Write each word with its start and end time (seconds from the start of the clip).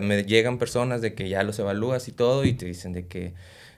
Me 0.00 0.24
llegan 0.24 0.58
personas 0.58 1.00
de 1.00 1.14
que 1.14 1.28
ya 1.28 1.42
los 1.42 1.58
evalúas 1.58 2.08
y 2.08 2.12
todo 2.12 2.44
y 2.44 2.54
te 2.54 2.66
dicen 2.66 2.92
de 2.92 3.06
que 3.06 3.34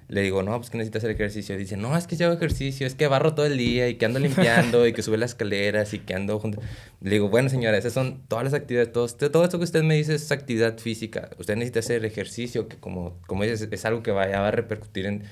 le 0.09 0.21
digo, 0.21 0.43
no, 0.43 0.57
pues 0.59 0.69
que 0.69 0.77
necesitas 0.77 1.01
hacer 1.01 1.13
ejercicio. 1.13 1.57
Dice, 1.57 1.79
no, 1.79 1.97
es 1.97 2.07
que 2.07 2.17
yo 2.17 2.27
hago 2.27 2.37
ejercicio, 2.37 2.87
es 2.87 2.95
que 2.95 3.07
barro 3.07 3.35
todo 3.35 3.47
el 3.47 3.57
día 3.57 3.89
y 3.89 3.95
que 3.95 4.05
ando 4.05 4.19
limpiando 4.19 4.87
y 4.87 4.93
que 4.93 5.03
sube 5.03 5.17
las 5.17 5.31
escaleras 5.31 5.95
y 5.95 6.01
que 6.01 6.15
ando 6.15 6.39
junto. 6.39 6.61
Le 7.01 7.13
digo, 7.13 7.31
bueno, 7.31 7.49
señora, 7.49 7.79
esas 7.79 7.95
son 7.95 8.21
todas 8.29 8.45
las 8.45 8.53
actividades, 8.53 8.93
todo, 8.93 9.09
todo 9.09 9.45
esto 9.45 9.59
que 9.59 9.65
usted 9.65 9.83
me 9.83 9.95
dice 9.95 10.15
es 10.15 10.31
actividad 10.31 10.77
física. 10.79 11.31
Usted 11.39 11.57
necesita 11.57 11.81
hacer 11.81 12.05
ejercicio, 12.05 12.69
que 12.69 12.77
como, 12.77 13.19
como 13.27 13.45
dices, 13.45 13.67
es 13.71 13.85
algo 13.87 14.03
que 14.03 14.11
vaya, 14.11 14.41
va 14.41 14.49
a 14.49 14.51
repercutir 14.51 15.07
en, 15.07 15.23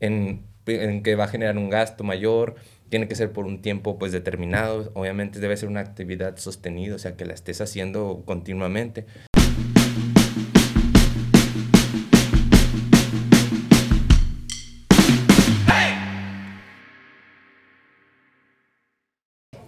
en, 0.00 0.42
en 0.66 1.02
que 1.02 1.16
va 1.16 1.24
a 1.24 1.28
generar 1.28 1.58
un 1.58 1.68
gasto 1.68 2.02
mayor, 2.02 2.54
tiene 2.88 3.08
que 3.08 3.14
ser 3.14 3.32
por 3.32 3.46
un 3.46 3.62
tiempo 3.62 3.98
pues 3.98 4.10
determinado, 4.10 4.90
obviamente 4.94 5.38
debe 5.38 5.56
ser 5.56 5.68
una 5.68 5.80
actividad 5.80 6.38
sostenida, 6.38 6.96
o 6.96 6.98
sea, 6.98 7.16
que 7.16 7.24
la 7.24 7.34
estés 7.34 7.60
haciendo 7.60 8.22
continuamente. 8.26 9.06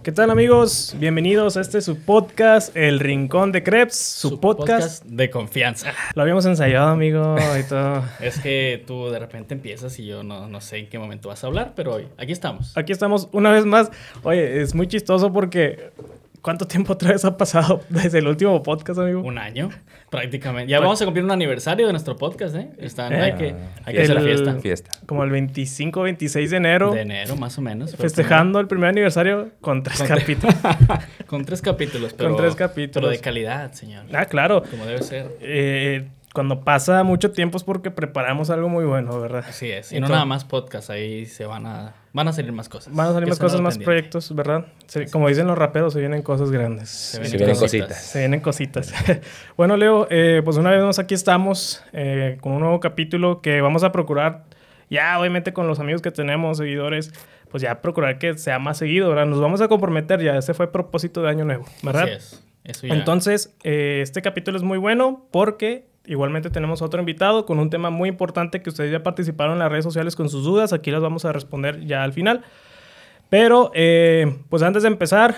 ¿Qué 0.03 0.11
tal 0.11 0.31
amigos? 0.31 0.93
Bienvenidos 0.99 1.55
a 1.55 1.61
este 1.61 1.81
su 1.81 1.97
podcast, 1.97 2.75
El 2.75 2.99
Rincón 2.99 3.53
de 3.53 3.63
Krebs, 3.63 3.95
su, 3.95 4.37
podcast. 4.37 5.01
de 5.05 5.29
confianza. 5.29 5.93
Lo 6.13 6.23
habíamos 6.23 6.45
ensayado, 6.45 6.89
amigo, 6.89 7.37
y 7.57 7.63
todo. 7.69 8.03
Es 8.19 8.37
que 8.39 8.83
tú 8.85 9.09
de 9.09 9.19
repente 9.19 9.53
empiezas 9.53 9.97
y 9.99 10.05
yo 10.05 10.21
no, 10.21 10.49
no 10.49 10.59
sé 10.59 10.79
en 10.79 10.89
qué 10.89 10.99
momento 10.99 11.29
vas 11.29 11.45
a 11.45 11.47
hablar, 11.47 11.71
pero 11.73 11.93
hoy, 11.93 12.09
aquí 12.17 12.33
estamos. 12.33 12.77
Aquí 12.77 12.91
estamos 12.91 13.29
una 13.31 13.53
vez 13.53 13.65
más. 13.65 13.91
Oye, 14.23 14.61
es 14.61 14.75
muy 14.75 14.87
chistoso 14.87 15.31
porque 15.31 15.91
¿Cuánto 16.43 16.67
tiempo 16.67 16.91
otra 16.91 17.13
vez 17.13 17.23
ha 17.23 17.37
pasado 17.37 17.81
desde 17.89 18.19
el 18.19 18.27
último 18.27 18.61
podcast, 18.61 18.99
amigo? 18.99 19.21
Un 19.21 19.37
año, 19.37 19.69
prácticamente. 20.09 20.69
Ya 20.69 20.81
vamos 20.81 21.01
a 21.01 21.05
cumplir 21.05 21.23
un 21.23 21.31
aniversario 21.31 21.87
de 21.87 21.93
nuestro 21.93 22.17
podcast, 22.17 22.53
¿eh? 22.57 22.67
Están, 22.79 23.13
Hay 23.13 23.35
que, 23.35 23.55
hay 23.85 23.95
que 23.95 24.01
hacer 24.01 24.15
la 24.15 24.21
fiesta. 24.21 24.55
fiesta. 24.59 24.91
Como 25.05 25.23
el 25.23 25.29
25, 25.29 26.01
26 26.01 26.51
de 26.51 26.57
enero. 26.57 26.91
De 26.91 26.99
enero, 26.99 27.37
más 27.37 27.57
o 27.57 27.61
menos. 27.61 27.95
Festejando 27.95 28.59
el 28.59 28.67
primer 28.67 28.89
aniversario 28.89 29.51
con 29.61 29.83
tres 29.83 30.03
capítulos. 30.03 30.53
con 31.27 31.45
tres 31.45 31.61
capítulos, 31.61 32.13
pero... 32.17 32.31
Con 32.31 32.37
tres 32.37 32.55
capítulos. 32.55 33.07
Pero 33.07 33.07
de 33.07 33.19
calidad, 33.19 33.71
señor. 33.71 34.03
Ah, 34.11 34.25
claro. 34.25 34.63
Como 34.69 34.85
debe 34.85 35.01
ser. 35.01 35.37
Eh, 35.39 36.09
cuando 36.33 36.61
pasa 36.61 37.03
mucho 37.03 37.31
tiempo 37.31 37.57
es 37.57 37.63
porque 37.63 37.91
preparamos 37.91 38.49
algo 38.49 38.67
muy 38.67 38.85
bueno, 38.85 39.19
¿verdad? 39.21 39.45
Así 39.47 39.69
es. 39.69 39.91
Y 39.91 39.99
no 39.99 40.07
nada 40.09 40.25
más 40.25 40.43
podcast, 40.43 40.89
ahí 40.89 41.27
se 41.27 41.45
van 41.45 41.67
a 41.67 41.93
van 42.11 42.27
a 42.27 42.33
salir 42.33 42.51
más 42.51 42.69
cosas. 42.69 42.93
Van 42.93 43.07
a 43.07 43.13
salir 43.13 43.29
más 43.29 43.37
cosas, 43.37 43.61
más 43.61 43.77
proyectos, 43.77 44.33
¿verdad? 44.35 44.65
como 45.11 45.27
dicen 45.27 45.45
los 45.45 45.57
raperos, 45.57 45.93
se 45.93 45.99
vienen 45.99 46.23
cosas 46.23 46.49
grandes. 46.49 46.89
Se 46.89 47.19
vienen, 47.19 47.55
cositas. 47.55 48.03
Se 48.03 48.19
vienen 48.19 48.39
cositas. 48.39 48.93
bueno, 49.57 49.77
Leo, 49.77 50.07
eh, 50.09 50.41
pues 50.43 50.57
una 50.57 50.71
vez 50.71 50.83
más 50.83 50.97
aquí 50.97 51.13
estamos 51.13 51.83
eh, 51.93 52.37
con 52.41 52.53
un 52.53 52.61
nuevo 52.61 52.79
capítulo 52.79 53.41
que 53.41 53.61
vamos 53.61 53.83
a 53.83 53.91
procurar, 53.91 54.45
ya 54.89 55.19
obviamente 55.19 55.53
con 55.53 55.67
los 55.67 55.79
amigos 55.79 56.01
que 56.01 56.11
tenemos, 56.11 56.57
seguidores, 56.57 57.13
pues 57.49 57.61
ya 57.61 57.79
procurar 57.79 58.17
que 58.17 58.35
sea 58.39 58.57
más 58.57 58.79
seguido, 58.79 59.09
¿verdad? 59.09 59.27
Nos 59.27 59.39
vamos 59.39 59.61
a 59.61 59.67
comprometer 59.67 60.19
ya, 60.19 60.35
ese 60.35 60.55
fue 60.55 60.65
el 60.65 60.71
propósito 60.71 61.21
de 61.21 61.29
Año 61.29 61.45
Nuevo, 61.45 61.65
¿verdad? 61.83 62.03
Así 62.03 62.13
es. 62.13 62.43
Eso 62.63 62.87
ya. 62.87 62.93
Entonces, 62.95 63.55
eh, 63.63 63.99
este 64.01 64.21
capítulo 64.21 64.57
es 64.57 64.63
muy 64.63 64.77
bueno 64.77 65.27
porque 65.31 65.92
Igualmente 66.05 66.49
tenemos 66.49 66.81
otro 66.81 66.99
invitado 66.99 67.45
con 67.45 67.59
un 67.59 67.69
tema 67.69 67.89
muy 67.89 68.09
importante 68.09 68.61
que 68.61 68.69
ustedes 68.69 68.91
ya 68.91 69.03
participaron 69.03 69.53
en 69.53 69.59
las 69.59 69.71
redes 69.71 69.85
sociales 69.85 70.15
con 70.15 70.29
sus 70.29 70.43
dudas. 70.43 70.73
Aquí 70.73 70.91
las 70.91 71.01
vamos 71.01 71.23
a 71.23 71.31
responder 71.31 71.85
ya 71.85 72.03
al 72.03 72.11
final. 72.11 72.43
Pero, 73.29 73.71
eh, 73.73 74.37
pues 74.49 74.61
antes 74.63 74.83
de 74.83 74.89
empezar, 74.89 75.35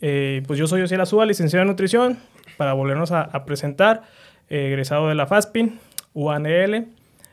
eh, 0.00 0.42
pues 0.46 0.58
yo 0.58 0.66
soy 0.66 0.82
Osiel 0.82 1.00
Azúa, 1.00 1.24
licenciado 1.24 1.62
en 1.62 1.68
nutrición, 1.68 2.18
para 2.56 2.72
volvernos 2.72 3.12
a, 3.12 3.44
presentar, 3.44 4.02
eh, 4.50 4.66
egresado 4.66 5.08
de 5.08 5.14
la 5.14 5.26
FASPIN, 5.26 5.78
UANL. 6.14 6.88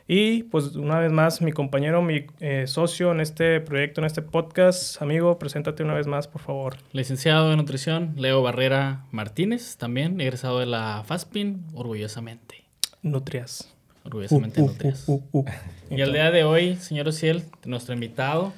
Y 0.08 0.44
pues 0.44 0.76
una 0.76 1.00
vez 1.00 1.12
más, 1.12 1.42
mi 1.42 1.52
compañero, 1.52 2.02
mi 2.02 2.26
socio 2.66 3.12
en 3.12 3.20
este 3.20 3.60
proyecto, 3.60 4.02
en 4.02 4.06
este 4.06 4.22
podcast, 4.22 5.00
amigo, 5.02 5.38
preséntate 5.38 5.84
una 5.84 5.94
vez 5.94 6.08
más, 6.08 6.28
por 6.28 6.42
favor. 6.42 6.78
Licenciado 6.94 7.52
en 7.52 7.58
nutrición, 7.58 8.14
Leo 8.16 8.42
Barrera 8.42 9.06
Martínez, 9.12 9.78
también 9.78 10.22
egresado 10.22 10.60
de 10.60 10.66
la 10.66 11.04
FASPIN, 11.06 11.66
orgullosamente. 11.74 12.69
Nutrias. 13.02 13.74
Orgullosamente 14.04 14.62
uh, 14.62 14.66
uh, 14.66 14.68
Nutrias. 14.68 15.04
Uh, 15.08 15.46
y 15.90 16.02
el 16.02 16.14
día 16.14 16.32
de 16.32 16.44
hoy, 16.44 16.76
señor 16.78 17.08
Ociel, 17.08 17.44
nuestro 17.66 17.94
invitado, 17.94 18.54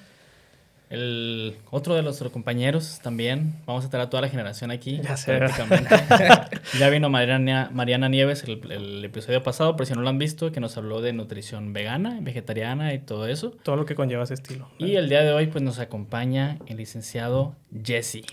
el 0.91 1.55
otro 1.69 1.95
de 1.95 2.03
nuestros 2.03 2.33
compañeros 2.33 2.99
también. 3.01 3.53
Vamos 3.65 3.83
a 3.83 3.87
estar 3.87 4.01
a 4.01 4.09
toda 4.09 4.21
la 4.21 4.27
generación 4.27 4.71
aquí. 4.71 4.99
Ya 5.01 5.15
sé. 5.15 5.39
ya 6.79 6.89
vino 6.89 7.09
Mariana, 7.09 7.69
Mariana 7.71 8.09
Nieves 8.09 8.43
el, 8.43 8.69
el, 8.69 9.05
episodio 9.05 9.41
pasado, 9.41 9.77
por 9.77 9.85
si 9.85 9.93
no 9.93 10.01
lo 10.01 10.09
han 10.09 10.17
visto, 10.17 10.51
que 10.51 10.59
nos 10.59 10.75
habló 10.75 11.01
de 11.01 11.13
nutrición 11.13 11.71
vegana, 11.71 12.19
vegetariana 12.21 12.93
y 12.93 12.99
todo 12.99 13.25
eso. 13.27 13.51
Todo 13.63 13.77
lo 13.77 13.85
que 13.85 13.95
conlleva 13.95 14.25
ese 14.25 14.33
estilo. 14.33 14.67
Y 14.79 14.95
el 14.95 15.07
día 15.07 15.23
de 15.23 15.31
hoy, 15.31 15.47
pues 15.47 15.63
nos 15.63 15.79
acompaña 15.79 16.57
el 16.67 16.75
licenciado 16.75 17.55
Jesse. 17.83 18.23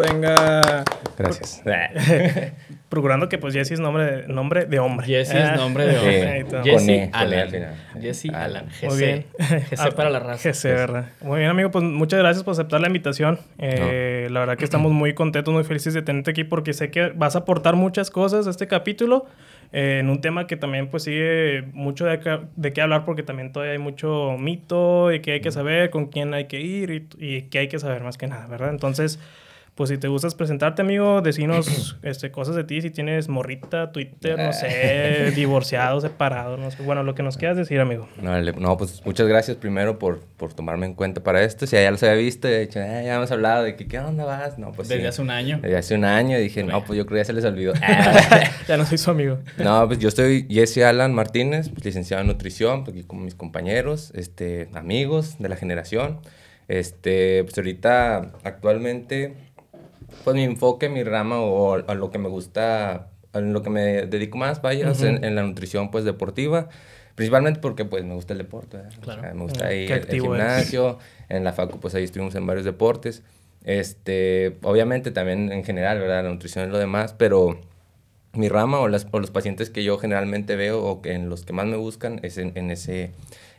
Venga. 0.00 0.84
Gracias. 1.16 1.62
Procurando 2.88 3.28
que 3.28 3.38
pues 3.38 3.52
Jesse 3.54 3.72
es 3.72 3.80
nombre 3.80 4.04
de, 4.04 4.28
nombre 4.28 4.64
de 4.66 4.78
hombre. 4.78 5.06
Jesse 5.06 5.34
es 5.34 5.50
ah. 5.50 5.56
nombre 5.56 5.86
de 5.86 5.98
hombre. 5.98 6.62
Jesse 6.62 6.88
e, 6.88 7.10
Alan. 7.12 7.74
Jesse 8.00 8.30
Alan. 8.32 8.66
Muy 8.82 8.98
bien. 8.98 9.26
GC 9.38 9.94
para 9.94 10.10
la 10.10 10.20
raza. 10.20 10.50
GC, 10.50 10.64
¿verdad? 10.68 11.06
Muy 11.20 11.40
bien, 11.40 11.50
amigo. 11.50 11.70
Pues 11.70 11.84
muchas 11.84 12.20
gracias 12.20 12.44
por 12.44 12.52
aceptar 12.52 12.80
la 12.80 12.86
invitación. 12.86 13.40
Eh, 13.58 14.28
la 14.30 14.40
verdad 14.40 14.56
que 14.56 14.64
estamos 14.64 14.92
muy 14.92 15.14
contentos, 15.14 15.52
muy 15.52 15.64
felices 15.64 15.94
de 15.94 16.02
tenerte 16.02 16.30
aquí 16.30 16.44
porque 16.44 16.72
sé 16.74 16.90
que 16.90 17.08
vas 17.08 17.34
a 17.34 17.40
aportar 17.40 17.74
muchas 17.74 18.10
cosas 18.10 18.46
a 18.46 18.50
este 18.50 18.68
capítulo. 18.68 19.26
Eh, 19.72 19.98
en 19.98 20.08
un 20.08 20.20
tema 20.20 20.46
que 20.46 20.56
también 20.56 20.88
pues 20.88 21.02
sigue 21.02 21.64
mucho 21.72 22.04
de, 22.04 22.20
de, 22.54 22.72
qué 22.72 22.80
hablar 22.80 23.04
porque 23.04 23.24
también 23.24 23.50
todavía 23.50 23.72
hay 23.72 23.80
mucho 23.80 24.36
mito 24.38 25.12
y 25.12 25.20
que 25.20 25.32
hay 25.32 25.40
que 25.40 25.50
saber 25.50 25.90
con 25.90 26.06
quién 26.06 26.34
hay 26.34 26.44
que 26.44 26.60
ir 26.60 26.90
y, 26.90 27.08
y 27.18 27.42
qué 27.42 27.58
hay 27.58 27.68
que 27.68 27.80
saber 27.80 28.04
más 28.04 28.16
que 28.16 28.28
nada, 28.28 28.46
¿verdad? 28.46 28.70
Entonces, 28.70 29.18
pues 29.76 29.90
si 29.90 29.98
te 29.98 30.08
gustas 30.08 30.34
presentarte, 30.34 30.80
amigo, 30.80 31.20
decinos 31.20 31.98
este, 32.02 32.30
cosas 32.30 32.56
de 32.56 32.64
ti, 32.64 32.80
si 32.80 32.90
tienes 32.90 33.28
morrita, 33.28 33.92
Twitter, 33.92 34.38
no 34.38 34.54
sé, 34.54 35.32
divorciado, 35.36 36.00
separado, 36.00 36.56
no 36.56 36.70
sé. 36.70 36.82
Bueno, 36.82 37.02
lo 37.02 37.14
que 37.14 37.22
nos 37.22 37.36
quieras 37.36 37.58
decir, 37.58 37.78
amigo. 37.78 38.08
No, 38.22 38.40
no 38.40 38.76
pues 38.78 39.04
muchas 39.04 39.28
gracias 39.28 39.58
primero 39.58 39.98
por, 39.98 40.20
por 40.38 40.54
tomarme 40.54 40.86
en 40.86 40.94
cuenta 40.94 41.22
para 41.22 41.42
esto. 41.42 41.66
Si 41.66 41.76
ya 41.76 41.90
los 41.90 42.02
había 42.02 42.14
visto, 42.14 42.48
dicho, 42.48 42.80
eh, 42.80 43.02
ya 43.04 43.16
hemos 43.16 43.30
hablado 43.30 43.64
de 43.64 43.76
que, 43.76 43.86
¿qué 43.86 43.98
onda 43.98 44.24
vas? 44.24 44.58
No, 44.58 44.72
pues 44.72 44.88
Desde 44.88 45.08
hace 45.08 45.20
un 45.20 45.30
año. 45.30 45.58
Desde 45.60 45.76
hace 45.76 45.94
un 45.94 46.04
año 46.04 46.38
dije, 46.38 46.64
no, 46.64 46.82
pues 46.82 46.96
yo 46.96 47.04
creo 47.04 47.16
que 47.16 47.20
ya 47.20 47.24
se 47.26 47.34
les 47.34 47.44
olvidó. 47.44 47.74
ya 48.68 48.76
no 48.78 48.86
soy 48.86 48.96
su 48.96 49.10
amigo. 49.10 49.40
No, 49.58 49.86
pues 49.86 49.98
yo 49.98 50.10
soy 50.10 50.46
Jesse 50.48 50.78
Alan 50.78 51.12
Martínez, 51.12 51.68
pues, 51.68 51.84
licenciado 51.84 52.22
en 52.22 52.28
nutrición, 52.28 52.84
pues, 52.84 52.96
aquí 52.96 53.06
con 53.06 53.22
mis 53.22 53.34
compañeros, 53.34 54.10
este, 54.14 54.70
amigos 54.72 55.36
de 55.38 55.50
la 55.50 55.56
generación. 55.56 56.20
Este, 56.68 57.44
pues 57.44 57.56
ahorita 57.58 58.32
actualmente 58.42 59.34
pues 60.24 60.34
mi 60.34 60.44
enfoque, 60.44 60.88
mi 60.88 61.02
rama 61.02 61.40
o 61.40 61.74
a 61.74 61.94
lo 61.94 62.10
que 62.10 62.18
me 62.18 62.28
gusta, 62.28 63.08
a 63.32 63.40
lo 63.40 63.62
que 63.62 63.70
me 63.70 64.06
dedico 64.06 64.38
más, 64.38 64.62
vaya, 64.62 64.92
en, 65.00 65.34
la 65.34 65.42
nutrición 65.42 65.90
pues 65.90 66.04
deportiva. 66.04 66.68
Principalmente 67.14 67.60
porque 67.60 67.84
pues 67.86 68.04
me 68.04 68.14
gusta 68.14 68.34
el 68.34 68.38
deporte. 68.38 68.78
Claro. 69.00 69.22
me 69.34 69.42
gusta 69.42 69.72
ir 69.72 69.92
al 69.92 70.06
gimnasio. 70.06 70.98
En 71.28 71.44
la 71.44 71.52
facu 71.52 71.80
pues 71.80 71.94
ahí 71.94 72.04
estuvimos 72.04 72.34
en 72.34 72.46
varios 72.46 72.64
deportes. 72.64 73.22
Este, 73.64 74.58
obviamente 74.62 75.10
también 75.10 75.50
en 75.50 75.64
general, 75.64 75.98
¿verdad? 75.98 76.22
La 76.22 76.30
nutrición 76.30 76.66
es 76.66 76.70
lo 76.70 76.78
demás, 76.78 77.14
pero 77.16 77.58
mi 78.36 78.48
rama 78.48 78.80
o, 78.80 78.88
las, 78.88 79.06
o 79.10 79.18
los 79.18 79.30
pacientes 79.30 79.70
que 79.70 79.84
yo 79.84 79.98
generalmente 79.98 80.56
veo 80.56 80.82
o 80.84 81.02
que 81.02 81.12
en 81.12 81.28
los 81.28 81.44
que 81.44 81.52
más 81.52 81.66
me 81.66 81.76
buscan 81.76 82.20
es 82.22 82.38
en, 82.38 82.52
en 82.54 82.70
ese 82.70 83.12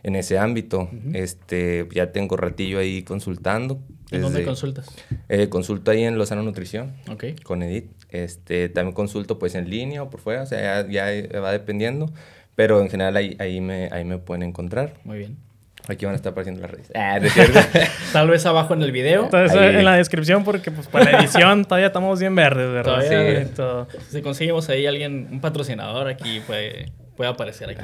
en 0.03 0.15
ese 0.15 0.37
ámbito. 0.37 0.89
este, 1.13 1.87
ya 1.93 2.11
tengo 2.11 2.37
ratillo 2.37 2.79
ahí 2.79 3.03
consultando. 3.03 3.79
¿En 4.11 4.21
dónde 4.21 4.45
consultas? 4.45 4.87
Eh, 5.27 5.49
consulto 5.49 5.91
ahí 5.91 6.03
en 6.03 6.17
Lozano 6.17 6.43
Nutrición. 6.43 6.93
Ok. 7.11 7.25
Con 7.43 7.61
Edith. 7.61 7.91
Este, 8.09 8.69
también 8.69 8.95
consulto 8.95 9.37
pues 9.37 9.53
en 9.55 9.69
línea 9.69 10.01
o 10.01 10.09
por 10.09 10.21
fuera, 10.21 10.43
o 10.43 10.45
sea, 10.45 10.87
ya, 10.87 11.13
ya 11.13 11.39
va 11.41 11.51
dependiendo. 11.51 12.11
Pero 12.55 12.81
en 12.81 12.89
general 12.89 13.17
ahí, 13.17 13.35
ahí, 13.39 13.59
me, 13.59 13.89
ahí 13.91 14.05
me 14.05 14.17
pueden 14.17 14.43
encontrar. 14.43 14.93
Muy 15.03 15.19
bien. 15.19 15.37
Aquí 15.87 16.05
van 16.05 16.13
a 16.13 16.17
estar 16.17 16.31
apareciendo 16.31 16.61
las 16.61 16.71
redes. 16.71 16.91
Ah, 16.95 17.19
Tal 18.13 18.29
vez 18.29 18.45
abajo 18.45 18.73
en 18.73 18.81
el 18.81 18.91
video. 18.91 19.25
Entonces, 19.25 19.57
en 19.57 19.85
la 19.85 19.95
descripción, 19.95 20.43
porque 20.43 20.71
pues 20.71 20.87
para 20.87 21.11
la 21.11 21.19
edición 21.19 21.63
todavía 21.65 21.87
estamos 21.87 22.19
bien 22.19 22.35
verdes, 22.35 22.71
¿verdad? 22.71 22.99
Todavía, 22.99 23.45
sí. 23.45 24.07
Si 24.09 24.21
conseguimos 24.21 24.67
ahí 24.69 24.85
alguien, 24.85 25.27
un 25.31 25.39
patrocinador 25.39 26.07
aquí, 26.07 26.41
pues 26.45 26.91
puede 27.17 27.31
aparecer 27.31 27.69
aquí. 27.69 27.81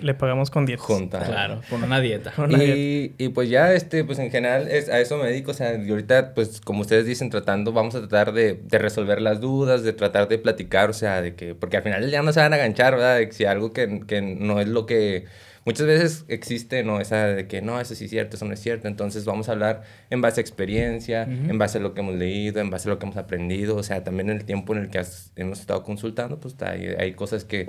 Le, 0.00 0.14
pagamos 0.14 0.50
con 0.50 0.66
dieta. 0.66 0.82
Junta. 0.82 1.20
Claro, 1.20 1.62
con 1.70 1.82
una 1.82 2.00
dieta. 2.00 2.32
y, 2.50 3.12
y, 3.16 3.28
pues 3.28 3.48
ya, 3.48 3.72
este, 3.72 4.04
pues 4.04 4.18
en 4.18 4.30
general 4.30 4.68
es, 4.68 4.88
a 4.88 5.00
eso 5.00 5.16
me 5.16 5.28
dedico. 5.28 5.52
O 5.52 5.54
sea, 5.54 5.74
y 5.76 5.88
ahorita, 5.88 6.34
pues 6.34 6.60
como 6.60 6.80
ustedes 6.80 7.06
dicen, 7.06 7.30
tratando, 7.30 7.72
vamos 7.72 7.94
a 7.94 8.00
tratar 8.00 8.32
de, 8.32 8.60
de, 8.62 8.78
resolver 8.78 9.22
las 9.22 9.40
dudas, 9.40 9.84
de 9.84 9.92
tratar 9.92 10.28
de 10.28 10.38
platicar, 10.38 10.90
o 10.90 10.92
sea, 10.92 11.22
de 11.22 11.34
que, 11.34 11.54
porque 11.54 11.78
al 11.78 11.82
final 11.84 12.10
ya 12.10 12.22
no 12.22 12.32
se 12.32 12.40
van 12.40 12.52
a 12.52 12.56
enganchar, 12.56 12.94
¿verdad? 12.96 13.18
De 13.18 13.28
que 13.28 13.32
si 13.32 13.44
algo 13.44 13.72
que, 13.72 14.00
que 14.06 14.20
no 14.20 14.60
es 14.60 14.68
lo 14.68 14.84
que 14.84 15.24
muchas 15.64 15.86
veces 15.86 16.24
existe, 16.28 16.82
¿no? 16.84 17.00
Esa 17.00 17.26
de 17.26 17.46
que 17.46 17.62
no, 17.62 17.80
eso 17.80 17.94
sí 17.94 18.04
es 18.04 18.10
cierto, 18.10 18.36
eso 18.36 18.44
no 18.44 18.54
es 18.54 18.60
cierto. 18.60 18.88
Entonces 18.88 19.24
vamos 19.24 19.48
a 19.48 19.52
hablar 19.52 19.82
en 20.10 20.20
base 20.20 20.40
a 20.40 20.42
experiencia, 20.42 21.22
en 21.22 21.58
base 21.58 21.78
a 21.78 21.80
lo 21.80 21.94
que 21.94 22.00
hemos 22.00 22.14
leído, 22.14 22.60
en 22.60 22.70
base 22.70 22.88
a 22.88 22.92
lo 22.92 22.98
que 22.98 23.06
hemos 23.06 23.16
aprendido. 23.16 23.76
O 23.76 23.82
sea, 23.82 24.04
también 24.04 24.30
en 24.30 24.36
el 24.36 24.44
tiempo 24.44 24.74
en 24.74 24.82
el 24.82 24.90
que 24.90 25.02
hemos 25.36 25.60
estado 25.60 25.82
consultando, 25.82 26.38
pues 26.40 26.56
hay, 26.62 26.86
hay 26.98 27.12
cosas 27.14 27.44
que 27.44 27.68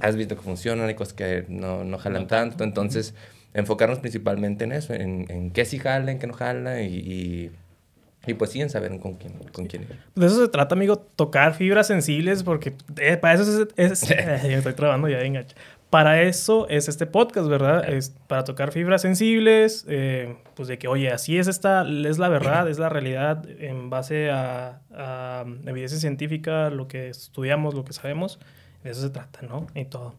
has 0.00 0.16
visto 0.16 0.36
que 0.36 0.42
funcionan, 0.42 0.88
hay 0.88 0.94
cosas 0.94 1.14
que 1.14 1.44
no, 1.48 1.84
no 1.84 1.98
jalan 1.98 2.26
tanto. 2.26 2.64
Entonces, 2.64 3.14
enfocarnos 3.54 3.98
principalmente 3.98 4.64
en 4.64 4.72
eso, 4.72 4.94
en, 4.94 5.26
en 5.28 5.50
qué 5.50 5.64
sí 5.64 5.78
jala, 5.78 6.10
en 6.10 6.18
qué 6.18 6.26
no 6.26 6.32
jala 6.32 6.82
y, 6.82 7.50
y, 8.26 8.34
pues 8.34 8.50
sí, 8.50 8.60
en 8.60 8.70
saber 8.70 8.98
con 8.98 9.14
quién, 9.14 9.34
con 9.52 9.66
quién 9.66 9.82
ir. 9.82 9.98
De 10.14 10.26
eso 10.26 10.40
se 10.40 10.48
trata, 10.48 10.74
amigo, 10.74 10.98
tocar 10.98 11.54
fibras 11.54 11.86
sensibles, 11.86 12.42
porque 12.42 12.74
eh, 13.00 13.16
para 13.16 13.34
eso 13.34 13.68
es... 13.76 14.02
eh, 14.10 14.54
estoy 14.56 14.72
trabajando 14.72 15.08
ya, 15.08 15.18
venga. 15.18 15.44
Para 15.92 16.22
eso 16.22 16.66
es 16.70 16.88
este 16.88 17.04
podcast, 17.04 17.48
¿verdad? 17.48 17.86
Es 17.86 18.16
para 18.26 18.44
tocar 18.44 18.72
fibras 18.72 19.02
sensibles, 19.02 19.84
eh, 19.90 20.38
pues 20.54 20.66
de 20.66 20.78
que, 20.78 20.88
oye, 20.88 21.10
así 21.10 21.36
es 21.36 21.48
esta, 21.48 21.86
es 21.86 22.18
la 22.18 22.30
verdad, 22.30 22.66
es 22.70 22.78
la 22.78 22.88
realidad 22.88 23.46
en 23.60 23.90
base 23.90 24.30
a, 24.30 24.80
a 24.94 25.44
evidencia 25.66 25.98
científica, 25.98 26.70
lo 26.70 26.88
que 26.88 27.10
estudiamos, 27.10 27.74
lo 27.74 27.84
que 27.84 27.92
sabemos. 27.92 28.38
De 28.82 28.90
eso 28.90 29.02
se 29.02 29.10
trata, 29.10 29.42
¿no? 29.42 29.66
Y 29.74 29.84
todo. 29.84 30.14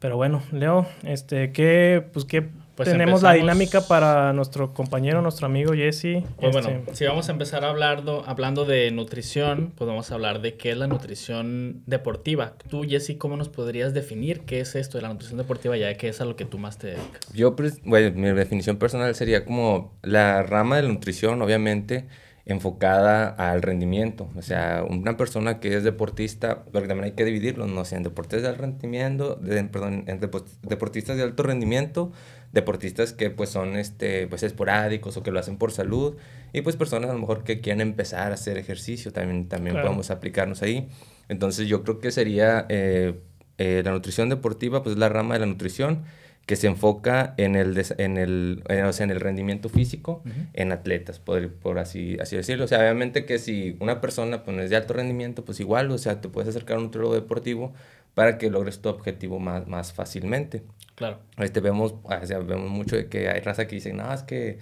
Pero 0.00 0.16
bueno, 0.16 0.42
Leo, 0.50 0.86
este, 1.02 1.52
¿qué, 1.52 2.02
pues, 2.10 2.24
qué 2.24 2.48
pues 2.84 2.90
tenemos 2.90 3.22
la 3.22 3.32
dinámica 3.32 3.80
para 3.80 4.32
nuestro 4.32 4.72
compañero, 4.72 5.20
nuestro 5.20 5.46
amigo 5.46 5.72
Jesse? 5.74 6.22
Pues 6.36 6.54
este... 6.54 6.70
bueno, 6.70 6.82
si 6.92 7.04
vamos 7.04 7.28
a 7.28 7.32
empezar 7.32 7.64
hablando, 7.64 8.22
hablando 8.26 8.64
de 8.64 8.90
nutrición, 8.92 9.72
podemos 9.76 10.12
hablar 10.12 10.40
de 10.40 10.54
qué 10.56 10.70
es 10.70 10.76
la 10.76 10.86
nutrición 10.86 11.82
deportiva. 11.86 12.54
Tú, 12.70 12.84
Jesse, 12.88 13.16
¿cómo 13.18 13.36
nos 13.36 13.48
podrías 13.48 13.94
definir 13.94 14.40
qué 14.40 14.60
es 14.60 14.76
esto 14.76 14.96
de 14.96 15.02
la 15.02 15.08
nutrición 15.08 15.38
deportiva, 15.38 15.76
ya 15.76 15.92
que 15.94 16.08
es 16.08 16.20
a 16.20 16.24
lo 16.24 16.36
que 16.36 16.44
tú 16.44 16.58
más 16.58 16.78
te 16.78 16.86
dedicas? 16.88 17.20
Yo, 17.34 17.56
pues, 17.56 17.82
bueno, 17.82 18.12
mi 18.14 18.28
definición 18.28 18.76
personal 18.76 19.12
sería 19.14 19.44
como 19.44 19.98
la 20.02 20.44
rama 20.44 20.76
de 20.76 20.82
la 20.82 20.88
nutrición, 20.88 21.42
obviamente, 21.42 22.06
enfocada 22.48 23.28
al 23.28 23.60
rendimiento. 23.60 24.30
O 24.34 24.42
sea, 24.42 24.82
una 24.88 25.16
persona 25.16 25.60
que 25.60 25.76
es 25.76 25.84
deportista, 25.84 26.64
porque 26.72 26.88
también 26.88 27.04
hay 27.04 27.12
que 27.12 27.24
dividirlo, 27.24 27.66
no 27.66 27.84
sé, 27.84 27.96
en 27.96 28.02
deportistas 28.02 28.42
de 28.42 28.48
alto 28.48 28.62
rendimiento, 28.62 29.34
de, 29.36 29.62
perdón, 29.64 30.04
en 30.06 30.18
deportistas 30.20 31.16
de 31.18 31.22
alto 31.24 31.42
rendimiento, 31.42 32.10
deportistas 32.52 33.12
que 33.12 33.30
pues 33.30 33.50
son 33.50 33.76
este, 33.76 34.26
pues 34.26 34.42
esporádicos 34.42 35.16
o 35.16 35.22
que 35.22 35.30
lo 35.30 35.38
hacen 35.38 35.58
por 35.58 35.72
salud, 35.72 36.16
y 36.52 36.62
pues 36.62 36.76
personas 36.76 37.10
a 37.10 37.12
lo 37.12 37.18
mejor 37.18 37.44
que 37.44 37.60
quieren 37.60 37.80
empezar 37.80 38.30
a 38.30 38.34
hacer 38.34 38.56
ejercicio, 38.58 39.12
también, 39.12 39.48
también 39.48 39.76
podemos 39.76 40.10
aplicarnos 40.10 40.62
ahí. 40.62 40.88
Entonces 41.28 41.68
yo 41.68 41.82
creo 41.82 41.98
que 42.00 42.10
sería 42.10 42.66
eh, 42.68 43.20
eh, 43.58 43.82
la 43.84 43.92
nutrición 43.92 44.28
deportiva, 44.28 44.82
pues 44.82 44.96
la 44.96 45.08
rama 45.08 45.34
de 45.34 45.40
la 45.40 45.46
nutrición 45.46 46.04
que 46.46 46.56
se 46.56 46.66
enfoca 46.66 47.34
en 47.36 47.56
el, 47.56 47.78
en 47.98 48.16
el, 48.16 48.64
o 48.66 48.92
sea, 48.94 49.04
en 49.04 49.10
el 49.10 49.20
rendimiento 49.20 49.68
físico 49.68 50.22
en 50.54 50.72
atletas, 50.72 51.18
por, 51.18 51.52
por 51.52 51.78
así, 51.78 52.16
así 52.22 52.36
decirlo. 52.36 52.64
O 52.64 52.68
sea, 52.68 52.78
obviamente 52.78 53.26
que 53.26 53.38
si 53.38 53.76
una 53.80 54.00
persona 54.00 54.44
pues, 54.44 54.56
es 54.56 54.70
de 54.70 54.76
alto 54.76 54.94
rendimiento, 54.94 55.44
pues 55.44 55.60
igual, 55.60 55.90
o 55.90 55.98
sea, 55.98 56.22
te 56.22 56.30
puedes 56.30 56.48
acercar 56.48 56.76
a 56.76 56.78
un 56.78 56.84
nutriólogo 56.86 57.14
deportivo 57.14 57.74
para 58.18 58.36
que 58.36 58.50
logres 58.50 58.82
tu 58.82 58.88
objetivo 58.88 59.38
más, 59.38 59.68
más 59.68 59.92
fácilmente. 59.92 60.64
Claro. 60.96 61.20
Este, 61.36 61.60
vemos, 61.60 61.94
o 62.02 62.26
sea, 62.26 62.40
vemos 62.40 62.68
mucho 62.68 62.96
de 62.96 63.08
que 63.08 63.28
hay 63.28 63.40
raza 63.42 63.68
que 63.68 63.76
dice, 63.76 63.92
no, 63.92 64.12
es 64.12 64.24
que 64.24 64.58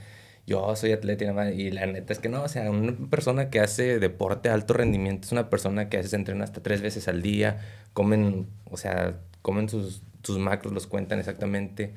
yo 0.46 0.76
soy 0.76 0.92
atleta 0.92 1.24
y, 1.50 1.70
la 1.70 1.86
neta 1.86 2.12
es 2.12 2.18
que 2.18 2.28
no, 2.28 2.42
o 2.42 2.48
sea, 2.48 2.70
una 2.70 2.92
persona 3.08 3.48
que 3.48 3.60
hace 3.60 3.98
deporte 3.98 4.50
de 4.50 4.54
alto 4.54 4.74
rendimiento 4.74 5.24
es 5.24 5.32
una 5.32 5.48
persona 5.48 5.88
que 5.88 5.96
a 5.96 6.00
veces 6.00 6.12
entrena 6.12 6.44
hasta 6.44 6.62
tres 6.62 6.82
veces 6.82 7.08
al 7.08 7.22
día, 7.22 7.62
comen, 7.94 8.46
o 8.70 8.76
sea, 8.76 9.20
comen 9.40 9.70
sus 9.70 10.02
sus 10.26 10.38
macros 10.38 10.74
los 10.74 10.86
cuentan 10.86 11.20
exactamente. 11.20 11.94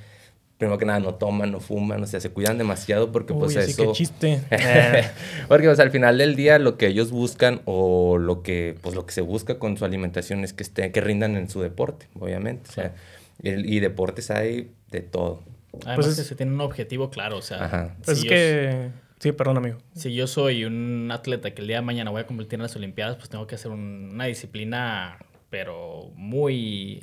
Primero 0.59 0.77
que 0.77 0.83
nada, 0.83 0.99
no 0.99 1.15
toman, 1.15 1.53
no 1.53 1.61
fuman, 1.61 2.03
o 2.03 2.05
sea, 2.05 2.19
se 2.19 2.31
cuidan 2.31 2.57
demasiado 2.57 3.13
porque 3.13 3.33
pues 3.33 3.55
así 3.55 3.71
eso... 3.71 3.85
Que 3.85 3.91
chiste. 3.93 4.41
porque 5.47 5.67
pues 5.67 5.79
al 5.79 5.89
final 5.89 6.17
del 6.17 6.35
día 6.35 6.59
lo 6.59 6.77
que 6.77 6.87
ellos 6.87 7.11
buscan 7.11 7.61
o 7.63 8.17
lo 8.17 8.43
que, 8.43 8.75
pues 8.81 8.93
lo 8.93 9.05
que 9.05 9.13
se 9.13 9.21
busca 9.21 9.57
con 9.57 9.77
su 9.77 9.85
alimentación 9.85 10.43
es 10.43 10.51
que, 10.51 10.63
esté, 10.63 10.91
que 10.91 10.99
rindan 10.99 11.37
en 11.37 11.49
su 11.49 11.61
deporte, 11.61 12.09
obviamente. 12.19 12.69
O 12.69 12.73
sea, 12.73 12.93
y, 13.41 13.79
deportes 13.79 14.31
hay 14.31 14.69
de 14.91 14.99
todo. 14.99 15.43
Además 15.85 16.07
pues 16.07 16.17
que 16.17 16.23
se 16.23 16.35
tiene 16.35 16.51
un 16.51 16.59
objetivo 16.59 17.09
claro, 17.09 17.37
o 17.37 17.41
sea... 17.41 17.63
Ajá. 17.63 17.95
Pues 18.03 18.17
es 18.17 18.25
que... 18.25 18.89
Sí, 19.19 19.31
perdón, 19.31 19.59
amigo. 19.59 19.77
Si 19.95 20.13
yo 20.13 20.27
soy 20.27 20.65
un 20.65 21.09
atleta 21.09 21.51
que 21.51 21.61
el 21.61 21.67
día 21.67 21.77
de 21.77 21.83
mañana 21.83 22.11
voy 22.11 22.19
a 22.19 22.27
competir 22.27 22.55
en 22.55 22.63
las 22.63 22.75
Olimpiadas, 22.75 23.15
pues 23.15 23.29
tengo 23.29 23.47
que 23.47 23.55
hacer 23.55 23.71
una 23.71 24.25
disciplina, 24.25 25.19
pero 25.49 26.11
muy 26.15 27.01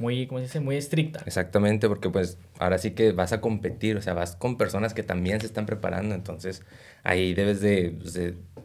muy, 0.00 0.26
¿cómo 0.26 0.38
se 0.38 0.44
dice? 0.44 0.60
Muy 0.60 0.76
estricta. 0.76 1.22
Exactamente, 1.26 1.86
porque 1.86 2.08
pues 2.08 2.38
ahora 2.60 2.78
sí 2.78 2.92
que 2.92 3.12
vas 3.12 3.32
a 3.32 3.40
competir, 3.40 3.96
o 3.96 4.02
sea, 4.02 4.12
vas 4.12 4.36
con 4.36 4.58
personas 4.58 4.92
que 4.92 5.02
también 5.02 5.40
se 5.40 5.46
están 5.46 5.64
preparando, 5.64 6.14
entonces 6.14 6.62
ahí 7.02 7.32
debes 7.32 7.60
de, 7.62 7.96
pues, 7.98 8.18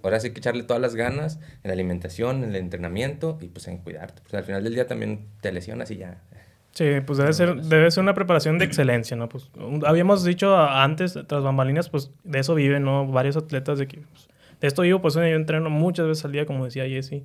ahora 0.03 0.19
sí 0.19 0.31
que 0.31 0.39
echarle 0.39 0.63
todas 0.63 0.81
las 0.81 0.95
ganas 0.95 1.39
en 1.63 1.69
la 1.69 1.73
alimentación, 1.73 2.43
en 2.43 2.49
el 2.49 2.57
entrenamiento 2.57 3.37
y 3.41 3.47
pues 3.47 3.67
en 3.69 3.77
cuidarte. 3.77 4.21
Pues 4.21 4.33
al 4.33 4.43
final 4.43 4.63
del 4.63 4.75
día 4.75 4.85
también 4.85 5.27
te 5.39 5.51
lesionas 5.51 5.89
y 5.91 5.97
ya. 5.97 6.21
Sí, 6.73 6.85
pues 7.05 7.17
debe 7.17 7.31
ser, 7.31 7.55
debe 7.55 7.89
ser 7.89 8.03
una 8.03 8.13
preparación 8.13 8.59
de 8.59 8.65
excelencia, 8.65 9.15
¿no? 9.15 9.29
Pues 9.29 9.49
habíamos 9.85 10.25
dicho 10.25 10.57
antes, 10.57 11.17
tras 11.27 11.41
bambalinas, 11.41 11.89
pues 11.89 12.11
de 12.25 12.39
eso 12.39 12.53
viven, 12.53 12.83
¿no? 12.83 13.07
Varios 13.07 13.37
atletas 13.37 13.79
de 13.79 13.87
que, 13.87 14.01
pues, 14.01 14.27
de 14.59 14.67
esto 14.67 14.81
vivo, 14.81 15.01
pues 15.01 15.13
yo 15.13 15.23
entreno 15.23 15.69
muchas 15.69 16.05
veces 16.05 16.25
al 16.25 16.33
día, 16.33 16.45
como 16.45 16.65
decía 16.65 16.85
Jesse 16.85 17.23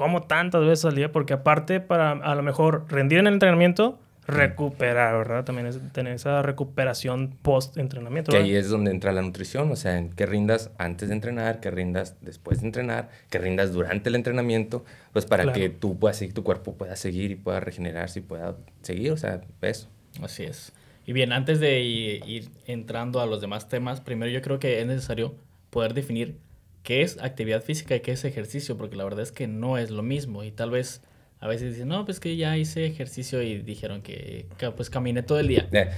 como 0.00 0.22
tantas 0.22 0.62
veces 0.62 0.86
al 0.86 0.94
día, 0.94 1.12
porque 1.12 1.34
aparte 1.34 1.78
para 1.78 2.12
a 2.12 2.34
lo 2.34 2.42
mejor 2.42 2.86
rendir 2.88 3.18
en 3.18 3.26
el 3.26 3.34
entrenamiento, 3.34 3.98
recuperar, 4.30 5.16
¿verdad? 5.16 5.44
También 5.44 5.66
es 5.66 5.78
tener 5.92 6.14
esa 6.14 6.42
recuperación 6.42 7.36
post-entrenamiento. 7.42 8.32
Que 8.32 8.38
ahí 8.38 8.54
es 8.54 8.68
donde 8.68 8.90
entra 8.90 9.12
la 9.12 9.22
nutrición, 9.22 9.70
o 9.70 9.76
sea, 9.76 9.98
en 9.98 10.10
que 10.10 10.26
rindas 10.26 10.70
antes 10.78 11.08
de 11.08 11.14
entrenar, 11.14 11.60
que 11.60 11.70
rindas 11.70 12.16
después 12.20 12.60
de 12.60 12.66
entrenar, 12.66 13.10
que 13.28 13.38
rindas 13.38 13.72
durante 13.72 14.08
el 14.08 14.14
entrenamiento, 14.14 14.84
pues 15.12 15.26
para 15.26 15.52
que 15.52 15.68
tú 15.68 15.98
puedas 15.98 16.16
seguir, 16.16 16.34
tu 16.34 16.42
cuerpo 16.42 16.74
pueda 16.74 16.96
seguir 16.96 17.30
y 17.30 17.36
pueda 17.36 17.60
regenerarse 17.60 18.20
y 18.20 18.22
pueda 18.22 18.56
seguir, 18.82 19.12
o 19.12 19.16
sea, 19.16 19.40
eso. 19.62 19.88
Así 20.22 20.44
es. 20.44 20.72
Y 21.06 21.12
bien, 21.12 21.32
antes 21.32 21.60
de 21.60 21.80
ir 21.80 22.50
entrando 22.66 23.20
a 23.20 23.26
los 23.26 23.40
demás 23.40 23.68
temas, 23.68 24.00
primero 24.00 24.30
yo 24.30 24.42
creo 24.42 24.58
que 24.58 24.80
es 24.80 24.86
necesario 24.86 25.34
poder 25.70 25.94
definir 25.94 26.36
qué 26.82 27.02
es 27.02 27.18
actividad 27.20 27.62
física 27.62 27.96
y 27.96 28.00
qué 28.00 28.12
es 28.12 28.24
ejercicio, 28.24 28.76
porque 28.76 28.96
la 28.96 29.04
verdad 29.04 29.22
es 29.22 29.32
que 29.32 29.46
no 29.46 29.78
es 29.78 29.90
lo 29.90 30.02
mismo 30.02 30.44
y 30.44 30.50
tal 30.50 30.70
vez 30.70 31.02
a 31.40 31.48
veces 31.48 31.72
dicen, 31.72 31.88
no, 31.88 32.04
pues 32.04 32.20
que 32.20 32.36
ya 32.36 32.56
hice 32.58 32.86
ejercicio 32.86 33.42
y 33.42 33.58
dijeron 33.62 34.02
que, 34.02 34.46
pues 34.76 34.90
caminé 34.90 35.22
todo 35.22 35.40
el 35.40 35.48
día. 35.48 35.66
Eh. 35.72 35.90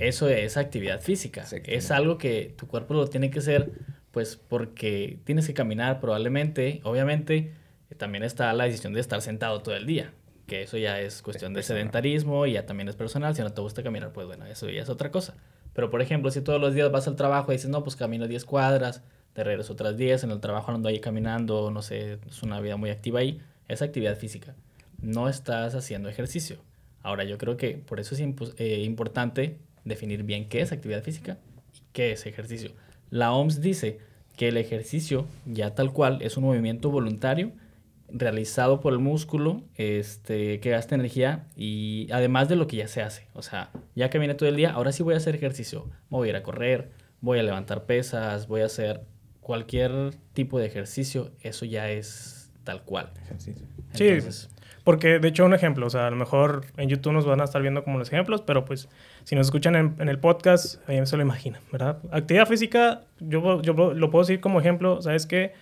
Eso 0.00 0.28
es 0.28 0.56
actividad 0.56 1.00
física. 1.00 1.44
Es 1.64 1.90
algo 1.90 2.18
que 2.18 2.54
tu 2.56 2.66
cuerpo 2.66 2.94
lo 2.94 3.06
tiene 3.06 3.30
que 3.30 3.38
hacer, 3.38 3.70
pues 4.10 4.36
porque 4.36 5.18
tienes 5.24 5.46
que 5.46 5.54
caminar 5.54 6.00
probablemente. 6.00 6.80
Obviamente, 6.82 7.52
también 7.96 8.24
está 8.24 8.52
la 8.52 8.64
decisión 8.64 8.92
de 8.92 9.00
estar 9.00 9.22
sentado 9.22 9.60
todo 9.62 9.76
el 9.76 9.86
día, 9.86 10.12
que 10.46 10.62
eso 10.62 10.76
ya 10.76 11.00
es 11.00 11.22
cuestión 11.22 11.54
de 11.54 11.62
sedentarismo 11.62 12.46
y 12.46 12.52
ya 12.52 12.66
también 12.66 12.88
es 12.88 12.96
personal. 12.96 13.36
Si 13.36 13.42
no 13.42 13.52
te 13.52 13.60
gusta 13.60 13.84
caminar, 13.84 14.12
pues 14.12 14.26
bueno, 14.26 14.46
eso 14.46 14.68
ya 14.68 14.82
es 14.82 14.88
otra 14.88 15.12
cosa. 15.12 15.34
Pero 15.74 15.90
por 15.90 16.02
ejemplo, 16.02 16.32
si 16.32 16.40
todos 16.40 16.60
los 16.60 16.74
días 16.74 16.90
vas 16.90 17.06
al 17.06 17.14
trabajo 17.14 17.52
y 17.52 17.56
dices, 17.56 17.70
no, 17.70 17.84
pues 17.84 17.94
camino 17.94 18.26
10 18.26 18.44
cuadras, 18.44 19.02
te 19.32 19.44
regreso 19.44 19.74
otras 19.74 19.96
10, 19.96 20.24
en 20.24 20.32
el 20.32 20.40
trabajo 20.40 20.72
ando 20.72 20.88
ahí 20.88 20.98
caminando, 20.98 21.70
no 21.70 21.82
sé, 21.82 22.18
es 22.28 22.42
una 22.42 22.60
vida 22.60 22.76
muy 22.76 22.90
activa 22.90 23.20
ahí, 23.20 23.40
es 23.68 23.82
actividad 23.82 24.16
física. 24.16 24.56
No 25.00 25.28
estás 25.28 25.74
haciendo 25.74 26.08
ejercicio. 26.08 26.58
Ahora, 27.02 27.24
yo 27.24 27.38
creo 27.38 27.56
que 27.56 27.72
por 27.76 28.00
eso 28.00 28.14
es 28.14 28.20
eh, 28.56 28.82
importante 28.84 29.56
definir 29.84 30.22
bien 30.22 30.48
qué 30.48 30.60
es 30.60 30.72
actividad 30.72 31.02
física 31.02 31.38
y 31.74 31.82
qué 31.92 32.12
es 32.12 32.26
ejercicio. 32.26 32.72
La 33.10 33.32
OMS 33.32 33.60
dice 33.60 33.98
que 34.36 34.48
el 34.48 34.56
ejercicio, 34.56 35.26
ya 35.46 35.74
tal 35.74 35.92
cual, 35.92 36.20
es 36.22 36.36
un 36.36 36.44
movimiento 36.44 36.90
voluntario 36.90 37.52
realizado 38.10 38.80
por 38.80 38.92
el 38.92 38.98
músculo 38.98 39.62
este, 39.76 40.60
que 40.60 40.70
gasta 40.70 40.94
energía 40.94 41.46
y 41.56 42.08
además 42.10 42.48
de 42.48 42.56
lo 42.56 42.66
que 42.66 42.76
ya 42.76 42.88
se 42.88 43.02
hace. 43.02 43.26
O 43.34 43.42
sea, 43.42 43.70
ya 43.94 44.08
viene 44.08 44.34
todo 44.34 44.48
el 44.48 44.56
día, 44.56 44.70
ahora 44.70 44.92
sí 44.92 45.02
voy 45.02 45.14
a 45.14 45.18
hacer 45.18 45.34
ejercicio. 45.34 45.88
voy 46.08 46.28
a 46.28 46.30
ir 46.30 46.36
a 46.36 46.42
correr, 46.42 46.90
voy 47.20 47.38
a 47.38 47.42
levantar 47.42 47.84
pesas, 47.84 48.48
voy 48.48 48.62
a 48.62 48.66
hacer 48.66 49.02
cualquier 49.40 50.14
tipo 50.32 50.58
de 50.58 50.66
ejercicio, 50.66 51.32
eso 51.40 51.64
ya 51.64 51.90
es 51.90 52.50
tal 52.64 52.82
cual. 52.82 53.10
sí, 53.38 53.54
porque 54.88 55.18
de 55.18 55.28
hecho 55.28 55.44
un 55.44 55.52
ejemplo, 55.52 55.86
o 55.86 55.90
sea, 55.90 56.06
a 56.06 56.10
lo 56.10 56.16
mejor 56.16 56.64
en 56.78 56.88
YouTube 56.88 57.12
nos 57.12 57.26
van 57.26 57.42
a 57.42 57.44
estar 57.44 57.60
viendo 57.60 57.84
como 57.84 57.98
los 57.98 58.08
ejemplos, 58.08 58.40
pero 58.40 58.64
pues 58.64 58.88
si 59.24 59.36
nos 59.36 59.48
escuchan 59.48 59.76
en, 59.76 60.08
el 60.08 60.18
podcast, 60.18 60.76
ahí 60.88 61.04
se 61.04 61.14
lo 61.18 61.22
imaginan, 61.22 61.60
¿verdad? 61.70 61.98
Actividad 62.10 62.48
física, 62.48 63.02
yo, 63.20 63.60
yo 63.60 63.74
lo 63.74 64.10
puedo 64.10 64.24
decir 64.24 64.40
como 64.40 64.58
ejemplo, 64.58 65.02
¿sabes 65.02 65.26
qué? 65.26 65.52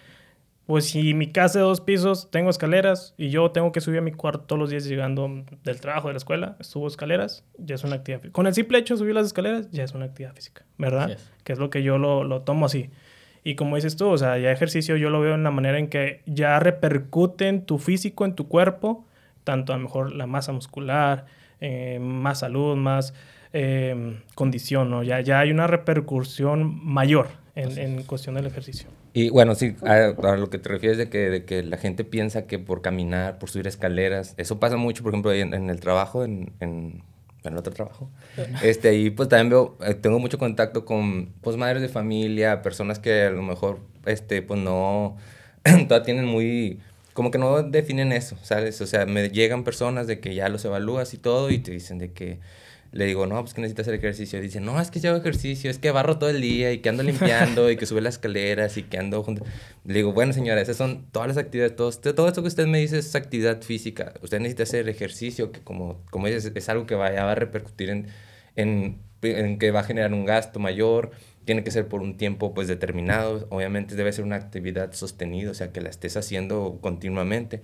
Pues 0.66 0.84
si 0.84 1.12
mi 1.12 1.32
casa 1.32 1.58
de 1.58 1.64
dos 1.64 1.80
pisos, 1.80 2.30
tengo 2.30 2.50
escaleras 2.50 3.14
y 3.18 3.30
yo 3.30 3.50
tengo 3.50 3.72
que 3.72 3.80
subir 3.80 3.98
a 3.98 4.00
mi 4.00 4.12
cuarto 4.12 4.44
todos 4.44 4.60
los 4.60 4.70
días 4.70 4.84
llegando 4.84 5.28
del 5.64 5.80
trabajo, 5.80 6.06
de 6.06 6.14
la 6.14 6.18
escuela, 6.18 6.56
subo 6.60 6.86
escaleras, 6.86 7.42
ya 7.58 7.74
es 7.74 7.82
una 7.82 7.96
actividad 7.96 8.20
física. 8.20 8.32
Con 8.32 8.46
el 8.46 8.54
simple 8.54 8.78
hecho 8.78 8.94
de 8.94 8.98
subir 8.98 9.16
las 9.16 9.26
escaleras, 9.26 9.68
ya 9.72 9.82
es 9.82 9.92
una 9.92 10.04
actividad 10.04 10.36
física, 10.36 10.64
¿verdad? 10.78 11.06
Así 11.06 11.12
es. 11.14 11.32
Que 11.42 11.52
es 11.52 11.58
lo 11.58 11.68
que 11.68 11.82
yo 11.82 11.98
lo, 11.98 12.22
lo 12.22 12.42
tomo 12.42 12.66
así. 12.66 12.90
Y 13.42 13.56
como 13.56 13.74
dices 13.74 13.96
tú, 13.96 14.08
o 14.08 14.18
sea, 14.18 14.38
ya 14.38 14.52
ejercicio 14.52 14.96
yo 14.96 15.10
lo 15.10 15.20
veo 15.20 15.34
en 15.34 15.42
la 15.42 15.50
manera 15.50 15.80
en 15.80 15.88
que 15.88 16.22
ya 16.26 16.60
repercute 16.60 17.48
en 17.48 17.66
tu 17.66 17.78
físico, 17.78 18.24
en 18.24 18.36
tu 18.36 18.46
cuerpo, 18.46 19.04
tanto 19.46 19.72
a 19.72 19.76
lo 19.76 19.84
mejor 19.84 20.12
la 20.12 20.26
masa 20.26 20.50
muscular, 20.50 21.26
eh, 21.60 21.98
más 22.00 22.40
salud, 22.40 22.76
más 22.76 23.14
eh, 23.52 24.20
condición, 24.34 24.90
¿no? 24.90 25.04
Ya, 25.04 25.20
ya 25.20 25.38
hay 25.38 25.52
una 25.52 25.68
repercusión 25.68 26.84
mayor 26.84 27.28
en, 27.54 27.78
en 27.78 28.02
cuestión 28.02 28.34
del 28.34 28.46
ejercicio. 28.46 28.88
Y 29.14 29.30
bueno, 29.30 29.54
sí, 29.54 29.76
a, 29.86 30.14
a 30.32 30.36
lo 30.36 30.50
que 30.50 30.58
te 30.58 30.68
refieres 30.68 30.98
de 30.98 31.08
que, 31.08 31.30
de 31.30 31.44
que 31.44 31.62
la 31.62 31.78
gente 31.78 32.02
piensa 32.02 32.46
que 32.48 32.58
por 32.58 32.82
caminar, 32.82 33.38
por 33.38 33.48
subir 33.48 33.68
escaleras, 33.68 34.34
eso 34.36 34.58
pasa 34.58 34.76
mucho, 34.76 35.04
por 35.04 35.12
ejemplo, 35.12 35.32
en, 35.32 35.54
en 35.54 35.70
el 35.70 35.78
trabajo, 35.78 36.24
en, 36.24 36.52
en, 36.58 37.02
en 37.44 37.52
el 37.52 37.56
otro 37.56 37.72
trabajo. 37.72 38.10
Este, 38.62 38.88
ahí 38.88 39.10
pues 39.10 39.28
también 39.28 39.50
veo, 39.50 39.78
eh, 39.86 39.94
tengo 39.94 40.18
mucho 40.18 40.38
contacto 40.38 40.84
con 40.84 41.30
pues 41.40 41.56
madres 41.56 41.82
de 41.82 41.88
familia, 41.88 42.62
personas 42.62 42.98
que 42.98 43.22
a 43.22 43.30
lo 43.30 43.42
mejor, 43.42 43.78
este, 44.06 44.42
pues 44.42 44.60
no, 44.60 45.16
todavía 45.62 46.02
tienen 46.02 46.26
muy, 46.26 46.80
como 47.16 47.30
que 47.30 47.38
no 47.38 47.62
definen 47.62 48.12
eso, 48.12 48.36
¿sabes? 48.42 48.80
O 48.82 48.86
sea, 48.86 49.06
me 49.06 49.30
llegan 49.30 49.64
personas 49.64 50.06
de 50.06 50.20
que 50.20 50.34
ya 50.34 50.50
los 50.50 50.64
evalúas 50.66 51.14
y 51.14 51.18
todo 51.18 51.50
y 51.50 51.58
te 51.58 51.70
dicen 51.72 51.98
de 51.98 52.12
que, 52.12 52.40
le 52.92 53.06
digo, 53.06 53.26
no, 53.26 53.40
pues 53.40 53.54
que 53.54 53.62
necesitas 53.62 53.84
hacer 53.84 53.94
ejercicio. 53.94 54.38
Dicen, 54.38 54.66
no, 54.66 54.78
es 54.78 54.90
que 54.90 55.00
yo 55.00 55.10
hago 55.10 55.18
ejercicio, 55.18 55.70
es 55.70 55.78
que 55.78 55.90
barro 55.90 56.18
todo 56.18 56.28
el 56.28 56.42
día 56.42 56.72
y 56.72 56.78
que 56.80 56.90
ando 56.90 57.02
limpiando 57.02 57.70
y 57.70 57.76
que 57.76 57.86
sube 57.86 58.02
las 58.02 58.16
escaleras 58.16 58.76
y 58.76 58.82
que 58.82 58.98
ando 58.98 59.22
junto. 59.22 59.46
Le 59.86 59.94
digo, 59.94 60.12
bueno, 60.12 60.34
señora, 60.34 60.60
esas 60.60 60.76
son 60.76 61.06
todas 61.10 61.28
las 61.28 61.38
actividades, 61.38 61.74
todo, 61.74 61.90
todo 61.90 62.28
esto 62.28 62.42
que 62.42 62.48
usted 62.48 62.66
me 62.66 62.78
dice 62.78 62.98
es 62.98 63.14
actividad 63.14 63.62
física. 63.62 64.12
Usted 64.22 64.38
necesita 64.38 64.64
hacer 64.64 64.86
ejercicio, 64.90 65.52
que 65.52 65.60
como, 65.60 66.04
como 66.10 66.26
dices, 66.26 66.52
es 66.54 66.68
algo 66.68 66.86
que 66.86 66.96
vaya, 66.96 67.24
va 67.24 67.32
a 67.32 67.34
repercutir 67.34 67.88
en, 67.88 68.08
en 69.22 69.58
que 69.58 69.70
va 69.70 69.80
a 69.80 69.84
generar 69.84 70.12
un 70.12 70.26
gasto 70.26 70.58
mayor. 70.58 71.12
Tiene 71.46 71.64
que 71.64 71.70
ser 71.70 71.88
por 71.88 72.02
un 72.02 72.18
tiempo 72.18 72.52
pues 72.52 72.68
determinado. 72.68 73.46
Obviamente 73.50 73.94
debe 73.94 74.12
ser 74.12 74.24
una 74.26 74.36
actividad 74.36 74.92
sostenida, 74.92 75.50
o 75.50 75.54
sea, 75.54 75.72
que 75.72 75.80
la 75.80 75.88
estés 75.88 76.18
haciendo 76.18 76.78
continuamente. 76.82 77.62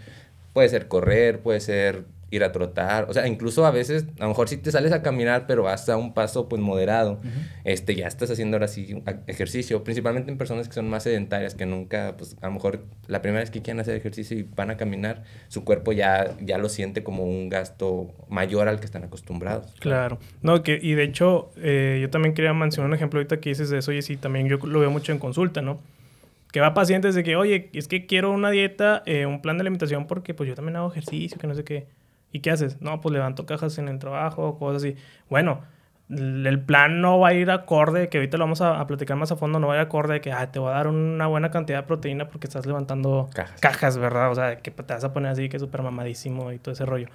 Puede 0.54 0.70
ser 0.70 0.88
correr, 0.88 1.40
puede 1.40 1.60
ser 1.60 2.06
ir 2.32 2.42
a 2.44 2.50
trotar, 2.50 3.06
o 3.10 3.12
sea, 3.12 3.28
incluso 3.28 3.66
a 3.66 3.70
veces, 3.70 4.06
a 4.18 4.22
lo 4.22 4.28
mejor 4.28 4.48
si 4.48 4.56
te 4.56 4.72
sales 4.72 4.90
a 4.92 5.02
caminar, 5.02 5.46
pero 5.46 5.62
vas 5.62 5.86
a 5.90 5.98
un 5.98 6.14
paso 6.14 6.48
pues 6.48 6.62
moderado, 6.62 7.20
este, 7.64 7.94
ya 7.94 8.06
estás 8.08 8.30
haciendo 8.30 8.56
ahora 8.56 8.68
sí 8.68 9.02
ejercicio, 9.26 9.84
principalmente 9.84 10.32
en 10.32 10.38
personas 10.38 10.66
que 10.66 10.72
son 10.72 10.88
más 10.88 11.02
sedentarias, 11.02 11.54
que 11.54 11.66
nunca, 11.66 12.14
pues 12.16 12.36
a 12.40 12.46
lo 12.46 12.54
mejor 12.54 12.86
la 13.06 13.20
primera 13.20 13.40
vez 13.40 13.50
que 13.50 13.60
quieren 13.60 13.80
hacer 13.80 13.96
ejercicio 13.96 14.38
y 14.38 14.44
van 14.44 14.70
a 14.70 14.78
caminar, 14.78 15.24
su 15.48 15.62
cuerpo 15.62 15.92
ya, 15.92 16.34
ya 16.40 16.56
lo 16.56 16.70
siente 16.70 17.02
como 17.02 17.24
un 17.24 17.50
gasto 17.50 18.10
mayor 18.30 18.66
al 18.66 18.80
que 18.80 18.86
están 18.86 19.04
acostumbrados. 19.04 19.70
Claro. 19.78 20.18
No, 20.40 20.62
que, 20.62 20.80
y 20.80 20.94
de 20.94 21.04
hecho, 21.04 21.50
eh, 21.58 21.98
yo 22.00 22.08
también 22.08 22.32
quería 22.32 22.54
mencionar 22.54 22.88
un 22.88 22.94
ejemplo 22.94 23.18
ahorita 23.18 23.40
que 23.40 23.50
dices 23.50 23.68
de 23.68 23.78
eso, 23.78 23.92
y 23.92 24.00
sí, 24.00 24.16
también 24.16 24.48
yo 24.48 24.56
lo 24.56 24.80
veo 24.80 24.90
mucho 24.90 25.12
en 25.12 25.18
consulta, 25.18 25.60
¿no? 25.60 25.78
Que 26.50 26.60
va 26.60 26.72
pacientes 26.72 27.14
de 27.14 27.22
que, 27.24 27.36
oye, 27.36 27.68
es 27.74 27.88
que 27.88 28.06
quiero 28.06 28.30
una 28.30 28.50
dieta, 28.50 29.02
eh, 29.04 29.26
un 29.26 29.42
plan 29.42 29.58
de 29.58 29.62
alimentación, 29.62 30.06
porque 30.06 30.32
pues 30.32 30.48
yo 30.48 30.54
también 30.54 30.76
hago 30.76 30.90
ejercicio, 30.90 31.38
que 31.38 31.46
no 31.46 31.54
sé 31.54 31.64
qué. 31.64 31.86
¿Y 32.32 32.40
qué 32.40 32.50
haces? 32.50 32.80
No, 32.80 33.00
pues 33.00 33.12
levanto 33.12 33.46
cajas 33.46 33.78
en 33.78 33.88
el 33.88 33.98
trabajo, 33.98 34.58
cosas 34.58 34.82
así. 34.82 34.96
Bueno, 35.28 35.60
el 36.08 36.60
plan 36.60 37.00
no 37.00 37.18
va 37.18 37.28
a 37.28 37.34
ir 37.34 37.50
acorde, 37.50 38.08
que 38.08 38.18
ahorita 38.18 38.38
lo 38.38 38.44
vamos 38.44 38.60
a, 38.60 38.80
a 38.80 38.86
platicar 38.86 39.16
más 39.16 39.30
a 39.32 39.36
fondo, 39.36 39.60
no 39.60 39.68
va 39.68 39.74
a 39.74 39.76
ir 39.76 39.82
acorde 39.82 40.14
de 40.14 40.20
que 40.20 40.32
ah, 40.32 40.50
te 40.50 40.58
va 40.58 40.72
a 40.72 40.74
dar 40.76 40.88
una 40.88 41.26
buena 41.26 41.50
cantidad 41.50 41.80
de 41.80 41.86
proteína 41.86 42.28
porque 42.28 42.46
estás 42.46 42.66
levantando 42.66 43.28
Cajas. 43.34 43.60
cajas, 43.60 43.98
¿verdad? 43.98 44.30
O 44.30 44.34
sea, 44.34 44.56
que 44.56 44.70
te 44.70 44.92
vas 44.92 45.04
a 45.04 45.12
poner 45.12 45.30
así 45.30 45.48
que 45.48 45.58
súper 45.58 45.82
mamadísimo 45.82 46.52
y 46.52 46.58
todo 46.58 46.72
ese 46.72 46.86
rollo 46.86 47.08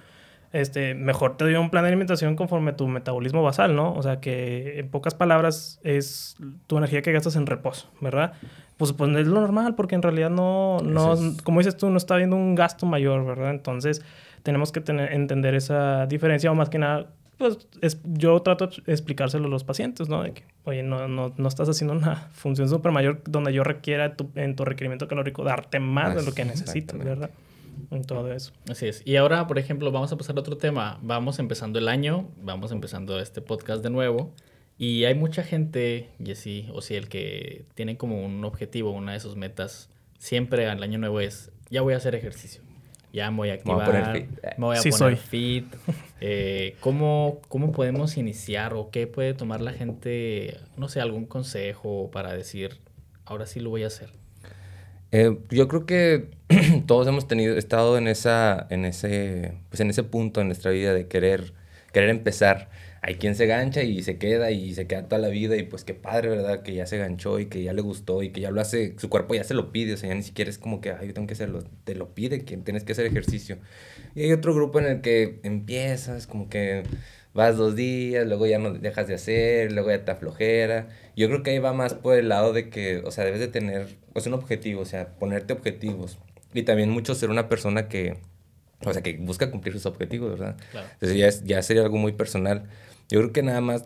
este, 0.52 0.94
mejor 0.94 1.36
te 1.36 1.44
doy 1.44 1.54
un 1.54 1.70
plan 1.70 1.84
de 1.84 1.88
alimentación 1.88 2.34
conforme 2.34 2.72
tu 2.72 2.88
metabolismo 2.88 3.42
basal, 3.42 3.76
¿no? 3.76 3.92
O 3.92 4.02
sea, 4.02 4.20
que 4.20 4.78
en 4.78 4.88
pocas 4.88 5.14
palabras 5.14 5.78
es 5.82 6.36
tu 6.66 6.78
energía 6.78 7.02
que 7.02 7.12
gastas 7.12 7.36
en 7.36 7.46
reposo, 7.46 7.90
¿verdad? 8.00 8.32
Pues, 8.78 8.92
pues 8.92 9.14
es 9.16 9.26
lo 9.26 9.40
normal, 9.40 9.74
porque 9.74 9.94
en 9.94 10.02
realidad 10.02 10.30
no, 10.30 10.78
no 10.82 11.14
es. 11.14 11.42
como 11.42 11.60
dices 11.60 11.76
tú, 11.76 11.90
no 11.90 11.98
está 11.98 12.14
habiendo 12.14 12.36
un 12.36 12.54
gasto 12.54 12.86
mayor, 12.86 13.26
¿verdad? 13.26 13.50
Entonces, 13.50 14.02
tenemos 14.42 14.72
que 14.72 14.80
tener, 14.80 15.12
entender 15.12 15.54
esa 15.54 16.06
diferencia, 16.06 16.50
o 16.50 16.54
más 16.54 16.68
que 16.68 16.78
nada, 16.78 17.10
pues 17.38 17.58
es- 17.82 18.00
yo 18.04 18.40
trato 18.42 18.66
de 18.66 18.92
explicárselo 18.92 19.46
a 19.46 19.48
los 19.48 19.62
pacientes, 19.64 20.08
¿no? 20.08 20.22
De 20.24 20.32
que, 20.32 20.42
oye, 20.64 20.82
no, 20.82 21.06
no, 21.08 21.32
no 21.36 21.48
estás 21.48 21.68
haciendo 21.68 21.94
una 21.94 22.16
función 22.32 22.68
súper 22.68 22.90
mayor 22.92 23.22
donde 23.26 23.52
yo 23.52 23.62
requiera 23.64 24.16
tu- 24.16 24.30
en 24.34 24.56
tu 24.56 24.64
requerimiento 24.64 25.06
calórico 25.08 25.44
darte 25.44 25.78
más 25.78 26.14
de 26.16 26.22
lo 26.24 26.32
que 26.34 26.44
necesitas. 26.44 26.98
¿verdad? 26.98 27.30
En 27.92 28.02
todo 28.02 28.32
eso. 28.32 28.52
Así 28.68 28.86
es. 28.88 29.02
Y 29.06 29.14
ahora, 29.16 29.46
por 29.46 29.58
ejemplo, 29.58 29.92
vamos 29.92 30.10
a 30.12 30.16
pasar 30.18 30.36
a 30.36 30.40
otro 30.40 30.56
tema. 30.58 30.98
Vamos 31.00 31.38
empezando 31.38 31.78
el 31.78 31.86
año, 31.88 32.28
vamos 32.42 32.72
empezando 32.72 33.20
este 33.20 33.40
podcast 33.40 33.84
de 33.84 33.90
nuevo. 33.90 34.34
Y 34.76 35.04
hay 35.04 35.14
mucha 35.14 35.42
gente, 35.44 36.08
Jessy, 36.22 36.68
o 36.72 36.80
si 36.82 36.94
el 36.96 37.08
que 37.08 37.66
tiene 37.74 37.96
como 37.96 38.24
un 38.24 38.44
objetivo, 38.44 38.90
una 38.90 39.12
de 39.12 39.20
sus 39.20 39.36
metas, 39.36 39.90
siempre 40.18 40.68
al 40.68 40.82
año 40.82 40.98
nuevo 40.98 41.20
es, 41.20 41.52
ya 41.70 41.82
voy 41.82 41.94
a 41.94 41.98
hacer 41.98 42.16
ejercicio. 42.16 42.62
Ya 43.12 43.30
me 43.30 43.36
voy 43.38 43.50
a 43.50 43.60
Me 43.64 43.74
voy 43.74 43.82
a 43.82 43.86
activar, 43.86 43.86
poner 43.86 44.06
fit. 44.06 44.30
me 44.56 44.66
voy 44.66 44.76
a 44.78 44.82
Sí 44.82 44.90
poner 44.90 45.16
soy. 45.16 45.16
fit. 45.16 45.74
Eh, 46.20 46.76
¿cómo, 46.80 47.40
¿Cómo 47.48 47.70
podemos 47.70 48.16
iniciar 48.16 48.74
o 48.74 48.90
qué 48.90 49.06
puede 49.06 49.34
tomar 49.34 49.60
la 49.60 49.72
gente, 49.72 50.58
no 50.76 50.88
sé, 50.88 51.00
algún 51.00 51.26
consejo 51.26 52.10
para 52.10 52.34
decir, 52.34 52.80
ahora 53.24 53.46
sí 53.46 53.60
lo 53.60 53.70
voy 53.70 53.84
a 53.84 53.86
hacer? 53.86 54.10
Eh, 55.12 55.38
yo 55.50 55.68
creo 55.68 55.86
que 55.86 56.30
todos 56.86 57.06
hemos 57.06 57.26
tenido, 57.28 57.56
estado 57.56 57.96
en 57.98 58.08
esa, 58.08 58.66
en 58.70 58.84
ese, 58.84 59.54
pues 59.70 59.80
en 59.80 59.90
ese 59.90 60.02
punto 60.04 60.40
en 60.40 60.48
nuestra 60.48 60.70
vida 60.70 60.92
de 60.92 61.08
querer, 61.08 61.54
querer 61.92 62.10
empezar. 62.10 62.68
Hay 63.08 63.14
quien 63.14 63.34
se 63.34 63.46
gancha 63.46 63.82
y 63.82 64.02
se 64.02 64.18
queda 64.18 64.50
y 64.50 64.74
se 64.74 64.86
queda 64.86 65.08
toda 65.08 65.18
la 65.18 65.28
vida 65.28 65.56
y 65.56 65.62
pues 65.62 65.82
qué 65.82 65.94
padre, 65.94 66.28
¿verdad? 66.28 66.62
Que 66.62 66.74
ya 66.74 66.84
se 66.84 66.98
ganchó 66.98 67.38
y 67.40 67.46
que 67.46 67.62
ya 67.62 67.72
le 67.72 67.80
gustó 67.80 68.22
y 68.22 68.28
que 68.32 68.42
ya 68.42 68.50
lo 68.50 68.60
hace, 68.60 68.94
su 68.98 69.08
cuerpo 69.08 69.34
ya 69.34 69.44
se 69.44 69.54
lo 69.54 69.72
pide, 69.72 69.94
o 69.94 69.96
sea, 69.96 70.10
ya 70.10 70.14
ni 70.14 70.22
siquiera 70.22 70.50
es 70.50 70.58
como 70.58 70.82
que, 70.82 70.90
ay, 70.92 71.06
yo 71.08 71.14
tengo 71.14 71.26
que 71.26 71.32
hacerlo, 71.32 71.64
te 71.84 71.94
lo 71.94 72.14
pide, 72.14 72.44
que 72.44 72.58
tienes 72.58 72.84
que 72.84 72.92
hacer 72.92 73.06
ejercicio. 73.06 73.56
Y 74.14 74.24
hay 74.24 74.32
otro 74.32 74.54
grupo 74.54 74.78
en 74.78 74.84
el 74.84 75.00
que 75.00 75.40
empiezas, 75.42 76.26
como 76.26 76.50
que 76.50 76.82
vas 77.32 77.56
dos 77.56 77.74
días, 77.76 78.26
luego 78.26 78.46
ya 78.46 78.58
no 78.58 78.74
dejas 78.74 79.08
de 79.08 79.14
hacer, 79.14 79.72
luego 79.72 79.88
ya 79.88 80.04
te 80.04 80.10
aflojera. 80.10 80.88
Yo 81.16 81.28
creo 81.28 81.42
que 81.42 81.52
ahí 81.52 81.58
va 81.60 81.72
más 81.72 81.94
por 81.94 82.18
el 82.18 82.28
lado 82.28 82.52
de 82.52 82.68
que, 82.68 82.98
o 82.98 83.10
sea, 83.10 83.24
debes 83.24 83.40
de 83.40 83.48
tener, 83.48 83.86
pues 84.12 84.26
un 84.26 84.34
objetivo, 84.34 84.82
o 84.82 84.84
sea, 84.84 85.08
ponerte 85.18 85.54
objetivos. 85.54 86.18
Y 86.52 86.64
también 86.64 86.90
mucho 86.90 87.14
ser 87.14 87.30
una 87.30 87.48
persona 87.48 87.88
que, 87.88 88.18
o 88.84 88.92
sea, 88.92 89.02
que 89.02 89.16
busca 89.16 89.50
cumplir 89.50 89.72
sus 89.72 89.86
objetivos, 89.86 90.38
¿verdad? 90.38 90.56
Claro. 90.72 90.88
Entonces 90.92 91.16
ya, 91.16 91.26
es- 91.28 91.44
ya 91.44 91.62
sería 91.62 91.82
algo 91.82 91.96
muy 91.96 92.12
personal. 92.12 92.68
Yo 93.08 93.20
creo 93.20 93.32
que 93.32 93.42
nada 93.42 93.60
más, 93.62 93.84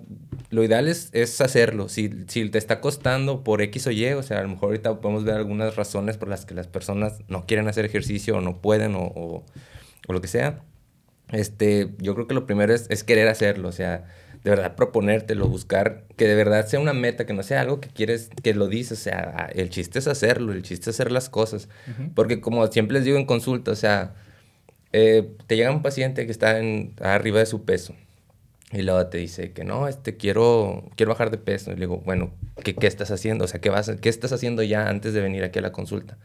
lo 0.51 0.65
ideal 0.65 0.89
es, 0.89 1.11
es 1.13 1.41
hacerlo. 1.41 1.89
Si, 1.89 2.11
si 2.27 2.49
te 2.51 2.59
está 2.59 2.81
costando 2.81 3.45
por 3.45 3.63
X 3.63 3.87
o 3.87 3.91
Y, 3.93 4.07
o 4.13 4.23
sea, 4.23 4.41
a 4.41 4.43
lo 4.43 4.49
mejor 4.49 4.71
ahorita 4.71 5.01
podemos 5.01 5.25
ver 5.25 5.37
algunas 5.37 5.77
razones 5.77 6.17
por 6.17 6.29
las 6.29 6.45
que 6.45 6.55
las 6.55 6.67
personas 6.67 7.21
no 7.29 7.47
quieren 7.47 7.69
hacer 7.69 7.85
ejercicio 7.85 8.37
o 8.37 8.41
no 8.41 8.61
pueden 8.61 8.97
o, 8.97 9.05
o, 9.05 9.45
o 10.09 10.13
lo 10.13 10.21
que 10.21 10.29
sea. 10.29 10.63
Este, 11.31 11.91
yo 11.99 12.15
creo 12.15 12.27
que 12.27 12.35
lo 12.35 12.47
primero 12.47 12.75
es, 12.75 12.87
es 12.91 13.05
querer 13.05 13.29
hacerlo, 13.29 13.69
o 13.69 13.73
sea, 13.73 14.05
de 14.45 14.51
verdad 14.51 14.75
proponértelo, 14.75 15.47
buscar 15.47 16.05
que 16.17 16.27
de 16.27 16.35
verdad 16.35 16.67
sea 16.67 16.81
una 16.81 16.93
meta, 16.93 17.25
que 17.25 17.33
no 17.33 17.45
sea 17.45 17.61
algo 17.61 17.81
que 17.81 17.89
quieres, 17.89 18.29
que 18.43 18.55
lo 18.55 18.67
dices, 18.67 18.99
o 18.99 19.03
sea, 19.03 19.49
el 19.55 19.71
chiste 19.71 20.01
es 20.01 20.09
hacerlo, 20.09 20.53
el 20.53 20.63
chiste 20.63 20.91
es 20.91 20.97
hacer 20.97 21.13
las 21.13 21.31
cosas. 21.31 21.69
Porque 22.15 22.41
como 22.41 22.67
siempre 22.67 22.95
les 22.95 23.05
digo 23.05 23.19
en 23.19 23.25
consulta, 23.25 23.71
o 23.71 23.77
sea, 23.77 24.15
eh, 24.93 25.31
te 25.47 25.57
llega 25.57 25.71
un 25.71 25.81
paciente 25.81 26.27
que 26.27 26.33
está 26.33 26.59
en, 26.59 26.95
arriba 27.01 27.39
de 27.39 27.47
su 27.47 27.65
peso 27.65 27.95
y 28.73 28.83
luego 28.83 29.07
te 29.07 29.19
dice 29.19 29.53
que 29.53 29.65
no, 29.65 29.87
este, 29.87 30.17
quiero, 30.17 30.91
quiero 30.97 31.13
bajar 31.13 31.31
de 31.31 31.39
peso. 31.39 31.71
Y 31.71 31.75
le 31.75 31.81
digo, 31.81 31.99
bueno, 31.99 32.33
¿qué, 32.65 32.75
qué 32.75 32.87
estás 32.87 33.11
haciendo? 33.11 33.45
O 33.45 33.49
sea, 33.49 33.61
¿qué, 33.61 33.69
vas, 33.69 33.91
¿qué 34.01 34.09
estás 34.09 34.33
haciendo 34.33 34.63
ya 34.63 34.89
antes 34.89 35.13
de 35.13 35.21
venir 35.21 35.45
aquí 35.45 35.59
a 35.59 35.63
la 35.63 35.73
consulta? 35.73 36.17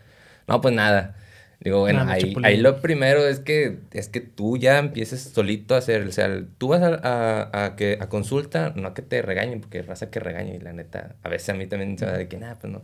No, 0.48 0.62
pues 0.62 0.74
nada. 0.74 1.18
Digo, 1.60 1.80
bueno, 1.80 2.06
Nada, 2.06 2.14
ahí, 2.14 2.36
ahí 2.44 2.58
lo 2.58 2.82
primero 2.82 3.28
es 3.28 3.40
que, 3.40 3.80
es 3.92 4.10
que 4.10 4.22
tú 4.22 4.58
ya 4.58 4.78
empieces 4.78 5.22
solito 5.22 5.74
a 5.74 5.80
hacer, 5.80 6.04
o 6.04 6.12
sea, 6.12 6.44
tú 6.60 6.68
vas 6.68 6.84
a, 6.84 7.00
a, 7.02 7.66
a 7.66 7.76
que, 7.76 7.98
a 8.00 8.10
consulta, 8.10 8.74
no 8.76 8.90
a 8.90 8.94
que 8.94 9.02
te 9.02 9.24
regañen, 9.24 9.62
porque 9.62 9.82
raza 9.82 10.12
que 10.12 10.20
regaña 10.20 10.54
y 10.54 10.60
la 10.60 10.72
neta, 10.72 11.16
a 11.24 11.30
veces 11.30 11.50
a 11.50 11.54
mí 11.56 11.66
también 11.66 11.98
se 11.98 12.06
va 12.06 12.12
de 12.12 12.28
que 12.28 12.38
nada, 12.38 12.60
pues 12.60 12.72
no. 12.72 12.84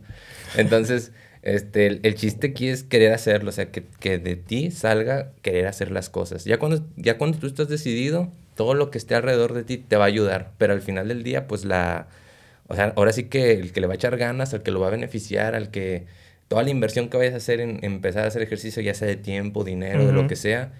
Entonces, 0.56 1.12
este, 1.42 1.86
el, 1.86 2.00
el 2.02 2.16
chiste 2.16 2.48
aquí 2.48 2.66
es 2.68 2.82
querer 2.82 3.12
hacerlo, 3.12 3.50
o 3.50 3.52
sea, 3.52 3.70
que, 3.70 3.84
que 4.00 4.18
de 4.18 4.34
ti 4.34 4.72
salga 4.72 5.30
querer 5.42 5.68
hacer 5.68 5.92
las 5.92 6.10
cosas. 6.10 6.44
Ya 6.44 6.58
cuando, 6.58 6.84
ya 6.96 7.16
cuando 7.16 7.38
tú 7.38 7.46
estás 7.46 7.68
decidido, 7.68 8.32
todo 8.54 8.74
lo 8.74 8.90
que 8.90 8.98
esté 8.98 9.14
alrededor 9.14 9.52
de 9.52 9.64
ti 9.64 9.78
te 9.78 9.96
va 9.96 10.04
a 10.04 10.08
ayudar, 10.08 10.52
pero 10.58 10.72
al 10.72 10.82
final 10.82 11.08
del 11.08 11.22
día, 11.22 11.46
pues 11.46 11.64
la, 11.64 12.08
o 12.68 12.74
sea, 12.74 12.92
ahora 12.96 13.12
sí 13.12 13.24
que 13.24 13.52
el 13.52 13.72
que 13.72 13.80
le 13.80 13.86
va 13.86 13.94
a 13.94 13.96
echar 13.96 14.16
ganas, 14.16 14.54
al 14.54 14.62
que 14.62 14.70
lo 14.70 14.80
va 14.80 14.88
a 14.88 14.90
beneficiar, 14.90 15.54
al 15.54 15.70
que 15.70 16.06
toda 16.48 16.62
la 16.62 16.70
inversión 16.70 17.08
que 17.08 17.16
vayas 17.16 17.34
a 17.34 17.38
hacer 17.38 17.60
en, 17.60 17.80
empezar 17.82 18.24
a 18.24 18.28
hacer 18.28 18.42
ejercicio, 18.42 18.82
ya 18.82 18.94
sea 18.94 19.08
de 19.08 19.16
tiempo, 19.16 19.64
dinero, 19.64 20.06
de 20.06 20.12
lo 20.12 20.26
que 20.26 20.36
sea, 20.36 20.72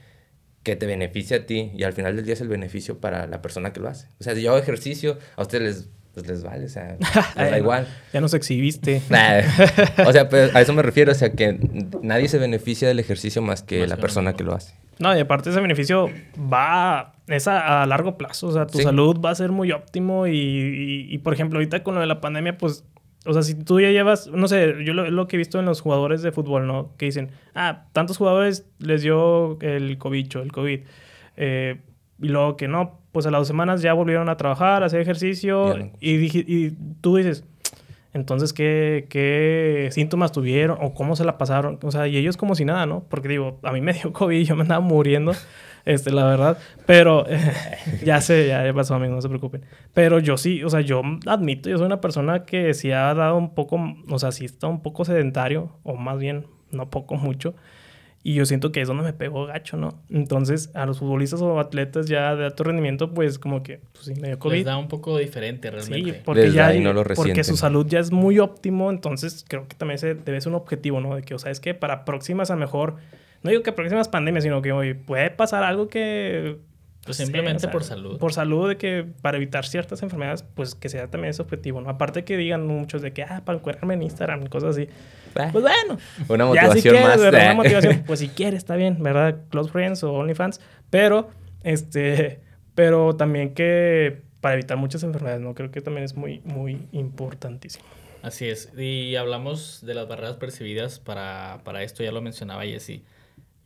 que 0.62 0.76
te 0.76 0.86
beneficie 0.86 1.36
a 1.36 1.46
ti 1.46 1.72
y 1.74 1.82
al 1.84 1.92
final 1.92 2.16
del 2.16 2.24
día 2.24 2.34
es 2.34 2.40
el 2.40 2.48
beneficio 2.48 2.98
para 2.98 3.26
la 3.26 3.42
persona 3.42 3.72
que 3.72 3.80
lo 3.80 3.88
hace. 3.88 4.08
O 4.20 4.24
sea, 4.24 4.34
si 4.34 4.42
yo 4.42 4.50
hago 4.50 4.58
ejercicio, 4.58 5.18
a 5.36 5.42
ustedes 5.42 5.62
les 5.62 5.88
pues 6.14 6.28
les 6.28 6.44
vale, 6.44 6.66
o 6.66 6.68
sea, 6.68 6.96
les 7.36 7.50
da 7.50 7.58
igual. 7.58 7.88
Ya 8.12 8.20
nos 8.20 8.34
exhibiste. 8.34 9.02
o 10.06 10.12
sea, 10.12 10.28
pues, 10.28 10.54
a 10.54 10.60
eso 10.60 10.72
me 10.72 10.82
refiero, 10.82 11.10
o 11.10 11.14
sea, 11.14 11.32
que 11.32 11.58
nadie 12.02 12.28
se 12.28 12.38
beneficia 12.38 12.86
del 12.86 13.00
ejercicio 13.00 13.42
más 13.42 13.62
que 13.62 13.86
la 13.88 13.96
persona 13.96 14.34
que 14.34 14.44
lo 14.44 14.54
hace. 14.54 14.74
No, 15.00 15.16
y 15.16 15.18
aparte 15.18 15.50
ese 15.50 15.60
beneficio 15.60 16.08
va, 16.38 17.13
es 17.26 17.48
a, 17.48 17.86
largo 17.86 18.16
plazo, 18.16 18.48
o 18.48 18.52
sea, 18.52 18.66
tu 18.66 18.78
salud 18.78 19.20
va 19.24 19.30
a 19.30 19.34
ser 19.34 19.50
muy 19.50 19.72
óptimo 19.72 20.26
y, 20.26 21.06
y, 21.08 21.18
por 21.18 21.32
ejemplo, 21.32 21.58
ahorita 21.58 21.82
con 21.82 21.94
lo 21.94 22.00
de 22.00 22.06
la 22.06 22.20
pandemia, 22.20 22.58
pues, 22.58 22.84
o 23.26 23.32
sea, 23.32 23.42
si 23.42 23.54
tú 23.54 23.80
ya 23.80 23.90
llevas, 23.90 24.28
no 24.28 24.46
sé, 24.48 24.74
yo 24.84 24.92
lo, 24.92 25.10
lo, 25.10 25.26
que 25.26 25.36
he 25.36 25.38
visto 25.38 25.58
en 25.58 25.64
los 25.64 25.80
jugadores 25.80 26.22
de 26.22 26.32
fútbol, 26.32 26.66
¿no? 26.66 26.92
Que 26.98 27.06
dicen, 27.06 27.30
ah, 27.54 27.84
tantos 27.92 28.18
jugadores 28.18 28.66
les 28.78 29.02
dio 29.02 29.58
el 29.62 29.96
COVID, 29.96 30.36
el 30.36 30.52
COVID. 30.52 30.80
Eh, 31.36 31.80
y 32.20 32.28
luego 32.28 32.56
que 32.56 32.68
no, 32.68 33.00
pues 33.12 33.26
a 33.26 33.30
las 33.30 33.40
dos 33.40 33.48
semanas 33.48 33.80
ya 33.80 33.94
volvieron 33.94 34.28
a 34.28 34.36
trabajar, 34.36 34.82
a 34.82 34.86
hacer 34.86 35.00
ejercicio 35.00 35.74
y, 36.00 36.26
y 36.36 36.76
tú 37.00 37.16
dices, 37.16 37.44
entonces, 38.14 38.52
¿qué, 38.52 39.06
¿qué, 39.10 39.88
síntomas 39.90 40.30
tuvieron 40.30 40.78
o 40.80 40.94
cómo 40.94 41.16
se 41.16 41.24
la 41.24 41.36
pasaron? 41.36 41.80
O 41.82 41.90
sea, 41.90 42.06
y 42.06 42.16
ellos 42.16 42.36
como 42.36 42.54
si 42.54 42.64
nada, 42.64 42.86
¿no? 42.86 43.04
Porque 43.08 43.26
digo, 43.26 43.58
a 43.64 43.72
mí 43.72 43.80
me 43.80 43.92
dio 43.92 44.12
COVID 44.12 44.38
y 44.38 44.44
yo 44.44 44.54
me 44.54 44.62
andaba 44.62 44.80
muriendo, 44.80 45.32
este, 45.84 46.10
la 46.10 46.24
verdad. 46.24 46.58
Pero 46.86 47.26
ya 48.04 48.20
sé, 48.20 48.48
ya, 48.48 48.72
pasó, 48.74 48.94
amigos, 48.94 49.16
no 49.16 49.22
se 49.22 49.28
preocupen. 49.28 49.64
Pero 49.92 50.18
yo 50.18 50.36
sí, 50.36 50.62
o 50.62 50.70
sea, 50.70 50.80
yo 50.80 51.02
admito, 51.26 51.68
yo 51.68 51.78
soy 51.78 51.86
una 51.86 52.00
persona 52.00 52.44
que 52.44 52.74
sí 52.74 52.92
ha 52.92 53.12
dado 53.14 53.36
un 53.36 53.54
poco, 53.54 53.78
o 54.08 54.18
sea, 54.18 54.32
sí 54.32 54.44
está 54.44 54.66
un 54.66 54.82
poco 54.82 55.04
sedentario, 55.04 55.78
o 55.82 55.96
más 55.96 56.18
bien, 56.18 56.46
no 56.70 56.90
poco, 56.90 57.16
mucho. 57.16 57.54
Y 58.26 58.32
yo 58.32 58.46
siento 58.46 58.72
que 58.72 58.80
es 58.80 58.88
donde 58.88 59.02
me 59.02 59.12
pegó 59.12 59.44
gacho, 59.44 59.76
¿no? 59.76 60.02
Entonces, 60.08 60.70
a 60.72 60.86
los 60.86 60.98
futbolistas 60.98 61.42
o 61.42 61.60
atletas 61.60 62.06
ya 62.06 62.34
de 62.34 62.46
alto 62.46 62.64
rendimiento, 62.64 63.12
pues 63.12 63.38
como 63.38 63.62
que, 63.62 63.80
pues 63.92 64.06
sí, 64.06 64.14
medio 64.14 64.38
COVID. 64.38 64.56
Les 64.56 64.64
da 64.64 64.78
un 64.78 64.88
poco 64.88 65.18
diferente 65.18 65.70
realmente. 65.70 66.12
Sí, 66.12 66.20
porque 66.24 66.50
ya 66.50 66.72
porque 67.14 67.44
su 67.44 67.58
salud 67.58 67.86
ya 67.86 67.98
es 67.98 68.10
muy 68.12 68.38
óptimo, 68.38 68.88
entonces 68.88 69.44
creo 69.46 69.68
que 69.68 69.76
también 69.76 69.98
se 69.98 70.14
debe 70.14 70.40
ser 70.40 70.52
un 70.52 70.56
objetivo, 70.56 71.02
¿no? 71.02 71.14
De 71.16 71.20
que, 71.20 71.34
o 71.34 71.38
sea, 71.38 71.52
es 71.52 71.60
que 71.60 71.74
para 71.74 72.06
próximas 72.06 72.50
a 72.50 72.54
lo 72.54 72.60
mejor, 72.60 72.96
no 73.44 73.50
digo 73.50 73.62
que 73.62 73.72
próximas 73.72 74.08
pandemias, 74.08 74.42
sino 74.42 74.62
que 74.62 74.72
hoy 74.72 74.94
puede 74.94 75.30
pasar 75.30 75.62
algo 75.62 75.88
que 75.88 76.56
pues 77.04 77.18
simplemente 77.18 77.68
por 77.68 77.84
salud. 77.84 78.18
Por 78.18 78.32
salud, 78.32 78.70
de 78.70 78.78
que 78.78 79.04
para 79.20 79.36
evitar 79.36 79.66
ciertas 79.66 80.02
enfermedades, 80.02 80.42
pues 80.54 80.74
que 80.74 80.88
sea 80.88 81.08
también 81.08 81.30
ese 81.30 81.42
objetivo, 81.42 81.82
¿no? 81.82 81.90
Aparte 81.90 82.24
que 82.24 82.38
digan 82.38 82.66
muchos 82.66 83.02
de 83.02 83.12
que, 83.12 83.22
ah, 83.22 83.42
para 83.44 83.58
encuadrarme 83.58 83.92
en 83.92 84.02
Instagram 84.02 84.46
y 84.46 84.48
cosas 84.48 84.76
así. 84.76 84.88
Pues 85.34 85.62
bueno. 85.62 85.98
Una 86.28 86.46
motivación 86.46 87.02
más. 87.02 87.20
Una 87.20 87.52
motivación, 87.52 88.02
pues 88.06 88.20
si 88.20 88.28
quieres, 88.28 88.58
está 88.58 88.76
bien, 88.76 89.02
¿verdad? 89.02 89.36
Close 89.50 89.70
Friends 89.70 90.02
o 90.04 90.14
OnlyFans. 90.14 90.62
Pero, 90.88 91.28
este, 91.62 92.40
pero 92.74 93.14
también 93.14 93.52
que 93.52 94.22
para 94.40 94.54
evitar 94.54 94.78
muchas 94.78 95.02
enfermedades, 95.02 95.42
¿no? 95.42 95.54
Creo 95.54 95.70
que 95.70 95.82
también 95.82 96.04
es 96.04 96.16
muy, 96.16 96.40
muy 96.44 96.88
importantísimo. 96.92 97.84
Así 98.22 98.48
es. 98.48 98.72
Y 98.74 99.16
hablamos 99.16 99.84
de 99.84 99.92
las 99.92 100.08
barreras 100.08 100.36
percibidas 100.36 100.98
para, 100.98 101.60
para 101.64 101.82
esto, 101.82 102.02
ya 102.02 102.12
lo 102.12 102.22
mencionaba 102.22 102.64
Jessy 102.64 103.04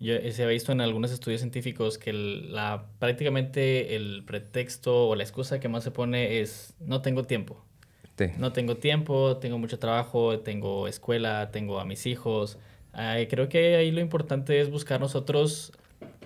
yo, 0.00 0.14
eh, 0.14 0.32
se 0.32 0.44
ha 0.44 0.46
visto 0.46 0.72
en 0.72 0.80
algunos 0.80 1.10
estudios 1.10 1.40
científicos 1.40 1.98
que 1.98 2.12
la, 2.12 2.86
prácticamente 2.98 3.96
el 3.96 4.22
pretexto 4.24 5.08
o 5.08 5.14
la 5.16 5.24
excusa 5.24 5.60
que 5.60 5.68
más 5.68 5.84
se 5.84 5.90
pone 5.90 6.40
es 6.40 6.74
no 6.80 7.02
tengo 7.02 7.24
tiempo. 7.24 7.64
No 8.36 8.52
tengo 8.52 8.76
tiempo, 8.76 9.36
tengo 9.36 9.58
mucho 9.58 9.78
trabajo, 9.78 10.40
tengo 10.40 10.88
escuela, 10.88 11.50
tengo 11.52 11.78
a 11.78 11.84
mis 11.84 12.06
hijos. 12.06 12.58
creo 13.28 13.48
que 13.48 13.76
ahí 13.76 13.92
lo 13.92 14.00
importante 14.00 14.60
es 14.60 14.70
buscar 14.70 15.00
nosotros 15.00 15.72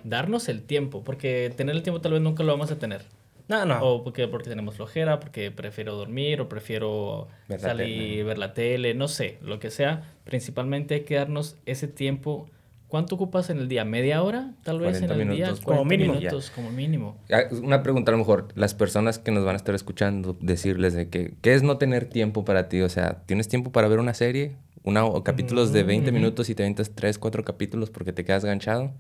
darnos 0.05 0.49
el 0.49 0.63
tiempo, 0.63 1.05
porque 1.05 1.53
tener 1.57 1.77
el 1.77 1.83
tiempo 1.83 2.01
tal 2.01 2.13
vez 2.13 2.23
nunca 2.23 2.43
lo 2.45 2.53
vamos 2.53 2.71
a 2.71 2.79
tener. 2.79 3.03
No, 3.49 3.67
no. 3.67 3.83
O 3.83 4.05
porque, 4.05 4.29
porque 4.29 4.49
tenemos 4.49 4.77
flojera, 4.77 5.21
porque 5.21 5.51
prefiero 5.51 5.95
dormir 5.95 6.41
o 6.41 6.49
prefiero 6.49 7.29
salir, 7.59 8.25
ver 8.25 8.39
la 8.39 8.55
tele, 8.55 8.95
no 8.95 9.09
sé, 9.09 9.39
lo 9.43 9.59
que 9.59 9.71
sea. 9.71 10.15
Principalmente 10.25 10.95
hay 10.95 11.01
que 11.03 11.17
darnos 11.17 11.57
ese 11.67 11.89
tiempo 11.89 12.49
¿Cuánto 12.93 13.15
ocupas 13.15 13.49
en 13.49 13.59
el 13.59 13.69
día? 13.69 13.87
¿Media 13.87 14.23
hora? 14.23 14.51
Tal 14.65 14.79
vez 14.79 15.01
en 15.01 15.11
el 15.11 15.31
día. 15.31 15.55
Como 15.65 15.83
mínimo. 15.83 16.13
Minutos, 16.13 16.53
como 16.55 16.71
mínimo. 16.71 17.17
Una 17.63 17.83
pregunta 17.83 18.11
a 18.11 18.13
lo 18.13 18.19
mejor. 18.19 18.49
Las 18.55 18.75
personas 18.75 19.19
que 19.19 19.31
nos 19.31 19.47
van 19.47 19.55
a 19.55 19.57
estar 19.57 19.75
escuchando, 19.75 20.37
decirles 20.43 20.93
de 20.93 21.09
que, 21.09 21.33
¿qué 21.41 21.55
es 21.55 21.63
no 21.63 21.79
tener 21.79 22.05
tiempo 22.05 22.45
para 22.45 22.69
ti? 22.69 22.83
O 22.83 22.91
sea, 22.91 23.23
¿tienes 23.25 23.49
tiempo 23.49 23.73
para 23.73 23.89
ver 23.89 23.99
una 23.99 24.13
serie? 24.13 24.57
Una, 24.83 25.07
o 25.07 25.25
capítulos 25.25 25.73
de 25.73 25.85
20 25.85 26.13
minutos 26.13 26.51
y 26.51 26.55
te 26.55 26.65
aventas 26.65 26.91
3, 26.95 27.17
4 27.17 27.45
capítulos 27.45 27.89
porque 27.89 28.13
te 28.13 28.27
quedas 28.27 28.45
ganchado. 28.45 28.91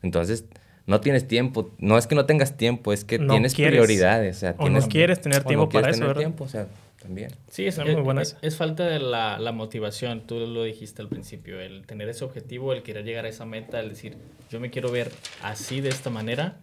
Entonces, 0.00 0.44
no 0.86 1.00
tienes 1.00 1.26
tiempo. 1.26 1.72
No 1.78 1.98
es 1.98 2.06
que 2.06 2.14
no 2.14 2.26
tengas 2.26 2.56
tiempo, 2.56 2.92
es 2.92 3.04
que 3.04 3.18
tienes 3.18 3.56
prioridades. 3.56 4.36
O, 4.36 4.38
sea, 4.38 4.54
no 4.70 4.80
quieres 4.82 5.20
tener 5.20 5.42
tiempo 5.42 5.68
para 5.68 5.90
eso, 5.90 6.14
tiempo, 6.14 6.44
o 6.44 6.48
sea, 6.48 6.68
también. 7.00 7.32
Sí, 7.50 7.66
es, 7.66 7.78
muy 7.78 7.94
buena 7.94 8.22
es, 8.22 8.56
falta 8.56 8.84
de 8.84 9.00
la, 9.00 9.38
la, 9.38 9.52
motivación, 9.52 10.20
tú 10.26 10.38
lo 10.38 10.62
dijiste 10.62 11.02
al 11.02 11.08
principio, 11.08 11.60
el 11.60 11.86
tener 11.86 12.08
ese 12.08 12.24
objetivo, 12.24 12.72
el 12.72 12.82
querer 12.82 13.04
llegar 13.04 13.24
a 13.24 13.28
esa 13.28 13.46
meta, 13.46 13.80
el 13.80 13.88
decir, 13.88 14.16
yo 14.50 14.60
me 14.60 14.70
quiero 14.70 14.90
ver 14.90 15.10
así 15.42 15.80
de 15.80 15.88
esta 15.88 16.10
manera, 16.10 16.58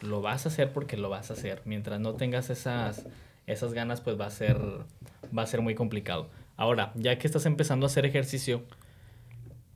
lo 0.00 0.22
vas 0.22 0.46
a 0.46 0.48
hacer 0.48 0.72
porque 0.72 0.96
lo 0.96 1.08
vas 1.08 1.30
a 1.30 1.34
hacer. 1.34 1.60
Mientras 1.64 2.00
no 2.00 2.14
tengas 2.14 2.50
esas, 2.50 3.06
esas 3.46 3.72
ganas, 3.72 4.00
pues 4.00 4.18
va 4.18 4.26
a, 4.26 4.30
ser, 4.30 4.58
va 5.36 5.42
a 5.42 5.46
ser 5.46 5.60
muy 5.60 5.74
complicado. 5.74 6.30
Ahora, 6.56 6.92
ya 6.94 7.18
que 7.18 7.26
estás 7.26 7.44
empezando 7.44 7.84
a 7.84 7.88
hacer 7.88 8.06
ejercicio, 8.06 8.62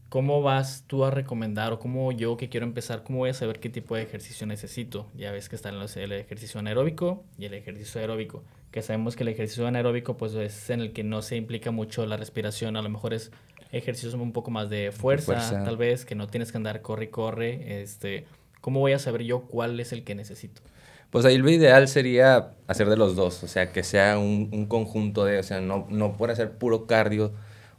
¿cómo 0.09 0.41
vas 0.41 0.85
tú 0.87 1.05
a 1.05 1.11
recomendar 1.11 1.75
o 1.75 1.79
cómo 1.79 2.11
yo 2.11 2.39
que 2.39 2.49
quiero 2.49 2.65
empezar, 2.65 3.03
cómo 3.03 3.19
voy 3.19 3.31
a 3.31 3.35
saber 3.35 3.61
qué 3.61 3.69
tipo 3.69 3.97
de 3.97 4.03
ejercicio 4.03 4.47
necesito? 4.47 5.09
Ya 5.15 5.31
ves 5.31 5.51
que 5.51 5.57
están 5.57 5.75
el 5.75 6.13
ejercicio 6.13 6.59
anaeróbico 6.59 7.23
y 7.39 7.45
el 7.45 7.55
ejercicio 7.55 8.01
aeróbico 8.01 8.43
que 8.71 8.83
sabemos 8.83 9.17
que 9.17 9.25
el 9.25 9.29
ejercicio 9.29 9.67
anaeróbico 9.67 10.17
pues 10.17 10.35
es 10.35 10.71
en 10.71 10.81
el 10.81 10.93
que 10.93 11.03
no 11.03 11.23
se 11.23 11.37
implica 11.37 11.71
mucho 11.71 12.07
la 12.07 12.17
respiración, 12.17 12.77
a 12.77 12.83
lo 12.83 12.89
mejor 12.89 13.15
es 13.15 13.33
ejercicios 13.73 14.15
un 14.15 14.33
poco 14.33 14.51
más 14.51 14.71
de 14.71 14.93
fuerza, 14.93 15.65
tal 15.65 15.77
vez, 15.77 16.05
que 16.05 16.15
no 16.15 16.27
tienes 16.27 16.51
que 16.51 16.59
andar 16.59 16.83
corre 16.83 17.05
y 17.05 17.09
corre, 17.09 17.83
este, 17.83 18.27
¿cómo 18.61 18.81
voy 18.81 18.93
a 18.93 18.99
saber 18.99 19.23
yo 19.23 19.43
cuál 19.43 19.79
es 19.81 19.93
el 19.93 20.05
que 20.05 20.15
necesito? 20.15 20.63
Pues 21.11 21.25
ahí 21.25 21.39
lo 21.39 21.51
ideal 21.51 21.89
sería 21.89 22.53
hacer 22.69 22.89
de 22.89 22.97
los 22.97 23.17
dos, 23.17 23.43
o 23.43 23.49
sea, 23.49 23.73
que 23.73 23.83
sea 23.83 24.19
un, 24.19 24.67
conjunto 24.67 25.25
de, 25.25 25.39
o 25.39 25.43
sea, 25.43 25.61
no, 25.61 25.87
no 25.91 26.17
por 26.17 26.31
hacer 26.31 26.53
puro 26.53 26.87
cardio, 26.87 27.33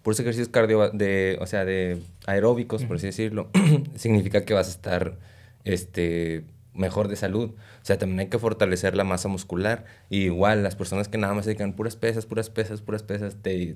puros 0.04 0.20
ejercicios 0.20 0.50
cardio 0.50 0.90
de, 0.90 1.38
o 1.40 1.46
sea, 1.46 1.64
de 1.64 2.02
aeróbicos, 2.26 2.84
por 2.84 2.98
así 2.98 3.08
decirlo, 3.08 3.50
significa 3.96 4.44
que 4.44 4.54
vas 4.54 4.68
a 4.68 4.72
estar, 4.72 5.18
este, 5.64 6.44
mejor 6.74 7.08
de 7.08 7.16
salud. 7.16 7.52
O 7.52 7.86
sea, 7.86 7.98
también 7.98 8.20
hay 8.22 8.28
que 8.28 8.40
fortalecer 8.40 8.96
la 8.96 9.04
masa 9.04 9.28
muscular. 9.28 9.86
Y 10.10 10.24
igual, 10.24 10.64
las 10.64 10.76
personas 10.76 11.08
que 11.08 11.18
nada 11.18 11.34
más 11.34 11.46
se 11.46 11.52
dedican 11.52 11.74
puras 11.74 11.96
pesas, 11.96 12.26
puras 12.26 12.50
pesas, 12.50 12.82
puras 12.82 13.04
pesas, 13.04 13.38
te, 13.42 13.76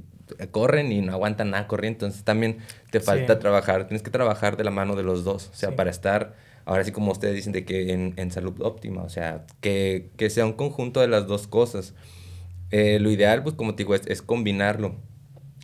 corren 0.51 0.91
y 0.91 1.01
no 1.01 1.13
aguantan 1.13 1.51
nada 1.51 1.67
corriendo. 1.67 2.05
Entonces 2.05 2.23
también 2.23 2.59
te 2.91 2.99
falta 2.99 3.39
trabajar, 3.39 3.87
tienes 3.87 4.03
que 4.03 4.11
trabajar 4.11 4.57
de 4.57 4.63
la 4.63 4.71
mano 4.71 4.95
de 4.95 5.03
los 5.03 5.23
dos. 5.23 5.49
O 5.53 5.55
sea, 5.55 5.75
para 5.75 5.89
estar, 5.89 6.35
ahora 6.65 6.83
sí 6.83 6.91
como 6.91 7.11
ustedes 7.11 7.35
dicen, 7.35 7.53
de 7.53 7.65
que 7.65 7.91
en, 7.93 8.13
en 8.17 8.31
salud 8.31 8.55
óptima. 8.61 9.03
O 9.03 9.09
sea, 9.09 9.45
que, 9.61 10.11
que, 10.17 10.29
sea 10.29 10.45
un 10.45 10.53
conjunto 10.53 11.01
de 11.01 11.07
las 11.07 11.27
dos 11.27 11.47
cosas. 11.47 11.93
Eh, 12.71 12.99
lo 12.99 13.11
ideal, 13.11 13.43
pues 13.43 13.55
como 13.55 13.75
te 13.75 13.83
digo, 13.83 13.95
es, 13.95 14.01
es 14.07 14.21
combinarlo 14.21 14.95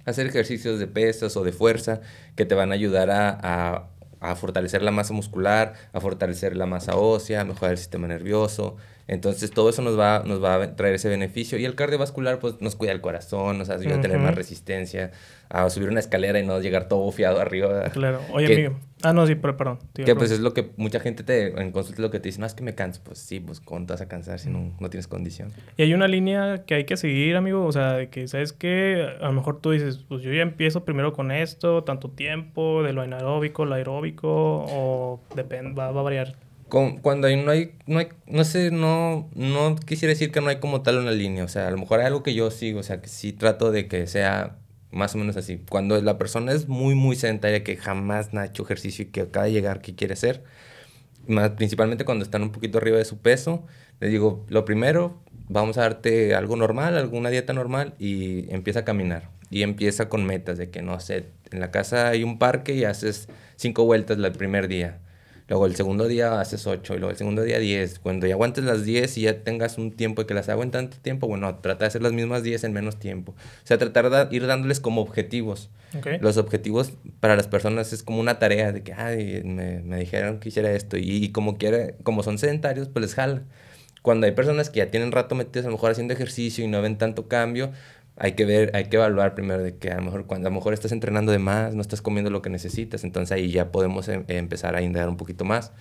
hacer 0.06 0.26
ejercicios 0.26 0.80
de 0.80 0.88
pesas 0.88 1.38
o 1.38 1.44
de 1.44 1.52
fuerza 1.52 2.02
que 2.36 2.46
te 2.46 2.56
van 2.56 2.72
a 2.72 2.74
ayudar 2.74 3.12
a, 3.12 3.38
a 3.42 3.90
fortalecer 4.36 4.82
la 4.84 4.92
masa 4.92 5.14
muscular, 5.14 5.74
a 5.94 6.00
fortalecer 6.00 6.56
la 6.56 6.66
masa 6.66 6.96
ósea, 6.96 7.42
a 7.42 7.46
mejorar 7.46 7.72
el 7.72 7.78
sistema 7.78 8.08
nervioso. 8.08 8.78
Entonces 9.08 9.52
todo 9.52 9.70
eso 9.70 9.82
nos 9.82 10.00
va, 10.00 10.24
nos 10.26 10.42
va 10.44 10.56
a 10.56 10.76
traer 10.76 10.96
ese 10.96 11.10
beneficio. 11.10 11.58
Y 11.58 11.66
el 11.66 11.76
cardiovascular 11.76 12.40
pues 12.40 12.62
nos 12.62 12.76
cuida 12.76 12.92
el 12.92 13.02
corazón, 13.02 13.58
nos 13.58 13.70
ayuda 13.70 13.96
a 13.96 14.02
tener 14.02 14.20
más 14.20 14.36
resistencia, 14.36 15.12
a 15.52 15.70
subir 15.70 15.90
una 15.90 16.00
escalera 16.00 16.40
y 16.40 16.46
no 16.46 16.60
llegar 16.62 16.88
todo 16.88 17.02
bufiado 17.02 17.40
arriba. 17.40 17.90
Claro. 17.90 18.22
Oye, 18.32 18.46
amigo. 18.46 18.80
Ah, 19.04 19.14
no, 19.14 19.26
sí, 19.26 19.36
pero 19.36 19.58
perdón. 19.58 19.80
que 19.94 20.16
pues 20.16 20.32
es 20.32 20.40
lo 20.40 20.54
que 20.54 20.70
mucha 20.78 21.00
gente 21.00 21.24
te, 21.24 21.60
en 21.60 21.72
consulta 21.72 22.02
lo 22.02 22.12
que 22.12 22.20
te 22.20 22.30
dice, 22.30 22.40
no, 22.40 22.46
es 22.46 22.54
que 22.54 22.64
me 22.64 22.76
canso. 22.76 23.02
Pues 23.04 23.18
sí, 23.20 23.40
pues 23.40 23.60
¿cómo 23.60 23.86
te 23.86 23.94
vas 23.94 24.02
a 24.02 24.08
cansar 24.08 24.40
si 24.40 24.50
no, 24.50 24.74
no 24.80 24.90
tienes 24.90 25.08
condición? 25.08 25.52
Y 25.76 25.84
hay 25.84 25.94
una 25.94 26.08
línea 26.08 26.64
que 26.66 26.76
hay 26.76 26.86
que 26.86 26.96
seguir, 26.98 27.36
amigo. 27.36 27.66
O 27.66 27.72
sea, 27.72 27.94
de 27.94 28.10
que, 28.10 28.28
¿sabes 28.28 28.54
que 28.54 29.08
A 29.20 29.26
lo 29.26 29.34
mejor 29.34 29.60
tú 29.60 29.72
dices, 29.72 30.06
pues 30.08 30.22
yo 30.22 30.32
ya 30.32 30.44
empiezo 30.44 30.86
primero 30.86 31.14
con 31.14 31.32
esto, 31.32 31.84
tanto 31.84 32.10
tiempo, 32.10 32.84
de 32.84 32.94
lo 32.94 33.02
anaeróbico, 33.02 33.66
lo 33.66 33.76
aeróbico, 33.76 34.30
o 34.30 35.22
depende, 35.36 35.74
va, 35.74 35.92
va 35.92 36.00
a 36.00 36.04
variar 36.04 36.36
cuando 37.02 37.28
hay, 37.28 37.36
no 37.36 37.52
hay, 37.52 37.74
no 37.86 38.00
hay, 38.00 38.08
no 38.28 38.46
sé, 38.46 38.72
no, 38.72 39.30
no 39.36 39.76
quisiera 39.76 40.12
decir 40.12 40.32
que 40.32 40.40
no 40.40 40.48
hay 40.48 40.62
como 40.62 40.82
tal 40.82 41.00
una 41.00 41.12
línea, 41.12 41.44
o 41.44 41.50
sea, 41.50 41.68
a 41.68 41.72
lo 41.72 41.78
mejor 41.78 42.00
hay 42.00 42.06
algo 42.06 42.24
que 42.24 42.34
yo 42.34 42.50
sigo, 42.50 42.80
o 42.80 42.84
sea, 42.84 43.02
que 43.02 43.10
sí 43.10 43.34
trato 43.34 43.72
de 43.72 43.90
que 43.90 44.08
sea 44.08 44.56
más 44.92 45.16
o 45.16 45.18
menos 45.18 45.38
así. 45.38 45.62
Cuando 45.70 46.02
la 46.02 46.18
persona 46.18 46.52
es 46.54 46.68
muy, 46.68 46.96
muy 46.96 47.16
sedentaria, 47.16 47.64
que 47.64 47.78
jamás 47.78 48.34
ha 48.34 48.46
hecho 48.46 48.64
ejercicio 48.64 49.06
y 49.06 49.08
que 49.08 49.22
acaba 49.22 49.46
de 49.46 49.54
llegar, 49.54 49.82
que 49.82 49.96
quiere 49.96 50.14
hacer, 50.14 50.44
más, 51.28 51.52
principalmente 51.52 52.06
cuando 52.06 52.24
están 52.24 52.44
un 52.44 52.52
poquito 52.52 52.78
arriba 52.78 52.98
de 52.98 53.06
su 53.06 53.20
peso, 53.20 53.66
le 54.00 54.08
digo, 54.08 54.46
lo 54.50 54.66
primero, 54.66 55.22
vamos 55.50 55.78
a 55.78 55.82
darte 55.82 56.36
algo 56.36 56.56
normal, 56.56 56.98
alguna 56.98 57.30
dieta 57.30 57.54
normal 57.54 57.94
y 58.00 58.52
empieza 58.54 58.82
a 58.82 58.86
caminar. 58.86 59.30
Y 59.50 59.64
empieza 59.64 60.10
con 60.10 60.26
metas 60.26 60.58
de 60.58 60.70
que, 60.70 60.82
no 60.82 61.00
sé, 61.00 61.26
en 61.52 61.60
la 61.60 61.72
casa 61.72 62.08
hay 62.10 62.24
un 62.24 62.40
parque 62.40 62.74
y 62.74 62.86
haces 62.86 63.28
cinco 63.58 63.84
vueltas 63.86 64.18
el 64.18 64.32
primer 64.32 64.68
día 64.68 65.00
Luego 65.52 65.66
el 65.66 65.76
segundo 65.76 66.08
día 66.08 66.40
haces 66.40 66.66
8 66.66 66.96
y 66.96 66.98
luego 67.00 67.12
el 67.12 67.18
segundo 67.18 67.44
día 67.44 67.60
10. 67.60 68.00
Cuando 68.00 68.26
ya 68.26 68.36
aguantes 68.36 68.64
las 68.64 68.86
10 68.86 69.18
y 69.18 69.24
ya 69.24 69.44
tengas 69.44 69.78
un 69.78 69.92
tiempo 69.92 70.22
de 70.22 70.26
que 70.26 70.34
las 70.34 70.48
hago 70.48 70.64
en 70.64 70.72
tanto 70.72 70.96
tiempo, 71.02 71.28
bueno, 71.28 71.54
trata 71.58 71.80
de 71.80 71.88
hacer 71.88 72.02
las 72.02 72.14
mismas 72.14 72.42
10 72.42 72.64
en 72.64 72.72
menos 72.72 73.00
tiempo. 73.00 73.34
O 73.34 73.68
sea, 73.68 73.78
tratar 73.78 74.10
de 74.10 74.34
ir 74.34 74.48
dándoles 74.48 74.80
como 74.80 75.02
objetivos. 75.02 75.70
Los 76.22 76.38
objetivos 76.38 76.94
para 77.20 77.36
las 77.36 77.50
personas 77.50 77.92
es 77.92 78.02
como 78.02 78.22
una 78.22 78.40
tarea 78.40 78.72
de 78.72 78.82
que, 78.82 78.94
ay, 78.94 79.42
me, 79.44 79.82
me 79.82 79.98
dijeron 79.98 80.40
que 80.40 80.48
hiciera 80.48 80.72
esto. 80.72 80.96
Y, 80.96 81.34
como 81.34 81.58
quiere, 81.58 81.96
como 82.04 82.24
son 82.24 82.38
sedentarios, 82.38 82.88
pues 82.88 83.02
les 83.02 83.14
jala. 83.14 83.42
Cuando 84.02 84.28
hay 84.28 84.32
personas 84.32 84.70
que 84.70 84.78
ya 84.78 84.90
tienen 84.90 85.12
rato 85.12 85.36
metidas 85.36 85.66
a 85.66 85.68
lo 85.68 85.74
mejor 85.74 85.92
haciendo 85.92 86.14
ejercicio 86.14 86.64
y 86.64 86.70
no 86.70 86.82
ven 86.82 86.98
tanto 86.98 87.28
cambio, 87.28 87.74
hay 88.18 88.34
que 88.34 88.46
ver, 88.46 88.76
hay 88.76 88.86
que 88.86 88.98
evaluar 88.98 89.36
primero 89.36 89.64
de 89.64 89.78
que 89.78 89.90
a 89.90 89.96
lo 89.96 90.04
mejor 90.04 90.26
cuando 90.26 90.48
a 90.48 90.52
lo 90.52 90.56
mejor 90.56 90.74
estás 90.74 90.92
entrenando 90.92 91.32
de 91.32 91.40
más, 91.40 91.74
no 91.74 91.82
estás 91.82 92.02
comiendo 92.02 92.30
lo 92.30 92.42
que 92.42 92.50
necesitas, 92.50 93.04
entonces 93.04 93.32
ahí 93.32 93.52
ya 93.52 93.72
podemos 93.72 94.08
em, 94.08 94.26
empezar 94.28 94.76
a 94.76 94.82
indagar 94.82 95.10
un 95.10 95.18
poquito 95.18 95.46
más 95.46 95.72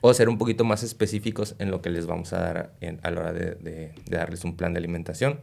o 0.00 0.12
ser 0.14 0.28
un 0.28 0.38
poquito 0.38 0.64
más 0.64 0.82
específicos 0.82 1.54
en 1.58 1.70
lo 1.70 1.80
que 1.80 1.90
les 1.90 2.06
vamos 2.06 2.32
a 2.32 2.40
dar 2.40 2.72
a 3.02 3.10
la 3.10 3.20
hora 3.20 3.32
de, 3.32 3.54
de, 3.54 3.92
darles 4.06 4.42
un 4.44 4.56
plan 4.56 4.72
de 4.72 4.78
alimentación, 4.78 5.40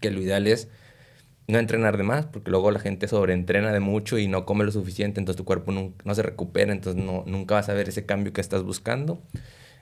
que 0.00 0.10
lo 0.10 0.20
ideal 0.20 0.46
es 0.46 0.68
no 1.48 1.58
entrenar 1.58 1.96
de 1.96 2.04
más, 2.04 2.26
porque 2.26 2.50
luego 2.50 2.70
la 2.70 2.78
gente 2.78 3.08
sobreentrena 3.08 3.72
de 3.72 3.80
mucho 3.80 4.18
y 4.18 4.28
no 4.28 4.46
come 4.46 4.64
lo 4.64 4.70
suficiente, 4.70 5.18
entonces 5.18 5.36
tu 5.36 5.44
cuerpo 5.44 5.72
no, 5.72 5.92
no 6.04 6.14
se 6.14 6.22
recupera, 6.22 6.72
entonces 6.72 7.02
no, 7.02 7.24
nunca 7.26 7.56
vas 7.56 7.68
a 7.68 7.74
ver 7.74 7.88
ese 7.88 8.06
cambio 8.06 8.32
que 8.32 8.40
estás 8.40 8.62
buscando 8.62 9.20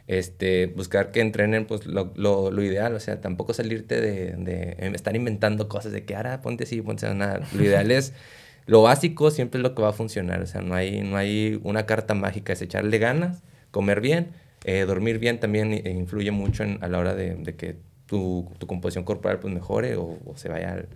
este, 0.08 0.68
buscar 0.68 1.12
que 1.12 1.20
entrenen 1.20 1.66
pues 1.66 1.86
lo, 1.86 2.12
lo, 2.16 2.50
lo, 2.50 2.64
ideal, 2.64 2.94
o 2.94 3.00
sea, 3.00 3.20
tampoco 3.20 3.52
salirte 3.52 4.00
de, 4.00 4.32
de, 4.36 4.90
estar 4.94 5.14
inventando 5.14 5.68
cosas 5.68 5.92
de 5.92 6.04
que 6.04 6.16
ahora 6.16 6.40
ponte 6.40 6.64
así, 6.64 6.80
ponte 6.80 7.06
así, 7.06 7.14
nada. 7.14 7.46
Lo 7.54 7.62
ideal 7.62 7.90
es, 7.90 8.14
lo 8.66 8.82
básico 8.82 9.30
siempre 9.30 9.58
es 9.58 9.62
lo 9.62 9.74
que 9.74 9.82
va 9.82 9.90
a 9.90 9.92
funcionar, 9.92 10.40
o 10.40 10.46
sea, 10.46 10.62
no 10.62 10.74
hay, 10.74 11.02
no 11.02 11.18
hay 11.18 11.60
una 11.62 11.84
carta 11.84 12.14
mágica, 12.14 12.54
es 12.54 12.62
echarle 12.62 12.98
ganas, 12.98 13.42
comer 13.70 14.00
bien, 14.00 14.28
eh, 14.64 14.86
dormir 14.86 15.18
bien 15.18 15.40
también 15.40 15.74
influye 15.86 16.30
mucho 16.30 16.64
en, 16.64 16.82
a 16.82 16.88
la 16.88 16.98
hora 16.98 17.14
de, 17.14 17.34
de 17.34 17.54
que 17.54 17.76
tu, 18.06 18.50
tu, 18.58 18.66
composición 18.66 19.04
corporal 19.04 19.38
pues 19.40 19.52
mejore 19.52 19.96
o, 19.96 20.18
se 20.36 20.48
vaya 20.48 20.72
al, 20.72 20.88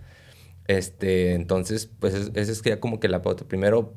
este, 0.67 1.35
entonces, 1.35 1.87
pues 1.99 2.15
ese 2.15 2.51
es 2.51 2.61
ya 2.63 2.79
como 2.79 2.99
que 2.99 3.09
la 3.09 3.21
pauta. 3.21 3.45
Primero, 3.45 3.93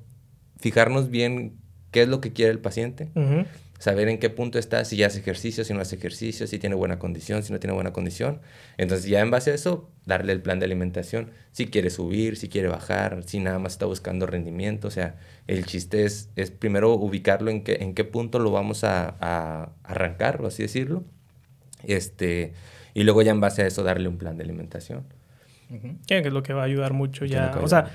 fijarnos 0.59 1.09
bien 1.09 1.57
qué 1.91 2.03
es 2.03 2.09
lo 2.09 2.21
que 2.21 2.33
quiere 2.33 2.51
el 2.53 2.59
paciente 2.59 3.09
saber 3.79 4.09
en 4.09 4.19
qué 4.19 4.31
punto 4.31 4.59
está, 4.59 4.85
si 4.85 4.97
ya 4.97 5.09
hace 5.09 5.21
ejercicio, 5.21 5.65
si 5.65 5.75
no 5.75 5.81
hace 5.81 5.97
ejercicio, 5.97 6.47
si 6.47 6.59
tiene 6.59 6.75
buena 6.75 6.99
condición, 6.99 7.43
si 7.43 7.53
no 7.53 7.59
tiene 7.59 7.75
buena 7.75 7.93
condición. 7.93 8.41
Entonces 8.79 9.07
ya 9.07 9.21
en 9.21 9.31
base 9.31 9.51
a 9.51 9.55
eso, 9.55 9.89
darle 10.05 10.33
el 10.33 10.41
plan 10.41 10.59
de 10.59 10.67
alimentación, 10.67 11.31
si 11.53 11.67
quiere 11.67 11.91
subir, 11.91 12.37
si 12.37 12.49
quiere 12.49 12.69
bajar, 12.69 13.23
si 13.25 13.41
nada 13.41 13.59
más 13.59 13.73
está 13.73 13.87
buscando 13.87 14.27
rendimiento. 14.27 14.89
O 14.89 14.91
sea, 14.91 15.17
el 15.47 15.67
chiste 15.67 16.05
es, 16.05 16.31
es 16.37 16.51
primero 16.51 16.95
ubicarlo 16.95 17.51
en 17.51 17.63
qué, 17.63 17.79
en 17.81 17.95
qué 17.95 18.05
punto 18.05 18.39
lo 18.39 18.51
vamos 18.51 18.85
a, 18.85 19.17
a 19.21 19.71
arrancar, 19.85 20.41
o 20.43 20.47
así 20.47 20.63
decirlo. 20.63 21.05
Este, 21.85 22.53
y 22.95 23.05
luego 23.05 23.23
ya 23.23 23.31
en 23.31 23.41
base 23.41 23.63
a 23.63 23.67
eso 23.67 23.83
darle 23.83 24.09
un 24.09 24.17
plan 24.17 24.37
de 24.37 24.45
alimentación. 24.45 25.05
Que 26.07 26.19
es 26.19 26.33
lo 26.33 26.43
que 26.43 26.53
va 26.53 26.63
a 26.63 26.65
ayudar 26.65 26.93
mucho 26.93 27.25
ya. 27.25 27.59
O 27.61 27.69
sea, 27.69 27.91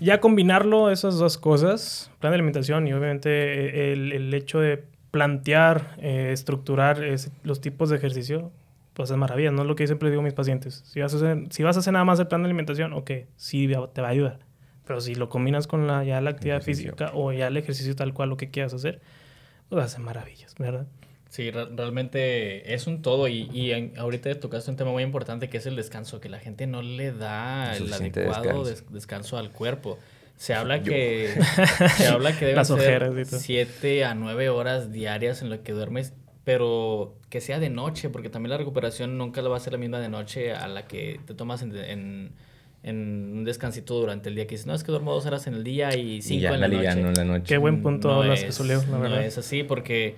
ya 0.00 0.20
combinarlo, 0.20 0.90
esas 0.90 1.18
dos 1.18 1.38
cosas, 1.38 2.10
plan 2.18 2.32
de 2.32 2.36
alimentación 2.36 2.88
y 2.88 2.92
obviamente 2.92 3.92
el, 3.92 4.12
el 4.12 4.32
hecho 4.32 4.60
de 4.60 4.82
plantear, 5.10 5.96
eh, 5.98 6.30
estructurar 6.32 7.00
los 7.42 7.60
tipos 7.60 7.90
de 7.90 7.96
ejercicio, 7.96 8.52
pues 8.94 9.10
es 9.10 9.16
maravilla, 9.16 9.50
no 9.50 9.62
es 9.62 9.68
lo 9.68 9.76
que 9.76 9.84
yo 9.84 9.88
siempre 9.88 10.10
digo 10.10 10.20
a 10.20 10.24
mis 10.24 10.34
pacientes. 10.34 10.82
Si 10.86 11.00
vas 11.00 11.12
a 11.14 11.16
hacer, 11.16 11.44
si 11.50 11.62
vas 11.62 11.76
a 11.76 11.80
hacer 11.80 11.92
nada 11.92 12.04
más 12.04 12.18
el 12.20 12.26
plan 12.26 12.42
de 12.42 12.46
alimentación, 12.46 12.92
ok, 12.92 13.10
sí 13.36 13.68
te 13.92 14.00
va 14.00 14.08
a 14.08 14.10
ayudar. 14.10 14.40
Pero 14.86 15.00
si 15.00 15.14
lo 15.14 15.28
combinas 15.28 15.66
con 15.66 15.86
la, 15.86 16.04
ya 16.04 16.20
la 16.20 16.30
actividad 16.30 16.62
física 16.62 17.12
o 17.14 17.32
ya 17.32 17.46
el 17.46 17.56
ejercicio 17.56 17.94
tal 17.94 18.12
cual 18.12 18.28
lo 18.28 18.36
que 18.36 18.50
quieras 18.50 18.74
hacer, 18.74 19.00
pues 19.68 19.84
hace 19.84 20.00
maravillas, 20.00 20.54
¿verdad? 20.58 20.86
Sí, 21.28 21.52
realmente 21.52 22.74
es 22.74 22.88
un 22.88 23.02
todo 23.02 23.28
y, 23.28 23.48
y 23.52 23.92
ahorita 23.96 24.40
tocaste 24.40 24.68
un 24.68 24.76
tema 24.76 24.90
muy 24.90 25.04
importante 25.04 25.48
que 25.48 25.58
es 25.58 25.66
el 25.66 25.76
descanso, 25.76 26.20
que 26.20 26.28
la 26.28 26.40
gente 26.40 26.66
no 26.66 26.82
le 26.82 27.12
da 27.12 27.76
el 27.76 27.92
adecuado 27.92 28.64
descanso 28.64 29.38
al 29.38 29.52
cuerpo. 29.52 29.96
Se 30.40 30.54
habla 30.54 30.82
que 30.82 31.34
se 31.98 32.06
habla 32.06 32.34
que 32.34 32.46
deben 32.46 32.64
ser 32.64 33.26
7 33.26 34.04
a 34.06 34.14
9 34.14 34.48
horas 34.48 34.90
diarias 34.90 35.42
en 35.42 35.50
lo 35.50 35.62
que 35.62 35.72
duermes, 35.72 36.14
pero 36.44 37.18
que 37.28 37.42
sea 37.42 37.60
de 37.60 37.68
noche, 37.68 38.08
porque 38.08 38.30
también 38.30 38.48
la 38.52 38.56
recuperación 38.56 39.18
nunca 39.18 39.42
va 39.42 39.58
a 39.58 39.60
ser 39.60 39.74
la 39.74 39.78
misma 39.78 40.00
de 40.00 40.08
noche 40.08 40.54
a 40.54 40.66
la 40.66 40.86
que 40.86 41.20
te 41.26 41.34
tomas 41.34 41.60
en, 41.60 42.32
en, 42.82 43.32
un 43.34 43.44
descansito 43.44 44.00
durante 44.00 44.30
el 44.30 44.34
día. 44.34 44.46
Que 44.46 44.54
dices, 44.54 44.66
no, 44.66 44.72
es 44.72 44.82
que 44.82 44.90
duermo 44.90 45.12
dos 45.12 45.26
horas 45.26 45.46
en 45.46 45.52
el 45.52 45.62
día 45.62 45.94
y 45.94 46.22
cinco 46.22 46.54
en, 46.54 46.60
la 46.62 46.68
noche. 46.68 46.88
en 46.88 47.14
la 47.14 47.24
noche. 47.24 47.44
Qué 47.44 47.58
buen 47.58 47.82
punto 47.82 48.08
no 48.08 48.22
hablas, 48.22 48.42
es, 48.42 48.58
la 48.60 48.96
verdad. 48.96 49.16
No 49.16 49.20
es 49.20 49.36
así, 49.36 49.62
porque 49.62 50.16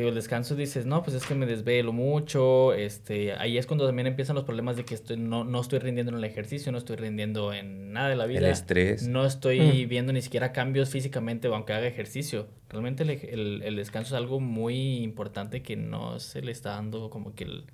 digo, 0.00 0.10
el 0.10 0.14
descanso 0.14 0.54
dices, 0.54 0.86
no, 0.86 1.02
pues 1.02 1.16
es 1.16 1.24
que 1.26 1.34
me 1.34 1.46
desvelo 1.46 1.92
mucho, 1.92 2.72
este, 2.74 3.32
ahí 3.34 3.58
es 3.58 3.66
cuando 3.66 3.86
también 3.86 4.06
empiezan 4.06 4.34
los 4.34 4.44
problemas 4.44 4.76
de 4.76 4.84
que 4.84 4.94
estoy, 4.94 5.16
no, 5.16 5.44
no 5.44 5.60
estoy 5.60 5.78
rindiendo 5.78 6.12
en 6.12 6.18
el 6.18 6.24
ejercicio, 6.24 6.70
no 6.72 6.78
estoy 6.78 6.96
rindiendo 6.96 7.52
en 7.52 7.92
nada 7.92 8.08
de 8.08 8.16
la 8.16 8.26
vida. 8.26 8.40
El 8.40 8.46
estrés. 8.46 9.06
No 9.08 9.24
estoy 9.24 9.60
mm. 9.60 9.88
viendo 9.88 10.12
ni 10.12 10.22
siquiera 10.22 10.52
cambios 10.52 10.90
físicamente 10.90 11.48
aunque 11.48 11.72
haga 11.72 11.86
ejercicio. 11.86 12.48
Realmente 12.68 13.02
el, 13.04 13.10
el, 13.10 13.62
el, 13.62 13.76
descanso 13.76 14.14
es 14.14 14.18
algo 14.20 14.40
muy 14.40 14.96
importante 15.02 15.62
que 15.62 15.76
no 15.76 16.20
se 16.20 16.42
le 16.42 16.52
está 16.52 16.70
dando 16.70 17.10
como 17.10 17.34
que 17.34 17.44
el, 17.44 17.64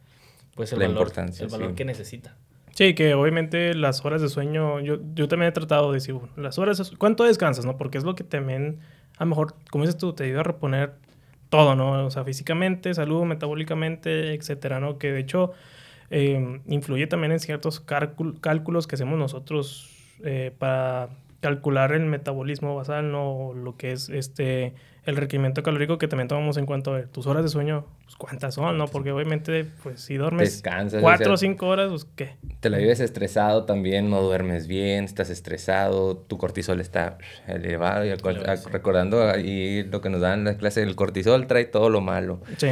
pues 0.54 0.72
el 0.72 0.80
valor, 0.80 1.12
el 1.16 1.48
valor 1.48 1.74
que 1.74 1.84
necesita. 1.84 2.36
Sí, 2.72 2.94
que 2.94 3.14
obviamente 3.14 3.74
las 3.74 4.04
horas 4.04 4.22
de 4.22 4.28
sueño, 4.28 4.80
yo, 4.80 4.98
yo 5.14 5.28
también 5.28 5.50
he 5.50 5.52
tratado 5.52 5.90
de 5.90 5.96
decir, 5.96 6.14
bueno, 6.14 6.32
las 6.36 6.58
horas, 6.58 6.92
¿cuánto 6.98 7.24
descansas, 7.24 7.64
no? 7.64 7.76
Porque 7.76 7.98
es 7.98 8.04
lo 8.04 8.14
que 8.14 8.24
también, 8.24 8.78
a 9.18 9.24
lo 9.24 9.30
mejor, 9.30 9.54
como 9.70 9.84
dices 9.84 9.98
tú, 9.98 10.14
te 10.14 10.24
ayuda 10.24 10.40
a 10.40 10.44
reponer 10.44 10.94
todo, 11.52 11.76
¿no? 11.76 12.06
O 12.06 12.10
sea, 12.10 12.24
físicamente, 12.24 12.94
salud, 12.94 13.24
metabólicamente, 13.24 14.32
etcétera, 14.32 14.80
¿no? 14.80 14.96
Que 14.96 15.12
de 15.12 15.20
hecho 15.20 15.52
eh, 16.08 16.62
influye 16.66 17.06
también 17.06 17.30
en 17.30 17.40
ciertos 17.40 17.78
cálculos 17.78 18.86
que 18.86 18.94
hacemos 18.94 19.18
nosotros 19.18 19.90
eh, 20.24 20.50
para 20.58 21.10
calcular 21.42 21.92
el 21.92 22.06
metabolismo 22.06 22.74
basal, 22.74 23.12
¿no? 23.12 23.52
Lo 23.52 23.76
que 23.76 23.92
es 23.92 24.08
este 24.08 24.74
el 25.04 25.16
requerimiento 25.16 25.64
calórico 25.64 25.98
que 25.98 26.06
también 26.06 26.28
tomamos 26.28 26.56
en 26.56 26.64
cuanto 26.64 26.92
a 26.92 26.98
ver 26.98 27.08
tus 27.08 27.26
horas 27.26 27.42
de 27.42 27.48
sueño, 27.48 27.86
pues, 28.04 28.14
cuántas 28.14 28.54
son, 28.54 28.78
¿no? 28.78 28.86
Porque 28.86 29.10
obviamente, 29.10 29.66
pues 29.82 30.00
si 30.00 30.16
duermes 30.16 30.62
cuatro 31.00 31.32
o 31.32 31.36
cinco 31.36 31.66
horas, 31.66 31.88
pues 31.90 32.06
qué. 32.14 32.36
Te 32.60 32.70
la 32.70 32.78
vives 32.78 33.00
estresado 33.00 33.64
también, 33.64 34.10
no 34.10 34.22
duermes 34.22 34.68
bien, 34.68 35.02
estás 35.02 35.28
estresado, 35.28 36.16
tu 36.16 36.38
cortisol 36.38 36.80
está 36.80 37.18
elevado. 37.48 38.04
Y 38.04 38.14
recordando 38.70 39.28
ahí 39.28 39.82
lo 39.82 40.00
que 40.00 40.08
nos 40.08 40.20
dan 40.20 40.40
en 40.40 40.44
la 40.44 40.56
clase, 40.56 40.84
el 40.84 40.94
cortisol 40.94 41.48
trae 41.48 41.64
todo 41.64 41.90
lo 41.90 42.00
malo. 42.00 42.40
Sí. 42.58 42.68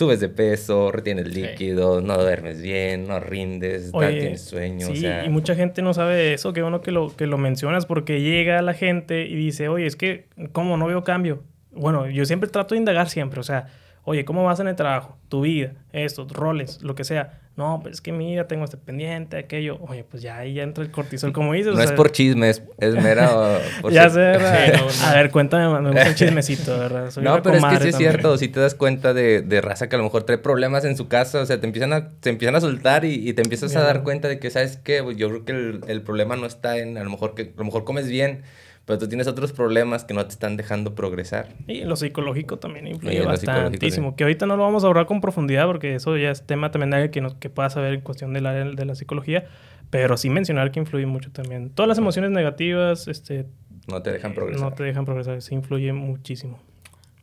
Subes 0.00 0.18
de 0.20 0.30
peso, 0.30 0.90
retienes 0.90 1.34
líquido, 1.34 2.00
no 2.00 2.16
duermes 2.16 2.62
bien, 2.62 3.06
no 3.06 3.20
rindes, 3.20 3.92
tienes 3.92 4.42
sueño. 4.42 4.86
Sí, 4.94 5.06
y 5.06 5.28
mucha 5.28 5.54
gente 5.54 5.82
no 5.82 5.92
sabe 5.92 6.32
eso, 6.32 6.54
qué 6.54 6.62
bueno 6.62 6.80
que 6.80 6.90
lo, 6.90 7.14
que 7.14 7.26
lo 7.26 7.36
mencionas, 7.36 7.84
porque 7.84 8.22
llega 8.22 8.62
la 8.62 8.72
gente 8.72 9.26
y 9.26 9.34
dice, 9.34 9.68
oye, 9.68 9.84
es 9.84 9.96
que, 9.96 10.28
¿cómo 10.52 10.78
no 10.78 10.86
veo 10.86 11.04
cambio? 11.04 11.42
bueno, 11.72 12.08
yo 12.08 12.24
siempre 12.24 12.48
trato 12.48 12.74
de 12.74 12.78
indagar 12.78 13.08
siempre, 13.08 13.40
o 13.40 13.42
sea, 13.42 13.66
oye, 14.04 14.24
¿cómo 14.24 14.44
vas 14.44 14.60
en 14.60 14.68
el 14.68 14.76
trabajo? 14.76 15.18
Tu 15.28 15.42
vida, 15.42 15.74
estos 15.92 16.32
roles, 16.32 16.82
lo 16.82 16.94
que 16.94 17.04
sea. 17.04 17.40
No, 17.60 17.80
pues 17.82 17.96
es 17.96 18.00
que 18.00 18.10
mira, 18.10 18.48
tengo 18.48 18.64
este 18.64 18.78
pendiente, 18.78 19.36
aquello. 19.36 19.76
Oye, 19.82 20.02
pues 20.02 20.22
ya 20.22 20.38
ahí 20.38 20.54
ya 20.54 20.62
entra 20.62 20.82
el 20.82 20.90
cortisol, 20.90 21.34
como 21.34 21.52
dices. 21.52 21.74
No 21.74 21.82
es 21.82 21.92
por 21.92 22.10
chismes, 22.10 22.62
es, 22.78 22.94
mera... 22.94 23.58
Por 23.82 23.92
ya 23.92 24.08
sé, 24.08 24.32
A 25.04 25.14
ver, 25.14 25.30
cuéntame, 25.30 25.68
me 25.80 25.90
gusta 25.90 26.08
el 26.08 26.14
chismecito, 26.14 26.78
¿verdad? 26.78 27.12
no, 27.20 27.42
pero 27.42 27.56
es 27.56 27.64
que 27.66 27.80
sí 27.80 27.88
es 27.88 27.96
cierto, 27.96 28.38
si 28.38 28.48
te 28.48 28.60
das 28.60 28.74
cuenta 28.74 29.12
de, 29.12 29.42
de, 29.42 29.60
raza 29.60 29.90
que 29.90 29.96
a 29.96 29.98
lo 29.98 30.04
mejor 30.04 30.22
trae 30.22 30.38
problemas 30.38 30.86
en 30.86 30.96
su 30.96 31.06
casa, 31.06 31.42
o 31.42 31.44
sea, 31.44 31.60
te 31.60 31.66
empiezan 31.66 31.92
a, 31.92 32.08
te 32.08 32.30
empiezan 32.30 32.56
a 32.56 32.62
soltar 32.62 33.04
y, 33.04 33.30
te 33.34 33.42
empiezas 33.42 33.76
a 33.76 33.82
dar 33.82 34.04
cuenta 34.04 34.28
de 34.28 34.38
que, 34.38 34.48
¿sabes 34.48 34.78
qué? 34.78 35.04
Yo 35.14 35.28
creo 35.28 35.44
que 35.44 35.52
el, 35.52 35.80
el 35.86 36.00
problema 36.00 36.36
no 36.36 36.46
está 36.46 36.78
en, 36.78 36.96
a 36.96 37.04
lo 37.04 37.10
mejor 37.10 37.34
que, 37.34 37.42
a 37.42 37.58
lo 37.58 37.64
mejor 37.64 37.84
comes 37.84 38.08
bien, 38.08 38.42
pero 38.90 38.98
tú 38.98 39.06
tienes 39.06 39.28
otros 39.28 39.52
problemas 39.52 40.04
que 40.04 40.14
no 40.14 40.26
te 40.26 40.32
están 40.32 40.56
dejando 40.56 40.96
progresar. 40.96 41.50
Y 41.68 41.84
lo 41.84 41.94
psicológico 41.94 42.58
también 42.58 42.88
influye 42.88 43.24
bastantísimo. 43.24 44.16
Que 44.16 44.24
ahorita 44.24 44.46
no 44.46 44.56
lo 44.56 44.64
vamos 44.64 44.82
a 44.82 44.88
hablar 44.88 45.06
con 45.06 45.20
profundidad 45.20 45.66
porque 45.66 45.94
eso 45.94 46.16
ya 46.16 46.32
es 46.32 46.44
tema 46.44 46.72
también 46.72 46.90
de 46.90 47.08
que, 47.12 47.20
nos, 47.20 47.36
que 47.36 47.50
pueda 47.50 47.70
saber 47.70 47.94
en 47.94 48.00
cuestión 48.00 48.32
de 48.32 48.40
la, 48.40 48.52
de 48.52 48.84
la 48.84 48.96
psicología. 48.96 49.46
Pero 49.90 50.16
sí 50.16 50.28
mencionar 50.28 50.72
que 50.72 50.80
influye 50.80 51.06
mucho 51.06 51.30
también. 51.30 51.70
Todas 51.70 51.86
las 51.86 51.98
emociones 51.98 52.32
negativas, 52.32 53.06
este... 53.06 53.46
No 53.86 54.02
te 54.02 54.10
dejan 54.10 54.34
progresar. 54.34 54.60
No 54.60 54.74
te 54.74 54.82
dejan 54.82 55.04
progresar, 55.04 55.40
sí 55.40 55.54
influye 55.54 55.92
muchísimo. 55.92 56.58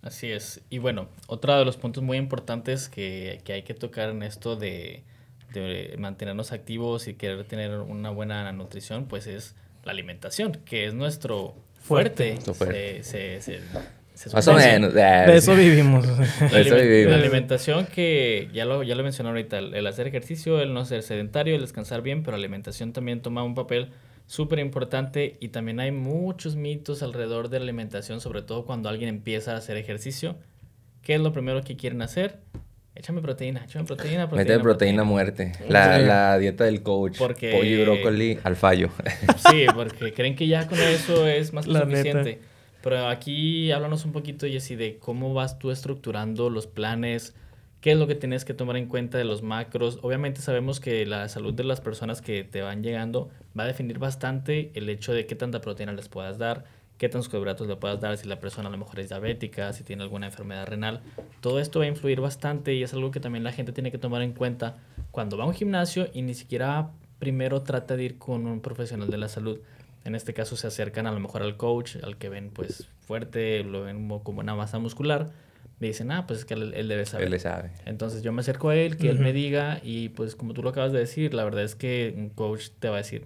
Así 0.04 0.32
es. 0.32 0.62
Y 0.70 0.78
bueno, 0.78 1.10
otro 1.28 1.54
de 1.60 1.66
los 1.66 1.76
puntos 1.76 2.02
muy 2.02 2.16
importantes 2.16 2.88
que, 2.88 3.42
que 3.44 3.52
hay 3.52 3.64
que 3.64 3.74
tocar 3.74 4.12
en 4.12 4.24
esto 4.24 4.56
de, 4.56 5.04
de 5.54 5.98
mantenernos 6.00 6.54
activos 6.54 7.10
y 7.10 7.16
querer 7.16 7.44
tener 7.44 7.78
una 7.80 8.10
buena 8.10 8.50
nutrición, 8.54 9.04
pues 9.10 9.28
es 9.28 9.54
la 9.88 9.94
alimentación, 9.94 10.52
que 10.66 10.86
es 10.86 10.94
nuestro 10.94 11.56
fuerte. 11.80 12.38
Más 14.34 14.48
o 14.48 14.54
menos. 14.54 14.94
De 14.94 15.38
eso 15.38 15.56
vivimos. 15.56 16.06
La 16.52 17.16
alimentación 17.16 17.86
que 17.86 18.50
ya 18.54 18.66
lo, 18.66 18.84
ya 18.84 18.96
lo 18.96 19.04
mencioné 19.04 19.30
ahorita, 19.30 19.60
el, 19.60 19.88
hacer 19.88 20.08
ejercicio, 20.08 20.62
el 20.62 20.74
no 20.74 20.86
ser 20.86 21.04
sedentario, 21.04 21.56
el 21.56 21.62
descansar 21.62 22.02
bien, 22.02 22.24
pero 22.24 22.36
la 22.36 22.42
alimentación 22.42 22.94
también 22.94 23.22
toma 23.22 23.44
un 23.44 23.56
papel 23.56 23.92
súper 24.26 24.60
importante 24.60 25.38
y 25.40 25.50
también 25.50 25.80
hay 25.80 25.92
muchos 25.92 26.58
mitos 26.58 27.02
alrededor 27.02 27.50
de 27.50 27.60
la 27.60 27.64
alimentación, 27.64 28.20
sobre 28.20 28.42
todo 28.42 28.66
cuando 28.66 28.90
alguien 28.90 29.10
empieza 29.10 29.54
a 29.54 29.58
hacer 29.58 29.78
ejercicio. 29.78 30.36
¿Qué 31.02 31.16
es 31.16 31.22
lo 31.22 31.32
primero 31.32 31.64
que 31.64 31.78
quieren 31.78 32.02
hacer? 32.02 32.40
Échame 32.98 33.22
proteína, 33.22 33.64
échame 33.64 33.86
proteína, 33.86 34.28
proteína. 34.28 34.54
Mete 34.54 34.64
proteína, 34.64 35.04
muerte. 35.04 35.52
La, 35.70 36.00
la, 36.00 36.40
dieta 36.40 36.64
del 36.64 36.82
coach. 36.82 37.18
Porque... 37.20 37.52
Pollo 37.52 37.70
y 37.70 37.84
brócoli 37.84 38.40
al 38.44 38.56
fallo. 38.56 38.90
Sí, 39.52 39.66
porque 39.74 40.14
creen 40.14 40.36
que 40.36 40.48
ya 40.48 40.68
con 40.68 40.80
eso 40.80 41.28
es 41.28 41.54
más 41.54 41.68
que 41.68 41.74
suficiente. 41.74 42.40
Pero 42.82 43.08
aquí 43.08 43.72
háblanos 43.72 44.04
un 44.06 44.14
poquito, 44.14 44.48
Jessy, 44.48 44.76
de 44.76 44.98
cómo 44.98 45.34
vas 45.34 45.60
tú 45.60 45.70
estructurando 45.70 46.50
los 46.50 46.66
planes, 46.66 47.36
qué 47.82 47.92
es 47.92 47.98
lo 47.98 48.08
que 48.08 48.16
tienes 48.16 48.46
que 48.46 48.56
tomar 48.56 48.78
en 48.78 48.88
cuenta 48.88 49.20
de 49.20 49.26
los 49.26 49.44
macros. 49.44 50.00
Obviamente 50.02 50.42
sabemos 50.42 50.80
que 50.80 51.06
la 51.06 51.30
salud 51.30 51.54
de 51.54 51.66
las 51.66 51.82
personas 51.82 52.22
que 52.22 52.44
te 52.44 52.62
van 52.62 52.82
llegando 52.82 53.30
va 53.58 53.64
a 53.64 53.68
definir 53.68 54.00
bastante 54.00 54.72
el 54.74 54.90
hecho 54.90 55.14
de 55.14 55.28
qué 55.28 55.36
tanta 55.36 55.62
proteína 55.62 55.94
les 55.94 56.10
puedas 56.10 56.40
dar, 56.40 56.66
qué 56.98 57.10
tantos 57.10 57.30
carbohidratos 57.30 57.68
le 57.68 57.76
puedas 57.76 58.00
dar, 58.00 58.18
si 58.18 58.28
la 58.28 58.40
persona 58.40 58.70
a 58.70 58.72
lo 58.72 58.78
mejor 58.78 59.00
es 59.00 59.10
diabética, 59.10 59.72
si 59.74 59.84
tiene 59.84 60.04
alguna 60.04 60.28
enfermedad 60.28 60.66
renal. 60.68 61.02
Todo 61.42 61.60
esto 61.60 61.80
va 61.80 61.86
a 61.86 61.88
influir 61.88 62.22
bastante 62.22 62.74
y 62.74 62.84
es 62.84 62.94
algo 62.94 63.12
que 63.12 63.20
también 63.20 63.44
la 63.44 63.52
gente 63.52 63.72
tiene 63.72 63.92
que 63.92 63.98
tomar 63.98 64.22
en 64.22 64.34
cuenta 64.34 64.78
cuando 65.12 65.38
va 65.38 65.44
a 65.44 65.48
un 65.48 65.54
gimnasio 65.54 66.10
y 66.14 66.22
ni 66.22 66.34
siquiera 66.34 66.92
primero 67.20 67.62
trata 67.64 67.96
de 67.96 68.04
ir 68.04 68.18
con 68.18 68.48
un 68.48 68.62
profesional 68.62 69.10
de 69.10 69.18
la 69.18 69.30
salud. 69.30 69.60
En 70.04 70.16
este 70.16 70.34
caso 70.34 70.56
se 70.56 70.68
acercan 70.68 71.06
a 71.08 71.12
lo 71.12 71.20
mejor 71.20 71.44
al 71.44 71.58
coach, 71.58 71.98
al 72.02 72.18
que 72.18 72.30
ven 72.30 72.50
pues 72.50 72.88
fuerte, 73.02 73.64
lo 73.64 73.84
ven 73.84 74.08
como 74.24 74.40
una 74.40 74.56
masa 74.56 74.80
muscular. 74.80 75.32
Me 75.80 75.88
dicen, 75.88 76.12
ah, 76.12 76.26
pues 76.26 76.40
es 76.40 76.46
que 76.46 76.56
él, 76.56 76.88
debe 76.88 77.06
saber. 77.06 77.26
Él 77.26 77.32
le 77.32 77.40
sabe. 77.40 77.72
Entonces 77.86 78.24
yo 78.24 78.32
me 78.32 78.42
acerco 78.42 78.70
a 78.70 78.76
él, 78.76 78.98
que 78.98 79.10
él 79.10 79.20
me 79.20 79.32
diga 79.32 79.80
y 79.84 80.10
pues 80.10 80.36
como 80.36 80.54
tú 80.54 80.64
lo 80.64 80.70
acabas 80.70 80.92
de 80.92 81.00
decir, 81.00 81.36
la 81.36 81.44
verdad 81.44 81.64
es 81.64 81.76
que 81.76 82.14
un 82.18 82.30
coach 82.30 82.70
te 82.80 82.90
va 82.90 82.96
a 82.96 82.98
decir, 83.00 83.26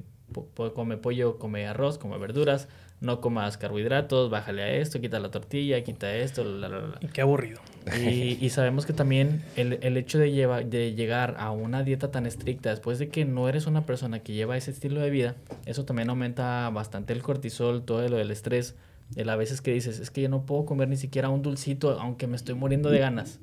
come 0.55 0.97
pollo, 0.97 1.37
come 1.37 1.65
arroz, 1.65 1.97
come 1.97 2.17
verduras, 2.17 2.67
no 3.01 3.19
comas 3.19 3.57
carbohidratos, 3.57 4.29
bájale 4.29 4.61
a 4.61 4.71
esto, 4.75 5.01
quita 5.01 5.19
la 5.19 5.31
tortilla, 5.31 5.83
quita 5.83 6.15
esto, 6.15 6.43
la, 6.43 6.69
la, 6.69 6.79
la. 6.81 6.97
Y 7.01 7.07
qué 7.07 7.21
aburrido. 7.21 7.59
Y, 7.99 8.37
y 8.39 8.49
sabemos 8.51 8.85
que 8.85 8.93
también 8.93 9.43
el, 9.55 9.79
el 9.81 9.97
hecho 9.97 10.19
de, 10.19 10.31
llevar, 10.31 10.67
de 10.67 10.93
llegar 10.93 11.35
a 11.39 11.49
una 11.49 11.81
dieta 11.81 12.11
tan 12.11 12.27
estricta, 12.27 12.69
después 12.69 12.99
de 12.99 13.09
que 13.09 13.25
no 13.25 13.49
eres 13.49 13.65
una 13.65 13.87
persona 13.87 14.19
que 14.19 14.33
lleva 14.33 14.55
ese 14.55 14.69
estilo 14.69 15.01
de 15.01 15.09
vida, 15.09 15.35
eso 15.65 15.83
también 15.83 16.11
aumenta 16.11 16.69
bastante 16.69 17.11
el 17.13 17.23
cortisol, 17.23 17.83
todo 17.83 18.07
lo 18.07 18.17
del 18.17 18.29
estrés. 18.29 18.75
El 19.15 19.29
a 19.29 19.35
veces 19.35 19.61
que 19.61 19.73
dices, 19.73 19.99
es 19.99 20.11
que 20.11 20.21
yo 20.21 20.29
no 20.29 20.45
puedo 20.45 20.65
comer 20.65 20.87
ni 20.87 20.95
siquiera 20.95 21.29
un 21.29 21.41
dulcito, 21.41 21.99
aunque 21.99 22.27
me 22.27 22.35
estoy 22.35 22.53
muriendo 22.53 22.91
de 22.91 22.99
ganas. 22.99 23.39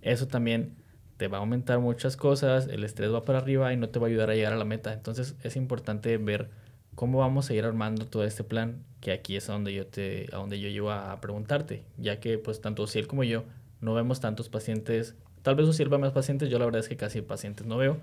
Eso 0.00 0.26
también 0.26 0.72
te 1.18 1.28
va 1.28 1.36
a 1.36 1.40
aumentar 1.40 1.78
muchas 1.78 2.16
cosas, 2.16 2.68
el 2.68 2.84
estrés 2.84 3.12
va 3.12 3.24
para 3.24 3.38
arriba 3.38 3.72
y 3.72 3.76
no 3.76 3.90
te 3.90 3.98
va 3.98 4.06
a 4.06 4.08
ayudar 4.08 4.30
a 4.30 4.34
llegar 4.34 4.54
a 4.54 4.56
la 4.56 4.64
meta. 4.64 4.94
Entonces 4.94 5.36
es 5.42 5.56
importante 5.56 6.16
ver 6.16 6.48
cómo 6.94 7.18
vamos 7.18 7.50
a 7.50 7.54
ir 7.54 7.64
armando 7.64 8.06
todo 8.06 8.24
este 8.24 8.44
plan, 8.44 8.82
que 9.00 9.12
aquí 9.12 9.36
es 9.36 9.48
a 9.48 9.52
donde 9.52 9.72
yo 9.74 9.86
te, 9.86 10.26
a 10.32 10.36
donde 10.36 10.60
yo 10.60 10.68
llevo 10.68 10.90
a 10.90 11.20
preguntarte, 11.20 11.84
ya 11.98 12.20
que 12.20 12.38
pues 12.38 12.60
tanto 12.60 12.86
Ciel 12.86 13.06
como 13.06 13.24
yo 13.24 13.44
no 13.80 13.94
vemos 13.94 14.20
tantos 14.20 14.48
pacientes, 14.48 15.14
tal 15.42 15.56
vez 15.56 15.74
Ciel 15.76 15.92
va 15.92 15.98
más 15.98 16.12
pacientes, 16.12 16.48
yo 16.48 16.58
la 16.58 16.64
verdad 16.64 16.80
es 16.80 16.88
que 16.88 16.96
casi 16.96 17.20
pacientes 17.20 17.66
no 17.66 17.76
veo. 17.76 17.98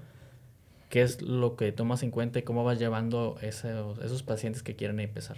¿Qué 0.90 1.02
es 1.02 1.22
lo 1.22 1.56
que 1.56 1.72
tomas 1.72 2.04
en 2.04 2.12
cuenta 2.12 2.40
y 2.40 2.42
cómo 2.44 2.66
vas 2.66 2.78
llevando 2.78 3.38
esos, 3.42 3.98
esos 4.00 4.24
pacientes 4.24 4.62
que 4.62 4.76
quieren 4.76 5.00
empezar? 5.00 5.38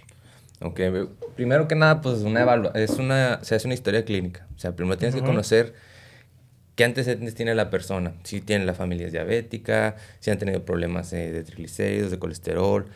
Ok, 0.60 0.80
primero 1.36 1.68
que 1.68 1.76
nada, 1.76 2.00
pues 2.00 2.22
una 2.22 2.72
es 2.74 2.98
una, 2.98 3.42
se 3.42 3.54
hace 3.54 3.68
una 3.68 3.74
historia 3.74 4.04
clínica. 4.04 4.46
O 4.56 4.58
sea, 4.58 4.74
primero 4.74 4.98
tienes 4.98 5.14
que 5.14 5.22
conocer 5.22 5.74
qué 6.74 6.84
antecedentes 6.84 7.34
tiene 7.34 7.54
la 7.54 7.70
persona. 7.70 8.14
Si 8.24 8.40
tiene 8.40 8.64
la 8.64 8.74
familia 8.74 9.08
diabética, 9.10 9.96
si 10.20 10.30
han 10.30 10.38
tenido 10.38 10.64
problemas 10.64 11.12
eh, 11.12 11.30
de 11.30 11.44
triglicéridos, 11.44 12.10
de 12.10 12.18
colesterol, 12.18 12.86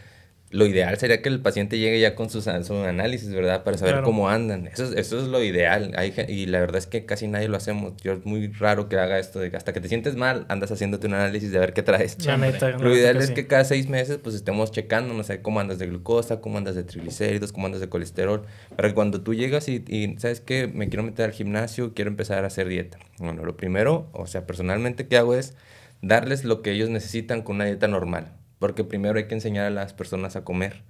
lo 0.51 0.65
ideal 0.65 0.97
sería 0.99 1.21
que 1.21 1.29
el 1.29 1.41
paciente 1.41 1.79
llegue 1.79 2.01
ya 2.01 2.15
con 2.15 2.31
su, 2.31 2.43
análisis, 2.49 3.31
¿verdad? 3.31 3.65
Para 3.65 3.77
saber 3.77 4.03
cómo 4.03 4.31
andan. 4.31 4.67
Eso 4.67 4.85
es, 4.85 4.93
eso 4.93 5.21
es 5.21 5.29
lo 5.29 5.43
ideal. 5.43 5.93
Hay, 5.97 6.15
y 6.27 6.47
la 6.47 6.61
verdad 6.61 6.79
es 6.79 6.87
que 6.87 7.05
casi 7.05 7.29
nadie 7.29 7.49
lo 7.49 7.59
hacemos. 7.59 7.95
Yo 8.03 8.13
es 8.13 8.25
muy 8.25 8.49
raro 8.49 8.89
que 8.89 8.99
haga 8.99 9.19
esto 9.19 9.41
de 9.41 9.51
que 9.51 9.59
hasta 9.59 9.75
que 9.75 9.81
te 9.81 9.89
sientes 9.89 10.17
mal, 10.17 10.47
andas 10.49 10.71
haciéndote 10.71 11.07
un 11.07 11.15
análisis 11.15 11.53
de 11.53 11.59
ver 11.59 11.75
qué 11.75 11.83
traes. 11.83 12.17
lo 12.27 12.95
ideal 12.95 13.19
es 13.19 13.31
que 13.31 13.47
cada 13.47 13.65
seis 13.65 13.89
meses 13.89 14.19
pues 14.23 14.35
estemos 14.35 14.73
checando, 14.73 15.13
no 15.13 15.23
sé, 15.23 15.43
cómo 15.43 15.61
andas 15.61 15.79
de 15.79 15.87
glucosa, 15.87 16.41
cómo 16.41 16.57
andas 16.57 16.77
de 16.77 16.85
triglicéridos, 16.85 17.53
cómo 17.53 17.67
andas 17.67 17.83
de 17.83 17.91
colesterol. 17.91 18.47
Para 18.75 18.89
que 18.89 18.95
cuando 18.95 19.21
tú 19.21 19.35
llegas 19.35 19.69
y, 19.69 19.85
y 19.87 20.17
¿sabes 20.19 20.41
qué? 20.41 20.67
Me 20.67 20.89
quiero 20.89 21.03
meter 21.03 21.27
al 21.27 21.33
gimnasio, 21.33 21.93
quiero 21.93 22.11
empezar 22.11 22.45
a 22.45 22.47
hacer 22.47 22.69
dieta. 22.69 22.99
Bueno, 23.19 23.45
lo 23.45 23.57
primero, 23.59 24.09
o 24.13 24.27
sea, 24.27 24.47
personalmente, 24.47 25.09
¿qué 25.09 25.19
hago 25.19 25.35
es 25.35 25.55
darles 26.01 26.45
lo 26.45 26.63
que 26.63 26.71
ellos 26.73 26.89
necesitan 26.89 27.43
con 27.43 27.57
una 27.57 27.67
dieta 27.67 27.87
normal 27.87 28.38
porque 28.59 28.85
primero 28.85 29.19
hay 29.19 29.27
que 29.27 29.35
enseñar 29.35 29.67
a 29.67 29.71
las 29.71 29.93
personas 29.93 30.37
a 30.37 30.45
comer. 30.45 30.83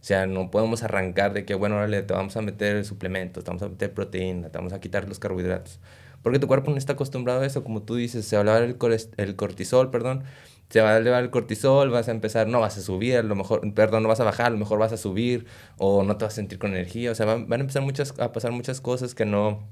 O 0.00 0.04
sea, 0.04 0.26
no 0.26 0.50
podemos 0.50 0.82
arrancar 0.82 1.32
de 1.32 1.44
que, 1.44 1.54
bueno, 1.54 1.78
ahora 1.78 2.06
te 2.06 2.12
vamos 2.14 2.36
a 2.36 2.42
meter 2.42 2.84
suplementos, 2.84 3.44
te 3.44 3.50
vamos 3.50 3.62
a 3.62 3.68
meter 3.68 3.92
proteína, 3.94 4.50
te 4.50 4.58
vamos 4.58 4.72
a 4.72 4.80
quitar 4.80 5.08
los 5.08 5.18
carbohidratos. 5.18 5.80
Porque 6.22 6.38
tu 6.38 6.48
cuerpo 6.48 6.70
no 6.72 6.76
está 6.76 6.94
acostumbrado 6.94 7.42
a 7.42 7.46
eso, 7.46 7.62
como 7.62 7.82
tú 7.82 7.94
dices, 7.94 8.24
se 8.26 8.36
va 8.36 8.40
a 8.40 8.58
elevar 8.58 8.62
el, 8.62 9.00
el 9.16 9.36
cortisol, 9.36 9.90
perdón, 9.90 10.24
se 10.70 10.80
va 10.80 10.90
a 10.94 10.96
elevar 10.98 11.22
el 11.22 11.30
cortisol, 11.30 11.90
vas 11.90 12.08
a 12.08 12.10
empezar, 12.10 12.48
no 12.48 12.60
vas 12.60 12.76
a 12.78 12.80
subir, 12.80 13.24
lo 13.24 13.36
mejor, 13.36 13.72
perdón, 13.74 14.02
no 14.02 14.08
vas 14.08 14.20
a 14.20 14.24
bajar, 14.24 14.46
a 14.46 14.50
lo 14.50 14.58
mejor 14.58 14.78
vas 14.78 14.92
a 14.92 14.96
subir, 14.96 15.46
o 15.78 16.02
no 16.02 16.16
te 16.16 16.24
vas 16.24 16.34
a 16.34 16.36
sentir 16.36 16.58
con 16.58 16.72
energía, 16.72 17.12
o 17.12 17.14
sea, 17.14 17.26
van, 17.26 17.48
van 17.48 17.60
a 17.60 17.62
empezar 17.62 17.82
muchas, 17.82 18.18
a 18.18 18.32
pasar 18.32 18.52
muchas 18.52 18.80
cosas 18.80 19.14
que 19.14 19.24
no, 19.24 19.62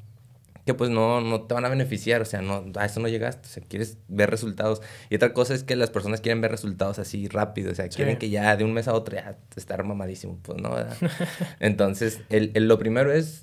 que 0.64 0.74
pues 0.74 0.90
no, 0.90 1.20
no 1.20 1.42
te 1.42 1.54
van 1.54 1.64
a 1.64 1.68
beneficiar, 1.68 2.22
o 2.22 2.24
sea, 2.24 2.40
no, 2.40 2.64
a 2.76 2.86
eso 2.86 3.00
no 3.00 3.08
llegaste, 3.08 3.46
o 3.46 3.50
sea, 3.50 3.62
quieres 3.68 3.98
ver 4.08 4.30
resultados. 4.30 4.80
Y 5.10 5.16
otra 5.16 5.32
cosa 5.32 5.54
es 5.54 5.62
que 5.62 5.76
las 5.76 5.90
personas 5.90 6.20
quieren 6.20 6.40
ver 6.40 6.50
resultados 6.50 6.98
así 6.98 7.28
rápido, 7.28 7.72
o 7.72 7.74
sea, 7.74 7.88
quieren 7.88 8.18
que 8.18 8.30
ya 8.30 8.56
de 8.56 8.64
un 8.64 8.72
mes 8.72 8.88
a 8.88 8.94
otro 8.94 9.16
ya 9.16 9.38
estar 9.56 9.84
mamadísimo, 9.84 10.38
pues 10.42 10.60
no, 10.60 10.74
Entonces, 11.60 12.20
el, 12.30 12.50
el, 12.54 12.66
lo 12.66 12.78
primero 12.78 13.12
es 13.12 13.42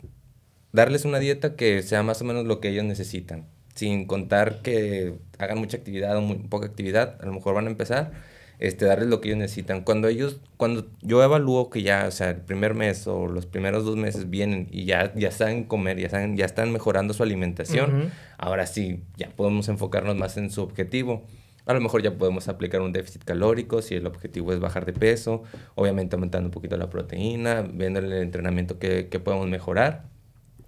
darles 0.71 1.05
una 1.05 1.19
dieta 1.19 1.55
que 1.55 1.83
sea 1.83 2.01
más 2.03 2.21
o 2.21 2.25
menos 2.25 2.45
lo 2.45 2.59
que 2.59 2.69
ellos 2.69 2.85
necesitan, 2.85 3.47
sin 3.75 4.05
contar 4.05 4.61
que 4.61 5.15
hagan 5.37 5.59
mucha 5.59 5.77
actividad 5.77 6.17
o 6.17 6.21
muy 6.21 6.37
poca 6.37 6.65
actividad, 6.65 7.17
a 7.21 7.25
lo 7.25 7.33
mejor 7.33 7.53
van 7.53 7.67
a 7.67 7.69
empezar 7.69 8.11
este, 8.61 8.85
darles 8.85 9.09
lo 9.09 9.19
que 9.19 9.29
ellos 9.29 9.39
necesitan. 9.39 9.81
Cuando 9.81 10.07
ellos, 10.07 10.39
cuando 10.55 10.87
yo 11.01 11.21
evalúo 11.23 11.71
que 11.71 11.81
ya, 11.81 12.05
o 12.07 12.11
sea, 12.11 12.29
el 12.29 12.37
primer 12.37 12.75
mes 12.75 13.07
o 13.07 13.27
los 13.27 13.47
primeros 13.47 13.83
dos 13.85 13.97
meses 13.97 14.29
vienen 14.29 14.67
y 14.71 14.85
ya, 14.85 15.13
ya 15.15 15.31
saben 15.31 15.63
comer, 15.63 15.99
ya, 15.99 16.09
saben, 16.09 16.37
ya 16.37 16.45
están 16.45 16.71
mejorando 16.71 17.15
su 17.15 17.23
alimentación, 17.23 18.11
ahora 18.37 18.67
sí, 18.67 19.03
ya 19.17 19.29
podemos 19.31 19.67
enfocarnos 19.67 20.15
más 20.15 20.37
en 20.37 20.51
su 20.51 20.61
objetivo. 20.61 21.23
A 21.65 21.73
lo 21.73 21.81
mejor 21.81 22.03
ya 22.03 22.17
podemos 22.17 22.47
aplicar 22.47 22.81
un 22.81 22.91
déficit 22.91 23.23
calórico 23.23 23.81
si 23.81 23.95
el 23.95 24.05
objetivo 24.05 24.53
es 24.53 24.59
bajar 24.59 24.85
de 24.85 24.93
peso, 24.93 25.41
obviamente 25.73 26.15
aumentando 26.15 26.47
un 26.47 26.51
poquito 26.51 26.77
la 26.77 26.89
proteína, 26.89 27.63
viendo 27.63 27.99
el 27.99 28.13
entrenamiento 28.13 28.77
que, 28.77 29.09
que 29.09 29.19
podemos 29.19 29.47
mejorar. 29.47 30.05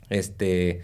Este, 0.09 0.81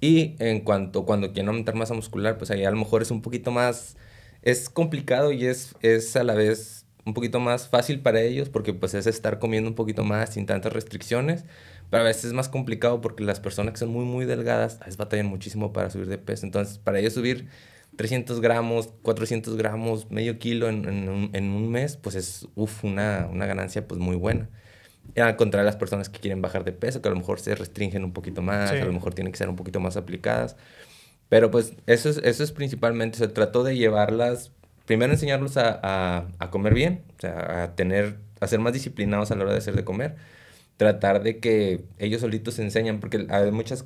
y 0.00 0.34
en 0.40 0.60
cuanto 0.60 1.06
cuando 1.06 1.32
quieren 1.32 1.50
aumentar 1.50 1.76
masa 1.76 1.94
muscular, 1.94 2.36
pues 2.36 2.50
ahí 2.50 2.64
a 2.64 2.70
lo 2.70 2.76
mejor 2.76 3.02
es 3.02 3.12
un 3.12 3.22
poquito 3.22 3.52
más 3.52 3.96
es 4.42 4.70
complicado 4.70 5.32
y 5.32 5.46
es, 5.46 5.74
es 5.82 6.16
a 6.16 6.24
la 6.24 6.34
vez 6.34 6.86
un 7.04 7.14
poquito 7.14 7.40
más 7.40 7.68
fácil 7.68 8.00
para 8.00 8.20
ellos 8.20 8.48
porque 8.48 8.74
pues 8.74 8.94
es 8.94 9.06
estar 9.06 9.38
comiendo 9.38 9.68
un 9.68 9.74
poquito 9.74 10.04
más 10.04 10.34
sin 10.34 10.46
tantas 10.46 10.72
restricciones, 10.72 11.44
pero 11.90 12.02
a 12.02 12.06
veces 12.06 12.26
es 12.26 12.32
más 12.32 12.48
complicado 12.48 13.00
porque 13.00 13.24
las 13.24 13.40
personas 13.40 13.72
que 13.72 13.78
son 13.78 13.88
muy 13.90 14.04
muy 14.04 14.26
delgadas 14.26 14.76
a 14.76 14.84
veces 14.84 14.96
batallan 14.96 15.26
muchísimo 15.26 15.72
para 15.72 15.90
subir 15.90 16.08
de 16.08 16.18
peso, 16.18 16.44
entonces 16.44 16.78
para 16.78 16.98
ellos 16.98 17.14
subir 17.14 17.48
300 17.96 18.40
gramos, 18.40 18.90
400 19.02 19.56
gramos, 19.56 20.10
medio 20.10 20.38
kilo 20.38 20.68
en, 20.68 20.88
en, 20.88 21.08
un, 21.08 21.30
en 21.32 21.50
un, 21.50 21.68
mes, 21.68 21.96
pues 21.96 22.14
es 22.14 22.46
uf, 22.54 22.84
una, 22.84 23.28
una 23.30 23.44
ganancia 23.46 23.88
pues 23.88 24.00
muy 24.00 24.14
buena. 24.14 24.48
Y 25.16 25.20
al 25.20 25.34
contrario, 25.34 25.64
las 25.64 25.74
personas 25.74 26.08
que 26.08 26.20
quieren 26.20 26.40
bajar 26.40 26.64
de 26.64 26.70
peso, 26.72 27.02
que 27.02 27.08
a 27.08 27.10
lo 27.10 27.16
mejor 27.16 27.40
se 27.40 27.56
restringen 27.56 28.04
un 28.04 28.12
poquito 28.12 28.40
más, 28.40 28.70
a 28.70 28.84
lo 28.84 28.92
mejor 28.92 29.14
tienen 29.14 29.32
que 29.32 29.38
ser 29.38 29.48
un 29.48 29.56
poquito 29.56 29.80
más 29.80 29.96
aplicadas. 29.96 30.56
Pero 31.28 31.50
pues 31.50 31.74
eso 31.86 32.08
es, 32.08 32.18
eso 32.18 32.42
es 32.42 32.52
principalmente, 32.52 33.18
se 33.18 33.28
trató 33.28 33.62
de 33.64 33.76
llevarlas, 33.76 34.50
primero 34.86 35.12
enseñarlos 35.12 35.56
a, 35.58 36.26
a, 36.38 36.50
comer 36.50 36.74
bien, 36.74 37.02
o 37.18 37.20
sea, 37.20 37.64
a 37.64 37.74
tener, 37.74 38.16
a 38.40 38.46
ser 38.46 38.60
más 38.60 38.72
disciplinados 38.72 39.30
a 39.30 39.36
la 39.36 39.44
hora 39.44 39.52
de 39.52 39.58
hacer 39.58 39.76
de 39.76 39.84
comer, 39.84 40.16
tratar 40.78 41.22
de 41.22 41.38
que 41.38 41.82
ellos 41.98 42.22
solitos 42.22 42.54
se 42.54 42.62
enseñan, 42.62 43.00
porque 43.00 43.26
hay 43.28 43.50
muchas, 43.50 43.84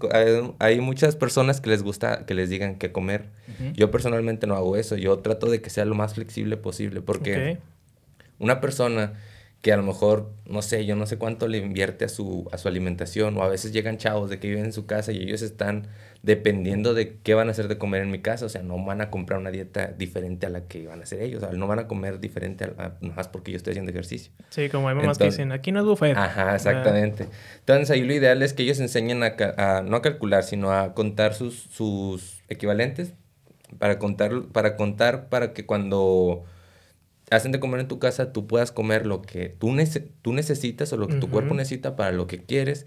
hay, 0.61 0.81
muchas 0.81 1.17
personas 1.17 1.61
que 1.61 1.71
les 1.71 1.83
gusta 1.83 2.27
que 2.27 2.35
les 2.35 2.49
digan 2.51 2.77
qué 2.77 2.93
comer. 2.93 3.31
Yo 3.75 3.91
personalmente 3.91 4.47
no 4.47 4.55
hago 4.55 4.77
eso, 4.77 4.97
yo 4.97 5.19
trato 5.19 5.51
de 5.51 5.61
que 5.61 5.71
sea 5.71 5.85
lo 5.85 5.95
más 5.95 6.15
flexible 6.15 6.57
posible, 6.57 7.01
porque 7.01 7.59
una 8.39 8.61
persona 8.61 9.15
que 9.63 9.73
a 9.73 9.77
lo 9.77 9.85
mejor, 9.85 10.33
no 10.45 10.61
sé, 10.61 10.85
yo 10.87 10.97
no 10.97 11.07
sé 11.07 11.19
cuánto 11.19 11.47
le 11.47 11.59
invierte 11.59 12.05
a 12.05 12.09
su, 12.09 12.49
a 12.51 12.59
su 12.59 12.67
alimentación, 12.67 13.37
o 13.37 13.45
a 13.45 13.49
veces 13.49 13.73
llegan 13.73 13.97
chavos 13.97 14.29
de 14.29 14.41
que 14.41 14.49
viven 14.49 14.65
en 14.65 14.73
su 14.73 14.87
casa 14.87 15.13
y 15.13 15.19
ellos 15.19 15.41
están 15.41 15.87
dependiendo 16.23 16.95
de 16.95 17.19
qué 17.23 17.35
van 17.35 17.47
a 17.47 17.53
hacer 17.53 17.69
de 17.69 17.79
comer 17.79 18.03
en 18.03 18.11
mi 18.11 18.19
casa, 18.19 18.45
o 18.45 18.49
sea, 18.49 18.63
no 18.63 18.85
van 18.85 19.01
a 19.01 19.09
comprar 19.09 19.39
una 19.39 19.53
dieta 19.53 19.87
diferente 19.97 20.47
a 20.47 20.51
la 20.51 20.67
que 20.67 20.89
van 20.89 20.99
a 20.99 21.05
hacer 21.05 21.23
ellos, 21.23 21.45
o 21.45 21.47
sea, 21.47 21.57
no 21.57 21.69
van 21.69 21.79
a 21.79 21.87
comer 21.87 22.19
diferente 22.19 22.65
a, 22.77 22.95
más 23.03 23.29
porque 23.29 23.53
yo 23.53 23.57
estoy 23.57 23.71
haciendo 23.71 23.93
ejercicio. 23.93 24.33
Sí, 24.51 24.69
como 24.69 24.89
hay 24.89 24.97
mamás 24.97 25.17
que 25.17 25.27
dicen, 25.27 25.53
aquí 25.53 25.71
no 25.71 25.79
es 25.79 25.87
buffet. 25.87 26.17
Ajá, 26.17 26.57
exactamente. 26.57 27.29
Entonces 27.61 27.89
ahí 27.93 28.03
lo 28.03 28.13
ideal 28.13 28.43
es 28.43 28.55
que 28.55 28.65
ellos 28.65 28.81
enseñen 28.81 29.23
a, 29.23 29.37
a, 29.59 29.83
no 29.83 29.97
a 29.97 30.03
calcular, 30.03 30.43
sino 30.43 30.73
a 30.73 30.93
contar 30.93 31.35
sus, 31.35 31.55
sus 31.55 32.43
equivalentes, 32.49 33.15
para 33.79 34.01
contar, 34.01 34.33
para 34.53 34.77
contar, 34.77 35.29
para 35.29 35.53
que 35.53 35.67
cuando 35.67 36.45
hacen 37.31 37.53
de 37.53 37.61
comer 37.61 37.81
en 37.81 37.89
tu 37.89 37.99
casa, 37.99 38.33
tú 38.33 38.47
puedas 38.47 38.73
comer 38.73 39.07
lo 39.07 39.23
que 39.23 39.49
tú, 39.49 39.75
tú 40.23 40.33
necesitas 40.33 40.93
o 40.93 40.97
lo 40.97 41.09
que 41.09 41.17
tu 41.17 41.31
cuerpo 41.31 41.55
necesita 41.55 41.97
para 41.97 42.13
lo 42.13 42.27
que 42.27 42.43
quieres 42.43 42.87